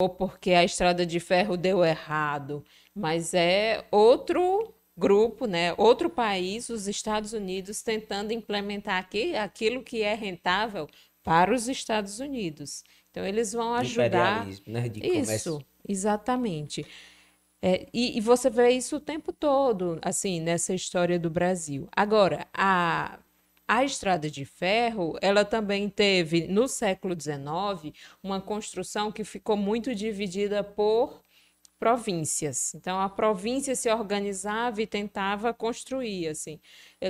ou 0.00 0.08
porque 0.08 0.52
a 0.52 0.64
estrada 0.64 1.06
de 1.06 1.20
ferro 1.20 1.56
deu 1.56 1.84
errado, 1.84 2.64
mas 2.94 3.34
é 3.34 3.84
outro 3.90 4.74
grupo, 4.96 5.46
né? 5.46 5.74
Outro 5.76 6.08
país, 6.08 6.68
os 6.68 6.88
Estados 6.88 7.32
Unidos, 7.32 7.82
tentando 7.82 8.32
implementar 8.32 8.98
aqui 8.98 9.36
aquilo 9.36 9.82
que 9.82 10.02
é 10.02 10.14
rentável 10.14 10.88
para 11.22 11.54
os 11.54 11.68
Estados 11.68 12.18
Unidos. 12.18 12.82
Então, 13.10 13.24
eles 13.24 13.52
vão 13.52 13.74
ajudar. 13.74 14.46
Né, 14.66 14.88
de 14.88 15.00
Isso, 15.00 15.20
comércio. 15.20 15.66
exatamente. 15.88 16.86
É, 17.62 17.88
e, 17.92 18.16
e 18.16 18.20
você 18.20 18.50
vê 18.50 18.70
isso 18.70 18.96
o 18.96 19.00
tempo 19.00 19.32
todo, 19.32 19.98
assim, 20.02 20.40
nessa 20.40 20.74
história 20.74 21.18
do 21.18 21.30
Brasil. 21.30 21.88
Agora, 21.96 22.46
a, 22.52 23.18
a 23.68 23.84
estrada 23.84 24.30
de 24.30 24.44
ferro, 24.44 25.16
ela 25.20 25.44
também 25.44 25.88
teve, 25.88 26.46
no 26.46 26.68
século 26.68 27.14
XIX, 27.20 27.92
uma 28.22 28.40
construção 28.40 29.10
que 29.10 29.24
ficou 29.24 29.56
muito 29.56 29.94
dividida 29.94 30.62
por 30.62 31.20
províncias. 31.78 32.74
Então, 32.74 32.98
a 33.00 33.08
província 33.08 33.74
se 33.74 33.90
organizava 33.92 34.80
e 34.80 34.86
tentava 34.86 35.52
construir, 35.52 36.28
assim. 36.28 36.60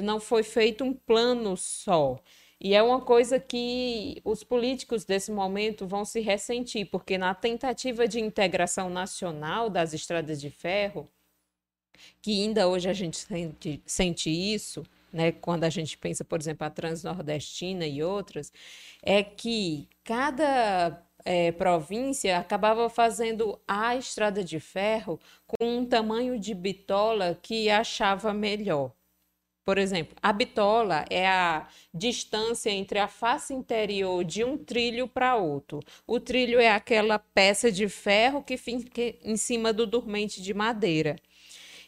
Não 0.03 0.19
foi 0.19 0.43
feito 0.43 0.83
um 0.85 0.93
plano 0.93 1.57
só. 1.57 2.19
E 2.61 2.75
é 2.75 2.83
uma 2.83 3.01
coisa 3.03 3.39
que 3.39 4.21
os 4.25 4.43
políticos 4.43 5.05
desse 5.05 5.31
momento 5.31 5.87
vão 5.87 6.05
se 6.05 6.21
ressentir, 6.21 6.87
porque 6.91 7.19
na 7.19 7.35
tentativa 7.35 8.09
de 8.09 8.19
integração 8.19 8.89
nacional 8.89 9.69
das 9.69 9.93
estradas 9.93 10.41
de 10.41 10.51
ferro, 10.51 11.09
que 12.23 12.43
ainda 12.43 12.69
hoje 12.69 12.89
a 12.89 12.93
gente 12.93 13.17
sente, 13.19 13.83
sente 13.87 14.31
isso, 14.31 14.83
né, 15.17 15.33
quando 15.33 15.65
a 15.65 15.71
gente 15.71 15.97
pensa, 15.97 16.25
por 16.25 16.39
exemplo, 16.39 16.67
a 16.67 16.71
Transnordestina 16.71 17.87
e 17.87 18.03
outras, 18.03 18.53
é 19.03 19.23
que 19.25 19.89
cada 20.05 21.03
é, 21.25 21.51
província 21.53 22.39
acabava 22.39 22.89
fazendo 22.91 23.59
a 23.67 23.97
estrada 23.97 24.45
de 24.45 24.61
ferro 24.61 25.19
com 25.47 25.79
um 25.79 25.87
tamanho 25.87 26.39
de 26.39 26.55
bitola 26.55 27.39
que 27.43 27.71
achava 27.71 28.35
melhor. 28.35 28.93
Por 29.65 29.79
exemplo, 29.79 30.17
a 30.23 30.33
bitola 30.33 31.05
é 31.11 31.27
a 31.27 31.67
distância 31.93 32.71
entre 32.71 33.01
a 33.01 33.09
face 33.09 33.53
interior 33.53 34.23
de 34.25 34.45
um 34.45 34.57
trilho 34.57 35.09
para 35.09 35.35
outro. 35.37 35.81
O 36.07 36.21
trilho 36.21 36.61
é 36.61 36.71
aquela 36.71 37.19
peça 37.19 37.73
de 37.73 37.89
ferro 37.89 38.45
que 38.45 38.57
fica 38.57 39.03
em 39.25 39.37
cima 39.37 39.73
do 39.73 39.87
dormente 39.87 40.41
de 40.41 40.55
madeira. 40.55 41.17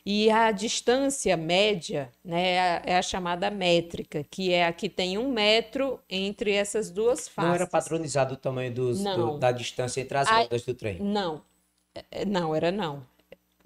E 0.04 0.30
a 0.30 0.50
distância 0.50 1.36
média 1.36 2.10
né, 2.24 2.52
é, 2.52 2.82
é 2.86 2.98
a 2.98 3.02
chamada 3.02 3.50
métrica, 3.50 4.24
que 4.30 4.52
é 4.52 4.66
a 4.66 4.72
que 4.72 4.88
tem 4.88 5.18
um 5.18 5.30
metro 5.30 6.00
entre 6.08 6.52
essas 6.52 6.90
duas 6.90 7.28
faces. 7.28 7.48
Não 7.48 7.54
era 7.54 7.66
padronizado 7.66 8.34
o 8.34 8.36
tamanho 8.36 8.72
dos, 8.72 9.02
do, 9.02 9.38
da 9.38 9.52
distância 9.52 10.00
entre 10.00 10.18
as 10.18 10.28
rodas 10.28 10.62
do 10.62 10.74
trem? 10.74 11.00
Não, 11.00 11.42
é, 12.10 12.24
não 12.24 12.54
era 12.54 12.70
não 12.70 13.04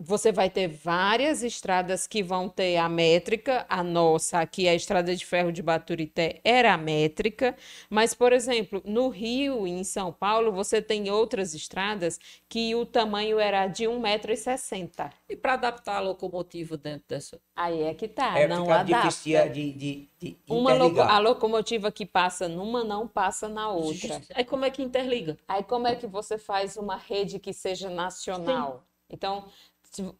você 0.05 0.33
vai 0.33 0.51
ter 0.51 0.69
várias 0.69 1.43
estradas 1.43 2.07
que 2.07 2.23
vão 2.23 2.49
ter 2.49 2.77
a 2.77 2.89
métrica, 2.89 3.65
a 3.69 3.83
nossa 3.85 4.41
aqui, 4.41 4.69
a 4.69 4.75
estrada 4.75 5.15
de 5.15 5.25
ferro 5.25 5.53
de 5.53 5.63
Baturité, 5.63 6.41
era 6.45 6.75
a 6.75 6.77
métrica, 6.77 7.57
mas, 7.89 8.13
por 8.13 8.33
exemplo, 8.33 8.83
no 8.85 9.09
Rio 9.09 9.67
e 9.67 9.71
em 9.71 9.85
São 9.85 10.13
Paulo, 10.13 10.53
você 10.53 10.83
tem 10.83 11.09
outras 11.11 11.55
estradas 11.55 12.19
que 12.49 12.75
o 12.75 12.85
tamanho 12.85 13.39
era 13.39 13.67
de 13.69 13.85
1,60m. 13.85 15.13
E 15.29 15.37
para 15.37 15.55
adaptar 15.55 15.99
a 15.99 16.01
locomotiva 16.01 16.77
dentro 16.77 17.05
dessa? 17.09 17.41
Aí 17.55 17.83
é 17.83 17.95
que 17.95 18.09
tá, 18.09 18.39
é, 18.39 18.49
não 18.49 18.71
adapta. 18.71 19.49
De, 19.49 19.73
de, 19.73 20.09
de 20.19 20.37
Uma 20.49 20.75
loco 20.75 21.01
a 21.01 21.19
locomotiva 21.19 21.93
que 21.93 22.05
passa 22.05 22.49
numa 22.49 22.83
não 22.83 23.07
passa 23.07 23.49
na 23.49 23.69
outra. 23.69 24.21
Aí 24.35 24.45
como 24.45 24.65
é 24.65 24.71
que 24.71 24.83
interliga? 24.83 25.39
Aí 25.47 25.63
como 25.63 25.87
é 25.87 25.95
que 25.95 26.07
você 26.07 26.39
faz 26.39 26.77
uma 26.77 26.97
rede 26.97 27.39
que 27.39 27.53
seja 27.53 27.89
nacional? 27.89 28.79
Sim. 28.79 28.93
Então, 29.13 29.45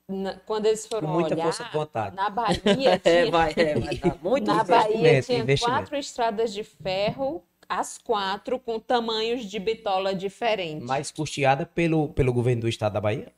na, 0.09 0.35
quando 0.47 0.67
eles 0.67 0.87
foram 0.87 1.09
Com 1.09 1.15
muita 1.15 1.35
olhar, 1.35 1.45
força 1.45 1.65
de 1.65 1.73
vontade. 1.73 2.17
na 2.17 2.29
Bahia 2.29 2.59
tinha, 3.01 3.01
é, 3.05 3.31
vai, 3.31 3.53
é, 3.57 3.79
vai 3.79 3.97
dar 3.97 4.19
muito 4.23 4.47
na 4.47 4.65
Bahia 4.65 5.23
tinha 5.23 5.45
quatro 5.59 5.97
estradas 5.97 6.53
de 6.53 6.63
ferro, 6.63 7.43
as 7.69 7.97
quatro 7.97 8.59
com 8.59 8.79
tamanhos 8.79 9.45
de 9.45 9.59
bitola 9.59 10.15
diferentes. 10.15 10.87
Mais 10.87 11.11
custeada 11.11 11.65
pelo, 11.65 12.09
pelo 12.11 12.33
governo 12.33 12.63
do 12.63 12.69
estado 12.69 12.93
da 12.93 13.01
Bahia? 13.01 13.33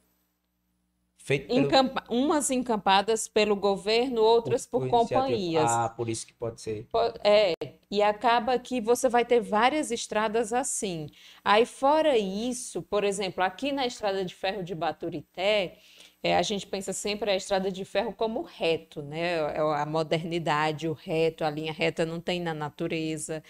Feito 1.25 1.47
pelo... 1.47 1.61
Encampa... 1.61 2.05
Umas 2.11 2.51
encampadas 2.51 3.27
pelo 3.27 3.57
governo, 3.57 4.21
outras 4.21 4.67
por, 4.67 4.83
por 4.83 4.91
companhias. 4.91 5.71
Ah, 5.71 5.89
por 5.89 6.11
isso 6.11 6.27
que 6.27 6.35
pode 6.35 6.61
ser. 6.61 6.87
É, 7.25 7.55
e 7.91 8.03
acaba 8.03 8.59
que 8.59 8.79
você 8.79 9.09
vai 9.09 9.25
ter 9.25 9.41
várias 9.41 9.91
estradas 9.91 10.53
assim. 10.53 11.09
Aí, 11.43 11.65
fora 11.65 12.19
isso, 12.19 12.83
por 12.83 13.05
exemplo, 13.05 13.43
aqui 13.43 13.73
na 13.73 13.87
estrada 13.87 14.23
de 14.23 14.35
ferro 14.35 14.63
de 14.63 14.75
Baturité, 14.75 15.79
é, 16.25 16.37
a 16.37 16.43
gente 16.43 16.67
pensa 16.67 16.93
sempre 16.95 17.31
a 17.31 17.37
estrada 17.37 17.71
de 17.71 17.85
ferro 17.85 18.13
como 18.15 18.43
reto, 18.43 19.03
né? 19.03 19.35
É 19.55 19.61
a 19.61 19.87
modernidade, 19.87 20.89
o 20.89 20.95
reto, 20.95 21.45
a 21.45 21.51
linha 21.51 21.73
reta 21.73 22.07
não 22.07 22.19
tem 22.21 22.41
na 22.41 22.55
natureza. 22.55 23.43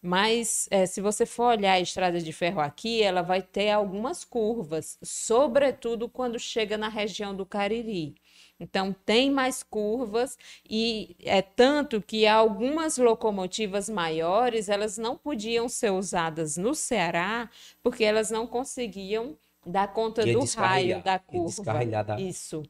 Mas 0.00 0.68
é, 0.70 0.86
se 0.86 1.00
você 1.00 1.26
for 1.26 1.46
olhar 1.58 1.74
a 1.74 1.80
estrada 1.80 2.20
de 2.20 2.32
ferro 2.32 2.60
aqui, 2.60 3.02
ela 3.02 3.22
vai 3.22 3.42
ter 3.42 3.70
algumas 3.70 4.24
curvas, 4.24 4.98
sobretudo 5.02 6.08
quando 6.08 6.38
chega 6.38 6.78
na 6.78 6.88
região 6.88 7.34
do 7.34 7.46
Cariri. 7.46 8.14
Então 8.60 8.92
tem 9.04 9.30
mais 9.30 9.62
curvas 9.64 10.38
e 10.68 11.16
é 11.20 11.42
tanto 11.42 12.00
que 12.00 12.26
algumas 12.26 12.98
locomotivas 12.98 13.88
maiores 13.88 14.68
elas 14.68 14.96
não 14.98 15.16
podiam 15.16 15.68
ser 15.68 15.90
usadas 15.90 16.56
no 16.56 16.74
Ceará 16.74 17.50
porque 17.82 18.04
elas 18.04 18.30
não 18.30 18.46
conseguiam 18.46 19.36
dar 19.64 19.92
conta 19.92 20.24
do 20.24 20.44
raio 20.56 21.02
da 21.02 21.18
curva. 21.18 21.84
Da... 22.04 22.20
Isso. 22.20 22.62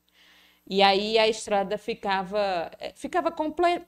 E 0.68 0.82
aí 0.82 1.18
a 1.18 1.28
estrada 1.28 1.76
ficava 1.76 2.70
eh, 2.78 2.92
ficava 2.94 3.34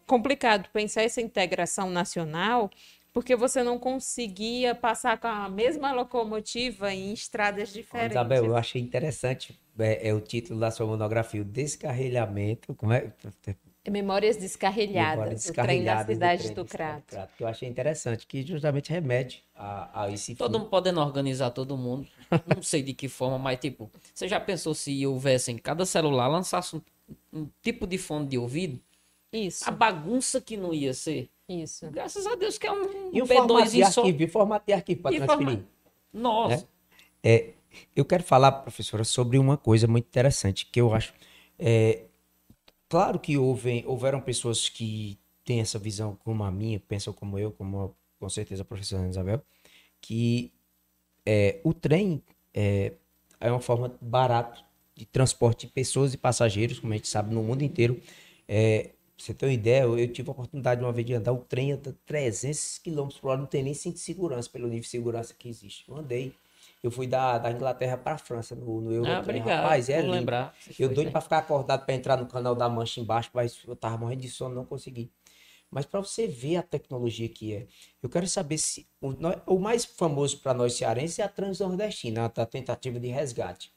complicado 0.07 0.69
pensar 0.73 1.03
essa 1.03 1.21
integração 1.21 1.89
nacional, 1.89 2.69
porque 3.13 3.37
você 3.37 3.63
não 3.63 3.79
conseguia 3.79 4.75
passar 4.75 5.19
com 5.19 5.29
a 5.29 5.49
mesma 5.49 5.93
locomotiva 5.93 6.93
em 6.93 7.13
estradas 7.13 7.73
diferentes. 7.73 8.17
Isabel, 8.17 8.47
eu 8.47 8.57
achei 8.57 8.83
interessante 8.83 9.59
é, 9.79 10.09
é 10.09 10.15
o 10.15 10.21
título 10.21 10.59
da 10.59 10.71
sua 10.71 10.87
monografia, 10.87 11.41
o 11.41 11.45
descarrilhamento, 11.45 12.75
como 12.75 12.93
é? 12.93 13.13
Memórias 13.91 14.37
descarrilhadas, 14.37 15.19
Memórias 15.19 15.43
descarrilhadas 15.43 16.03
o 16.03 16.07
trem 16.07 16.19
da 16.19 16.37
cidade 16.37 16.55
do, 16.55 16.65
do 16.65 16.71
Crato. 16.71 17.05
Crato. 17.07 17.37
Que 17.37 17.43
eu 17.43 17.47
achei 17.47 17.69
interessante, 17.69 18.27
que 18.27 18.43
justamente 18.43 18.91
remete 18.91 19.45
a, 19.55 20.05
a 20.05 20.11
esse 20.11 20.35
Todo 20.35 20.59
mundo 20.59 20.71
podendo 20.71 21.01
organizar 21.01 21.51
todo 21.51 21.77
mundo. 21.77 22.07
Não 22.55 22.63
sei 22.63 22.83
de 22.83 22.95
que 22.95 23.09
forma, 23.09 23.39
mas 23.39 23.59
tipo, 23.61 23.91
você 24.13 24.27
já 24.27 24.41
pensou 24.41 24.75
se 24.75 25.07
houvesse 25.07 25.53
em 25.53 25.59
cada 25.59 25.85
celular 25.85 26.29
lançasse 26.29 26.77
um, 26.77 26.83
um 27.33 27.49
tipo 27.63 27.87
de 27.87 27.99
fone 27.99 28.27
de 28.27 28.39
ouvido? 28.39 28.81
Isso. 29.31 29.69
A 29.69 29.71
bagunça 29.71 30.41
que 30.41 30.57
não 30.57 30.73
ia 30.73 30.95
ser. 30.95 31.29
Isso. 31.49 31.91
Graças 31.91 32.27
a 32.27 32.35
Deus 32.37 32.57
que 32.57 32.67
é 32.67 32.73
um 32.73 33.11
e 33.13 33.21
o 33.21 33.27
formato 33.27 33.71
de 33.71 33.83
arquivo, 33.83 34.23
e 34.23 34.29
formato 34.29 34.67
de 34.67 34.73
arquivo 34.73 35.03
para 35.03 35.17
transferir. 35.17 35.47
Forma... 35.47 35.69
Nossa. 36.13 36.67
É, 37.23 37.35
é, 37.35 37.55
eu 37.95 38.05
quero 38.05 38.23
falar, 38.23 38.53
professora, 38.53 39.05
sobre 39.05 39.39
uma 39.39 39.57
coisa 39.57 39.87
muito 39.87 40.07
interessante 40.07 40.65
que 40.67 40.81
eu 40.81 40.95
acho. 40.95 41.13
É, 41.59 42.05
Claro 42.95 43.19
que 43.19 43.37
houve, 43.37 43.83
houveram 43.89 44.21
pessoas 44.21 44.69
que 44.69 45.19
têm 45.45 45.59
essa 45.59 45.81
visão 45.81 46.17
como 46.23 46.45
a 46.45 46.51
minha, 46.53 46.79
pensam 46.79 47.13
como 47.13 47.37
eu, 47.37 47.51
como 47.51 47.93
com 48.21 48.29
certeza 48.29 48.63
a 48.63 48.65
professora 48.65 49.09
Isabel, 49.09 49.43
que 50.01 50.53
é, 51.27 51.59
o 51.65 51.75
trem 51.75 52.23
é, 52.55 52.93
é 53.41 53.51
uma 53.51 53.59
forma 53.59 53.99
barata 54.01 54.63
de 54.95 55.05
transporte 55.07 55.67
de 55.67 55.73
pessoas 55.73 56.15
e 56.15 56.17
passageiros, 56.17 56.79
como 56.79 56.93
a 56.93 56.97
gente 56.97 57.09
sabe, 57.09 57.35
no 57.35 57.43
mundo 57.43 57.63
inteiro. 57.63 58.01
É, 58.47 58.91
você 59.19 59.35
tem 59.35 59.49
uma 59.49 59.55
ideia, 59.57 59.83
eu, 59.83 59.99
eu, 59.99 60.07
tive 60.13 60.29
a 60.29 60.33
oportunidade 60.33 60.81
uma 60.81 60.93
vez 60.93 61.05
de 61.05 61.15
andar, 61.15 61.33
o 61.33 61.39
trem 61.39 61.73
anda 61.73 61.99
300 62.07 62.79
km 62.79 63.09
por 63.21 63.31
hora, 63.31 63.41
não 63.41 63.47
tem 63.47 63.65
nem 63.65 63.75
cinto 63.75 63.95
de 63.95 64.03
segurança, 64.03 64.49
pelo 64.49 64.69
nível 64.69 64.83
de 64.83 64.89
segurança 64.89 65.35
que 65.37 65.49
existe. 65.49 65.85
Eu 65.89 65.97
andei 65.97 66.33
eu 66.85 66.91
fui 66.91 67.07
da, 67.07 67.39
da 67.39 67.51
Inglaterra 67.51 67.97
para 67.97 68.17
a 68.17 68.19
França 68.19 68.55
no, 68.55 68.79
no 68.83 68.93
Euro. 68.93 69.11
Ah, 69.11 69.21
obrigado. 69.21 69.63
Rapaz, 69.63 69.89
é 69.89 70.03
lindo. 70.03 70.13
lembrar. 70.13 70.55
Eu 70.79 70.91
doido 70.91 71.11
para 71.11 71.23
ficar 71.23 71.39
acordado 71.39 71.87
para 71.87 71.95
entrar 71.95 72.19
no 72.19 72.27
canal 72.27 72.55
da 72.55 72.69
Mancha 72.69 73.01
embaixo, 73.01 73.31
mas 73.33 73.59
eu 73.67 73.75
tava 73.75 73.97
morrendo 73.97 74.21
de 74.21 74.29
sono, 74.29 74.55
não 74.55 74.67
consegui. 74.67 75.11
Mas 75.71 75.87
para 75.87 76.01
você 76.01 76.27
ver 76.27 76.57
a 76.57 76.63
tecnologia 76.63 77.27
que 77.27 77.55
é, 77.55 77.67
eu 78.03 78.11
quero 78.11 78.29
saber 78.29 78.59
se 78.59 78.87
o, 79.01 79.15
o 79.47 79.59
mais 79.59 79.87
famoso 79.87 80.39
para 80.41 80.53
nós 80.53 80.75
cearenses 80.75 81.19
é 81.19 81.23
a 81.23 81.29
Transnordestina, 81.29 82.27
a 82.27 82.47
tentativa 82.47 83.01
de 83.01 83.09
resgate, 83.09 83.73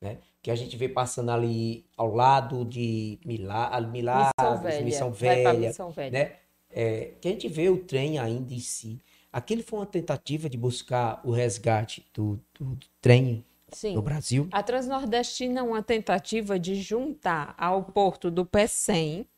né? 0.00 0.16
Que 0.42 0.50
a 0.50 0.56
gente 0.56 0.78
vê 0.78 0.88
passando 0.88 1.30
ali 1.32 1.84
ao 1.94 2.14
lado 2.14 2.64
de 2.64 3.20
Milá, 3.22 3.78
Milagres, 3.82 4.32
Missão 4.34 4.62
Velha, 4.62 4.84
Missão 4.84 5.12
Velha, 5.12 5.68
Missão 5.68 5.90
Velha. 5.90 6.10
né? 6.10 6.36
É, 6.70 7.12
que 7.20 7.28
a 7.28 7.30
gente 7.32 7.48
vê 7.48 7.68
o 7.68 7.84
trem 7.84 8.18
ainda 8.18 8.54
em 8.54 8.60
si. 8.60 8.98
Aquilo 9.36 9.62
foi 9.62 9.80
uma 9.80 9.86
tentativa 9.86 10.48
de 10.48 10.56
buscar 10.56 11.20
o 11.22 11.30
resgate 11.30 12.06
do, 12.14 12.40
do, 12.58 12.78
trem 13.02 13.44
Sim. 13.70 13.94
no 13.94 14.00
Brasil? 14.00 14.48
A 14.50 14.62
Transnordestina 14.62 15.60
é 15.60 15.62
uma 15.62 15.82
tentativa 15.82 16.58
de 16.58 16.74
juntar 16.76 17.54
ao 17.58 17.84
porto 17.84 18.30
do 18.30 18.46
Pecém, 18.46 19.28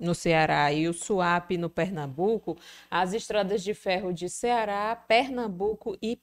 no 0.00 0.14
Ceará, 0.14 0.72
e 0.72 0.88
o 0.88 0.94
Suape, 0.94 1.58
no 1.58 1.68
Pernambuco, 1.68 2.56
as 2.90 3.12
estradas 3.12 3.62
de 3.62 3.74
ferro 3.74 4.10
de 4.10 4.30
Ceará, 4.30 4.96
Pernambuco 4.96 5.94
e 6.00 6.16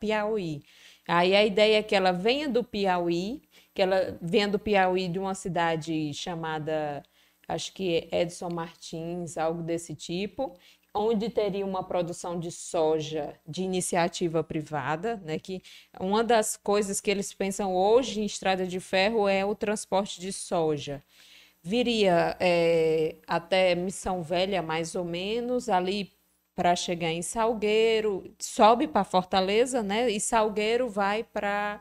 Piauí. 0.00 0.64
Aí 1.06 1.36
a 1.36 1.46
ideia 1.46 1.78
é 1.78 1.82
que 1.84 1.94
ela 1.94 2.10
venha 2.10 2.48
do 2.48 2.64
Piauí, 2.64 3.42
que 3.72 3.80
ela 3.80 4.18
venha 4.20 4.48
do 4.48 4.58
Piauí 4.58 5.06
de 5.06 5.20
uma 5.20 5.36
cidade 5.36 6.12
chamada, 6.12 7.00
acho 7.46 7.72
que 7.72 8.08
Edson 8.10 8.50
Martins, 8.50 9.38
algo 9.38 9.62
desse 9.62 9.94
tipo, 9.94 10.58
onde 10.98 11.30
teria 11.30 11.64
uma 11.64 11.82
produção 11.84 12.38
de 12.38 12.50
soja 12.50 13.34
de 13.46 13.62
iniciativa 13.62 14.42
privada, 14.42 15.16
né, 15.24 15.38
que 15.38 15.62
uma 16.00 16.24
das 16.24 16.56
coisas 16.56 17.00
que 17.00 17.10
eles 17.10 17.32
pensam 17.32 17.74
hoje 17.74 18.20
em 18.20 18.24
estrada 18.24 18.66
de 18.66 18.80
ferro 18.80 19.28
é 19.28 19.44
o 19.44 19.54
transporte 19.54 20.20
de 20.20 20.32
soja. 20.32 21.02
Viria 21.62 22.36
é, 22.40 23.16
até 23.26 23.74
Missão 23.74 24.22
Velha, 24.22 24.62
mais 24.62 24.94
ou 24.94 25.04
menos, 25.04 25.68
ali 25.68 26.12
para 26.54 26.74
chegar 26.74 27.10
em 27.12 27.22
Salgueiro, 27.22 28.34
sobe 28.38 28.88
para 28.88 29.04
Fortaleza, 29.04 29.82
né, 29.82 30.10
e 30.10 30.18
Salgueiro 30.18 30.88
vai 30.88 31.22
para 31.22 31.80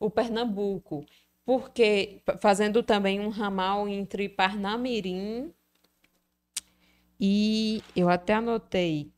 o 0.00 0.08
Pernambuco, 0.10 1.04
porque 1.44 2.22
fazendo 2.40 2.82
também 2.82 3.20
um 3.20 3.28
ramal 3.28 3.86
entre 3.88 4.28
Parnamirim 4.28 5.52
e 7.20 7.82
eu 7.96 8.08
até 8.08 8.34
anotei 8.34 9.10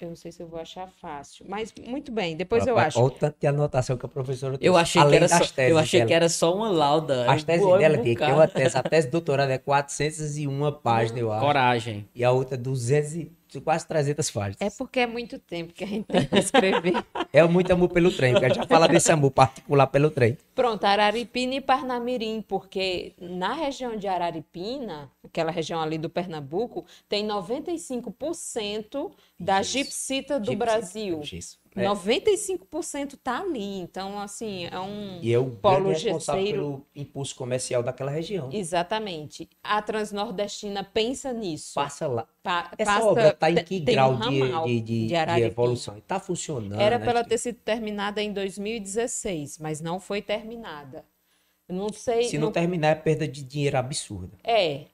Eu 0.00 0.08
não 0.08 0.16
sei 0.16 0.32
se 0.32 0.42
eu 0.42 0.46
vou 0.48 0.58
achar 0.58 0.88
fácil. 0.88 1.44
Mas 1.48 1.72
muito 1.86 2.10
bem, 2.10 2.34
depois 2.36 2.66
eu 2.66 2.78
acho. 2.78 2.98
Olha 2.98 3.06
o 3.06 3.10
tanto 3.10 3.36
de 3.38 3.46
anotação 3.46 3.96
que 3.98 4.06
a 4.06 4.08
professora 4.08 4.54
Eu 4.54 4.72
trouxe, 4.72 4.80
achei, 4.80 5.02
que 5.02 5.06
além 5.06 5.16
era, 5.18 5.28
das 5.28 5.38
só, 5.38 5.54
teses 5.54 5.70
eu 5.70 5.78
achei 5.78 6.00
dela. 6.00 6.08
que 6.08 6.14
era 6.14 6.28
só 6.30 6.54
uma 6.54 6.70
lauda. 6.70 7.30
As 7.30 7.44
teses 7.44 7.62
Boa, 7.66 7.78
dela, 7.78 7.94
um 7.94 7.98
que 7.98 8.04
tem 8.04 8.14
bocado. 8.14 8.32
uma 8.34 8.48
tese, 8.48 8.78
a 8.78 8.82
tese 8.82 9.06
de 9.08 9.12
doutorado 9.12 9.50
é 9.50 9.58
401 9.58 10.72
páginas, 10.82 11.20
eu 11.20 11.30
acho. 11.32 11.44
Coragem. 11.44 12.08
E 12.14 12.24
a 12.24 12.30
outra 12.30 12.56
200 12.56 13.14
e 13.16 13.32
quase 13.58 13.86
300 13.86 14.30
páginas. 14.30 14.56
É 14.60 14.70
porque 14.76 15.00
é 15.00 15.06
muito 15.06 15.38
tempo 15.38 15.72
que 15.72 15.82
a 15.82 15.86
gente 15.86 16.04
tem 16.04 16.26
que 16.26 16.38
escrever. 16.38 16.92
É 17.32 17.44
muito 17.44 17.72
amor 17.72 17.88
pelo 17.90 18.10
trem, 18.10 18.32
porque 18.32 18.46
a 18.46 18.48
gente 18.48 18.56
já 18.56 18.66
fala 18.66 18.88
desse 18.88 19.12
amor 19.12 19.30
particular 19.30 19.86
pelo 19.86 20.10
trem. 20.10 20.36
Pronto, 20.52 20.82
Araripina 20.82 21.54
e 21.54 21.60
Parnamirim, 21.60 22.42
porque 22.42 23.12
na 23.20 23.52
região 23.52 23.96
de 23.96 24.08
Araripina, 24.08 25.08
aquela 25.24 25.52
região 25.52 25.80
ali 25.80 25.96
do 25.96 26.10
Pernambuco, 26.10 26.84
tem 27.08 27.24
95% 27.24 29.12
da 29.38 29.60
Isso. 29.60 29.70
gipsita 29.70 30.40
do 30.40 30.46
Gipsy, 30.46 30.56
Brasil. 30.56 31.20
Isso. 31.22 31.59
É. 31.76 31.84
95% 31.84 33.16
tá 33.22 33.40
ali. 33.40 33.78
Então, 33.78 34.18
assim, 34.18 34.66
é 34.66 34.80
um 34.80 35.20
E 35.22 35.32
é 35.32 35.38
o 35.38 35.50
polo 35.50 35.90
responsável 35.90 36.44
pelo 36.44 36.86
impulso 36.94 37.34
comercial 37.36 37.82
daquela 37.82 38.10
região. 38.10 38.50
Exatamente. 38.52 39.48
A 39.62 39.80
Transnordestina 39.80 40.82
pensa 40.82 41.32
nisso. 41.32 41.74
Passa 41.74 42.08
lá. 42.08 42.26
Pa- 42.42 42.72
Essa 42.76 42.92
passa- 42.92 43.06
obra 43.06 43.28
está 43.28 43.50
em 43.50 43.62
que 43.62 43.80
tem 43.80 44.00
um 44.00 44.18
grau 44.18 44.64
de, 44.66 44.80
de, 44.80 45.06
de, 45.06 45.08
de 45.08 45.42
evolução? 45.42 45.98
Está 45.98 46.18
funcionando? 46.18 46.80
Era 46.80 46.98
né? 46.98 47.04
para 47.04 47.20
ela 47.20 47.28
ter 47.28 47.38
sido 47.38 47.58
terminada 47.60 48.20
em 48.22 48.32
2016, 48.32 49.58
mas 49.58 49.80
não 49.80 50.00
foi 50.00 50.20
terminada. 50.20 51.04
Eu 51.68 51.76
não 51.76 51.92
sei. 51.92 52.24
Se 52.24 52.36
não 52.36 52.50
terminar, 52.50 52.88
é 52.88 52.94
perda 52.96 53.28
de 53.28 53.44
dinheiro 53.44 53.78
absurda. 53.78 54.36
É, 54.42 54.86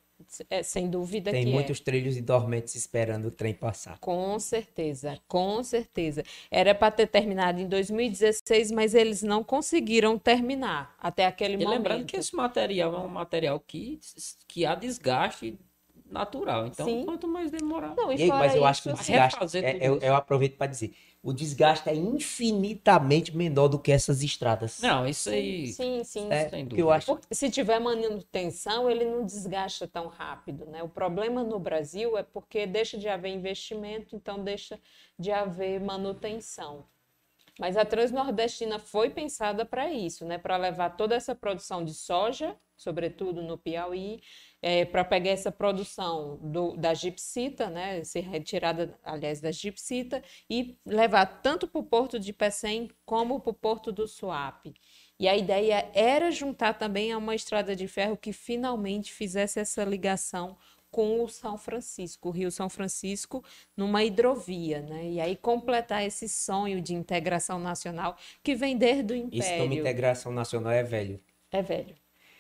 é, 0.51 0.62
sem 0.62 0.89
dúvida 0.90 1.31
Tem 1.31 1.44
que 1.44 1.51
muitos 1.51 1.81
trilhos 1.81 2.16
e 2.16 2.20
dormentes 2.23 2.74
esperando 2.74 3.27
o 3.27 3.31
trem 3.31 3.55
passar. 3.55 3.94
é. 3.94 3.98
Com 4.01 4.39
certeza, 4.39 5.19
com 5.28 5.62
certeza. 5.62 6.23
Era 6.51 6.74
para 6.74 6.90
ter 6.90 7.07
terminado 7.07 7.61
em 7.61 7.69
2016, 7.69 8.70
mas 8.70 8.94
eles 8.94 9.23
não 9.23 9.43
conseguiram 9.44 10.19
terminar 10.19 10.94
até 10.98 11.27
aquele 11.27 11.55
E 11.55 11.57
momento. 11.59 11.77
lembrando 11.78 12.07
que 12.07 12.16
esse 12.16 12.35
material 12.35 12.94
é 12.94 12.98
um 12.98 13.09
material 13.09 13.61
que, 13.61 13.98
que 14.48 14.65
há 14.66 14.74
desgaste 14.74 15.59
natural. 16.11 16.66
Então, 16.66 16.87
Sim. 16.87 17.05
quanto 17.05 17.27
mais 17.28 17.51
demorar. 17.51 17.95
Não, 17.97 18.12
e 18.12 18.16
E 18.16 18.23
aí, 18.23 18.28
fora 18.28 18.39
mas 18.39 18.55
eu 18.55 18.65
acho 18.65 18.83
que 18.83 18.89
o 18.89 18.93
isso, 18.93 19.03
desgaste, 19.07 19.39
é- 19.61 19.78
eu, 19.81 19.99
isso. 19.99 20.01
eu 20.01 20.15
aproveito 20.15 20.57
para 20.57 20.66
dizer, 20.66 20.95
o 21.23 21.33
desgaste 21.33 21.89
é 21.89 21.95
infinitamente 21.95 23.37
menor 23.37 23.69
do 23.69 23.78
que 23.78 23.93
essas 23.93 24.23
estradas. 24.23 24.83
Não, 24.83 25.07
isso 25.07 25.31
aí. 25.31 25.73
Sim, 25.73 26.05
sim. 26.05 26.35
É, 26.35 26.45
sem 26.51 26.66
porque 26.66 26.83
eu 26.83 26.91
dúvida. 26.91 26.91
acho 26.91 27.07
Porque 27.07 27.35
se 27.35 27.51
tiver 27.51 27.78
manutenção, 27.81 28.91
ele 28.91 29.05
não 29.05 29.24
desgasta 29.24 29.87
tão 29.89 30.07
rápido, 30.07 30.66
né? 30.66 30.83
O 30.83 30.89
problema 30.89 31.43
no 31.43 31.59
Brasil 31.59 32.16
é 32.16 32.23
porque 32.23 32.66
deixa 32.66 32.99
de 32.99 33.09
haver 33.09 33.31
investimento, 33.33 34.15
então 34.15 34.43
deixa 34.43 34.78
de 35.19 35.33
haver 35.33 35.81
manutenção. 35.81 36.87
Mas 37.59 37.77
a 37.77 37.85
Transnordestina 37.85 38.78
foi 38.78 39.11
pensada 39.11 39.65
para 39.65 39.91
isso, 39.93 40.24
né? 40.27 40.39
Para 40.39 40.57
levar 40.57 40.91
toda 40.91 41.15
essa 41.15 41.35
produção 41.35 41.85
de 41.85 41.95
soja, 41.95 42.57
sobretudo 42.77 43.43
no 43.43 43.59
Piauí, 43.59 44.20
para 44.87 45.05
pegar 45.05 45.31
essa 45.31 45.53
produção 45.53 46.39
do- 46.43 46.77
da 46.77 46.93
gipsita, 46.95 47.69
né? 47.71 48.03
Ser 48.05 48.21
retirada, 48.21 48.99
aliás, 49.05 49.41
da 49.41 49.51
gipsita, 49.53 50.23
e 50.51 50.77
levar 50.85 51.27
tanto 51.43 51.69
para 51.69 51.81
o 51.81 51.85
porto 51.85 52.19
de 52.19 52.33
Pecém 52.33 52.91
como 53.05 53.41
para 53.41 53.51
o 53.51 53.55
porto 53.55 53.93
do 53.93 54.09
Suape. 54.09 54.75
E 55.19 55.29
a 55.29 55.37
ideia 55.37 55.91
era 55.95 56.31
juntar 56.31 56.75
também 56.75 57.13
a 57.13 57.19
uma 57.19 57.35
estrada 57.35 57.75
de 57.77 57.87
ferro 57.89 58.17
que 58.17 58.33
finalmente 58.33 59.13
fizesse 59.13 59.59
essa 59.61 59.85
ligação 59.85 60.57
com 60.91 61.23
o 61.23 61.29
São 61.29 61.59
Francisco, 61.59 62.29
o 62.29 62.33
Rio 62.33 62.51
São 62.51 62.69
Francisco, 62.71 63.45
numa 63.77 64.03
hidrovia, 64.05 64.81
né? 64.81 65.11
E 65.11 65.21
aí 65.21 65.37
completar 65.37 66.05
esse 66.05 66.29
sonho 66.29 66.81
de 66.81 66.95
integração 66.95 67.59
nacional 67.59 68.17
que 68.43 68.55
vem 68.55 68.77
desde 68.77 69.13
o 69.13 69.17
Isso 69.31 69.57
nome 69.57 69.77
Império. 69.77 69.81
integração 69.81 70.33
nacional 70.33 70.73
é 70.73 70.83
velho. 70.83 71.23
É 71.51 71.63
velho. 71.63 71.97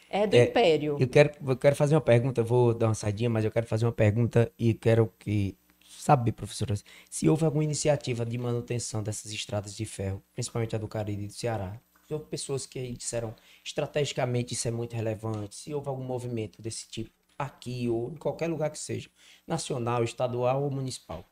É 0.08 0.26
do 0.26 0.36
É, 0.36 0.44
Império. 0.44 0.96
Eu 0.98 1.08
quero, 1.08 1.30
eu 1.46 1.56
quero 1.56 1.76
fazer 1.76 1.94
uma 1.94 2.00
pergunta, 2.00 2.42
vou 2.42 2.72
dar 2.74 2.86
uma 2.88 2.94
saidinha, 2.94 3.28
mas 3.30 3.44
eu 3.44 3.50
quero 3.50 3.66
fazer 3.66 3.86
uma 3.86 3.92
pergunta 3.92 4.52
e 4.58 4.74
quero 4.74 5.12
que 5.18 5.56
saber, 5.86 6.32
professora, 6.32 6.74
se 7.10 7.28
houve 7.28 7.44
alguma 7.44 7.64
iniciativa 7.64 8.24
de 8.24 8.38
manutenção 8.38 9.02
dessas 9.02 9.32
estradas 9.32 9.74
de 9.76 9.84
ferro, 9.84 10.22
principalmente 10.34 10.76
a 10.76 10.78
do 10.78 10.86
Cariri 10.86 11.24
e 11.24 11.26
do 11.26 11.32
Ceará. 11.32 11.80
Se 12.06 12.14
houve 12.14 12.26
pessoas 12.26 12.66
que 12.66 12.78
aí 12.78 12.92
disseram 12.96 13.34
estrategicamente 13.64 14.54
isso 14.54 14.68
é 14.68 14.70
muito 14.70 14.94
relevante, 14.94 15.56
se 15.56 15.74
houve 15.74 15.88
algum 15.88 16.04
movimento 16.04 16.62
desse 16.62 16.88
tipo 16.88 17.10
aqui 17.38 17.88
ou 17.88 18.10
em 18.12 18.16
qualquer 18.16 18.46
lugar 18.48 18.70
que 18.70 18.78
seja, 18.78 19.10
nacional, 19.46 20.04
estadual 20.04 20.62
ou 20.62 20.70
municipal. 20.70 21.24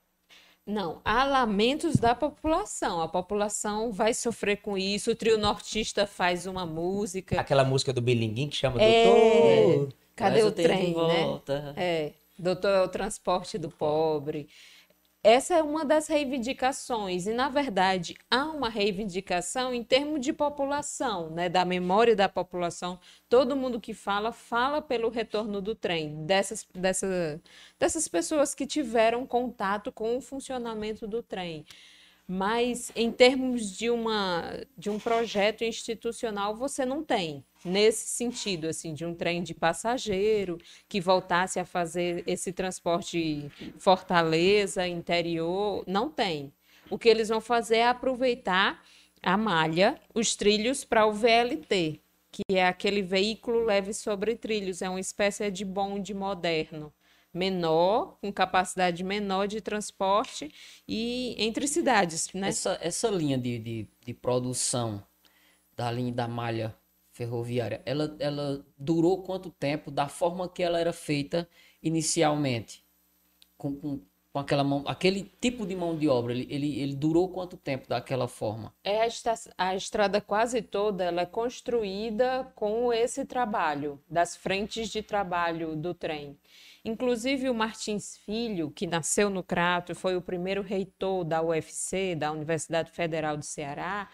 Não, 0.66 1.02
há 1.04 1.24
lamentos 1.24 1.96
da 1.96 2.14
população. 2.14 3.02
A 3.02 3.08
população 3.08 3.92
vai 3.92 4.14
sofrer 4.14 4.56
com 4.56 4.78
isso. 4.78 5.10
O 5.10 5.14
trio 5.14 5.36
nortista 5.36 6.06
faz 6.06 6.46
uma 6.46 6.64
música. 6.64 7.38
Aquela 7.38 7.64
música 7.64 7.92
do 7.92 8.00
Bilinguim 8.00 8.48
que 8.48 8.56
chama 8.56 8.80
É. 8.80 9.04
Doutor. 9.04 9.92
Cadê 10.16 10.40
Traz 10.40 10.46
o 10.46 10.52
trem, 10.52 10.94
né? 10.94 11.24
volta. 11.24 11.74
É, 11.76 12.12
doutor 12.38 12.68
é 12.68 12.82
o 12.82 12.88
transporte 12.88 13.58
do 13.58 13.68
pobre. 13.68 14.48
Essa 15.26 15.54
é 15.54 15.62
uma 15.62 15.86
das 15.86 16.06
reivindicações, 16.06 17.26
e 17.26 17.32
na 17.32 17.48
verdade 17.48 18.14
há 18.30 18.44
uma 18.44 18.68
reivindicação 18.68 19.72
em 19.72 19.82
termos 19.82 20.20
de 20.20 20.34
população, 20.34 21.30
né, 21.30 21.48
da 21.48 21.64
memória 21.64 22.14
da 22.14 22.28
população. 22.28 23.00
Todo 23.26 23.56
mundo 23.56 23.80
que 23.80 23.94
fala, 23.94 24.32
fala 24.32 24.82
pelo 24.82 25.08
retorno 25.08 25.62
do 25.62 25.74
trem, 25.74 26.26
dessas, 26.26 26.66
dessa, 26.74 27.40
dessas 27.78 28.06
pessoas 28.06 28.54
que 28.54 28.66
tiveram 28.66 29.26
contato 29.26 29.90
com 29.90 30.14
o 30.14 30.20
funcionamento 30.20 31.06
do 31.08 31.22
trem. 31.22 31.64
Mas 32.26 32.90
em 32.96 33.12
termos 33.12 33.70
de, 33.70 33.90
uma, 33.90 34.60
de 34.76 34.88
um 34.88 34.98
projeto 34.98 35.62
institucional, 35.62 36.56
você 36.56 36.86
não 36.86 37.04
tem. 37.04 37.44
Nesse 37.62 38.06
sentido, 38.06 38.66
assim, 38.66 38.94
de 38.94 39.04
um 39.04 39.14
trem 39.14 39.42
de 39.42 39.54
passageiro 39.54 40.58
que 40.88 41.00
voltasse 41.00 41.60
a 41.60 41.64
fazer 41.64 42.24
esse 42.26 42.52
transporte 42.52 43.50
fortaleza, 43.78 44.86
interior, 44.86 45.84
não 45.86 46.08
tem. 46.08 46.52
O 46.88 46.98
que 46.98 47.08
eles 47.08 47.28
vão 47.28 47.40
fazer 47.40 47.76
é 47.76 47.88
aproveitar 47.88 48.82
a 49.22 49.36
malha, 49.36 49.98
os 50.14 50.34
trilhos 50.34 50.84
para 50.84 51.06
o 51.06 51.12
VLT, 51.12 52.00
que 52.30 52.42
é 52.50 52.66
aquele 52.66 53.02
veículo 53.02 53.64
leve 53.64 53.92
sobre 53.94 54.34
trilhos, 54.34 54.82
é 54.82 54.88
uma 54.88 55.00
espécie 55.00 55.50
de 55.50 55.64
bonde 55.64 56.12
moderno 56.12 56.92
menor, 57.34 58.16
com 58.20 58.32
capacidade 58.32 59.02
menor 59.04 59.46
de 59.48 59.60
transporte 59.60 60.52
e 60.88 61.34
entre 61.38 61.66
cidades, 61.68 62.32
né? 62.32 62.50
Essa, 62.50 62.78
essa 62.80 63.08
linha 63.10 63.36
de, 63.38 63.58
de, 63.58 63.88
de 64.04 64.14
produção 64.14 65.04
da 65.76 65.90
linha 65.92 66.12
da 66.12 66.28
malha 66.28 66.76
ferroviária, 67.12 67.82
ela, 67.86 68.16
ela 68.20 68.66
durou 68.78 69.22
quanto 69.22 69.50
tempo 69.50 69.90
da 69.90 70.08
forma 70.08 70.48
que 70.48 70.62
ela 70.62 70.78
era 70.80 70.92
feita 70.92 71.48
inicialmente? 71.82 72.84
Com, 73.58 73.76
com, 73.76 74.00
com 74.32 74.38
aquela 74.40 74.64
mão, 74.64 74.84
aquele 74.86 75.24
tipo 75.40 75.66
de 75.66 75.76
mão 75.76 75.98
de 75.98 76.08
obra, 76.08 76.32
ele, 76.32 76.46
ele, 76.50 76.80
ele 76.80 76.96
durou 76.96 77.30
quanto 77.30 77.56
tempo 77.56 77.88
daquela 77.88 78.28
forma? 78.28 78.74
É 78.82 79.00
a, 79.02 79.06
esta- 79.06 79.34
a 79.58 79.74
estrada 79.74 80.20
quase 80.20 80.60
toda 80.62 81.04
ela 81.04 81.22
é 81.22 81.26
construída 81.26 82.50
com 82.54 82.92
esse 82.92 83.24
trabalho, 83.24 84.02
das 84.08 84.36
frentes 84.36 84.88
de 84.90 85.02
trabalho 85.02 85.74
do 85.76 85.94
trem. 85.94 86.38
Inclusive 86.84 87.48
o 87.48 87.54
Martins 87.54 88.18
Filho, 88.18 88.70
que 88.70 88.86
nasceu 88.86 89.30
no 89.30 89.42
Crato 89.42 89.94
foi 89.94 90.16
o 90.16 90.20
primeiro 90.20 90.60
reitor 90.60 91.24
da 91.24 91.40
UFC, 91.42 92.14
da 92.14 92.30
Universidade 92.30 92.90
Federal 92.90 93.36
do 93.38 93.44
Ceará, 93.44 94.08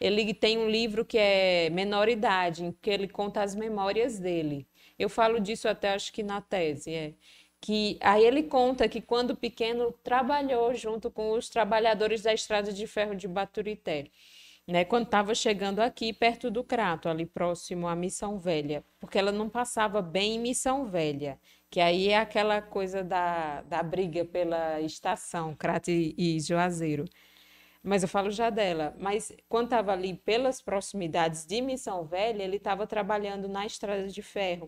ele 0.00 0.34
tem 0.34 0.58
um 0.58 0.68
livro 0.68 1.04
que 1.04 1.16
é 1.16 1.70
Menoridade, 1.70 2.64
em 2.64 2.72
que 2.72 2.90
ele 2.90 3.08
conta 3.08 3.42
as 3.42 3.54
memórias 3.54 4.18
dele. 4.18 4.66
Eu 4.98 5.08
falo 5.08 5.38
disso 5.38 5.68
até 5.68 5.94
acho 5.94 6.12
que 6.12 6.22
na 6.22 6.40
tese, 6.40 6.92
é 6.92 7.14
que 7.60 7.98
aí 8.00 8.24
ele 8.24 8.42
conta 8.42 8.88
que 8.88 9.00
quando 9.00 9.36
pequeno 9.36 9.92
trabalhou 10.04 10.74
junto 10.74 11.10
com 11.10 11.32
os 11.32 11.48
trabalhadores 11.48 12.22
da 12.22 12.34
estrada 12.34 12.72
de 12.72 12.86
ferro 12.86 13.14
de 13.14 13.26
Baturité, 13.26 14.10
né, 14.66 14.84
quando 14.84 15.04
estava 15.06 15.34
chegando 15.34 15.80
aqui 15.80 16.12
perto 16.12 16.50
do 16.50 16.64
Crato, 16.64 17.08
ali 17.08 17.24
próximo 17.26 17.86
à 17.88 17.94
Missão 17.96 18.38
Velha, 18.38 18.84
porque 19.00 19.18
ela 19.18 19.32
não 19.32 19.48
passava 19.48 20.02
bem 20.02 20.36
em 20.36 20.40
Missão 20.40 20.86
Velha, 20.86 21.38
que 21.70 21.80
aí 21.80 22.08
é 22.08 22.18
aquela 22.18 22.60
coisa 22.62 23.02
da, 23.04 23.62
da 23.62 23.82
briga 23.82 24.24
pela 24.24 24.80
estação, 24.80 25.54
Crato 25.54 25.90
e, 25.90 26.14
e 26.18 26.40
Juazeiro. 26.40 27.04
Mas 27.82 28.02
eu 28.02 28.08
falo 28.08 28.30
já 28.30 28.50
dela. 28.50 28.94
Mas 28.98 29.32
quando 29.48 29.66
estava 29.66 29.92
ali 29.92 30.14
pelas 30.14 30.60
proximidades 30.60 31.46
de 31.46 31.60
Missão 31.62 32.04
Velha, 32.04 32.42
ele 32.42 32.56
estava 32.56 32.86
trabalhando 32.86 33.48
na 33.48 33.64
estrada 33.66 34.08
de 34.08 34.22
ferro. 34.22 34.66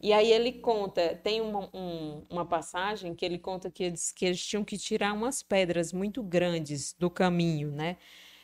E 0.00 0.12
aí 0.12 0.30
ele 0.32 0.52
conta, 0.52 1.14
tem 1.22 1.40
uma, 1.40 1.68
um- 1.74 2.24
uma 2.30 2.46
passagem 2.46 3.14
que 3.14 3.24
ele 3.24 3.38
conta 3.38 3.70
que 3.70 3.82
eles, 3.84 4.12
que 4.12 4.24
eles 4.24 4.44
tinham 4.44 4.64
que 4.64 4.78
tirar 4.78 5.12
umas 5.12 5.42
pedras 5.42 5.92
muito 5.92 6.22
grandes 6.22 6.94
do 6.98 7.10
caminho, 7.10 7.70
né? 7.72 7.96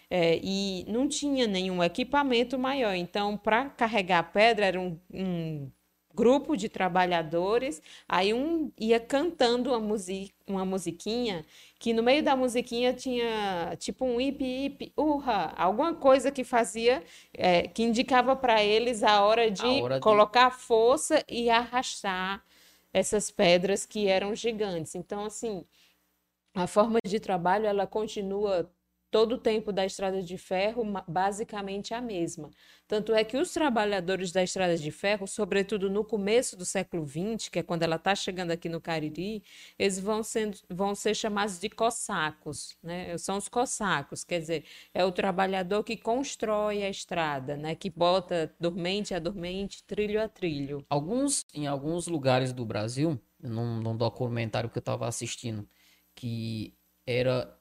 É, 0.09 0.39
e 0.43 0.85
não 0.89 1.09
tinha 1.09 1.47
nenhum 1.47 1.83
equipamento 1.83 2.59
maior. 2.59 2.95
Então, 2.95 3.37
para 3.37 3.71
carregar 3.71 4.23
pedra, 4.33 4.67
era 4.67 4.81
um, 4.81 4.99
um 5.13 5.71
grupo 6.15 6.57
de 6.57 6.69
trabalhadores, 6.69 7.83
aí 8.09 8.33
um 8.33 8.73
ia 8.79 8.99
cantando 8.99 9.71
uma, 9.71 9.81
music, 9.81 10.33
uma 10.47 10.65
musiquinha, 10.65 11.45
que 11.79 11.93
no 11.93 12.03
meio 12.03 12.23
da 12.23 12.35
musiquinha 12.37 12.95
tinha 12.95 13.77
tipo 13.79 14.05
um 14.05 14.19
ip 14.21 14.43
ip 14.43 14.93
urra, 14.97 15.53
alguma 15.57 15.93
coisa 15.95 16.31
que 16.31 16.43
fazia, 16.45 17.03
é, 17.35 17.69
que 17.69 17.83
indicava 17.83 18.35
para 18.37 18.63
eles 18.65 19.03
a 19.03 19.23
hora 19.23 19.51
de 19.51 19.63
A 19.65 19.73
hora 19.83 19.99
de- 19.99 20.01
colocar 20.03 20.51
força 20.51 21.23
e 21.29 21.51
arrastar 21.51 22.43
essas 22.93 23.31
pedras 23.31 23.85
que 23.85 24.07
eram 24.09 24.35
gigantes. 24.35 24.95
Então, 24.95 25.25
assim, 25.25 25.65
a 26.55 26.67
forma 26.67 26.99
de 27.05 27.21
trabalho 27.21 27.67
ela 27.67 27.87
continua 27.87 28.71
todo 29.11 29.37
o 29.37 29.39
tempo 29.39 29.73
da 29.73 29.85
estrada 29.85 30.23
de 30.23 30.37
ferro 30.37 30.85
basicamente 31.07 31.95
a 31.95 32.01
mesma. 32.01 32.51
Tanto 32.87 33.15
é 33.15 33.25
que 33.25 33.37
os 33.37 33.53
trabalhadores 33.53 34.33
da 34.33 34.43
estrada 34.43 34.77
de 34.77 34.91
ferro, 34.91 35.27
sobretudo 35.27 35.91
no 35.91 36.05
começo 36.05 36.57
do 36.57 36.65
século 36.65 37.07
XX, 37.07 37.49
que 37.49 37.59
é 37.59 37.63
quando 37.63 37.83
ela 37.83 37.97
está 37.97 38.15
chegando 38.15 38.51
aqui 38.51 38.69
no 38.69 38.81
Cariri, 38.81 39.43
eles 39.79 39.99
vão, 39.99 40.23
sendo, 40.23 40.59
vão 40.69 40.95
ser 40.95 41.15
chamados 41.15 41.59
de 41.59 41.69
cossacos, 41.69 42.77
né? 42.83 43.17
São 43.19 43.37
os 43.39 43.49
cossacos, 43.49 44.23
quer 44.25 44.41
dizer, 44.41 44.65
é 44.95 45.05
o 45.05 45.13
trabalhador 45.13 45.83
que 45.83 45.97
constrói 45.97 46.83
a 46.83 46.91
estrada, 46.91 47.57
né? 47.57 47.75
Que 47.75 47.91
bota 47.91 48.55
dormente 48.61 49.15
a 49.15 49.19
dormente, 49.19 49.83
trilho 49.85 50.23
a 50.23 50.29
trilho. 50.29 50.85
Alguns, 50.89 51.45
em 51.55 51.67
alguns 51.67 52.07
lugares 52.07 52.53
do 52.53 52.65
Brasil, 52.65 53.21
num, 53.41 53.81
num 53.81 53.97
documentário 53.97 54.71
que 54.71 54.79
eu 54.79 54.81
estava 54.81 55.07
assistindo, 55.07 55.69
que 56.15 56.75
era 57.07 57.56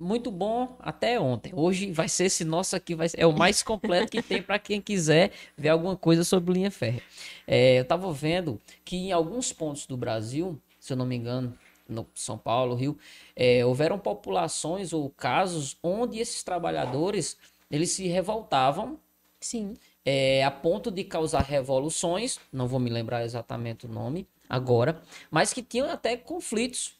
muito 0.00 0.30
bom 0.30 0.76
até 0.80 1.20
ontem. 1.20 1.52
Hoje 1.54 1.92
vai 1.92 2.08
ser 2.08 2.24
esse 2.24 2.42
nosso 2.42 2.74
aqui, 2.74 2.94
vai 2.94 3.10
ser, 3.10 3.20
é 3.20 3.26
o 3.26 3.36
mais 3.36 3.62
completo 3.62 4.10
que 4.10 4.22
tem 4.22 4.42
para 4.42 4.58
quem 4.58 4.80
quiser 4.80 5.30
ver 5.56 5.68
alguma 5.68 5.94
coisa 5.94 6.24
sobre 6.24 6.54
linha 6.54 6.70
férrea. 6.70 7.02
É, 7.46 7.78
eu 7.78 7.82
estava 7.82 8.10
vendo 8.10 8.58
que 8.82 8.96
em 8.96 9.12
alguns 9.12 9.52
pontos 9.52 9.86
do 9.86 9.98
Brasil, 9.98 10.58
se 10.80 10.94
eu 10.94 10.96
não 10.96 11.04
me 11.04 11.14
engano, 11.14 11.56
no 11.86 12.06
São 12.14 12.38
Paulo, 12.38 12.74
Rio, 12.74 12.96
é, 13.36 13.64
houveram 13.66 13.98
populações 13.98 14.92
ou 14.92 15.10
casos 15.10 15.76
onde 15.82 16.18
esses 16.18 16.42
trabalhadores 16.42 17.36
eles 17.70 17.90
se 17.90 18.06
revoltavam 18.06 18.98
Sim. 19.40 19.74
é, 20.04 20.42
a 20.44 20.50
ponto 20.50 20.90
de 20.90 21.04
causar 21.04 21.42
revoluções, 21.42 22.38
não 22.52 22.66
vou 22.66 22.80
me 22.80 22.88
lembrar 22.88 23.24
exatamente 23.24 23.86
o 23.86 23.88
nome 23.88 24.26
agora, 24.48 25.02
mas 25.30 25.52
que 25.52 25.62
tinham 25.62 25.90
até 25.90 26.16
conflitos 26.16 26.99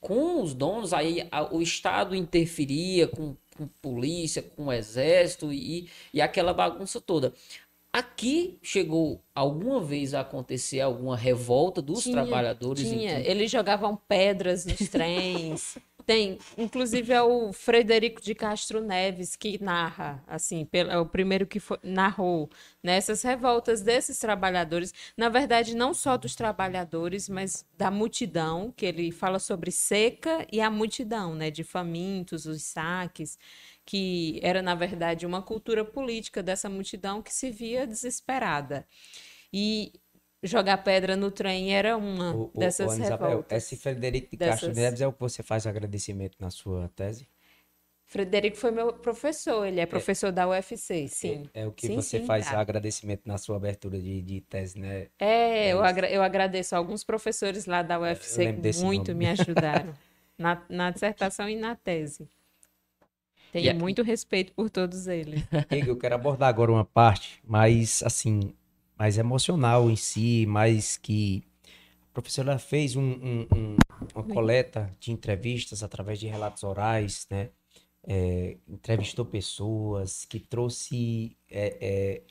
com 0.00 0.42
os 0.42 0.54
donos, 0.54 0.92
aí 0.92 1.26
a- 1.30 1.52
o 1.54 1.60
Estado 1.60 2.14
interferia 2.14 3.06
com, 3.08 3.34
com 3.56 3.66
polícia, 3.82 4.42
com 4.42 4.72
exército 4.72 5.52
e, 5.52 5.88
e 6.14 6.20
aquela 6.20 6.52
bagunça 6.54 7.00
toda. 7.00 7.32
Aqui 7.92 8.58
chegou 8.62 9.20
alguma 9.34 9.80
vez 9.80 10.12
a 10.14 10.20
acontecer 10.20 10.80
alguma 10.80 11.16
revolta 11.16 11.80
dos 11.80 12.02
Tinha, 12.02 12.14
trabalhadores? 12.16 12.88
Tinha, 12.88 13.18
eles 13.20 13.50
jogavam 13.50 13.96
pedras 14.08 14.66
nos 14.66 14.78
trens. 14.88 15.78
Tem, 16.08 16.38
inclusive 16.56 17.12
é 17.12 17.20
o 17.20 17.52
Frederico 17.52 18.22
de 18.22 18.34
Castro 18.34 18.80
Neves 18.80 19.36
que 19.36 19.62
narra, 19.62 20.24
assim, 20.26 20.66
é 20.72 20.96
o 20.96 21.04
primeiro 21.04 21.46
que 21.46 21.60
fo- 21.60 21.76
narrou 21.82 22.48
nessas 22.82 23.20
revoltas 23.20 23.82
desses 23.82 24.18
trabalhadores, 24.18 24.94
na 25.14 25.28
verdade 25.28 25.76
não 25.76 25.92
só 25.92 26.16
dos 26.16 26.34
trabalhadores, 26.34 27.28
mas 27.28 27.66
da 27.76 27.90
multidão, 27.90 28.72
que 28.74 28.86
ele 28.86 29.12
fala 29.12 29.38
sobre 29.38 29.70
seca 29.70 30.46
e 30.50 30.62
a 30.62 30.70
multidão, 30.70 31.34
né, 31.34 31.50
de 31.50 31.62
famintos, 31.62 32.46
os 32.46 32.62
saques, 32.62 33.38
que 33.84 34.40
era 34.42 34.62
na 34.62 34.74
verdade 34.74 35.26
uma 35.26 35.42
cultura 35.42 35.84
política 35.84 36.42
dessa 36.42 36.70
multidão 36.70 37.20
que 37.20 37.34
se 37.34 37.50
via 37.50 37.86
desesperada. 37.86 38.86
E 39.52 39.92
jogar 40.42 40.78
pedra 40.78 41.16
no 41.16 41.30
trem 41.30 41.74
era 41.74 41.96
uma 41.96 42.34
O, 42.38 42.50
dessas 42.54 42.96
o 42.96 42.98
revoltas. 42.98 43.48
esse 43.50 43.76
Frederico 43.76 44.30
de 44.30 44.38
Castro 44.38 44.72
Dessas- 44.72 44.74
Neves 44.74 45.00
é 45.02 45.06
o 45.06 45.12
que 45.12 45.20
você 45.20 45.42
faz 45.42 45.66
agradecimento 45.66 46.36
na 46.40 46.50
sua 46.50 46.88
tese? 46.90 47.28
Frederico 48.06 48.56
foi 48.56 48.70
meu 48.72 48.92
professor, 48.92 49.64
ele 49.66 49.78
é 49.80 49.86
professor 49.86 50.32
da 50.32 50.48
UFC, 50.48 51.06
sim. 51.08 51.48
É, 51.54 51.62
é 51.62 51.66
o 51.66 51.72
que 51.72 51.88
Sim, 51.88 51.96
você 51.96 52.18
sim, 52.18 52.26
faz 52.26 52.46
tá. 52.46 52.52
agradecimento 52.52 53.22
na 53.26 53.38
sua 53.38 53.56
abertura 53.56 54.00
de, 54.00 54.22
de 54.22 54.40
tese, 54.42 54.78
né? 54.78 55.08
É, 55.18 55.72
eu, 55.72 55.82
isso. 55.82 55.84
agra- 55.84 56.10
eu 56.10 56.22
agradeço 56.22 56.74
a 56.74 56.78
alguns 56.78 57.02
professores 57.04 57.66
lá 57.66 57.82
da 57.82 57.98
UFC 57.98 58.48
que 58.48 58.72
muito 58.72 59.14
nome. 59.14 59.14
me 59.14 59.26
ajudaram 59.28 59.94
na, 60.38 60.62
na 60.68 60.90
dissertação 60.90 61.48
e 61.48 61.56
na 61.56 61.74
tese. 61.74 62.28
Tenho 63.50 63.66
E 63.66 63.70
a- 63.70 63.74
muito 63.74 64.02
respeito 64.02 64.52
por 64.54 64.70
todos 64.70 65.06
eles. 65.06 65.42
Eu 65.86 65.96
quero 65.96 66.14
abordar 66.14 66.48
agora 66.48 66.70
uma 66.72 66.84
parte 66.84 67.40
mais, 67.44 68.02
assim, 68.02 68.54
mais 68.98 69.16
emocional 69.18 69.90
em 69.90 69.96
si, 69.96 70.44
mais 70.46 70.96
que 70.96 71.44
a 72.10 72.12
professora 72.12 72.58
fez 72.58 72.96
um- 72.96 73.02
um- 73.02 73.46
um- 73.54 73.76
uma 74.14 74.24
coleta 74.24 74.94
de 75.00 75.12
entrevistas 75.12 75.82
através 75.82 76.18
de 76.18 76.26
relatos 76.26 76.64
orais, 76.64 77.26
né? 77.30 77.50
É, 78.04 78.56
entrevistou 78.68 79.24
pessoas, 79.24 80.24
que 80.24 80.40
trouxe 80.40 81.36
é, 81.50 81.78
é, 81.80 82.22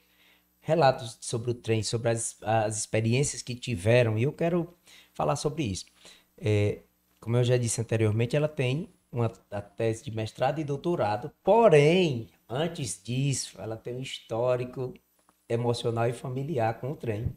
relatos 0.61 1.17
sobre 1.21 1.51
o 1.51 1.53
trem, 1.53 1.83
sobre 1.83 2.09
as, 2.09 2.37
as 2.41 2.77
experiências 2.79 3.41
que 3.41 3.55
tiveram, 3.55 4.17
e 4.17 4.23
eu 4.23 4.33
quero 4.33 4.73
falar 5.13 5.35
sobre 5.35 5.63
isso. 5.63 5.85
É, 6.37 6.79
como 7.19 7.37
eu 7.37 7.43
já 7.43 7.57
disse 7.57 7.79
anteriormente, 7.81 8.35
ela 8.35 8.47
tem 8.47 8.89
uma 9.11 9.31
a 9.51 9.61
tese 9.61 10.03
de 10.03 10.11
mestrado 10.11 10.59
e 10.59 10.63
doutorado, 10.63 11.31
porém, 11.43 12.27
antes 12.49 13.01
disso, 13.03 13.59
ela 13.61 13.77
tem 13.77 13.95
um 13.95 14.01
histórico 14.01 14.93
emocional 15.49 16.07
e 16.07 16.13
familiar 16.13 16.79
com 16.79 16.91
o 16.91 16.95
trem. 16.95 17.35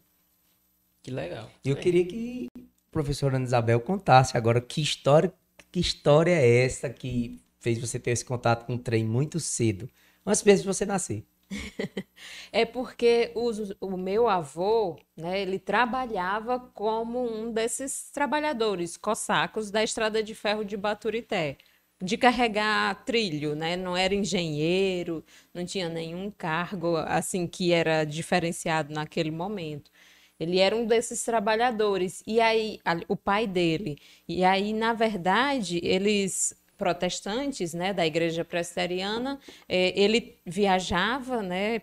Que 1.02 1.10
legal. 1.10 1.48
E 1.64 1.70
eu 1.70 1.76
queria 1.76 2.04
que 2.06 2.48
a 2.56 2.60
professora 2.90 3.36
Ana 3.36 3.44
Isabel 3.46 3.80
contasse 3.80 4.36
agora 4.36 4.60
que 4.60 4.80
história, 4.82 5.32
que 5.72 5.80
história 5.80 6.32
é 6.32 6.64
essa 6.64 6.90
que 6.90 7.40
fez 7.58 7.78
você 7.78 7.98
ter 7.98 8.10
esse 8.10 8.24
contato 8.24 8.66
com 8.66 8.74
o 8.74 8.78
trem 8.78 9.04
muito 9.04 9.38
cedo, 9.40 9.88
antes 10.26 10.42
mesmo 10.42 10.62
de 10.62 10.68
você 10.76 10.84
nascer. 10.86 11.24
É 12.52 12.64
porque 12.64 13.32
os- 13.34 13.74
o 13.80 13.96
meu 13.96 14.28
avô, 14.28 14.98
né, 15.16 15.40
ele 15.40 15.58
trabalhava 15.58 16.58
como 16.74 17.20
um 17.24 17.52
desses 17.52 18.10
trabalhadores 18.12 18.96
cossacos 18.96 19.70
da 19.70 19.82
estrada 19.82 20.22
de 20.22 20.34
ferro 20.34 20.64
de 20.64 20.76
Baturité, 20.76 21.56
de 22.02 22.16
carregar 22.16 23.04
trilho, 23.04 23.54
né? 23.54 23.76
Não 23.76 23.96
era 23.96 24.14
engenheiro, 24.14 25.24
não 25.54 25.64
tinha 25.66 25.88
nenhum 25.88 26.30
cargo 26.30 26.96
assim 26.96 27.46
que 27.46 27.72
era 27.72 28.04
diferenciado 28.04 28.92
naquele 28.94 29.30
momento. 29.30 29.90
Ele 30.38 30.58
era 30.58 30.74
um 30.74 30.86
desses 30.86 31.22
trabalhadores. 31.24 32.22
E 32.26 32.40
aí, 32.40 32.80
a- 32.84 32.96
o 33.08 33.16
pai 33.16 33.46
dele. 33.46 33.98
E 34.26 34.42
aí, 34.44 34.72
na 34.72 34.92
verdade, 34.94 35.80
eles 35.82 36.54
protestantes, 36.78 37.74
né, 37.74 37.92
da 37.92 38.06
igreja 38.06 38.42
presbiteriana, 38.44 39.38
eh, 39.68 39.92
ele 39.94 40.38
viajava, 40.46 41.42
né, 41.42 41.82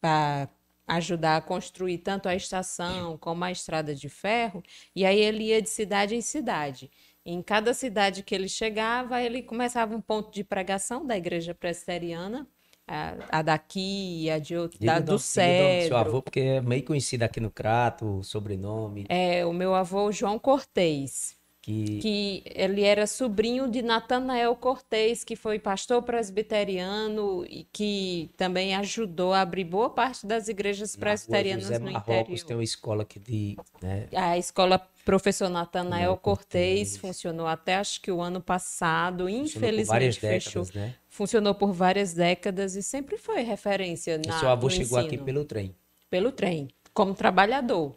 para 0.00 0.48
ajudar 0.86 1.36
a 1.36 1.40
construir 1.40 1.98
tanto 1.98 2.28
a 2.28 2.34
estação 2.34 3.18
como 3.18 3.44
a 3.44 3.50
estrada 3.50 3.94
de 3.94 4.08
ferro, 4.08 4.62
e 4.94 5.04
aí 5.04 5.18
ele 5.18 5.44
ia 5.44 5.60
de 5.60 5.68
cidade 5.68 6.14
em 6.14 6.20
cidade. 6.20 6.90
Em 7.26 7.42
cada 7.42 7.74
cidade 7.74 8.22
que 8.22 8.34
ele 8.34 8.48
chegava, 8.48 9.20
ele 9.20 9.42
começava 9.42 9.96
um 9.96 10.00
ponto 10.00 10.32
de 10.32 10.44
pregação 10.44 11.04
da 11.04 11.16
igreja 11.16 11.54
presbiteriana, 11.54 12.46
a, 12.86 13.38
a 13.38 13.42
daqui, 13.42 14.30
a 14.30 14.38
de 14.38 14.56
outro, 14.56 14.78
da, 14.78 15.00
do 15.00 15.14
do 15.14 15.18
seu 15.18 15.96
avô, 15.96 16.22
porque 16.22 16.38
é 16.40 16.60
meio 16.60 16.84
conhecido 16.84 17.24
aqui 17.24 17.40
no 17.40 17.50
Crato, 17.50 18.18
o 18.18 18.22
sobrenome, 18.22 19.06
É, 19.08 19.44
o 19.44 19.52
meu 19.52 19.74
avô 19.74 20.12
João 20.12 20.38
Cortez. 20.38 21.35
Que 21.66 21.98
que 21.98 22.42
ele 22.46 22.82
era 22.84 23.06
sobrinho 23.08 23.68
de 23.68 23.82
Natanael 23.82 24.54
Cortez, 24.54 25.24
que 25.24 25.34
foi 25.34 25.58
pastor 25.58 26.00
presbiteriano 26.02 27.44
e 27.48 27.64
que 27.72 28.30
também 28.36 28.74
ajudou 28.76 29.32
a 29.32 29.40
abrir 29.40 29.64
boa 29.64 29.90
parte 29.90 30.24
das 30.26 30.46
igrejas 30.48 30.94
presbiterianas 30.94 31.68
no 31.80 31.90
Marrocos 31.90 32.06
tem 32.26 32.34
interior. 32.36 32.58
uma 32.58 32.64
escola 32.64 33.04
que 33.04 33.18
de, 33.18 33.56
né, 33.82 34.06
A 34.14 34.38
escola 34.38 34.78
Professor 35.04 35.48
Natanael 35.48 36.16
Cortez 36.16 36.96
funcionou 36.96 37.46
até 37.46 37.76
acho 37.76 38.00
que 38.00 38.10
o 38.12 38.20
ano 38.20 38.40
passado, 38.40 39.24
funcionou 39.24 39.42
por 39.42 39.56
infelizmente 39.56 40.20
fechou. 40.20 40.62
décadas, 40.64 40.72
né? 40.72 40.94
Funcionou 41.08 41.54
por 41.54 41.72
várias 41.72 42.12
décadas 42.14 42.76
e 42.76 42.82
sempre 42.82 43.16
foi 43.16 43.42
referência 43.42 44.20
O 44.24 44.28
na, 44.28 44.38
seu 44.38 44.48
avô 44.48 44.68
chegou 44.70 44.98
aqui 44.98 45.16
ensino. 45.16 45.24
pelo 45.24 45.44
trem. 45.44 45.74
pelo 46.10 46.30
trem, 46.32 46.68
como 46.94 47.14
trabalhador, 47.14 47.96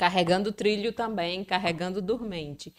carregando 0.00 0.52
trilho 0.52 0.92
também, 0.92 1.44
carregando 1.44 2.00
dormente. 2.02 2.74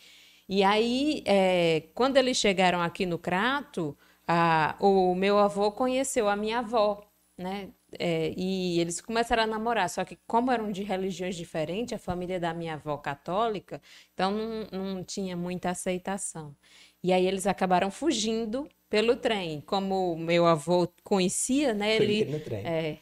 E 0.49 0.63
aí, 0.63 1.23
é, 1.25 1.83
quando 1.93 2.17
eles 2.17 2.37
chegaram 2.37 2.81
aqui 2.81 3.05
no 3.05 3.17
Crato, 3.19 3.97
a- 4.27 4.75
o 4.79 5.13
meu 5.15 5.37
avô 5.37 5.71
conheceu 5.71 6.27
a 6.27 6.35
minha 6.35 6.59
avó, 6.59 7.03
né? 7.37 7.69
É, 7.99 8.33
e 8.37 8.79
eles 8.79 9.01
começaram 9.01 9.43
a 9.43 9.47
namorar, 9.47 9.89
só 9.89 10.03
que 10.05 10.17
como 10.27 10.51
eram 10.51 10.71
de 10.71 10.81
religiões 10.83 11.35
diferentes, 11.35 11.93
a 11.93 11.99
família 11.99 12.39
da 12.39 12.53
minha 12.53 12.75
avó 12.75 12.97
católica, 12.97 13.81
então 14.13 14.31
não, 14.31 14.95
não 14.95 15.03
tinha 15.03 15.35
muita 15.37 15.69
aceitação. 15.71 16.55
E 17.03 17.11
aí 17.13 17.25
eles 17.27 17.47
acabaram 17.47 17.91
fugindo 17.91 18.67
pelo 18.89 19.15
trem. 19.15 19.61
Como 19.61 20.13
o 20.13 20.17
meu 20.19 20.45
avô 20.45 20.87
conhecia, 21.03 21.73
né? 21.73 21.95
Foi 21.95 22.07
Ele, 22.15 22.27
no 22.31 22.39
trem. 22.41 22.67
é, 22.73 22.97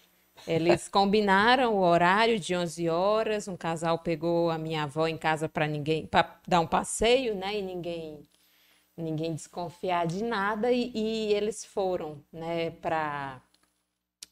Eles 0.47 0.87
combinaram 0.87 1.75
o 1.75 1.81
horário 1.81 2.39
de 2.39 2.55
11 2.55 2.89
horas, 2.89 3.47
um 3.47 3.57
casal 3.57 3.99
pegou 3.99 4.49
a 4.49 4.57
minha 4.57 4.83
avó 4.83 5.07
em 5.07 5.17
casa 5.17 5.47
para 5.47 5.67
ninguém, 5.67 6.07
para 6.07 6.39
dar 6.47 6.59
um 6.59 6.67
passeio, 6.67 7.35
né? 7.35 7.57
E 7.57 7.61
ninguém 7.61 8.27
ninguém 8.97 9.33
desconfiar 9.33 10.05
de 10.05 10.23
nada 10.23 10.71
e, 10.71 10.91
e 10.93 11.33
eles 11.33 11.63
foram, 11.65 12.21
né, 12.31 12.71
para 12.71 13.41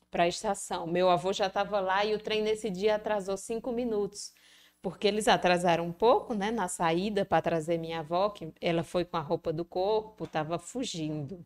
para 0.09 0.23
a 0.23 0.27
estação. 0.27 0.87
Meu 0.87 1.09
avô 1.09 1.33
já 1.33 1.47
estava 1.47 1.79
lá 1.79 2.05
e 2.05 2.13
o 2.15 2.19
trem 2.19 2.41
nesse 2.41 2.69
dia 2.69 2.95
atrasou 2.95 3.35
cinco 3.37 3.71
minutos, 3.71 4.33
porque 4.81 5.07
eles 5.07 5.27
atrasaram 5.27 5.85
um 5.85 5.91
pouco, 5.91 6.33
né, 6.33 6.49
na 6.49 6.67
saída 6.67 7.25
para 7.25 7.41
trazer 7.41 7.77
minha 7.77 7.99
avó, 7.99 8.29
que 8.29 8.51
ela 8.61 8.83
foi 8.83 9.03
com 9.03 9.17
a 9.17 9.21
roupa 9.21 9.51
do 9.51 9.65
corpo, 9.65 10.23
estava 10.23 10.57
fugindo. 10.57 11.43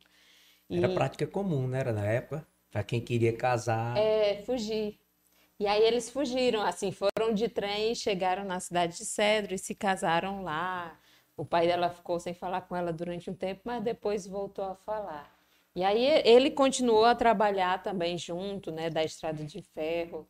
Era 0.70 0.88
prática 0.88 1.28
comum, 1.28 1.68
né, 1.68 1.80
era 1.80 1.92
na 1.92 2.06
época, 2.06 2.48
para 2.72 2.84
quem 2.84 3.02
queria 3.02 3.36
casar. 3.36 3.98
É, 3.98 4.42
fugir. 4.46 4.98
E 5.60 5.68
aí 5.68 5.84
eles 5.84 6.10
fugiram, 6.10 6.62
assim, 6.62 6.92
foram 6.92 7.34
de 7.34 7.48
trem, 7.48 7.94
chegaram 7.94 8.44
na 8.44 8.60
cidade 8.60 8.98
de 8.98 9.06
Cedro 9.06 9.54
e 9.54 9.60
se 9.60 9.76
casaram 9.76 10.42
lá. 10.42 10.98
O 11.38 11.46
pai 11.46 11.68
dela 11.68 11.90
ficou 11.90 12.20
sem 12.20 12.34
falar 12.34 12.62
com 12.62 12.76
ela 12.76 12.92
durante 12.92 13.30
um 13.30 13.34
tempo, 13.34 13.62
mas 13.64 13.84
depois 13.84 14.26
voltou 14.26 14.66
a 14.66 14.76
falar. 14.76 15.32
E 15.76 15.84
aí 15.84 16.04
ele 16.26 16.50
continuou 16.52 17.06
a 17.06 17.14
trabalhar 17.16 17.82
também 17.84 18.18
junto, 18.18 18.72
né, 18.72 18.90
da 18.90 19.04
Estrada 19.04 19.44
de 19.44 19.62
Ferro. 19.62 20.28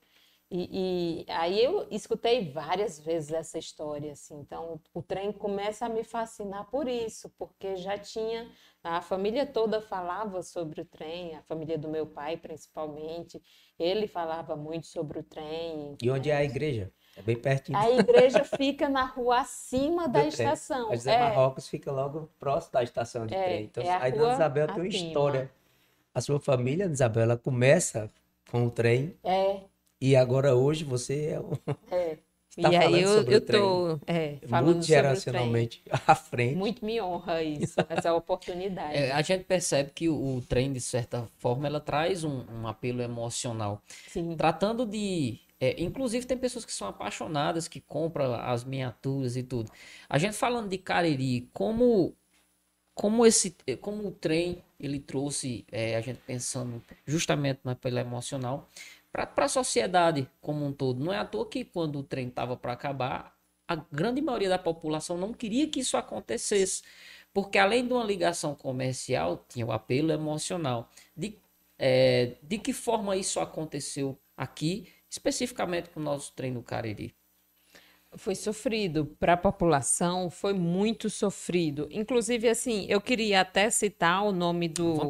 E, 0.54 1.24
e, 1.24 1.32
aí 1.32 1.64
eu 1.64 1.88
escutei 1.90 2.52
várias 2.52 3.00
vezes 3.00 3.32
essa 3.32 3.58
história, 3.58 4.12
assim. 4.12 4.38
Então 4.42 4.82
o 4.94 5.02
trem 5.02 5.32
começa 5.32 5.86
a 5.86 5.90
me 5.90 6.04
fascinar 6.04 6.70
por 6.70 6.90
isso, 6.90 7.32
porque 7.38 7.78
já 7.78 7.98
tinha 7.98 8.52
a 8.84 9.02
família 9.02 9.46
toda 9.46 9.80
falava 9.80 10.44
sobre 10.44 10.82
o 10.82 10.86
trem, 10.86 11.36
a 11.36 11.42
família 11.44 11.78
do 11.78 11.88
meu 11.88 12.06
pai 12.06 12.36
principalmente. 12.36 13.42
Ele 13.80 14.08
falava 14.08 14.56
muito 14.58 14.88
sobre 14.88 15.20
o 15.20 15.24
trem. 15.24 15.96
E 16.02 16.12
onde 16.12 16.30
é 16.30 16.36
a 16.36 16.44
igreja? 16.44 16.92
É 17.16 17.22
bem 17.22 17.38
pertinho. 17.38 17.78
A 17.78 17.90
igreja 17.90 18.44
fica 18.44 18.90
na 18.90 19.06
rua 19.06 19.42
acima 19.42 20.10
da 20.10 20.26
estação. 20.26 20.92
A 20.92 20.96
José 20.96 21.14
é. 21.14 21.20
Marrocos 21.20 21.70
fica 21.70 21.92
logo 21.92 22.30
próximo 22.38 22.74
da 22.74 22.84
estação 22.84 23.26
de 23.26 23.34
é, 23.34 23.44
trem. 23.44 23.64
Então, 23.64 23.84
é 23.84 23.90
a, 23.90 24.06
a 24.06 24.10
Dona 24.10 24.34
Isabel 24.34 24.68
tem 24.68 24.76
uma 24.78 24.88
história. 24.88 25.52
A 26.14 26.20
sua 26.20 26.42
família, 26.42 26.86
Dona 26.86 26.94
Isabel, 26.94 27.24
ela 27.24 27.38
começa 27.38 28.12
com 28.50 28.66
o 28.66 28.72
trem. 28.72 29.16
É. 29.24 29.71
E 30.02 30.16
agora 30.16 30.56
hoje 30.56 30.84
você 30.84 31.28
é 31.28 31.40
o. 31.40 31.58
É. 31.92 32.18
Tá 32.62 32.70
e 32.70 32.76
aí 32.76 33.02
eu, 33.02 33.24
eu 33.32 33.40
tô 33.40 33.98
é, 34.06 34.36
falando 34.46 34.74
Muito 34.74 34.86
geracionalmente 34.86 35.82
à 36.06 36.14
frente. 36.14 36.58
Muito 36.58 36.84
me 36.86 37.00
honra 37.00 37.42
isso, 37.42 37.76
essa 37.88 38.12
oportunidade. 38.14 38.94
É, 38.94 39.14
a 39.14 39.22
gente 39.22 39.46
percebe 39.46 39.92
que 39.96 40.10
o, 40.10 40.36
o, 40.36 40.42
trem, 40.42 40.74
de 40.74 40.82
certa 40.82 41.26
forma, 41.38 41.66
ela 41.66 41.80
traz 41.80 42.26
um, 42.26 42.44
um 42.52 42.68
apelo 42.68 43.02
emocional. 43.02 43.82
Sim. 44.06 44.36
Tratando 44.36 44.86
de 44.86 45.40
é, 45.62 45.82
inclusive 45.82 46.26
tem 46.26 46.38
pessoas 46.38 46.66
que 46.66 46.74
são 46.74 46.88
apaixonadas, 46.88 47.68
que 47.70 47.80
compram 47.80 48.34
as 48.34 48.66
miniaturas 48.66 49.38
e 49.38 49.44
tudo. 49.44 49.72
A 50.10 50.18
gente 50.18 50.34
falando 50.36 50.68
de 50.68 50.78
Cariri, 50.78 51.48
como 51.54 52.14
como 52.94 53.26
esse 53.26 53.56
como 53.80 54.08
o 54.08 54.12
trem 54.12 54.62
ele 54.80 55.00
trouxe 55.00 55.66
é, 55.72 55.96
a 55.96 56.02
gente 56.02 56.20
pensando 56.26 56.84
justamente 57.06 57.62
na 57.64 57.76
pela 57.76 58.02
emocional 58.02 58.68
para 59.12 59.46
a 59.46 59.50
sociedade 59.50 60.30
como 60.40 60.66
um 60.66 60.72
todo. 60.72 61.04
Não 61.04 61.12
é 61.12 61.18
à 61.18 61.26
toa 61.26 61.46
que 61.46 61.66
quando 61.66 62.00
o 62.00 62.04
trem 62.04 62.28
estava 62.28 62.56
para 62.56 62.74
acabar, 62.74 63.36
a 63.68 63.76
grande 63.76 64.22
maioria 64.22 64.50
da 64.50 64.60
população 64.60 65.18
não 65.18 65.34
queria 65.34 65.68
que 65.68 65.80
isso 65.80 65.98
acontecesse, 65.98 66.84
porque 67.34 67.58
além 67.58 67.88
de 67.88 67.94
uma 67.94 68.04
ligação 68.04 68.56
comercial, 68.56 69.46
tinha 69.48 69.66
o 69.66 69.72
apelo 69.72 70.12
emocional. 70.12 70.90
De, 71.16 71.38
é, 71.78 72.36
de 72.44 72.58
que 72.58 72.74
forma 72.74 73.16
isso 73.16 73.40
aconteceu 73.40 74.18
aqui 74.36 74.88
especificamente 75.10 75.90
com 75.90 76.00
o 76.00 76.04
nosso 76.04 76.34
trem 76.34 76.52
no 76.52 76.64
Cariri? 76.64 77.14
Foi 78.18 78.36
sofrido 78.36 79.06
para 79.20 79.34
a 79.34 79.38
população, 79.38 80.30
foi 80.30 80.54
muito 80.54 81.10
sofrido. 81.10 81.88
Inclusive, 81.90 82.50
assim, 82.50 82.86
eu 82.90 83.00
queria 83.00 83.40
até 83.40 83.70
citar 83.70 84.26
o 84.26 84.34
nome 84.34 84.68
do, 84.68 85.10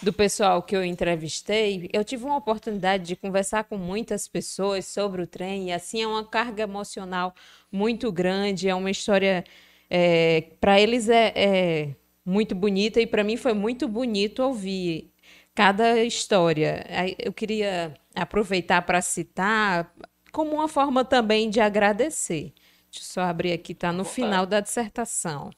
do 0.00 0.12
pessoal 0.12 0.62
que 0.62 0.76
eu 0.76 0.84
entrevistei. 0.84 1.90
Eu 1.92 2.04
tive 2.04 2.24
uma 2.24 2.36
oportunidade 2.36 3.02
de 3.02 3.16
conversar 3.16 3.64
com 3.64 3.76
muitas 3.76 4.28
pessoas 4.28 4.86
sobre 4.86 5.22
o 5.22 5.26
trem, 5.26 5.70
e 5.70 5.72
assim 5.72 6.02
é 6.02 6.06
uma 6.06 6.24
carga 6.24 6.62
emocional 6.62 7.34
muito 7.70 8.12
grande, 8.12 8.68
é 8.68 8.74
uma 8.74 8.92
história. 8.92 9.42
É, 9.90 10.42
para 10.60 10.80
eles 10.80 11.08
é, 11.08 11.32
é 11.34 11.96
muito 12.24 12.54
bonita, 12.54 13.00
e 13.00 13.08
para 13.08 13.24
mim 13.24 13.36
foi 13.36 13.54
muito 13.54 13.88
bonito 13.88 14.40
ouvir 14.44 15.12
cada 15.52 16.00
história. 16.04 16.86
Eu 17.18 17.32
queria 17.32 17.92
aproveitar 18.14 18.82
para 18.82 19.02
citar 19.02 19.92
como 20.36 20.56
uma 20.56 20.68
forma 20.68 21.02
também 21.02 21.48
de 21.48 21.60
agradecer. 21.60 22.52
Deixa 22.92 23.00
eu 23.00 23.02
só 23.04 23.20
abrir 23.22 23.54
aqui, 23.54 23.72
está 23.72 23.90
no 23.90 24.04
final 24.04 24.44
da 24.44 24.60
dissertação. 24.60 25.50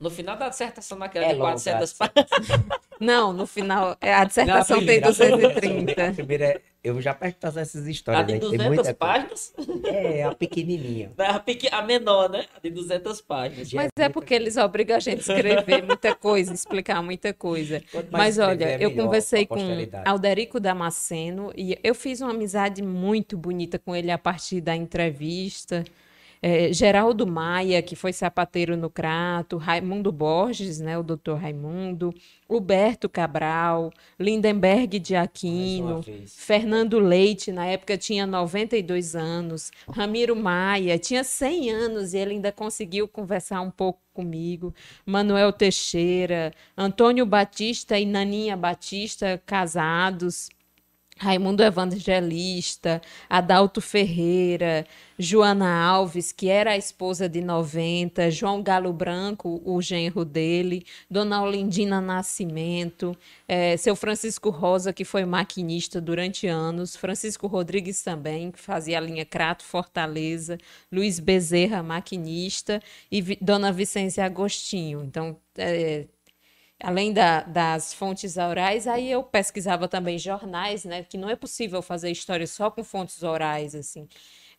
No 0.00 0.08
final 0.08 0.38
da 0.38 0.48
dissertação, 0.48 0.96
naquela 0.96 1.26
é 1.26 1.34
de 1.34 1.38
400 1.38 1.92
páginas. 1.92 2.30
Não, 2.98 3.34
no 3.34 3.46
final, 3.46 3.94
é, 4.00 4.14
a 4.14 4.24
dissertação 4.24 4.78
Não, 4.78 4.84
a 4.84 4.86
primeira, 4.86 5.12
tem 5.12 5.30
230. 5.30 6.08
A 6.08 6.12
primeira, 6.14 6.44
é, 6.46 6.62
eu 6.86 7.02
já 7.02 7.12
pergunto 7.12 7.58
essas 7.58 7.86
histórias. 7.86 8.22
A 8.22 8.26
de 8.26 8.38
200 8.38 8.86
né? 8.86 8.92
páginas? 8.92 9.52
É, 9.84 10.22
a 10.22 10.34
pequenininha. 10.34 11.10
A, 11.18 11.40
pequ... 11.40 11.68
a 11.72 11.82
menor, 11.82 12.30
né? 12.30 12.46
A 12.56 12.60
de 12.60 12.70
200 12.70 13.20
páginas. 13.22 13.72
Mas 13.72 13.90
é, 13.98 14.04
é 14.04 14.08
porque 14.08 14.32
eles 14.32 14.56
obrigam 14.56 14.96
a 14.96 15.00
gente 15.00 15.18
a 15.30 15.34
escrever 15.34 15.82
muita 15.84 16.14
coisa, 16.14 16.54
explicar 16.54 17.02
muita 17.02 17.34
coisa. 17.34 17.82
Mas 18.10 18.38
olha, 18.38 18.64
é 18.64 18.78
eu 18.80 18.94
conversei 18.94 19.44
com 19.46 19.56
Alderico 20.04 20.60
Damasceno 20.60 21.52
e 21.56 21.76
eu 21.82 21.94
fiz 21.94 22.20
uma 22.20 22.30
amizade 22.30 22.82
muito 22.82 23.36
bonita 23.36 23.78
com 23.78 23.94
ele 23.94 24.10
a 24.10 24.18
partir 24.18 24.60
da 24.60 24.76
entrevista 24.76 25.84
é, 26.42 26.72
Geraldo 26.72 27.26
Maia, 27.26 27.82
que 27.82 27.96
foi 27.96 28.12
sapateiro 28.12 28.76
no 28.76 28.90
Crato, 28.90 29.56
Raimundo 29.56 30.12
Borges, 30.12 30.80
né, 30.80 30.98
o 30.98 31.02
doutor 31.02 31.38
Raimundo, 31.38 32.14
Huberto 32.48 33.08
Cabral, 33.08 33.92
Lindenberg 34.18 34.98
de 34.98 35.16
Aquino, 35.16 36.04
Fernando 36.26 36.98
Leite, 36.98 37.50
na 37.50 37.66
época 37.66 37.96
tinha 37.96 38.26
92 38.26 39.16
anos, 39.16 39.70
Ramiro 39.88 40.36
Maia, 40.36 40.98
tinha 40.98 41.24
100 41.24 41.70
anos 41.70 42.14
e 42.14 42.18
ele 42.18 42.32
ainda 42.32 42.52
conseguiu 42.52 43.08
conversar 43.08 43.60
um 43.60 43.70
pouco 43.70 44.00
comigo, 44.14 44.74
Manuel 45.04 45.52
Teixeira, 45.52 46.52
Antônio 46.76 47.26
Batista 47.26 47.98
e 47.98 48.06
Naninha 48.06 48.56
Batista, 48.56 49.42
casados, 49.44 50.48
Raimundo 51.18 51.62
Evangelista, 51.62 53.00
Adalto 53.28 53.80
Ferreira, 53.80 54.86
Joana 55.18 55.66
Alves, 55.82 56.30
que 56.30 56.48
era 56.48 56.72
a 56.72 56.76
esposa 56.76 57.26
de 57.26 57.40
90, 57.40 58.30
João 58.30 58.62
Galo 58.62 58.92
Branco, 58.92 59.62
o 59.64 59.80
genro 59.80 60.26
dele, 60.26 60.84
Dona 61.10 61.42
Olindina 61.42 62.02
Nascimento, 62.02 63.16
é, 63.48 63.78
seu 63.78 63.96
Francisco 63.96 64.50
Rosa, 64.50 64.92
que 64.92 65.06
foi 65.06 65.24
maquinista 65.24 66.02
durante 66.02 66.46
anos, 66.46 66.94
Francisco 66.94 67.46
Rodrigues 67.46 68.02
também, 68.02 68.50
que 68.50 68.60
fazia 68.60 68.98
a 68.98 69.00
linha 69.00 69.24
Crato 69.24 69.64
Fortaleza, 69.64 70.58
Luiz 70.92 71.18
Bezerra, 71.18 71.82
maquinista, 71.82 72.82
e 73.10 73.22
Dona 73.40 73.72
Vicência 73.72 74.24
Agostinho. 74.24 75.02
Então, 75.02 75.38
é, 75.56 76.06
além 76.82 77.12
da, 77.12 77.42
das 77.42 77.94
fontes 77.94 78.36
orais, 78.36 78.86
aí 78.86 79.10
eu 79.10 79.22
pesquisava 79.22 79.88
também 79.88 80.18
jornais, 80.18 80.84
né? 80.84 81.02
Que 81.02 81.16
não 81.18 81.28
é 81.28 81.36
possível 81.36 81.82
fazer 81.82 82.10
história 82.10 82.46
só 82.46 82.70
com 82.70 82.84
fontes 82.84 83.22
orais, 83.22 83.74
assim. 83.74 84.08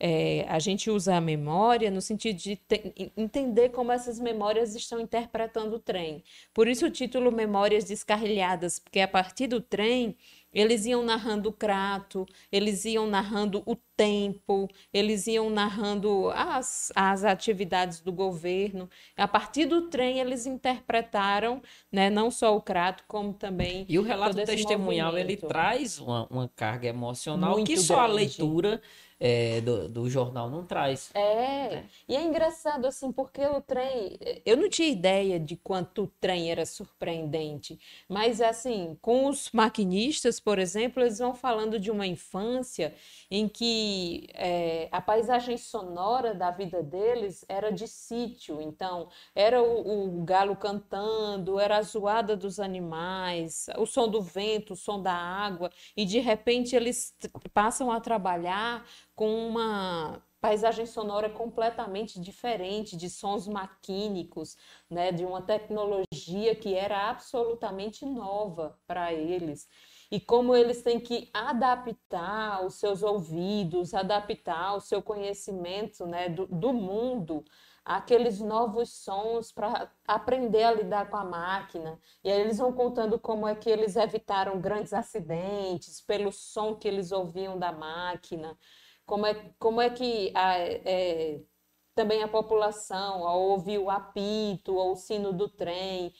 É, 0.00 0.44
a 0.48 0.60
gente 0.60 0.90
usa 0.90 1.16
a 1.16 1.20
memória 1.20 1.90
no 1.90 2.00
sentido 2.00 2.36
de 2.36 2.56
te, 2.56 3.12
entender 3.16 3.70
como 3.70 3.90
essas 3.90 4.20
memórias 4.20 4.74
estão 4.76 5.00
interpretando 5.00 5.74
o 5.76 5.78
trem. 5.80 6.22
Por 6.54 6.68
isso 6.68 6.86
o 6.86 6.90
título 6.90 7.32
Memórias 7.32 7.84
Descarrilhadas, 7.84 8.78
porque 8.78 9.00
a 9.00 9.08
partir 9.08 9.48
do 9.48 9.60
trem 9.60 10.16
eles 10.60 10.86
iam 10.86 11.02
narrando 11.02 11.48
o 11.48 11.52
crato, 11.52 12.26
eles 12.50 12.84
iam 12.84 13.06
narrando 13.06 13.62
o 13.64 13.76
tempo, 13.96 14.68
eles 14.92 15.26
iam 15.26 15.50
narrando 15.50 16.30
as, 16.30 16.92
as 16.94 17.24
atividades 17.24 18.00
do 18.00 18.12
governo. 18.12 18.88
A 19.16 19.26
partir 19.26 19.66
do 19.66 19.88
trem, 19.88 20.20
eles 20.20 20.46
interpretaram 20.46 21.60
né, 21.90 22.08
não 22.08 22.30
só 22.30 22.56
o 22.56 22.60
crato, 22.60 23.04
como 23.08 23.32
também. 23.32 23.84
E 23.88 23.98
o 23.98 24.02
relato 24.02 24.36
testemunhal 24.36 25.16
ele 25.18 25.36
traz 25.36 25.98
uma, 25.98 26.26
uma 26.30 26.50
carga 26.54 26.88
emocional 26.88 27.52
Muito 27.52 27.66
que 27.66 27.76
só 27.76 27.96
grande. 27.96 28.10
a 28.10 28.14
leitura 28.14 28.82
é, 29.20 29.60
do, 29.60 29.88
do 29.88 30.08
jornal 30.08 30.48
não 30.48 30.64
traz. 30.64 31.10
É, 31.14 31.84
e 32.08 32.14
é 32.14 32.22
engraçado 32.22 32.86
assim, 32.86 33.10
porque 33.10 33.44
o 33.46 33.60
trem, 33.60 34.18
eu 34.44 34.56
não 34.56 34.68
tinha 34.68 34.88
ideia 34.88 35.40
de 35.40 35.56
quanto 35.56 36.04
o 36.04 36.06
trem 36.20 36.50
era 36.50 36.64
surpreendente, 36.64 37.78
mas 38.08 38.40
assim, 38.40 38.96
com 39.00 39.26
os 39.26 39.50
maquinistas, 39.52 40.38
por 40.38 40.58
exemplo, 40.58 41.02
eles 41.02 41.18
vão 41.18 41.34
falando 41.34 41.78
de 41.78 41.90
uma 41.90 42.06
infância 42.06 42.94
em 43.30 43.48
que 43.48 44.28
é, 44.34 44.88
a 44.92 45.00
paisagem 45.00 45.56
sonora 45.56 46.34
da 46.34 46.50
vida 46.50 46.82
deles 46.82 47.44
era 47.48 47.70
de 47.70 47.88
sítio, 47.88 48.60
então 48.60 49.08
era 49.34 49.62
o, 49.62 50.20
o 50.20 50.24
galo 50.24 50.54
cantando, 50.56 51.58
era 51.58 51.78
a 51.78 51.82
zoada 51.82 52.36
dos 52.36 52.60
animais, 52.60 53.66
o 53.76 53.86
som 53.86 54.08
do 54.08 54.22
vento, 54.22 54.74
o 54.74 54.76
som 54.76 55.02
da 55.02 55.12
água, 55.12 55.70
e 55.96 56.04
de 56.04 56.20
repente 56.20 56.76
eles 56.76 57.14
passam 57.52 57.90
a 57.90 58.00
trabalhar 58.00 58.86
com 59.18 59.48
uma 59.48 60.22
paisagem 60.40 60.86
sonora 60.86 61.28
completamente 61.28 62.20
diferente, 62.20 62.96
de 62.96 63.10
sons 63.10 63.48
maquínicos, 63.48 64.56
né, 64.88 65.10
de 65.10 65.24
uma 65.24 65.42
tecnologia 65.42 66.54
que 66.54 66.72
era 66.72 67.10
absolutamente 67.10 68.06
nova 68.06 68.78
para 68.86 69.12
eles. 69.12 69.66
E 70.08 70.20
como 70.20 70.54
eles 70.54 70.82
têm 70.82 71.00
que 71.00 71.28
adaptar 71.34 72.64
os 72.64 72.76
seus 72.76 73.02
ouvidos, 73.02 73.92
adaptar 73.92 74.76
o 74.76 74.80
seu 74.80 75.02
conhecimento 75.02 76.06
né, 76.06 76.28
do, 76.28 76.46
do 76.46 76.72
mundo 76.72 77.44
aqueles 77.84 78.38
novos 78.38 78.90
sons 78.92 79.50
para 79.50 79.90
aprender 80.06 80.62
a 80.62 80.74
lidar 80.74 81.08
com 81.10 81.16
a 81.16 81.24
máquina. 81.24 81.98
E 82.22 82.30
aí 82.30 82.38
eles 82.38 82.58
vão 82.58 82.70
contando 82.70 83.18
como 83.18 83.48
é 83.48 83.54
que 83.54 83.68
eles 83.68 83.96
evitaram 83.96 84.60
grandes 84.60 84.92
acidentes 84.92 86.00
pelo 86.02 86.30
som 86.30 86.74
que 86.74 86.86
eles 86.86 87.10
ouviam 87.10 87.58
da 87.58 87.72
máquina 87.72 88.56
como 89.08 89.26
é, 89.26 89.34
como 89.58 89.80
é 89.80 89.88
que 89.88 90.30
a, 90.36 90.58
é, 90.58 91.40
também 91.94 92.22
a 92.22 92.28
população, 92.28 93.26
ao 93.26 93.40
ouvir 93.40 93.78
o 93.78 93.90
apito 93.90 94.74
ou 94.74 94.92
o 94.92 94.96
sino 94.96 95.32
do 95.32 95.48
trem, 95.48 96.12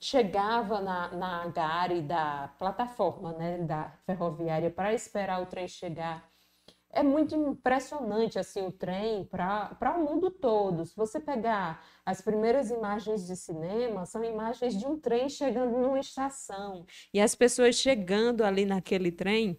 chegava 0.00 0.80
na, 0.80 1.12
na 1.12 1.46
gare 1.48 2.02
da 2.02 2.52
plataforma 2.58 3.32
né, 3.34 3.58
da 3.58 3.96
ferroviária 4.04 4.70
para 4.70 4.92
esperar 4.92 5.40
o 5.40 5.46
trem 5.46 5.68
chegar. 5.68 6.28
É 6.90 7.02
muito 7.02 7.34
impressionante 7.34 8.38
assim 8.38 8.66
o 8.66 8.72
trem 8.72 9.24
para 9.24 9.96
o 9.96 10.04
mundo 10.04 10.28
todo. 10.28 10.84
Se 10.84 10.94
você 10.96 11.20
pegar 11.20 11.82
as 12.04 12.20
primeiras 12.20 12.70
imagens 12.70 13.24
de 13.24 13.36
cinema, 13.36 14.04
são 14.04 14.22
imagens 14.22 14.76
de 14.76 14.84
um 14.84 14.98
trem 14.98 15.28
chegando 15.28 15.78
numa 15.78 16.00
estação. 16.00 16.84
E 17.14 17.20
as 17.20 17.34
pessoas 17.36 17.76
chegando 17.76 18.44
ali 18.44 18.66
naquele 18.66 19.12
trem 19.12 19.58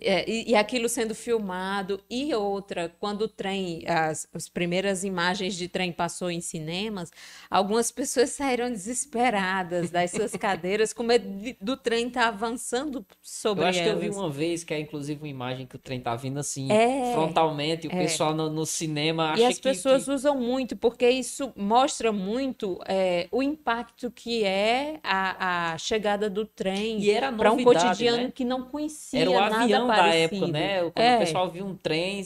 é, 0.00 0.28
e, 0.28 0.50
e, 0.50 0.54
aquilo 0.54 0.88
sendo 0.88 1.14
filmado. 1.14 2.00
E 2.08 2.34
outra, 2.34 2.94
quando 3.00 3.22
o 3.22 3.28
trem, 3.28 3.84
as, 3.86 4.28
as 4.34 4.48
primeiras 4.48 5.04
imagens 5.04 5.54
de 5.54 5.68
trem 5.68 5.92
passou 5.92 6.30
em 6.30 6.40
cinemas, 6.40 7.10
algumas 7.50 7.90
pessoas 7.90 8.30
saíram 8.30 8.70
desesperadas 8.70 9.90
das 9.90 10.10
suas 10.10 10.32
cadeiras 10.36 10.92
com 10.92 11.02
medo 11.02 11.28
de, 11.38 11.56
do 11.60 11.76
trem 11.76 12.08
estar 12.08 12.22
tá 12.22 12.28
avançando 12.28 13.04
sobre 13.22 13.64
elas. 13.64 13.76
Eu 13.76 13.82
acho 13.82 13.90
elas. 13.90 14.00
que 14.00 14.06
eu 14.06 14.12
vi 14.12 14.18
uma 14.18 14.30
vez, 14.30 14.64
que 14.64 14.74
é 14.74 14.80
inclusive 14.80 15.20
uma 15.20 15.28
imagem 15.28 15.66
que 15.66 15.76
o 15.76 15.78
trem 15.78 16.00
tá 16.00 16.14
vindo 16.14 16.38
assim, 16.38 16.70
é, 16.70 17.12
frontalmente, 17.12 17.86
e 17.86 17.90
o 17.90 17.92
é. 17.92 18.02
pessoal 18.02 18.34
no, 18.34 18.50
no, 18.50 18.66
cinema 18.66 19.32
acha 19.32 19.42
E 19.42 19.44
as 19.44 19.56
que, 19.56 19.62
pessoas 19.62 20.04
que... 20.04 20.10
usam 20.10 20.38
muito, 20.38 20.76
porque 20.76 21.08
isso 21.08 21.52
mostra 21.56 22.12
muito 22.12 22.78
é, 22.86 23.28
o 23.30 23.42
impacto 23.42 24.10
que 24.10 24.44
é 24.44 24.98
a, 25.02 25.72
a 25.72 25.78
chegada 25.78 26.28
do 26.28 26.44
trem 26.44 27.00
para 27.36 27.52
um 27.52 27.62
cotidiano 27.62 28.24
né? 28.24 28.32
que 28.34 28.44
não 28.44 28.62
conhecia 28.62 29.20
Era 29.20 29.30
o 29.30 29.38
avião 29.62 29.86
parecido. 29.86 30.10
da 30.10 30.14
época, 30.16 30.52
né? 30.52 30.90
Quando 30.90 31.04
é. 31.04 31.16
o 31.16 31.18
pessoal 31.18 31.50
viu 31.50 31.66
um 31.66 31.76
trem. 31.76 32.22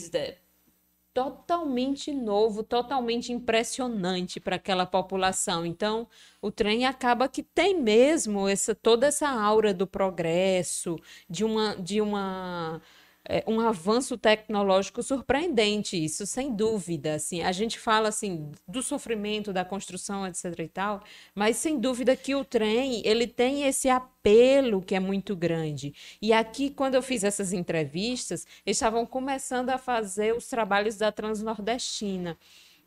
Totalmente 1.12 2.12
novo, 2.12 2.62
totalmente 2.62 3.32
impressionante 3.32 4.38
para 4.38 4.56
aquela 4.56 4.86
população. 4.86 5.66
Então, 5.66 6.06
o 6.40 6.52
trem 6.52 6.86
acaba 6.86 7.28
que 7.28 7.42
tem 7.42 7.80
mesmo 7.80 8.46
essa 8.46 8.76
toda 8.76 9.08
essa 9.08 9.28
aura 9.28 9.74
do 9.74 9.88
progresso, 9.88 10.96
de 11.28 11.44
uma, 11.44 11.74
de 11.74 12.00
uma 12.00 12.80
é, 13.30 13.44
um 13.46 13.60
avanço 13.60 14.18
tecnológico 14.18 15.04
surpreendente, 15.04 15.96
isso 15.96 16.26
sem 16.26 16.52
dúvida. 16.52 17.14
Assim, 17.14 17.42
a 17.42 17.52
gente 17.52 17.78
fala 17.78 18.08
assim 18.08 18.50
do 18.66 18.82
sofrimento 18.82 19.52
da 19.52 19.64
construção, 19.64 20.26
etc. 20.26 20.58
e 20.58 20.68
tal, 20.68 21.00
mas 21.32 21.56
sem 21.56 21.78
dúvida 21.78 22.16
que 22.16 22.34
o 22.34 22.44
trem 22.44 23.02
ele 23.04 23.28
tem 23.28 23.62
esse 23.62 23.88
apelo 23.88 24.82
que 24.82 24.96
é 24.96 25.00
muito 25.00 25.36
grande. 25.36 25.94
E 26.20 26.32
aqui, 26.32 26.70
quando 26.70 26.96
eu 26.96 27.02
fiz 27.02 27.22
essas 27.22 27.52
entrevistas, 27.52 28.44
eles 28.66 28.76
estavam 28.76 29.06
começando 29.06 29.70
a 29.70 29.78
fazer 29.78 30.34
os 30.34 30.48
trabalhos 30.48 30.96
da 30.96 31.12
Transnordestina. 31.12 32.36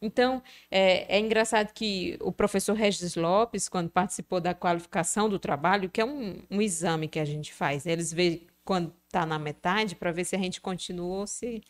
Então, 0.01 0.43
é, 0.69 1.15
é, 1.15 1.19
engraçado 1.21 1.71
que 1.71 2.17
o 2.19 2.33
professor 2.33 2.73
Regis 2.73 3.15
Lopes, 3.15 3.69
quando 3.69 3.89
participou 3.89 4.41
da 4.41 4.53
qualificação 4.53 5.29
do 5.29 5.39
trabalho, 5.39 5.89
que 5.89 6.01
é 6.01 6.05
um, 6.05 6.41
um 6.51 6.61
exame 6.61 7.07
que 7.07 7.19
a 7.19 7.23
gente 7.23 7.53
faz, 7.53 7.85
né? 7.85 7.93
eles 7.93 8.11
veem 8.11 8.45
quando 8.63 8.93
está 9.05 9.25
na 9.25 9.37
metade 9.37 9.95
para 9.95 10.11
ver 10.11 10.25
se 10.25 10.35
a 10.35 10.39
gente 10.39 10.59
continua 10.61 11.19
ou 11.19 11.27
se 11.27 11.61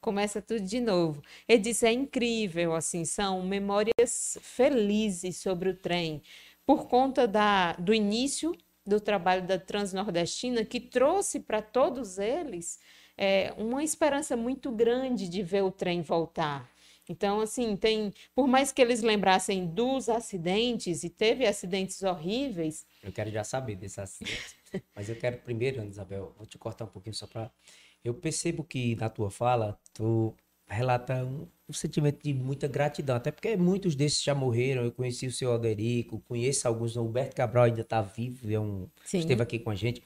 começa 0.00 0.40
tudo 0.40 0.60
de 0.60 0.80
novo. 0.80 1.22
Ele 1.48 1.60
disse: 1.60 1.86
é 1.86 1.92
incrível, 1.92 2.74
assim, 2.74 3.04
são 3.04 3.42
memórias 3.42 4.38
felizes 4.42 5.38
sobre 5.38 5.70
o 5.70 5.74
trem, 5.74 6.22
por 6.66 6.86
conta 6.86 7.26
da, 7.26 7.72
do 7.74 7.92
início 7.92 8.56
do 8.84 9.00
trabalho 9.00 9.46
da 9.46 9.58
Transnordestina, 9.58 10.64
que 10.64 10.80
trouxe 10.80 11.40
para 11.40 11.62
todos 11.62 12.18
eles 12.18 12.80
é, 13.16 13.52
uma 13.56 13.82
esperança 13.82 14.36
muito 14.36 14.70
grande 14.72 15.28
de 15.28 15.42
ver 15.42 15.62
o 15.62 15.70
trem 15.70 16.02
voltar. 16.02 16.70
Então, 17.08 17.40
assim, 17.40 17.76
tem, 17.76 18.12
por 18.34 18.46
mais 18.46 18.72
que 18.72 18.80
eles 18.80 19.02
lembrassem 19.02 19.66
dos 19.66 20.08
acidentes, 20.08 21.02
e 21.04 21.10
teve 21.10 21.46
acidentes 21.46 22.02
horríveis. 22.02 22.86
Eu 23.02 23.12
quero 23.12 23.30
já 23.30 23.42
saber 23.44 23.76
desses 23.76 23.98
acidentes. 23.98 24.61
Mas 24.94 25.08
eu 25.08 25.16
quero 25.16 25.38
primeiro, 25.38 25.84
Isabel, 25.84 26.34
vou 26.36 26.46
te 26.46 26.58
cortar 26.58 26.84
um 26.84 26.88
pouquinho 26.88 27.14
só 27.14 27.26
para. 27.26 27.50
Eu 28.04 28.14
percebo 28.14 28.64
que 28.64 28.96
na 28.96 29.08
tua 29.08 29.30
fala, 29.30 29.78
tu 29.92 30.34
relata 30.66 31.24
um, 31.24 31.46
um, 31.68 31.72
sentimento 31.72 32.22
de 32.22 32.32
muita 32.32 32.66
gratidão, 32.66 33.16
até 33.16 33.30
porque 33.30 33.56
muitos 33.56 33.94
desses 33.94 34.22
já 34.22 34.34
morreram. 34.34 34.82
Eu 34.84 34.92
conheci 34.92 35.26
o 35.26 35.32
seu 35.32 35.52
Alderico, 35.52 36.20
conheço 36.20 36.66
alguns, 36.66 36.96
o 36.96 37.04
Humberto 37.04 37.36
Cabral 37.36 37.64
ainda 37.64 37.82
está 37.82 38.00
vivo, 38.02 38.50
é 38.50 38.58
um, 38.58 38.88
esteve 39.04 39.42
aqui 39.42 39.58
com 39.58 39.70
a 39.70 39.74
gente. 39.74 40.02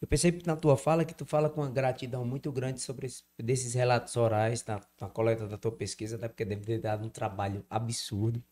Eu 0.00 0.06
percebo 0.06 0.40
na 0.46 0.54
tua 0.54 0.76
fala 0.76 1.04
que 1.04 1.14
tu 1.14 1.24
fala 1.24 1.50
com 1.50 1.60
uma 1.60 1.70
gratidão 1.70 2.24
muito 2.24 2.52
grande 2.52 2.80
sobre 2.80 3.06
esse, 3.06 3.24
desses 3.36 3.74
relatos 3.74 4.16
orais 4.16 4.64
na, 4.64 4.80
na 5.00 5.08
coleta 5.08 5.46
da 5.46 5.58
tua 5.58 5.72
pesquisa, 5.72 6.16
até 6.16 6.28
porque 6.28 6.44
deve 6.44 6.64
ter 6.64 6.80
dado 6.80 7.04
um 7.04 7.08
trabalho 7.08 7.64
absurdo. 7.68 8.42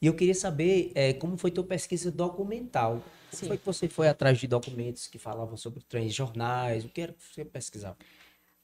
E 0.00 0.06
eu 0.06 0.14
queria 0.14 0.34
saber 0.34 0.92
é, 0.94 1.12
como 1.12 1.36
foi 1.36 1.50
tua 1.50 1.64
pesquisa 1.64 2.10
documental. 2.10 3.02
Como 3.30 3.48
foi 3.48 3.58
que 3.58 3.66
você 3.66 3.88
foi 3.88 4.08
atrás 4.08 4.38
de 4.38 4.46
documentos 4.46 5.06
que 5.06 5.18
falavam 5.18 5.56
sobre 5.56 5.82
trens, 5.82 6.14
jornais? 6.14 6.84
O 6.84 6.88
que 6.88 7.00
era 7.00 7.12
que 7.12 7.22
você 7.22 7.44
pesquisava? 7.44 7.96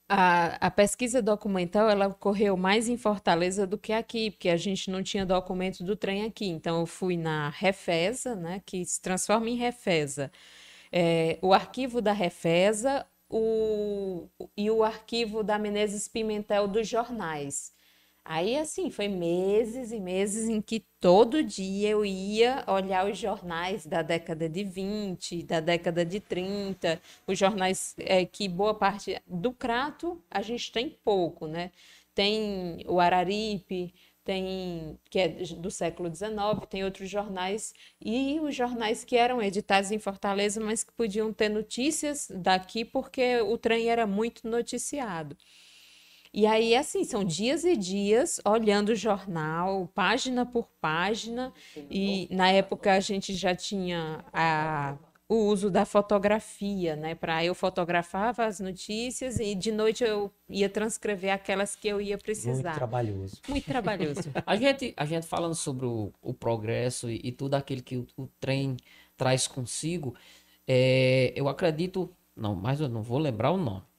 A, 0.09 0.67
a, 0.67 0.71
pesquisa 0.71 1.23
documental 1.23 1.89
ela 1.89 2.09
ocorreu 2.09 2.57
mais 2.57 2.89
em 2.89 2.99
Fortaleza 2.99 3.67
do 3.67 3.79
que 3.79 3.93
aqui, 3.93 4.31
porque 4.31 4.51
a 4.51 4.57
gente 4.57 4.91
não 4.91 5.03
tinha 5.03 5.25
documento 5.25 5.83
do 5.83 5.97
trem 5.97 6.25
aqui. 6.25 6.47
Então, 6.47 6.81
eu 6.81 6.87
fui 6.87 7.17
na 7.17 7.49
Refesa, 7.49 8.35
né, 8.35 8.63
que 8.67 8.85
se 8.85 9.01
transforma 9.01 9.49
em 9.49 9.57
Refesa. 9.57 10.31
É, 10.91 11.39
o 11.41 11.55
arquivo 11.55 12.03
da 12.03 12.13
Refesa 12.13 13.07
o, 13.31 14.29
e 14.55 14.71
o 14.71 14.85
arquivo 14.85 15.43
da 15.43 15.59
Menezes 15.59 16.07
Pimentel 16.07 16.69
dos 16.69 16.87
jornais. 16.87 17.73
Aí, 18.25 18.57
assim, 18.57 18.91
foi 18.91 19.09
meses 19.09 19.91
e 19.91 19.99
meses 20.01 20.49
em 20.49 20.61
que 20.63 20.81
todo 21.01 21.43
dia 21.43 21.91
eu 21.91 22.05
ia 22.05 22.65
olhar 22.69 23.11
os 23.11 23.19
jornais 23.19 23.85
da 23.85 24.01
década 24.03 24.49
de 24.49 24.63
20, 24.63 25.43
da 25.43 25.59
década 25.61 26.05
de 26.05 26.21
30, 26.21 27.01
os 27.27 27.37
jornais 27.39 27.95
é, 27.99 28.25
que 28.25 28.49
boa 28.49 28.75
parte 28.75 29.21
do 29.27 29.53
Crato 29.53 30.23
a 30.31 30.41
gente 30.41 30.71
tem 30.71 30.89
pouco, 31.05 31.47
né? 31.49 31.73
Tem 32.15 32.85
o 32.87 33.01
Araripe, 33.01 33.93
tem 34.25 34.99
que 35.11 35.19
é 35.19 35.29
do 35.29 35.71
século 35.71 36.09
XIX, 36.09 36.65
tem 36.67 36.85
outros 36.85 37.11
jornais 37.11 37.75
e 38.01 38.39
os 38.41 38.55
jornais 38.55 39.05
que 39.05 39.17
eram 39.17 39.43
editados 39.43 39.91
em 39.91 39.99
Fortaleza, 39.99 40.61
mas 40.61 40.85
que 40.85 40.93
podiam 40.93 41.33
ter 41.33 41.49
notícias 41.49 42.29
daqui 42.33 42.85
porque 42.85 43.41
o 43.41 43.59
trem 43.59 43.89
era 43.89 44.07
muito 44.07 44.47
noticiado. 44.49 45.37
E 46.35 46.47
aí, 46.47 46.75
assim, 46.75 47.05
são 47.05 47.23
dias 47.23 47.63
e 47.63 47.77
dias 47.77 48.41
olhando 48.43 48.91
o 48.91 48.95
jornal, 48.95 49.87
página 49.95 50.47
por 50.47 50.67
página, 50.81 51.53
e 51.91 52.27
na 52.31 52.51
época 52.51 52.95
a 52.95 53.01
gente 53.01 53.35
já 53.35 53.55
tinha 53.55 54.25
a, 54.33 54.97
o 55.29 55.35
uso 55.47 55.71
da 55.71 55.85
fotografia, 55.85 56.97
né? 56.97 57.15
Para 57.15 57.45
eu 57.45 57.55
fotografava 57.55 58.47
as 58.47 58.61
notícias 58.61 59.39
e 59.41 59.55
de 59.55 59.71
noite 59.71 60.05
eu 60.05 60.33
ia 60.49 60.71
transcrever 60.71 61.35
aquelas 61.35 61.77
que 61.77 61.89
eu 61.89 62.01
ia 62.01 62.17
precisar. 62.17 62.63
Muito 62.63 62.75
trabalhoso. 62.77 63.43
Muito 63.47 63.67
trabalhoso. 63.67 64.23
a, 64.47 64.57
gente, 64.57 64.95
a 64.97 65.05
gente 65.05 65.27
falando 65.27 65.55
sobre 65.55 65.85
o, 65.85 66.15
o 66.23 66.33
progresso 66.33 67.11
e, 67.11 67.21
e, 67.25 67.31
tudo 67.31 67.57
aquilo 67.57 67.83
que 67.83 67.99
o, 67.99 68.07
o 68.17 68.27
trem 68.41 68.79
traz 69.19 69.47
consigo, 69.47 70.15
é, 70.67 71.31
eu 71.37 71.47
acredito, 71.47 72.11
não, 72.35 72.55
mas 72.55 72.81
eu 72.81 72.89
não 72.89 73.03
vou 73.03 73.19
lembrar 73.19 73.51
o 73.51 73.59
nome 73.59 73.92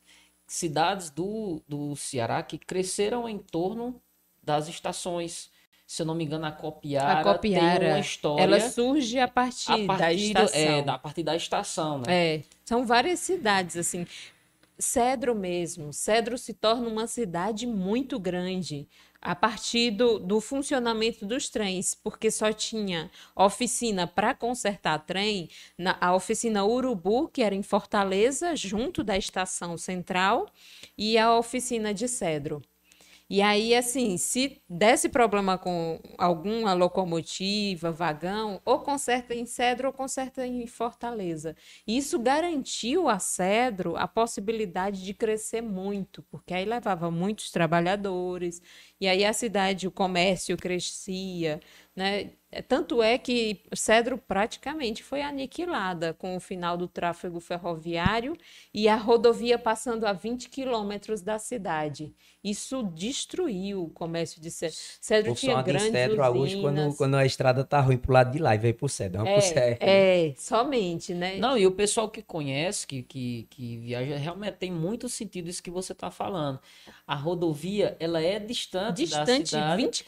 cidades 0.53 1.09
do, 1.09 1.63
do 1.67 1.95
Ceará 1.95 2.43
que 2.43 2.59
cresceram 2.59 3.27
em 3.27 3.39
torno 3.39 3.99
das 4.41 4.67
estações. 4.67 5.49
Se 5.87 6.03
eu 6.03 6.05
não 6.05 6.13
me 6.13 6.23
engano, 6.23 6.45
a 6.45 6.51
Copiara, 6.51 7.21
A 7.21 7.33
Copiara, 7.33 7.79
tem 7.79 7.89
uma 7.89 7.99
história 7.99 8.43
Ela 8.43 8.59
surge 8.59 9.19
a 9.19 9.27
partir, 9.27 9.71
a 9.71 9.87
partir, 9.87 9.97
da 9.97 10.13
estação. 10.13 10.61
é, 10.61 10.81
da, 10.83 10.93
a 10.93 10.99
partir 10.99 11.23
da 11.23 11.35
estação, 11.35 11.97
né? 11.97 12.03
É, 12.07 12.41
são 12.63 12.85
várias 12.85 13.19
cidades, 13.19 13.77
assim. 13.77 14.05
Cedro 14.77 15.33
mesmo. 15.33 15.91
Cedro 15.91 16.37
se 16.37 16.53
torna 16.53 16.87
uma 16.87 17.07
cidade 17.07 17.65
muito 17.65 18.19
grande 18.19 18.87
a 19.23 19.33
partir 19.33 19.91
do, 19.91 20.19
do 20.19 20.41
funcionamento 20.41 21.25
dos 21.25 21.49
trens, 21.49 21.95
porque 21.95 22.29
só 22.29 22.51
tinha 22.51 23.09
oficina 23.35 24.05
para 24.05 24.35
consertar 24.35 24.99
trem, 24.99 25.49
na, 25.77 25.97
a 26.01 26.13
oficina 26.13 26.65
Urubu, 26.65 27.29
que 27.29 27.41
era 27.41 27.55
em 27.55 27.63
Fortaleza, 27.63 28.55
junto 28.55 29.03
da 29.03 29.17
estação 29.17 29.77
central, 29.77 30.47
e 30.97 31.17
a 31.17 31.35
oficina 31.37 31.93
de 31.93 32.07
Cedro. 32.07 32.61
E 33.33 33.41
aí, 33.41 33.73
assim, 33.73 34.15
se 34.15 34.61
desse 34.69 35.09
problema 35.09 35.57
com 35.57 35.99
alguma 36.19 36.71
locomotiva, 36.73 37.91
vagão, 37.91 38.61
ou 38.63 38.81
conserta 38.81 39.33
em 39.33 39.43
Cedro 39.43 39.87
ou 39.87 39.93
conserta 39.93 40.45
em 40.45 40.67
Fortaleza. 40.67 41.55
Isso 41.87 42.19
garantiu 42.19 43.09
a 43.09 43.17
Cedro 43.17 43.95
a 43.97 44.07
possibilidade 44.07 45.03
de 45.03 45.15
crescer 45.15 45.61
muito, 45.61 46.21
porque 46.29 46.53
aí 46.53 46.63
levava 46.63 47.09
muitos 47.09 47.49
trabalhadores, 47.49 48.61
e 49.01 49.07
aí 49.07 49.25
a 49.25 49.33
cidade, 49.33 49.87
o 49.87 49.91
comércio 49.91 50.55
crescia, 50.55 51.59
né? 51.95 52.29
Tanto 52.61 53.01
é 53.01 53.17
que 53.17 53.61
Cedro 53.73 54.17
praticamente 54.17 55.03
foi 55.03 55.21
aniquilada 55.21 56.13
com 56.13 56.35
o 56.35 56.39
final 56.39 56.77
do 56.77 56.87
tráfego 56.87 57.39
ferroviário 57.39 58.37
e 58.73 58.87
a 58.87 58.95
rodovia 58.95 59.57
passando 59.57 60.05
a 60.05 60.13
20 60.13 60.49
quilômetros 60.49 61.21
da 61.21 61.39
cidade. 61.39 62.13
Isso 62.43 62.83
destruiu 62.83 63.83
o 63.83 63.89
comércio 63.89 64.41
de 64.41 64.51
Cedro. 64.51 64.75
Cedro 64.99 65.31
Por 65.31 65.39
tinha 65.39 65.61
grandes 65.61 65.91
Cedro, 65.91 66.21
hoje, 66.37 66.59
quando, 66.59 66.77
usinas. 66.77 66.97
quando 66.97 67.15
a 67.15 67.25
estrada 67.25 67.63
tá 67.63 67.79
ruim 67.79 67.97
pro 67.97 68.11
lado 68.13 68.31
de 68.31 68.39
lá 68.39 68.53
e 68.53 68.57
veio 68.57 68.73
pro 68.73 68.89
Cedro. 68.89 69.19
Vamos 69.19 69.33
pro 69.33 69.41
Cedro. 69.41 69.77
É, 69.79 70.27
é, 70.29 70.35
somente, 70.37 71.13
né? 71.13 71.37
Não, 71.37 71.57
e 71.57 71.65
o 71.65 71.71
pessoal 71.71 72.09
que 72.09 72.21
conhece, 72.21 72.85
que, 72.85 73.03
que, 73.03 73.47
que 73.49 73.77
viaja, 73.77 74.17
realmente 74.17 74.55
tem 74.55 74.71
muito 74.71 75.07
sentido 75.07 75.49
isso 75.49 75.63
que 75.63 75.71
você 75.71 75.93
está 75.93 76.11
falando. 76.11 76.59
A 77.07 77.15
rodovia, 77.15 77.95
ela 77.99 78.21
é 78.21 78.39
distante, 78.39 79.05
da 79.07 79.23
Distante 79.23 79.49
cidade. 79.49 79.81
20 79.81 80.03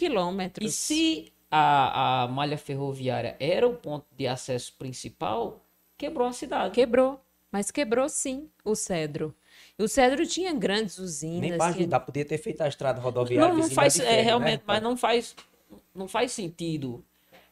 E 0.60 0.72
quilômetros. 0.72 0.74
se 0.74 1.34
a, 1.50 2.24
a 2.24 2.28
malha 2.28 2.58
ferroviária 2.58 3.36
era 3.40 3.68
o 3.68 3.76
ponto 3.76 4.06
de 4.18 4.28
acesso 4.28 4.74
principal, 4.78 5.62
quebrou 5.98 6.28
a 6.28 6.34
cidade. 6.34 6.74
Quebrou, 6.74 7.20
mas 7.52 7.72
quebrou 7.72 8.10
sim 8.10 8.50
o 8.64 8.76
Cedro. 8.76 9.34
E 9.78 9.84
o 9.84 9.88
Cedro 9.88 10.26
tinha 10.26 10.54
grandes 10.54 10.98
usinas. 10.98 11.42
Nem 11.42 11.52
tinha- 11.58 11.66
ajudar, 11.66 12.00
podia 12.02 12.26
ter 12.26 12.38
feito 12.38 12.62
a 12.62 12.68
estrada 12.68 13.00
rodoviária. 13.00 13.54
Não, 13.54 13.58
não 13.60 13.70
faz, 13.70 14.00
é, 14.00 14.04
ferro, 14.04 14.16
né, 14.16 14.22
realmente, 14.22 14.64
mas 14.66 14.78
rapaz? 14.78 14.84
não 14.84 14.98
faz, 14.98 15.36
não 15.94 16.08
faz 16.08 16.32
sentido 16.32 17.04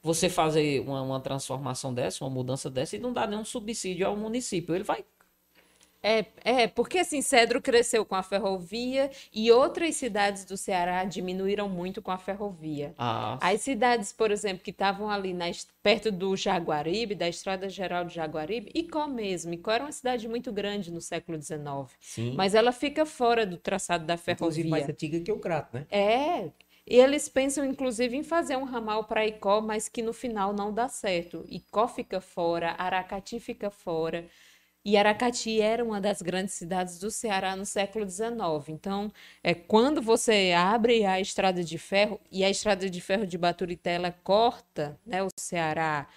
você 0.02 0.28
fazer 0.28 0.82
uma, 0.82 1.02
uma 1.02 1.20
transformação 1.22 1.94
dessa, 1.94 2.24
uma 2.26 2.30
mudança 2.30 2.70
dessa 2.70 2.96
e 2.98 3.00
não 3.00 3.14
dar 3.14 3.28
nenhum 3.28 3.46
subsídio 3.46 4.06
ao 4.06 4.18
município. 4.18 4.76
Ele 4.76 4.84
vai 4.84 5.06
É, 6.04 6.26
é, 6.44 6.68
porque 6.68 7.00
assim, 7.00 7.22
Cedro 7.22 7.62
cresceu 7.62 8.06
com 8.06 8.14
a 8.16 8.22
ferrovia 8.22 9.10
e 9.32 9.50
outras 9.52 9.96
cidades 9.96 10.44
do 10.44 10.58
Ceará 10.58 11.06
diminuíram 11.06 11.70
muito 11.70 12.02
com 12.02 12.12
a 12.12 12.18
ferrovia. 12.18 12.94
a 12.98 13.40
As 13.40 13.62
cidades, 13.62 14.12
por 14.12 14.30
exemplo, 14.30 14.64
que 14.64 14.72
estavam 14.72 15.10
ali 15.10 15.34
na 15.34 15.46
perto 15.82 16.12
do 16.12 16.36
Jaguaribe, 16.36 17.16
da 17.16 17.28
Estrada 17.30 17.70
Geral 17.70 18.06
de 18.06 18.14
Jaguaribe, 18.16 18.72
Icó 18.76 19.08
mesmo. 19.08 19.54
Icó 19.54 19.72
era 19.72 19.84
uma 19.86 19.92
cidade 19.92 20.28
muito 20.28 20.52
grande 20.52 20.92
no 20.92 21.00
século 21.02 21.38
XIX, 21.38 21.98
Sim. 22.00 22.34
mas 22.36 22.54
ela 22.54 22.72
fica 22.72 23.06
fora 23.06 23.46
do 23.46 23.58
traçado 23.58 24.06
da 24.06 24.18
Inclusive 24.28 24.68
mais 24.70 24.86
ferrovia. 24.86 24.94
antiga 24.94 25.20
que 25.22 25.32
o 25.32 25.40
Crato, 25.40 25.76
né? 25.78 25.88
É, 25.90 26.52
e 26.86 26.98
eles 26.98 27.30
pensam 27.30 27.66
inclusive 27.66 28.16
em 28.18 28.24
fazer 28.24 28.58
um 28.58 28.64
ramal 28.66 29.06
para 29.06 29.26
Icó, 29.26 29.62
mas 29.62 29.88
que 29.88 30.02
no 30.02 30.14
final 30.14 30.54
não 30.54 30.74
dá 30.74 30.88
certo. 30.90 31.46
Icó 31.50 31.88
fica 31.88 32.20
fora, 32.22 32.76
Aracati 32.78 33.40
fica 33.40 33.70
fora. 33.70 34.28
E 34.86 34.98
Aracati 34.98 35.62
era 35.62 35.84
uma 35.84 36.02
das 36.02 36.22
grandes 36.22 36.56
cidades 36.56 37.00
do 37.00 37.10
Ceará 37.10 37.56
no 37.56 37.66
século 37.66 38.06
XIX. 38.06 38.70
Então, 38.70 39.12
é 39.42 39.54
quando 39.54 40.02
você 40.02 40.54
abre 40.56 41.06
a 41.06 41.20
estrada 41.22 41.64
de 41.64 41.78
ferro, 41.78 42.20
e 42.32 42.44
a 42.44 42.50
estrada 42.50 42.90
de 42.90 43.00
ferro 43.02 43.26
de 43.26 43.38
Baturité 43.38 43.92
ela 43.94 44.12
corta, 44.12 45.00
né, 45.06 45.24
o 45.24 45.30
Ceará 45.40 46.08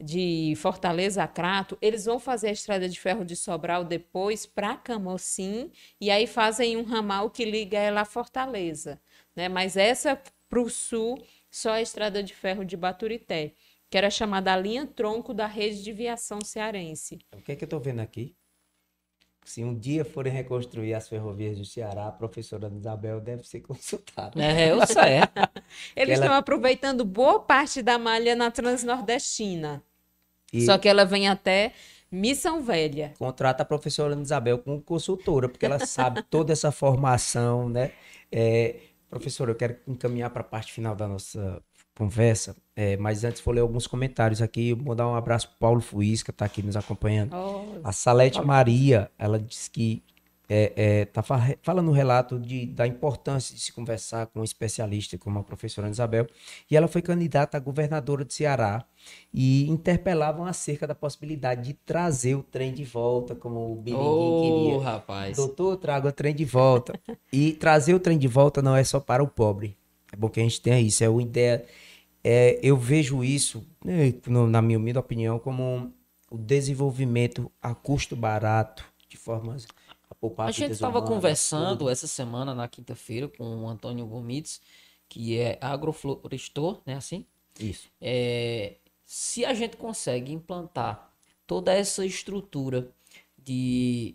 de 0.00 0.54
Fortaleza 0.56 1.22
a 1.22 1.28
Crato, 1.28 1.78
eles 1.80 2.04
vão 2.04 2.18
fazer 2.18 2.48
a 2.48 2.52
estrada 2.52 2.88
de 2.88 2.98
ferro 2.98 3.24
de 3.24 3.36
Sobral 3.36 3.84
depois 3.84 4.46
para 4.46 4.76
Camocim, 4.76 5.70
e 6.00 6.10
aí 6.10 6.26
fazem 6.26 6.76
um 6.76 6.84
ramal 6.84 7.30
que 7.30 7.44
liga 7.44 7.78
ela 7.78 8.02
a 8.02 8.04
Fortaleza, 8.04 9.00
né? 9.34 9.48
Mas 9.48 9.76
essa 9.76 10.20
para 10.48 10.60
o 10.60 10.68
sul, 10.68 11.22
só 11.50 11.72
a 11.72 11.82
estrada 11.82 12.22
de 12.22 12.34
ferro 12.34 12.64
de 12.64 12.76
Baturité, 12.76 13.54
que 13.92 13.98
era 13.98 14.08
chamada 14.08 14.50
a 14.54 14.56
linha 14.56 14.86
tronco 14.86 15.34
da 15.34 15.46
rede 15.46 15.82
de 15.84 15.92
viação 15.92 16.40
cearense. 16.42 17.18
O 17.36 17.42
que 17.42 17.52
é 17.52 17.56
que 17.56 17.62
eu 17.62 17.68
tô 17.68 17.78
vendo 17.78 18.00
aqui? 18.00 18.34
Se 19.44 19.62
um 19.62 19.78
dia 19.78 20.02
forem 20.02 20.32
reconstruir 20.32 20.94
as 20.94 21.06
ferrovias 21.06 21.58
do 21.58 21.64
Ceará, 21.66 22.06
a 22.06 22.10
professora 22.12 22.72
Isabel 22.74 23.20
deve 23.20 23.46
ser 23.46 23.60
consultada. 23.68 24.42
É, 24.42 24.70
eu 24.72 24.78
sei. 24.86 25.20
Eles 25.94 26.14
Ela- 26.16 26.24
estão 26.24 26.32
aproveitando 26.38 27.04
boa 27.04 27.38
parte 27.40 27.82
da 27.82 27.98
malha 27.98 28.34
na 28.34 28.50
Transnordestina, 28.50 29.82
E 30.50 30.64
só 30.64 30.78
que 30.78 30.88
ela 30.88 31.04
vem 31.04 31.28
até 31.28 31.74
Missão 32.10 32.62
Velha. 32.62 33.12
contrata 33.18 33.62
a 33.62 33.66
professora 33.66 34.18
Isabel 34.18 34.58
como 34.58 34.80
consultora, 34.80 35.50
porque 35.50 35.66
ela 35.66 35.78
sabe 35.80 36.22
toda 36.30 36.50
essa 36.50 36.72
formação, 36.72 37.68
né? 37.68 37.92
É, 38.30 38.76
professora, 39.10 39.50
eu 39.50 39.54
quero 39.54 39.76
encaminhar 39.86 40.30
para 40.30 40.40
a 40.40 40.44
parte 40.44 40.72
final 40.72 40.94
da 40.96 41.06
nossa 41.06 41.62
conversa, 41.96 42.56
é, 42.74 42.96
mas 42.96 43.22
antes 43.24 43.40
vou 43.42 43.54
ler 43.54 43.60
alguns 43.60 43.86
comentários 43.86 44.40
aqui. 44.42 44.72
Vou 44.74 44.94
dar 44.94 45.06
um 45.08 45.14
abraço 45.14 45.48
para 45.48 45.56
Paulo 45.58 45.80
Fuiz, 45.80 46.22
que 46.22 46.30
está 46.30 46.44
aqui 46.44 46.62
nos 46.62 46.76
acompanhando. 46.76 47.34
Oh, 47.36 47.80
A 47.84 47.92
Salete 47.92 48.40
Maria, 48.42 49.10
ela 49.18 49.38
diz 49.38 49.68
que 49.68 50.02
é, 50.48 50.72
é, 50.76 51.04
tá 51.06 51.22
fa- 51.22 51.54
falando 51.62 51.88
um 51.90 51.94
relato 51.94 52.38
de, 52.38 52.66
da 52.66 52.86
importância 52.86 53.54
de 53.54 53.60
se 53.60 53.72
conversar 53.72 54.26
com 54.26 54.40
um 54.40 54.44
especialista 54.44 55.16
como 55.16 55.38
a 55.38 55.42
professora 55.42 55.88
Isabel, 55.88 56.26
e 56.70 56.76
ela 56.76 56.88
foi 56.88 57.00
candidata 57.00 57.56
a 57.56 57.60
governadora 57.60 58.22
de 58.24 58.34
Ceará 58.34 58.84
e 59.32 59.66
interpelavam 59.70 60.44
acerca 60.44 60.86
da 60.86 60.94
possibilidade 60.94 61.62
de 61.62 61.72
trazer 61.74 62.34
o 62.34 62.42
trem 62.42 62.72
de 62.74 62.84
volta, 62.84 63.34
como 63.34 63.72
o 63.72 63.76
Biringuim 63.76 64.04
Ô, 64.04 64.40
queria. 64.42 64.80
rapaz. 64.84 65.36
Doutor, 65.36 65.76
traga 65.78 66.08
o 66.08 66.12
trem 66.12 66.34
de 66.34 66.44
volta. 66.44 66.92
E 67.32 67.52
trazer 67.52 67.94
o 67.94 68.00
trem 68.00 68.18
de 68.18 68.28
volta 68.28 68.60
não 68.60 68.76
é 68.76 68.84
só 68.84 69.00
para 69.00 69.22
o 69.22 69.28
pobre. 69.28 69.74
É 70.12 70.16
bom 70.16 70.28
que 70.28 70.38
a 70.38 70.42
gente 70.42 70.60
tenha 70.60 70.78
isso. 70.78 71.02
É 71.02 71.08
uma 71.08 71.22
ideia. 71.22 71.66
é, 72.22 72.60
eu 72.62 72.76
vejo 72.76 73.24
isso, 73.24 73.66
né, 73.84 74.12
na 74.28 74.62
minha 74.62 74.78
humilde 74.78 74.98
opinião, 74.98 75.38
como 75.38 75.92
o 76.30 76.38
desenvolvimento 76.38 77.50
a 77.60 77.74
custo 77.74 78.14
barato, 78.14 78.84
de 79.08 79.16
formas 79.16 79.66
a 80.08 80.14
poupar 80.14 80.48
A 80.48 80.52
gente 80.52 80.72
estava 80.72 81.02
conversando 81.02 81.78
tudo. 81.78 81.90
essa 81.90 82.06
semana, 82.06 82.54
na 82.54 82.68
quinta-feira, 82.68 83.28
com 83.28 83.64
o 83.64 83.68
Antônio 83.68 84.06
Gomides, 84.06 84.60
que 85.08 85.38
é 85.38 85.58
agroflorestor, 85.60 86.80
né? 86.86 86.94
Assim, 86.94 87.26
Isso. 87.58 87.90
é, 88.00 88.76
se 89.04 89.44
a 89.44 89.52
gente 89.52 89.76
consegue 89.76 90.32
implantar 90.32 91.12
toda 91.46 91.72
essa 91.72 92.06
estrutura 92.06 92.90
de, 93.36 94.14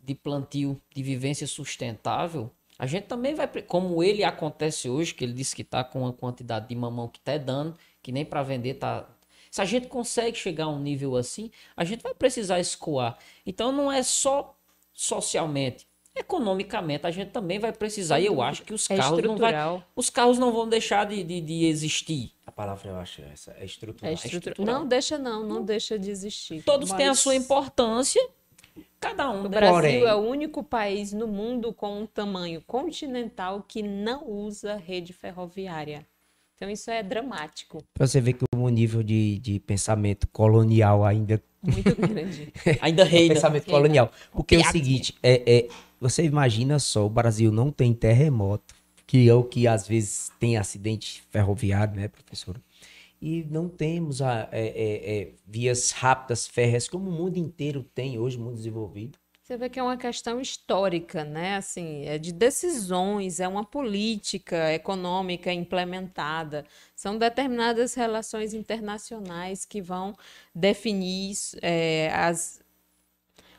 de 0.00 0.14
plantio, 0.14 0.80
de 0.94 1.02
vivência 1.02 1.46
sustentável, 1.46 2.50
a 2.78 2.86
gente 2.86 3.04
também 3.04 3.34
vai, 3.34 3.48
como 3.62 4.02
ele 4.02 4.22
acontece 4.22 4.88
hoje, 4.88 5.12
que 5.14 5.24
ele 5.24 5.32
disse 5.32 5.54
que 5.56 5.62
está 5.62 5.82
com 5.82 6.00
uma 6.02 6.12
quantidade 6.12 6.68
de 6.68 6.74
mamão 6.74 7.08
que 7.08 7.18
está 7.18 7.36
dando, 7.36 7.76
que 8.02 8.12
nem 8.12 8.24
para 8.24 8.42
vender 8.42 8.74
tá. 8.74 9.08
Se 9.50 9.60
a 9.60 9.64
gente 9.64 9.86
consegue 9.88 10.36
chegar 10.38 10.64
a 10.64 10.68
um 10.68 10.78
nível 10.78 11.16
assim, 11.16 11.50
a 11.76 11.82
gente 11.84 12.02
vai 12.02 12.14
precisar 12.14 12.60
escoar. 12.60 13.18
Então 13.46 13.72
não 13.72 13.90
é 13.90 14.02
só 14.02 14.54
socialmente, 14.92 15.86
economicamente 16.14 17.06
a 17.06 17.10
gente 17.10 17.30
também 17.30 17.58
vai 17.58 17.72
precisar. 17.72 18.20
E 18.20 18.26
eu 18.26 18.42
acho 18.42 18.62
que 18.62 18.74
os 18.74 18.88
É 18.90 18.96
carros 18.96 19.22
não 19.22 19.36
vai, 19.36 19.54
os 19.96 20.10
carros 20.10 20.38
não 20.38 20.52
vão 20.52 20.68
deixar 20.68 21.06
de, 21.06 21.22
de, 21.22 21.40
de 21.40 21.64
existir. 21.64 22.32
A 22.46 22.52
palavra 22.52 22.90
eu 22.90 22.96
acho 22.96 23.22
essa, 23.22 23.52
é 23.58 23.64
estrutural. 23.64 24.10
É 24.10 24.14
estrutura- 24.14 24.50
estrutural. 24.50 24.80
Não 24.80 24.86
deixa 24.88 25.16
não, 25.18 25.42
não 25.46 25.64
deixa 25.64 25.98
de 25.98 26.10
existir. 26.10 26.62
Todos 26.62 26.90
têm 26.92 27.06
a 27.06 27.10
Mas- 27.10 27.20
sua 27.20 27.34
importância, 27.36 28.20
cada 29.00 29.30
um. 29.30 29.40
O 29.40 29.42
né? 29.44 29.48
Brasil 29.50 29.72
Porém- 29.72 30.02
é 30.04 30.14
o 30.14 30.18
único 30.18 30.62
país 30.62 31.12
no 31.12 31.26
mundo 31.26 31.72
com 31.72 32.02
um 32.02 32.06
tamanho 32.06 32.62
continental 32.66 33.64
que 33.66 33.82
não 33.82 34.28
usa 34.28 34.76
rede 34.76 35.12
ferroviária. 35.12 36.06
Então 36.56 36.68
isso 36.68 36.90
é 36.90 37.02
dramático, 37.04 37.84
Pra 37.94 38.04
você 38.06 38.20
ver 38.20 38.32
que 38.32 38.44
o 38.56 38.68
nível 38.68 39.00
de, 39.02 39.38
de 39.38 39.60
pensamento 39.60 40.26
colonial 40.28 41.04
ainda 41.04 41.40
muito 41.62 41.94
grande. 42.08 42.52
Ainda 42.80 43.04
reina. 43.04 43.34
pensamento 43.34 43.64
Reina. 43.64 43.78
colonial. 43.78 44.12
Porque 44.32 44.56
é 44.56 44.58
o 44.58 44.64
seguinte, 44.64 45.14
é, 45.22 45.42
é, 45.46 45.68
você 46.00 46.24
imagina 46.24 46.78
só, 46.80 47.06
o 47.06 47.08
Brasil 47.08 47.52
não 47.52 47.70
tem 47.70 47.94
terremoto, 47.94 48.74
que 49.06 49.28
é 49.28 49.34
o 49.34 49.44
que 49.44 49.68
às 49.68 49.86
vezes 49.86 50.32
tem 50.40 50.56
acidente 50.56 51.22
ferroviário, 51.30 51.94
né, 51.94 52.08
professora? 52.08 52.60
E 53.20 53.44
não 53.50 53.68
temos 53.68 54.22
a, 54.22 54.48
é, 54.52 54.66
é, 54.66 55.20
é, 55.20 55.32
vias 55.46 55.90
rápidas, 55.90 56.46
férreas, 56.46 56.88
como 56.88 57.10
o 57.10 57.12
mundo 57.12 57.36
inteiro 57.36 57.84
tem 57.94 58.18
hoje, 58.18 58.38
mundo 58.38 58.54
desenvolvido. 58.54 59.18
Você 59.48 59.56
vê 59.56 59.70
que 59.70 59.80
é 59.80 59.82
uma 59.82 59.96
questão 59.96 60.42
histórica, 60.42 61.24
né? 61.24 61.56
Assim, 61.56 62.04
é 62.04 62.18
de 62.18 62.32
decisões, 62.32 63.40
é 63.40 63.48
uma 63.48 63.64
política 63.64 64.74
econômica 64.74 65.50
implementada. 65.50 66.66
São 66.94 67.16
determinadas 67.16 67.94
relações 67.94 68.52
internacionais 68.52 69.64
que 69.64 69.80
vão 69.80 70.14
definir 70.54 71.34
é, 71.62 72.10
as, 72.12 72.60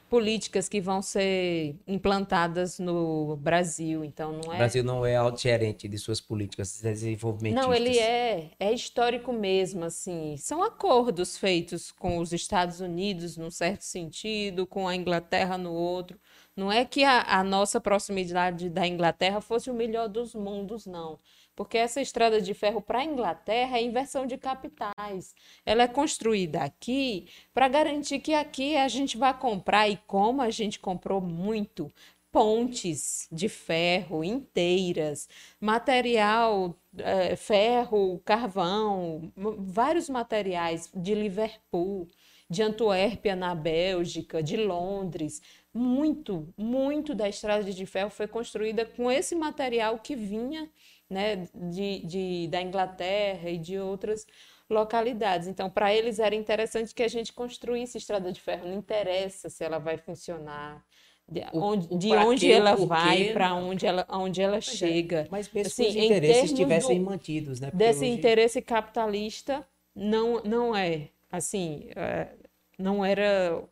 políticas 0.10 0.68
que 0.68 0.81
vão 0.81 1.02
ser 1.02 1.76
implantadas 1.88 2.80
no 2.80 3.38
Brasil. 3.38 4.03
Então, 4.03 4.34
não 4.34 4.52
é. 4.52 4.56
O 4.56 4.57
Brasil 4.57 4.84
não 4.84 5.06
é 5.06 5.15
autogerente 5.15 5.88
de 5.88 5.98
suas 5.98 6.19
políticas 6.19 6.81
desenvolvimentistas. 6.81 7.65
Não, 7.65 7.73
ele 7.73 7.98
é, 7.99 8.52
é 8.60 8.73
histórico 8.73 9.31
mesmo, 9.31 9.86
assim. 9.86 10.36
São 10.38 10.64
acordos 10.64 11.38
feitos 11.38 11.91
com 11.91 12.18
os 12.18 12.34
Estados 12.34 12.81
Unidos, 12.81 13.38
num 13.38 13.52
certo 13.52 13.84
sentido, 13.84 14.65
com 14.65 14.88
a 14.88 14.95
Inglaterra 14.95 15.57
no 15.57 15.72
outro. 15.72 16.19
Não 16.56 16.72
é 16.72 16.84
que 16.84 17.03
a, 17.03 17.22
a 17.40 17.44
nossa 17.44 17.80
proximidade 17.80 18.69
da 18.69 18.86
Inglaterra 18.86 19.40
fosse 19.40 19.69
o 19.69 19.73
melhor 19.73 20.10
dos 20.10 20.34
mundos, 20.34 20.86
não 20.86 21.19
porque 21.60 21.77
essa 21.77 21.99
estrada 21.99 22.41
de 22.41 22.53
ferro 22.53 22.80
para 22.81 22.99
a 22.99 23.03
Inglaterra 23.03 23.77
é 23.77 23.84
inversão 23.84 24.26
de 24.26 24.38
capitais. 24.38 25.36
Ela 25.65 25.84
é 25.84 25.88
construída 25.90 26.61
aqui 26.61 27.27
para 27.53 27.68
garantir 27.68 28.19
que 28.19 28.34
aqui 28.34 28.77
a 28.77 28.88
gente 28.88 29.18
vai 29.18 29.38
comprar, 29.38 29.90
e 29.90 29.98
como 30.07 30.41
a 30.41 30.49
gente 30.49 30.80
comprou 30.80 31.19
muito, 31.19 31.91
pontes 32.31 33.27
de 33.30 33.49
ferro 33.49 34.23
inteiras, 34.23 35.27
material, 35.60 36.73
é, 36.98 37.36
ferro, 37.36 38.22
carvão, 38.23 39.30
vários 39.36 40.07
materiais 40.07 40.90
de 40.95 41.14
Liverpool, 41.14 42.07
de 42.49 42.64
Antuérpia 42.64 43.36
na 43.36 43.53
Bélgica, 43.53 44.41
de 44.41 44.56
Londres. 44.56 45.41
Muito, 45.73 46.48
muito 46.57 47.14
da 47.14 47.27
estrada 47.27 47.69
de 47.69 47.86
ferro 47.86 48.10
foi 48.10 48.27
construída 48.27 48.86
com 48.86 49.11
esse 49.11 49.36
material 49.36 49.99
que 49.99 50.15
vinha 50.15 50.69
né, 51.10 51.48
de, 51.53 51.99
de, 52.06 52.48
da 52.49 52.61
Inglaterra 52.61 53.49
e 53.49 53.57
de 53.57 53.80
outras 53.80 54.26
localidades. 54.69 55.48
Então, 55.48 55.69
para 55.69 55.94
eles 55.94 56.19
era 56.19 56.36
interessante 56.36 56.94
que 56.94 57.03
a 57.03 57.07
gente 57.07 57.34
construísse 57.34 57.98
estrada 57.98 58.31
de 58.31 58.40
ferro. 58.40 58.68
Não 58.68 58.77
interessa 58.77 59.49
se 59.49 59.64
ela 59.64 59.80
vai 59.80 59.98
funcionar, 59.98 60.86
de 61.27 61.41
o, 61.53 61.61
onde, 61.61 61.88
de 61.95 62.11
onde 62.14 62.48
quê, 62.48 62.53
ela 62.53 62.76
vai, 62.76 63.34
para 63.34 63.53
onde 63.53 63.86
ela, 63.86 64.06
onde 64.10 64.41
ela 64.41 64.56
mas 64.56 64.68
é, 64.68 64.72
chega. 64.72 65.19
É, 65.22 65.27
mas 65.30 65.52
mesmo 65.52 65.68
assim, 65.68 65.88
os 65.88 65.95
interesses 65.95 66.52
estivessem 66.52 66.99
mantidos, 66.99 67.60
né? 67.60 67.72
Desse 67.73 68.06
hoje... 68.06 68.14
interesse 68.14 68.61
capitalista, 68.61 69.65
não, 69.95 70.41
não 70.44 70.76
é. 70.76 71.10
Assim, 71.31 71.90
é, 71.95 72.30
não 72.77 73.06
era 73.06 73.64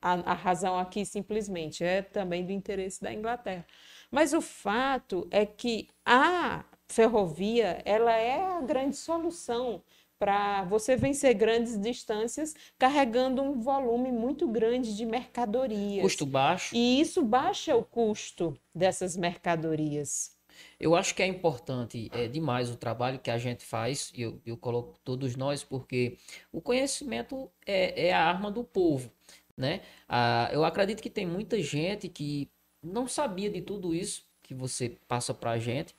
a, 0.00 0.32
a 0.32 0.34
razão 0.34 0.78
aqui 0.78 1.04
simplesmente, 1.04 1.82
é 1.82 2.02
também 2.02 2.44
do 2.44 2.52
interesse 2.52 3.02
da 3.02 3.12
Inglaterra. 3.12 3.66
Mas 4.10 4.32
o 4.32 4.40
fato 4.40 5.26
é 5.30 5.44
que 5.44 5.88
a 6.04 6.64
ferrovia, 6.88 7.82
ela 7.84 8.12
é 8.12 8.40
a 8.40 8.60
grande 8.60 8.96
solução 8.96 9.82
para 10.18 10.64
você 10.64 10.96
vencer 10.96 11.32
grandes 11.34 11.80
distâncias 11.80 12.54
carregando 12.76 13.40
um 13.40 13.60
volume 13.60 14.10
muito 14.10 14.48
grande 14.48 14.96
de 14.96 15.06
mercadorias. 15.06 16.02
Custo 16.02 16.26
baixo. 16.26 16.74
E 16.74 17.00
isso 17.00 17.22
baixa 17.22 17.76
o 17.76 17.84
custo 17.84 18.58
dessas 18.74 19.16
mercadorias. 19.16 20.36
Eu 20.80 20.96
acho 20.96 21.14
que 21.14 21.22
é 21.22 21.26
importante 21.26 22.10
é, 22.12 22.26
demais 22.26 22.68
o 22.68 22.76
trabalho 22.76 23.20
que 23.20 23.30
a 23.30 23.38
gente 23.38 23.64
faz, 23.64 24.10
e 24.12 24.22
eu, 24.22 24.40
eu 24.44 24.56
coloco 24.56 24.98
todos 25.04 25.36
nós, 25.36 25.62
porque 25.62 26.18
o 26.50 26.60
conhecimento 26.60 27.48
é, 27.64 28.08
é 28.08 28.12
a 28.12 28.24
arma 28.24 28.50
do 28.50 28.64
povo. 28.64 29.08
Né? 29.56 29.82
Ah, 30.08 30.50
eu 30.52 30.64
acredito 30.64 31.00
que 31.00 31.10
tem 31.10 31.26
muita 31.26 31.60
gente 31.60 32.08
que 32.08 32.48
não 32.82 33.06
sabia 33.06 33.50
de 33.50 33.60
tudo 33.60 33.94
isso 33.94 34.24
que 34.42 34.54
você 34.54 34.96
passa 35.06 35.34
para 35.34 35.52
a 35.52 35.58
gente 35.58 35.94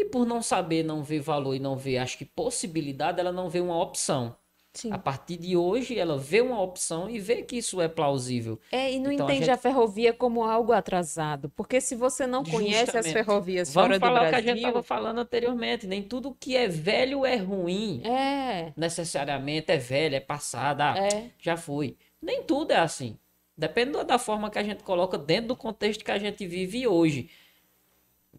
e 0.00 0.04
por 0.04 0.24
não 0.24 0.40
saber, 0.40 0.84
não 0.84 1.02
ver 1.02 1.20
valor 1.20 1.54
e 1.54 1.58
não 1.58 1.76
ver, 1.76 1.98
acho 1.98 2.16
que 2.16 2.24
possibilidade, 2.24 3.18
ela 3.18 3.32
não 3.32 3.50
vê 3.50 3.60
uma 3.60 3.80
opção. 3.80 4.36
Sim. 4.72 4.92
A 4.92 4.98
partir 4.98 5.36
de 5.38 5.56
hoje, 5.56 5.98
ela 5.98 6.16
vê 6.16 6.40
uma 6.40 6.62
opção 6.62 7.10
e 7.10 7.18
vê 7.18 7.42
que 7.42 7.56
isso 7.56 7.80
é 7.80 7.88
plausível. 7.88 8.60
É, 8.70 8.92
e 8.92 9.00
não 9.00 9.10
então, 9.10 9.26
entende 9.26 9.50
a, 9.50 9.54
gente... 9.54 9.54
a, 9.54 9.56
ferrovia 9.56 10.12
como 10.12 10.44
algo 10.44 10.72
atrasado. 10.72 11.48
Porque 11.48 11.80
se 11.80 11.96
você 11.96 12.28
não 12.28 12.44
conhece 12.44 12.92
Justamente. 12.92 13.06
as 13.06 13.12
ferrovias 13.12 13.74
Vamos 13.74 13.88
fora 13.88 13.98
do 13.98 14.00
Brasil... 14.00 14.14
Vamos 14.14 14.20
falar 14.20 14.28
o 14.28 14.30
que 14.30 14.36
a 14.36 14.54
gente 14.54 14.58
estava 14.58 14.82
falando 14.84 15.18
anteriormente. 15.18 15.86
Nem 15.86 16.02
tudo 16.02 16.36
que 16.38 16.56
é 16.56 16.68
velho 16.68 17.26
é 17.26 17.34
ruim. 17.34 18.02
É. 18.06 18.72
Necessariamente 18.76 19.72
é 19.72 19.78
velho, 19.78 20.14
é 20.14 20.20
passado. 20.20 20.82
Ah, 20.82 20.94
é. 20.96 21.30
já 21.40 21.56
foi. 21.56 21.96
Nem 22.22 22.44
tudo 22.44 22.70
é 22.70 22.76
assim. 22.76 23.18
Depende 23.56 24.04
da 24.04 24.18
forma 24.18 24.48
que 24.48 24.60
a 24.60 24.62
gente 24.62 24.84
coloca 24.84 25.18
dentro 25.18 25.48
do 25.48 25.56
contexto 25.56 26.04
que 26.04 26.12
a 26.12 26.18
gente 26.18 26.46
vive 26.46 26.86
hoje. 26.86 27.28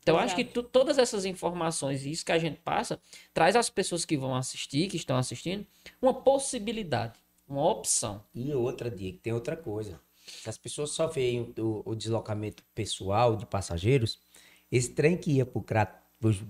Então, 0.10 0.15
Exato. 0.18 0.26
acho 0.26 0.36
que 0.36 0.44
tu, 0.44 0.64
todas 0.64 0.98
essas 0.98 1.26
informações 1.26 2.06
e 2.06 2.11
isso 2.11 2.26
que 2.26 2.31
a 2.31 2.40
gente 2.40 2.60
passa, 2.61 2.99
traz 3.34 3.56
às 3.56 3.69
pessoas 3.69 4.06
que 4.06 4.18
vão 4.18 4.36
assistir, 4.36 4.88
que 4.88 4.98
estão 4.98 5.18
assistindo, 5.18 5.65
uma 6.02 6.14
possibilidade, 6.14 7.19
uma 7.48 7.68
opção. 7.68 8.23
E 8.34 8.52
outra, 8.53 8.90
dia 8.90 9.15
tem 9.22 9.34
outra 9.34 9.56
coisa. 9.56 9.99
As 10.45 10.57
pessoas 10.57 10.91
só 10.91 11.07
veem 11.07 11.53
o, 11.57 11.84
o 11.86 11.95
deslocamento 11.95 12.64
pessoal 12.73 13.36
de 13.36 13.45
passageiros, 13.45 14.19
esse 14.72 14.91
trem 14.91 15.18
que 15.18 15.31
ia 15.31 15.45
para 15.45 15.60
o 15.60 15.64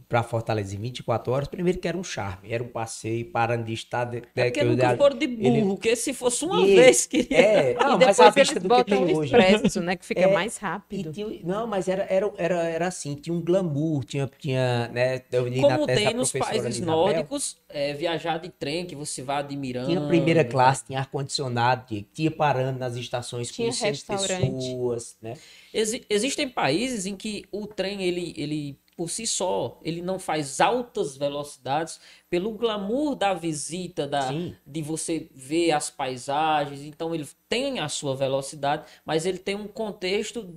para 0.07 0.23
Fortaleza 0.23 0.75
em 0.75 0.79
24 0.79 1.31
horas, 1.31 1.47
primeiro 1.47 1.77
que 1.77 1.87
era 1.87 1.95
um 1.95 2.03
charme, 2.03 2.51
era 2.51 2.63
um 2.63 2.67
passeio 2.67 3.23
parando 3.25 3.65
de 3.65 3.73
estar... 3.73 4.09
É 4.15 4.45
porque 4.45 4.63
nunca 4.63 4.97
foram 4.97 5.17
de 5.17 5.27
burro, 5.27 5.55
ele... 5.55 5.65
porque 5.67 5.95
se 5.95 6.11
fosse 6.11 6.43
uma 6.43 6.65
e, 6.65 6.75
vez 6.75 7.05
que... 7.05 7.27
É, 7.29 7.75
não, 7.75 8.01
e 8.01 8.05
mas 8.05 8.19
a 8.19 8.31
vista 8.31 8.59
do 8.59 8.67
que 8.67 8.83
tem 8.83 9.15
hoje. 9.15 9.35
Expresso, 9.35 9.79
né, 9.81 9.95
que 9.95 10.05
fica 10.05 10.21
é, 10.21 10.33
mais 10.33 10.57
rápido. 10.57 11.11
Tinha, 11.11 11.39
não, 11.43 11.67
mas 11.67 11.87
era, 11.87 12.07
era, 12.09 12.31
era, 12.37 12.63
era 12.63 12.87
assim, 12.87 13.13
tinha 13.13 13.33
um 13.33 13.41
glamour, 13.41 14.03
tinha, 14.03 14.27
tinha 14.39 14.87
né, 14.87 15.21
eu 15.31 15.47
li 15.47 15.61
Como 15.61 15.85
na 15.85 15.93
tem 15.93 16.15
nos 16.15 16.31
países 16.31 16.79
nórdicos, 16.79 17.57
é, 17.69 17.93
viajar 17.93 18.39
de 18.39 18.49
trem, 18.49 18.85
que 18.85 18.95
você 18.95 19.21
vai 19.21 19.37
admirando. 19.37 19.87
Tinha 19.87 20.01
primeira 20.07 20.43
classe, 20.43 20.85
tinha 20.85 20.97
ar-condicionado, 20.97 21.85
tinha, 21.87 22.05
tinha 22.11 22.31
parando 22.31 22.79
nas 22.79 22.95
estações, 22.95 23.51
tinha 23.51 23.71
restaurante. 23.71 24.51
pessoas, 24.51 25.15
né? 25.21 25.35
Ex 25.71 26.01
existem 26.09 26.49
países 26.49 27.05
em 27.05 27.15
que 27.15 27.45
o 27.51 27.67
trem, 27.67 28.01
ele... 28.01 28.33
ele 28.35 28.79
por 28.99 29.09
si 29.09 29.25
só, 29.25 29.79
ele 29.81 30.01
não 30.01 30.19
faz 30.19 30.59
altas 30.59 31.15
velocidades 31.15 32.01
pelo 32.29 32.51
glamour 32.51 33.15
da 33.15 33.33
visita, 33.33 34.05
da, 34.05 34.27
de 34.67 34.81
você 34.81 35.29
ver 35.33 35.71
as 35.71 35.89
paisagens. 35.89 36.81
Então 36.81 37.15
ele 37.15 37.25
tem 37.47 37.79
a 37.79 37.87
sua 37.87 38.13
velocidade, 38.13 38.83
mas 39.05 39.25
ele 39.25 39.37
tem 39.37 39.55
um 39.55 39.69
contexto 39.69 40.53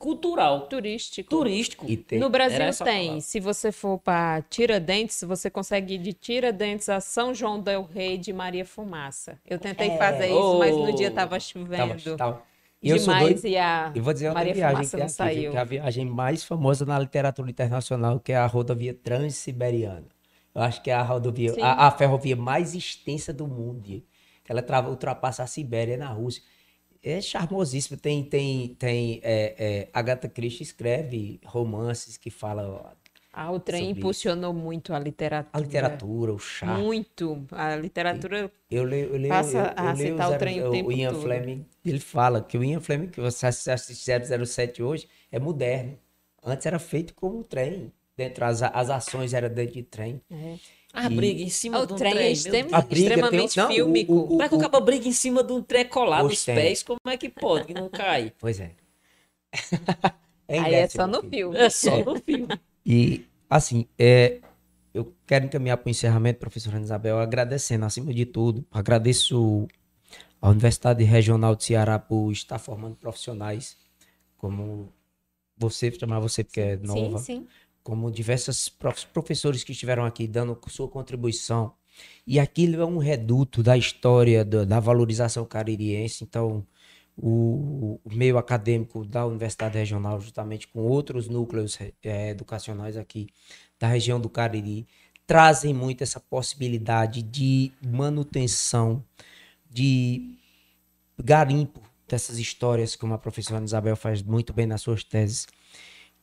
cultural, 0.00 0.62
turístico. 0.66 1.30
Turístico. 1.30 1.86
Tem. 1.98 2.18
No 2.18 2.28
Brasil 2.28 2.58
tem. 2.84 3.04
Palavra. 3.04 3.20
Se 3.20 3.38
você 3.38 3.70
for 3.70 4.00
para 4.00 4.42
Tiradentes, 4.50 5.22
você 5.22 5.48
consegue 5.48 5.94
ir 5.94 5.98
de 5.98 6.12
Tiradentes 6.12 6.88
a 6.88 6.98
São 6.98 7.32
João 7.32 7.60
del 7.60 7.84
Rei 7.84 8.18
de 8.18 8.32
Maria 8.32 8.64
Fumaça. 8.64 9.38
Eu 9.46 9.60
tentei 9.60 9.90
é. 9.90 9.96
fazer 9.96 10.26
isso, 10.26 10.56
oh. 10.56 10.58
mas 10.58 10.74
no 10.76 10.92
dia 10.92 11.12
tava 11.12 11.38
chovendo. 11.38 12.02
Tava, 12.02 12.16
tava. 12.16 12.55
E 12.86 12.90
eu 12.90 12.98
demais 12.98 13.40
doido, 13.40 13.46
e 13.46 13.56
a 13.56 13.92
e 13.94 14.00
vou 14.00 14.12
dizer 14.12 14.32
Maria 14.32 14.54
viagem 14.54 14.88
que, 14.88 14.96
é 14.96 15.04
aqui, 15.04 15.50
que 15.50 15.56
é 15.56 15.58
a 15.58 15.64
viagem 15.64 16.04
mais 16.04 16.44
famosa 16.44 16.84
na 16.86 16.98
literatura 16.98 17.50
internacional, 17.50 18.20
que 18.20 18.32
é 18.32 18.36
a 18.36 18.46
rodovia 18.46 18.94
Transiberiana. 18.94 20.06
Eu 20.54 20.62
acho 20.62 20.82
que 20.82 20.90
é 20.90 20.94
a 20.94 21.02
rodovia, 21.02 21.54
a, 21.60 21.88
a, 21.88 21.90
ferrovia 21.90 22.34
mais 22.36 22.74
extensa 22.74 23.32
do 23.32 23.46
mundo. 23.46 24.02
Ela 24.48 24.62
trava, 24.62 24.88
ultrapassa 24.88 25.42
a 25.42 25.46
Sibéria 25.46 25.96
na 25.96 26.08
Rússia. 26.08 26.42
É 27.02 27.20
charmosíssimo. 27.20 27.98
Tem, 27.98 28.24
tem, 28.24 28.68
tem 28.74 29.20
é, 29.22 29.54
é, 29.58 29.88
Agatha 29.92 30.28
Christie 30.28 30.62
escreve 30.62 31.40
romances 31.44 32.16
que 32.16 32.30
falam 32.30 32.80
ah, 33.38 33.52
o 33.52 33.60
trem 33.60 33.90
impulsionou 33.90 34.50
isso. 34.50 34.62
muito 34.62 34.94
a 34.94 34.98
literatura. 34.98 35.50
A 35.52 35.60
literatura, 35.60 36.32
o 36.32 36.38
chá. 36.38 36.78
Muito. 36.78 37.46
A 37.52 37.76
literatura 37.76 38.50
eu 38.70 38.82
leio, 38.82 39.08
eu 39.12 39.18
leio, 39.18 39.28
passa 39.28 39.58
eu, 39.58 39.62
eu 39.62 39.72
a 39.76 39.90
aceitar 39.90 40.30
o 40.30 40.38
trem 40.38 40.62
o, 40.62 40.68
o 40.68 40.70
tempo 40.70 40.88
o 40.88 40.92
Ian 40.92 41.10
todo. 41.10 41.20
Fleming, 41.20 41.66
ele 41.84 42.00
fala 42.00 42.40
que 42.40 42.56
o 42.56 42.64
Ian 42.64 42.80
Fleming, 42.80 43.08
que 43.08 43.20
você 43.20 43.46
assiste 43.46 44.46
007 44.46 44.82
hoje, 44.82 45.06
é 45.30 45.38
moderno. 45.38 45.98
Antes 46.42 46.64
era 46.64 46.78
feito 46.78 47.14
como 47.14 47.40
um 47.40 47.42
trem. 47.42 47.92
Dentro, 48.16 48.42
as, 48.46 48.62
as 48.62 48.88
ações 48.88 49.34
eram 49.34 49.50
dentro 49.50 49.74
de 49.74 49.82
trem. 49.82 50.18
É. 50.30 50.54
A 50.94 51.10
briga 51.10 51.42
em 51.42 51.50
cima 51.50 51.80
o 51.80 51.86
de 51.86 51.92
um 51.92 51.96
trem. 51.96 52.12
trem. 52.14 52.26
É 52.26 52.32
extrem, 52.32 52.66
extremamente 52.90 53.54
tem, 53.54 53.62
não, 53.62 53.70
fílmico. 53.70 54.14
O, 54.14 54.28
como 54.28 54.42
é 54.42 54.48
que 54.48 54.54
o 54.54 54.58
cabo 54.58 54.80
briga 54.80 55.06
em 55.06 55.12
cima 55.12 55.44
de 55.44 55.52
um 55.52 55.62
trem 55.62 55.84
colado 55.84 56.26
nos 56.26 56.42
pés? 56.42 56.82
Como 56.82 56.98
é 57.06 57.18
que 57.18 57.28
pode 57.28 57.66
que 57.66 57.74
não 57.74 57.90
cai? 57.90 58.32
Pois 58.38 58.58
é. 58.60 58.70
é 60.48 60.58
Aí 60.58 60.74
é 60.74 60.88
só 60.88 61.06
no 61.06 61.22
filme. 61.22 61.58
É 61.58 61.68
só 61.68 62.02
no 62.02 62.18
filme. 62.18 62.48
E 62.86 63.26
Assim, 63.48 63.86
é, 63.96 64.40
eu 64.92 65.14
quero 65.26 65.46
encaminhar 65.46 65.76
para 65.76 65.86
o 65.86 65.90
encerramento, 65.90 66.40
professora 66.40 66.80
Isabel, 66.80 67.18
agradecendo, 67.18 67.84
acima 67.84 68.12
de 68.12 68.26
tudo, 68.26 68.66
agradeço 68.72 69.68
a 70.42 70.50
Universidade 70.50 71.04
Regional 71.04 71.54
de 71.54 71.64
Ceará 71.64 71.98
por 71.98 72.32
estar 72.32 72.58
formando 72.58 72.96
profissionais, 72.96 73.76
como 74.36 74.92
você, 75.56 75.92
chamar 75.92 76.18
você 76.18 76.42
porque 76.42 76.60
é 76.60 76.76
nova, 76.76 77.18
sim, 77.18 77.24
sim. 77.24 77.46
como 77.84 78.10
diversos 78.10 78.68
professores 78.68 79.62
que 79.62 79.72
estiveram 79.72 80.04
aqui 80.04 80.26
dando 80.26 80.58
sua 80.68 80.88
contribuição. 80.88 81.72
E 82.26 82.38
aquilo 82.38 82.82
é 82.82 82.84
um 82.84 82.98
reduto 82.98 83.62
da 83.62 83.76
história 83.76 84.44
da, 84.44 84.64
da 84.64 84.80
valorização 84.80 85.46
caririense, 85.46 86.24
então 86.24 86.66
o, 87.16 87.98
o 88.04 88.14
meio 88.14 88.36
acadêmico 88.36 89.04
da 89.04 89.24
Universidade 89.24 89.78
Regional, 89.78 90.20
justamente 90.20 90.68
com 90.68 90.80
outros 90.80 91.28
núcleos 91.28 91.78
é, 92.02 92.30
educacionais 92.30 92.96
aqui 92.96 93.28
da 93.78 93.88
região 93.88 94.20
do 94.20 94.28
Cariri, 94.28 94.86
trazem 95.26 95.72
muito 95.72 96.02
essa 96.02 96.20
possibilidade 96.20 97.22
de 97.22 97.72
manutenção, 97.84 99.02
de 99.68 100.38
garimpo 101.18 101.80
dessas 102.06 102.38
histórias, 102.38 102.94
como 102.94 103.14
a 103.14 103.18
professora 103.18 103.64
Isabel 103.64 103.96
faz 103.96 104.22
muito 104.22 104.52
bem 104.52 104.66
nas 104.66 104.82
suas 104.82 105.02
teses, 105.02 105.46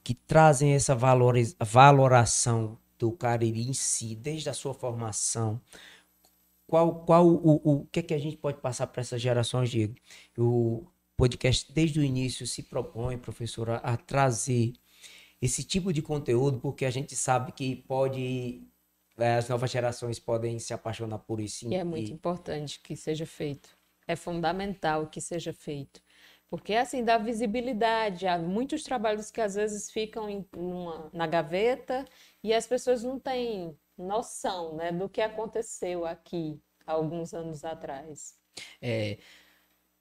que 0.03 0.14
trazem 0.14 0.74
essa 0.74 0.95
valoriz, 0.95 1.56
valoração 1.60 2.78
do 2.98 3.11
Cariri 3.11 3.68
em 3.68 3.74
si, 3.74 4.15
desde 4.15 4.49
a 4.49 4.53
sua 4.53 4.74
formação. 4.74 5.60
Qual, 6.68 7.06
qual 7.06 7.27
o, 7.27 7.35
o, 7.35 7.72
o 7.73 7.85
que 7.88 7.99
é 7.99 8.03
que 8.03 8.14
a 8.14 8.19
gente 8.19 8.38
pode 8.38 8.60
passar 8.60 8.88
para 8.88 9.02
essas 9.02 9.22
gerações, 9.22 9.69
Diego? 9.69 9.95
O 10.38 10.85
podcast, 11.18 11.72
desde 11.72 11.99
o 11.99 12.03
início, 12.03 12.48
se 12.48 12.64
propõe, 12.64 13.18
professora, 13.18 13.77
a 13.77 13.98
trazer 13.98 14.73
esse 15.41 15.64
tipo 15.64 15.91
de 15.91 16.02
conteúdo, 16.02 16.60
porque 16.60 16.85
a 16.85 16.91
gente 16.91 17.15
sabe 17.15 17.52
que 17.52 17.76
pode 17.76 18.65
é, 19.18 19.35
as 19.35 19.48
novas 19.48 19.69
gerações 19.69 20.19
podem 20.19 20.57
se 20.60 20.73
apaixonar 20.73 21.19
por 21.19 21.40
isso. 21.40 21.69
E 21.69 21.76
é 21.76 21.84
muito 21.84 22.10
e... 22.10 22.14
importante 22.14 22.80
que 22.80 22.95
seja 22.95 23.26
feito. 23.26 23.69
É 24.07 24.15
fundamental 24.15 25.07
que 25.07 25.22
seja 25.22 25.53
feito. 25.53 26.02
Porque, 26.49 26.73
assim, 26.76 27.03
dá 27.03 27.18
visibilidade. 27.18 28.27
Há 28.27 28.38
muitos 28.38 28.84
trabalhos 28.84 29.31
que 29.31 29.41
às 29.41 29.56
vezes 29.56 29.90
ficam 29.90 30.30
em, 30.30 30.45
numa, 30.56 31.10
na 31.14 31.26
gaveta 31.26 32.06
e 32.44 32.53
as 32.53 32.68
pessoas 32.68 33.03
não 33.03 33.19
têm 33.19 33.77
noção 33.98 34.76
né, 34.76 34.91
do 34.91 35.10
que 35.10 35.22
aconteceu 35.22 36.06
aqui 36.06 36.61
alguns 36.86 37.34
anos 37.34 37.64
atrás. 37.64 38.36
É, 38.82 39.18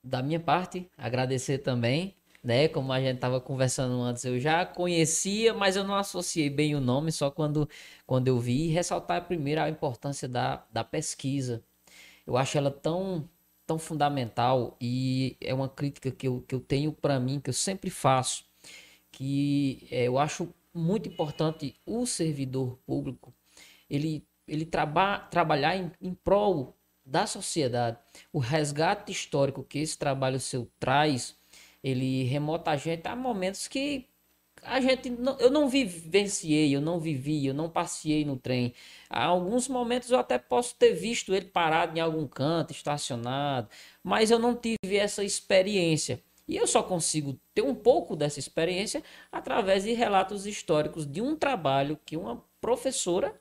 da 0.02 0.22
minha 0.22 0.40
parte, 0.40 0.90
agradecer 0.96 1.58
também 1.58 2.16
né? 2.42 2.68
Como 2.68 2.92
a 2.92 3.00
gente 3.00 3.16
estava 3.16 3.40
conversando 3.40 4.00
antes, 4.02 4.24
eu 4.24 4.38
já 4.40 4.66
conhecia, 4.66 5.54
mas 5.54 5.76
eu 5.76 5.84
não 5.84 5.94
associei 5.94 6.50
bem 6.50 6.74
o 6.74 6.80
nome, 6.80 7.12
só 7.12 7.30
quando, 7.30 7.68
quando 8.06 8.28
eu 8.28 8.38
vi. 8.38 8.66
E 8.66 8.68
ressaltar 8.68 9.26
primeiro 9.26 9.60
a 9.60 9.68
importância 9.70 10.28
da, 10.28 10.64
da 10.72 10.82
pesquisa. 10.84 11.62
Eu 12.26 12.36
acho 12.36 12.58
ela 12.58 12.70
tão, 12.70 13.28
tão 13.66 13.78
fundamental 13.78 14.76
e 14.80 15.36
é 15.40 15.54
uma 15.54 15.68
crítica 15.68 16.10
que 16.10 16.28
eu, 16.28 16.42
que 16.42 16.54
eu 16.54 16.60
tenho 16.60 16.92
para 16.92 17.20
mim, 17.20 17.40
que 17.40 17.50
eu 17.50 17.54
sempre 17.54 17.90
faço, 17.90 18.44
que 19.10 19.86
é, 19.90 20.04
eu 20.08 20.18
acho 20.18 20.54
muito 20.74 21.08
importante 21.08 21.76
o 21.86 22.06
servidor 22.06 22.78
público 22.86 23.34
ele, 23.92 24.26
ele 24.48 24.64
traba, 24.64 25.18
trabalhar 25.30 25.76
em, 25.76 25.92
em 26.00 26.14
prol 26.14 26.74
da 27.04 27.26
sociedade. 27.26 27.98
O 28.32 28.38
resgate 28.38 29.12
histórico 29.12 29.62
que 29.62 29.78
esse 29.78 29.98
trabalho 29.98 30.40
seu 30.40 30.70
traz 30.80 31.36
ele 31.84 32.24
remota 32.24 32.70
a 32.70 32.76
gente 32.76 33.06
a 33.06 33.16
momentos 33.16 33.68
que 33.68 34.06
a 34.62 34.80
gente 34.80 35.10
não, 35.10 35.36
eu 35.40 35.50
não 35.50 35.68
vivenciei, 35.68 36.74
eu 36.74 36.80
não 36.80 37.00
vivi, 37.00 37.44
eu 37.44 37.54
não 37.54 37.68
passei 37.68 38.24
no 38.24 38.36
trem. 38.36 38.72
Há 39.10 39.24
alguns 39.24 39.66
momentos 39.66 40.10
eu 40.10 40.18
até 40.18 40.38
posso 40.38 40.76
ter 40.76 40.92
visto 40.92 41.34
ele 41.34 41.46
parado 41.46 41.98
em 41.98 42.00
algum 42.00 42.26
canto, 42.28 42.70
estacionado, 42.70 43.68
mas 44.02 44.30
eu 44.30 44.38
não 44.38 44.54
tive 44.54 44.96
essa 44.96 45.24
experiência. 45.24 46.22
E 46.46 46.56
eu 46.56 46.66
só 46.66 46.82
consigo 46.82 47.38
ter 47.54 47.62
um 47.62 47.74
pouco 47.74 48.14
dessa 48.14 48.38
experiência 48.38 49.02
através 49.32 49.84
de 49.84 49.92
relatos 49.92 50.46
históricos 50.46 51.06
de 51.06 51.20
um 51.20 51.34
trabalho 51.36 51.98
que 52.04 52.16
uma 52.16 52.44
professora 52.60 53.34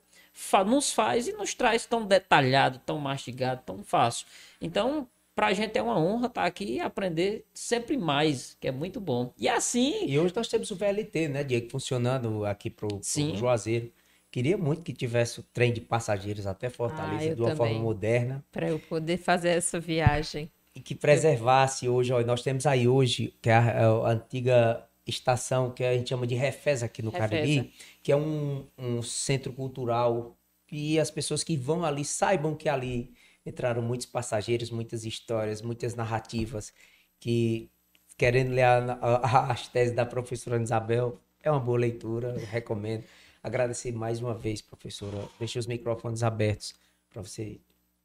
nos 0.66 0.92
faz 0.92 1.28
e 1.28 1.32
nos 1.32 1.54
traz 1.54 1.86
tão 1.86 2.06
detalhado, 2.06 2.80
tão 2.84 2.98
mastigado, 2.98 3.62
tão 3.64 3.82
fácil. 3.82 4.26
Então, 4.60 5.08
para 5.34 5.48
a 5.48 5.52
gente 5.52 5.76
é 5.78 5.82
uma 5.82 5.98
honra 5.98 6.26
estar 6.26 6.42
tá 6.42 6.46
aqui 6.46 6.74
e 6.74 6.80
aprender 6.80 7.44
sempre 7.54 7.96
mais, 7.96 8.56
que 8.60 8.68
é 8.68 8.72
muito 8.72 9.00
bom. 9.00 9.32
E 9.38 9.48
assim. 9.48 10.06
E 10.06 10.18
hoje 10.18 10.32
nós 10.34 10.48
temos 10.48 10.70
o 10.70 10.76
VLT, 10.76 11.28
né, 11.28 11.44
Diego, 11.44 11.70
funcionando 11.70 12.44
aqui 12.44 12.68
para 12.68 12.86
o 12.86 13.00
Juazeiro. 13.34 13.90
Queria 14.30 14.56
muito 14.56 14.82
que 14.82 14.94
tivesse 14.94 15.40
o 15.40 15.42
trem 15.42 15.72
de 15.72 15.80
passageiros 15.80 16.46
até 16.46 16.70
Fortaleza 16.70 17.32
ah, 17.32 17.34
de 17.34 17.40
uma 17.42 17.50
também. 17.50 17.74
forma 17.74 17.82
moderna. 17.82 18.44
Para 18.50 18.70
eu 18.70 18.78
poder 18.78 19.18
fazer 19.18 19.50
essa 19.50 19.78
viagem. 19.78 20.50
E 20.74 20.80
que 20.80 20.94
preservasse 20.94 21.86
hoje, 21.86 22.14
ó, 22.14 22.22
nós 22.22 22.42
temos 22.42 22.64
aí 22.64 22.88
hoje, 22.88 23.34
que 23.42 23.50
é 23.50 23.54
a, 23.54 23.66
é 23.66 23.84
a, 23.84 24.08
antiga 24.08 24.88
estação 25.06 25.70
que 25.70 25.84
a 25.84 25.94
gente 25.94 26.08
chama 26.08 26.26
de 26.26 26.34
Refesa 26.34 26.86
aqui 26.86 27.02
no. 27.02 27.10
Cariri, 27.12 27.72
que 28.02 28.12
é 28.12 28.16
um, 28.16 28.66
um 28.78 29.02
centro 29.02 29.52
cultural 29.52 30.36
e 30.70 30.98
as 30.98 31.10
pessoas 31.10 31.44
que 31.44 31.56
vão 31.56 31.84
ali 31.84 32.04
saibam 32.04 32.54
que 32.54 32.68
ali 32.68 33.12
entraram 33.44 33.82
muitos 33.82 34.06
passageiros, 34.06 34.70
muitas 34.70 35.04
histórias, 35.04 35.60
muitas 35.60 35.94
narrativas 35.94 36.72
que, 37.20 37.68
querendo 38.16 38.52
ler 38.52 38.64
a, 38.64 38.98
a, 39.00 39.52
as 39.52 39.68
teses 39.68 39.94
da 39.94 40.06
professora 40.06 40.60
Isabel, 40.62 41.20
é 41.42 41.50
uma 41.50 41.60
boa 41.60 41.78
leitura, 41.78 42.34
eu 42.38 42.46
recomendo. 42.46 43.04
Agradecer 43.42 43.92
mais 43.92 44.20
uma 44.20 44.34
vez, 44.34 44.62
professora. 44.62 45.28
Deixe 45.38 45.58
os 45.58 45.66
microfones 45.66 46.22
abertos 46.22 46.74
para 47.10 47.22
você 47.22 47.60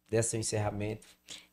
dar 0.09 0.23
seu 0.23 0.39
encerramento. 0.39 1.07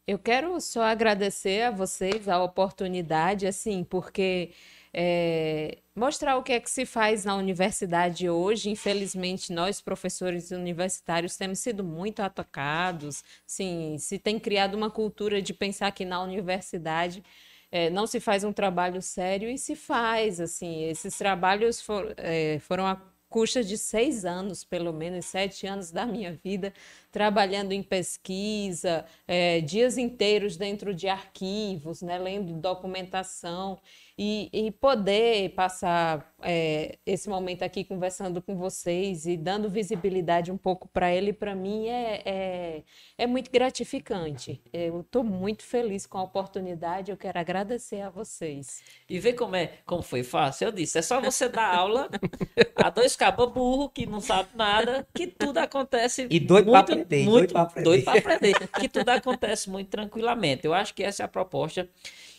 Eu 0.07 0.19
quero 0.19 0.61
só 0.61 0.83
agradecer 0.83 1.62
a 1.62 1.71
vocês 1.71 2.29
a 2.29 2.43
oportunidade, 2.43 3.47
assim, 3.47 3.85
porque 3.85 4.51
é, 4.97 5.79
mostrar 5.95 6.37
o 6.37 6.43
que 6.43 6.53
é 6.53 6.61
que 6.61 6.71
se 6.71 6.87
faz 6.87 7.25
na 7.25 7.35
universidade 7.35 8.31
hoje. 8.31 8.71
Infelizmente, 8.71 9.53
nós, 9.53 9.81
professores 9.81 10.53
universitários, 10.53 11.37
temos 11.37 11.59
sido 11.59 11.83
muito 11.83 12.21
atacados. 12.21 13.25
Sim, 13.45 13.97
se 13.99 14.19
tem 14.19 14.39
criado 14.39 14.75
uma 14.75 14.91
cultura 14.91 15.43
de 15.43 15.53
pensar 15.53 15.91
que 15.91 16.05
na 16.05 16.23
universidade 16.23 17.25
é, 17.73 17.91
não 17.91 18.07
se 18.07 18.21
faz 18.21 18.45
um 18.45 18.53
trabalho 18.53 19.03
sério 19.03 19.51
e 19.51 19.59
se 19.59 19.75
faz. 19.75 20.41
Assim, 20.41 20.85
esses 20.85 21.19
trabalhos 21.19 21.81
for, 21.81 22.15
é, 22.16 22.61
foram 22.61 22.87
a 22.87 22.95
custa 23.29 23.65
de 23.65 23.77
seis 23.77 24.25
anos, 24.25 24.62
pelo 24.62 24.93
menos 24.93 25.25
sete 25.25 25.66
anos 25.66 25.91
da 25.91 26.07
minha 26.07 26.33
vida, 26.45 26.73
trabalhando 27.15 27.70
em 27.70 27.81
pesquisa, 27.81 29.05
é, 29.28 29.61
dias 29.61 29.97
inteiros 29.97 30.57
dentro 30.57 30.93
de 30.93 31.07
arquivos, 31.07 32.03
né, 32.03 32.19
lendo 32.19 32.53
documentação 32.55 33.78
e, 34.19 34.49
e 34.53 34.70
poder 34.70 35.51
passar 35.51 36.35
é, 36.41 36.99
esse 37.05 37.28
momento 37.28 37.62
aqui 37.62 37.85
conversando 37.85 38.41
com 38.41 38.57
vocês 38.57 39.27
e 39.27 39.36
dando 39.36 39.69
visibilidade 39.69 40.53
um 40.53 40.57
pouco 40.57 40.89
para 40.89 41.12
ele, 41.12 41.32
para 41.32 41.55
mim 41.55 41.89
é, 41.89 42.23
é, 42.24 42.82
é, 43.19 43.27
muito 43.27 43.51
gratificante. 43.51 44.61
Eu 44.73 45.01
estou 45.01 45.24
muito 45.24 45.65
feliz 45.65 46.07
com 46.07 46.19
a 46.19 46.23
oportunidade, 46.23 47.11
eu 47.11 47.16
quero 47.16 47.39
agradecer 47.39 48.03
a 48.03 48.11
vocês. 48.11 48.82
E 49.09 49.19
ver 49.19 49.32
como 49.32 49.57
é, 49.57 49.78
como 49.85 50.03
foi 50.03 50.23
fácil, 50.23 50.66
eu 50.66 50.73
disse, 50.73 50.99
é 50.99 51.03
só 51.03 51.20
você 51.20 51.49
dar 51.49 51.74
aula 51.74 52.09
a 52.77 52.91
dois 52.91 53.16
cabos 53.16 53.53
burro 53.53 53.89
que 53.89 54.07
não 54.07 54.20
sabe 54.20 54.51
nada, 54.55 55.07
que 55.15 55.27
tudo 55.27 55.59
acontece 55.59 56.27
e 56.31 56.41
para 56.41 57.04
aprender, 57.05 57.25
muito, 57.25 57.53
doido 57.53 57.53
para 57.53 57.63
aprender. 57.63 57.85
Doido 57.85 58.09
aprender, 58.09 58.69
que 58.69 58.89
tudo 58.89 59.09
acontece 59.11 59.71
muito 59.71 59.89
tranquilamente. 59.89 60.67
Eu 60.67 60.75
acho 60.75 60.95
que 60.95 61.03
essa 61.03 61.23
é 61.23 61.25
a 61.25 61.29
proposta 61.29 61.89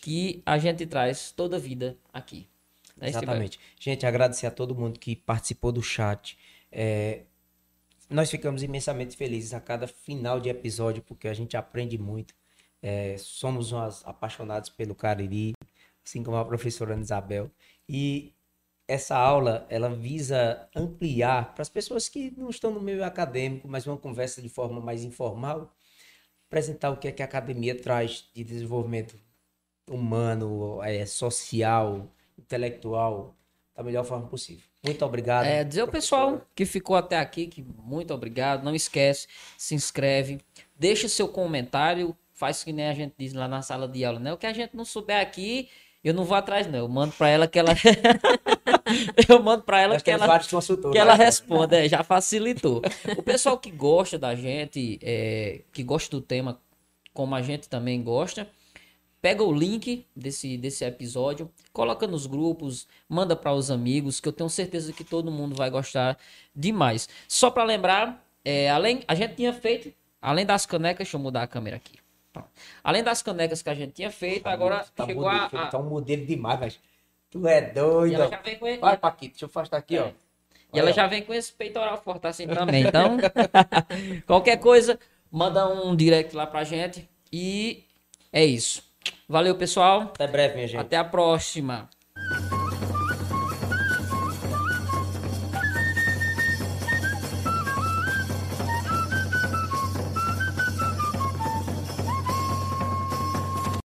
que 0.02 0.42
a 0.46 0.58
gente 0.58 0.86
traz 0.86 1.32
toda 1.32 1.58
a 1.58 1.60
vida 1.60 1.98
aqui. 2.14 2.48
Né, 2.98 3.10
Exatamente. 3.10 3.60
Gente, 3.80 4.06
agradecer 4.06 4.48
a 4.48 4.52
todo 4.52 4.76
mundo 4.76 5.00
que 5.00 5.16
participou 5.16 5.72
do 5.72 5.82
chat. 5.82 6.38
É, 6.72 7.24
nós 8.10 8.30
ficamos 8.30 8.62
imensamente 8.62 9.18
felizes 9.18 9.54
a 9.54 9.60
cada 9.60 9.88
final 9.88 10.40
de 10.40 10.50
episódio, 10.50 11.02
porque 11.02 11.28
a 11.28 11.34
gente 11.34 11.58
aprende 11.58 11.98
muito. 11.98 12.34
É, 12.82 13.16
somos 13.18 13.72
umas 13.72 14.06
apaixonados 14.06 14.70
pelo 14.70 14.94
Cariri, 14.94 15.54
assim 16.06 16.22
como 16.22 16.38
a 16.38 16.46
professora 16.46 16.94
Ana 16.94 17.02
Isabel. 17.02 17.50
E 17.90 18.35
essa 18.88 19.18
aula, 19.18 19.66
ela 19.70 19.90
visa 19.90 20.70
ampliar 20.76 21.54
para 21.54 21.62
as 21.62 21.70
pessoas 21.70 22.08
que 22.08 22.32
não 22.38 22.50
estão 22.50 22.72
no 22.72 22.82
meio 22.82 23.04
acadêmico, 23.04 23.68
mas 23.68 23.88
uma 23.88 23.98
conversa 23.98 24.42
de 24.42 24.50
forma 24.50 24.80
mais 24.80 25.04
informal, 25.04 25.74
apresentar 26.48 26.92
o 26.92 26.98
que 26.98 27.08
é 27.08 27.12
que 27.12 27.22
a 27.22 27.26
academia 27.26 27.76
traz 27.76 28.30
de 28.34 28.44
desenvolvimento 28.44 29.16
humano, 29.90 30.82
é, 30.84 31.06
social, 31.06 32.12
intelectual, 32.38 33.36
da 33.76 33.84
melhor 33.84 34.06
forma 34.06 34.28
possível. 34.28 34.64
Muito 34.84 35.04
obrigado. 35.04 35.46
É, 35.46 35.64
dizer 35.64 35.82
ao 35.82 35.88
pessoal 35.88 36.42
que 36.54 36.66
ficou 36.66 36.96
até 36.96 37.18
aqui 37.18 37.48
que 37.48 37.64
muito 37.64 38.14
obrigado. 38.14 38.64
Não 38.64 38.76
esquece, 38.76 39.28
se 39.58 39.74
inscreve, 39.74 40.40
deixa 40.78 41.10
seu 41.10 41.28
comentário, 41.28 42.16
faz 42.32 42.64
que 42.64 42.72
nem 42.72 42.88
a 42.88 42.94
gente 42.94 43.16
diz 43.18 43.34
lá 43.34 43.48
na 43.48 43.62
sala 43.62 43.88
de 43.88 44.06
aula, 44.06 44.20
né? 44.20 44.32
O 44.32 44.38
que 44.38 44.46
a 44.46 44.54
gente 44.54 44.76
não 44.76 44.86
souber 44.86 45.20
aqui, 45.20 45.70
eu 46.08 46.14
não 46.14 46.24
vou 46.24 46.38
atrás 46.38 46.68
não. 46.68 46.80
Eu 46.80 46.88
mando 46.88 47.14
para 47.14 47.30
ela 47.30 47.48
que 47.48 47.60
ela 47.60 47.74
Eu 49.28 49.42
mando 49.42 49.64
para 49.64 49.82
ela 49.82 50.00
que 50.00 50.12
ela 50.12 50.40
que 50.40 50.98
ela 50.98 51.18
né? 51.18 51.26
responda, 51.26 51.84
é, 51.84 51.90
já 51.90 52.04
facilitou. 52.04 52.82
O 53.18 53.24
pessoal 53.24 53.58
que 53.58 53.72
gosta 53.72 54.18
da 54.18 54.36
gente, 54.36 55.00
é, 55.02 55.62
que 55.74 55.84
gosta 55.84 56.16
do 56.16 56.22
tema 56.22 56.60
como 57.14 57.34
a 57.34 57.42
gente 57.42 57.68
também 57.70 58.04
gosta, 58.04 58.48
Pega 59.26 59.42
o 59.44 59.52
link 59.52 60.06
desse, 60.16 60.56
desse 60.56 60.86
episódio, 60.86 61.52
coloca 61.74 62.06
nos 62.06 62.28
grupos, 62.28 62.88
manda 63.10 63.36
para 63.36 63.52
os 63.52 63.72
amigos, 63.72 64.20
que 64.20 64.30
eu 64.30 64.32
tenho 64.32 64.48
certeza 64.48 64.94
que 64.94 65.04
todo 65.04 65.32
mundo 65.32 65.56
vai 65.56 65.68
gostar 65.68 66.16
demais. 66.56 67.10
Só 67.28 67.50
para 67.50 67.64
lembrar, 67.64 68.24
é, 68.46 68.70
além 68.70 69.02
a 69.08 69.16
gente 69.16 69.34
tinha 69.34 69.52
feito, 69.52 69.92
além 70.22 70.46
das 70.46 70.68
canecas, 70.68 71.08
deixa 71.08 71.18
eu 71.18 71.20
mudar 71.20 71.42
a 71.42 71.48
câmera 71.48 71.78
aqui. 71.78 71.98
Pronto. 72.36 72.50
Além 72.84 73.04
das 73.04 73.22
canecas 73.22 73.62
que 73.62 73.70
a 73.70 73.74
gente 73.74 73.94
tinha 73.94 74.12
feito, 74.12 74.46
agora 74.48 74.86
tá 74.96 75.06
chegou 75.06 75.28
a, 75.28 75.44
modelo, 75.44 75.64
a- 75.64 75.68
Tá 75.68 75.78
um 75.80 75.90
modelo 75.90 76.26
demais, 76.26 76.60
mas 76.60 76.80
tu 77.32 77.48
é 77.48 77.60
E 77.70 77.74
doido. 77.74 78.14
ela 78.16 78.28
já 78.30 78.42
vem 78.42 78.58
com, 78.60 78.78
Vai, 78.80 78.98
Paquito, 78.98 79.32
deixa 79.34 79.46
eu 79.46 79.48
afastar 79.50 79.78
aqui, 79.78 79.98
ó. 79.98 80.10
e 80.74 80.80
ela 80.80 80.92
já 80.92 81.08
vem 81.08 81.24
com 81.24 81.34
esse 81.34 81.54
peitoral 81.54 81.98
forte 82.02 82.28
assim 82.28 82.48
também. 82.48 82.84
Então, 82.86 83.18
qualquer 84.28 84.58
coisa, 84.58 85.00
manda 85.32 85.68
um 85.68 85.96
direct 85.96 86.36
lá 86.36 86.46
pra 86.46 86.64
gente. 86.64 87.08
E 87.32 87.84
é 88.32 88.44
isso. 88.46 88.84
Valeu, 89.28 89.56
pessoal. 89.56 90.02
Até 90.02 90.28
breve, 90.28 90.56
minha 90.56 90.68
gente. 90.68 90.82
Até 90.82 90.98
a 90.98 91.04
próxima. 91.04 91.90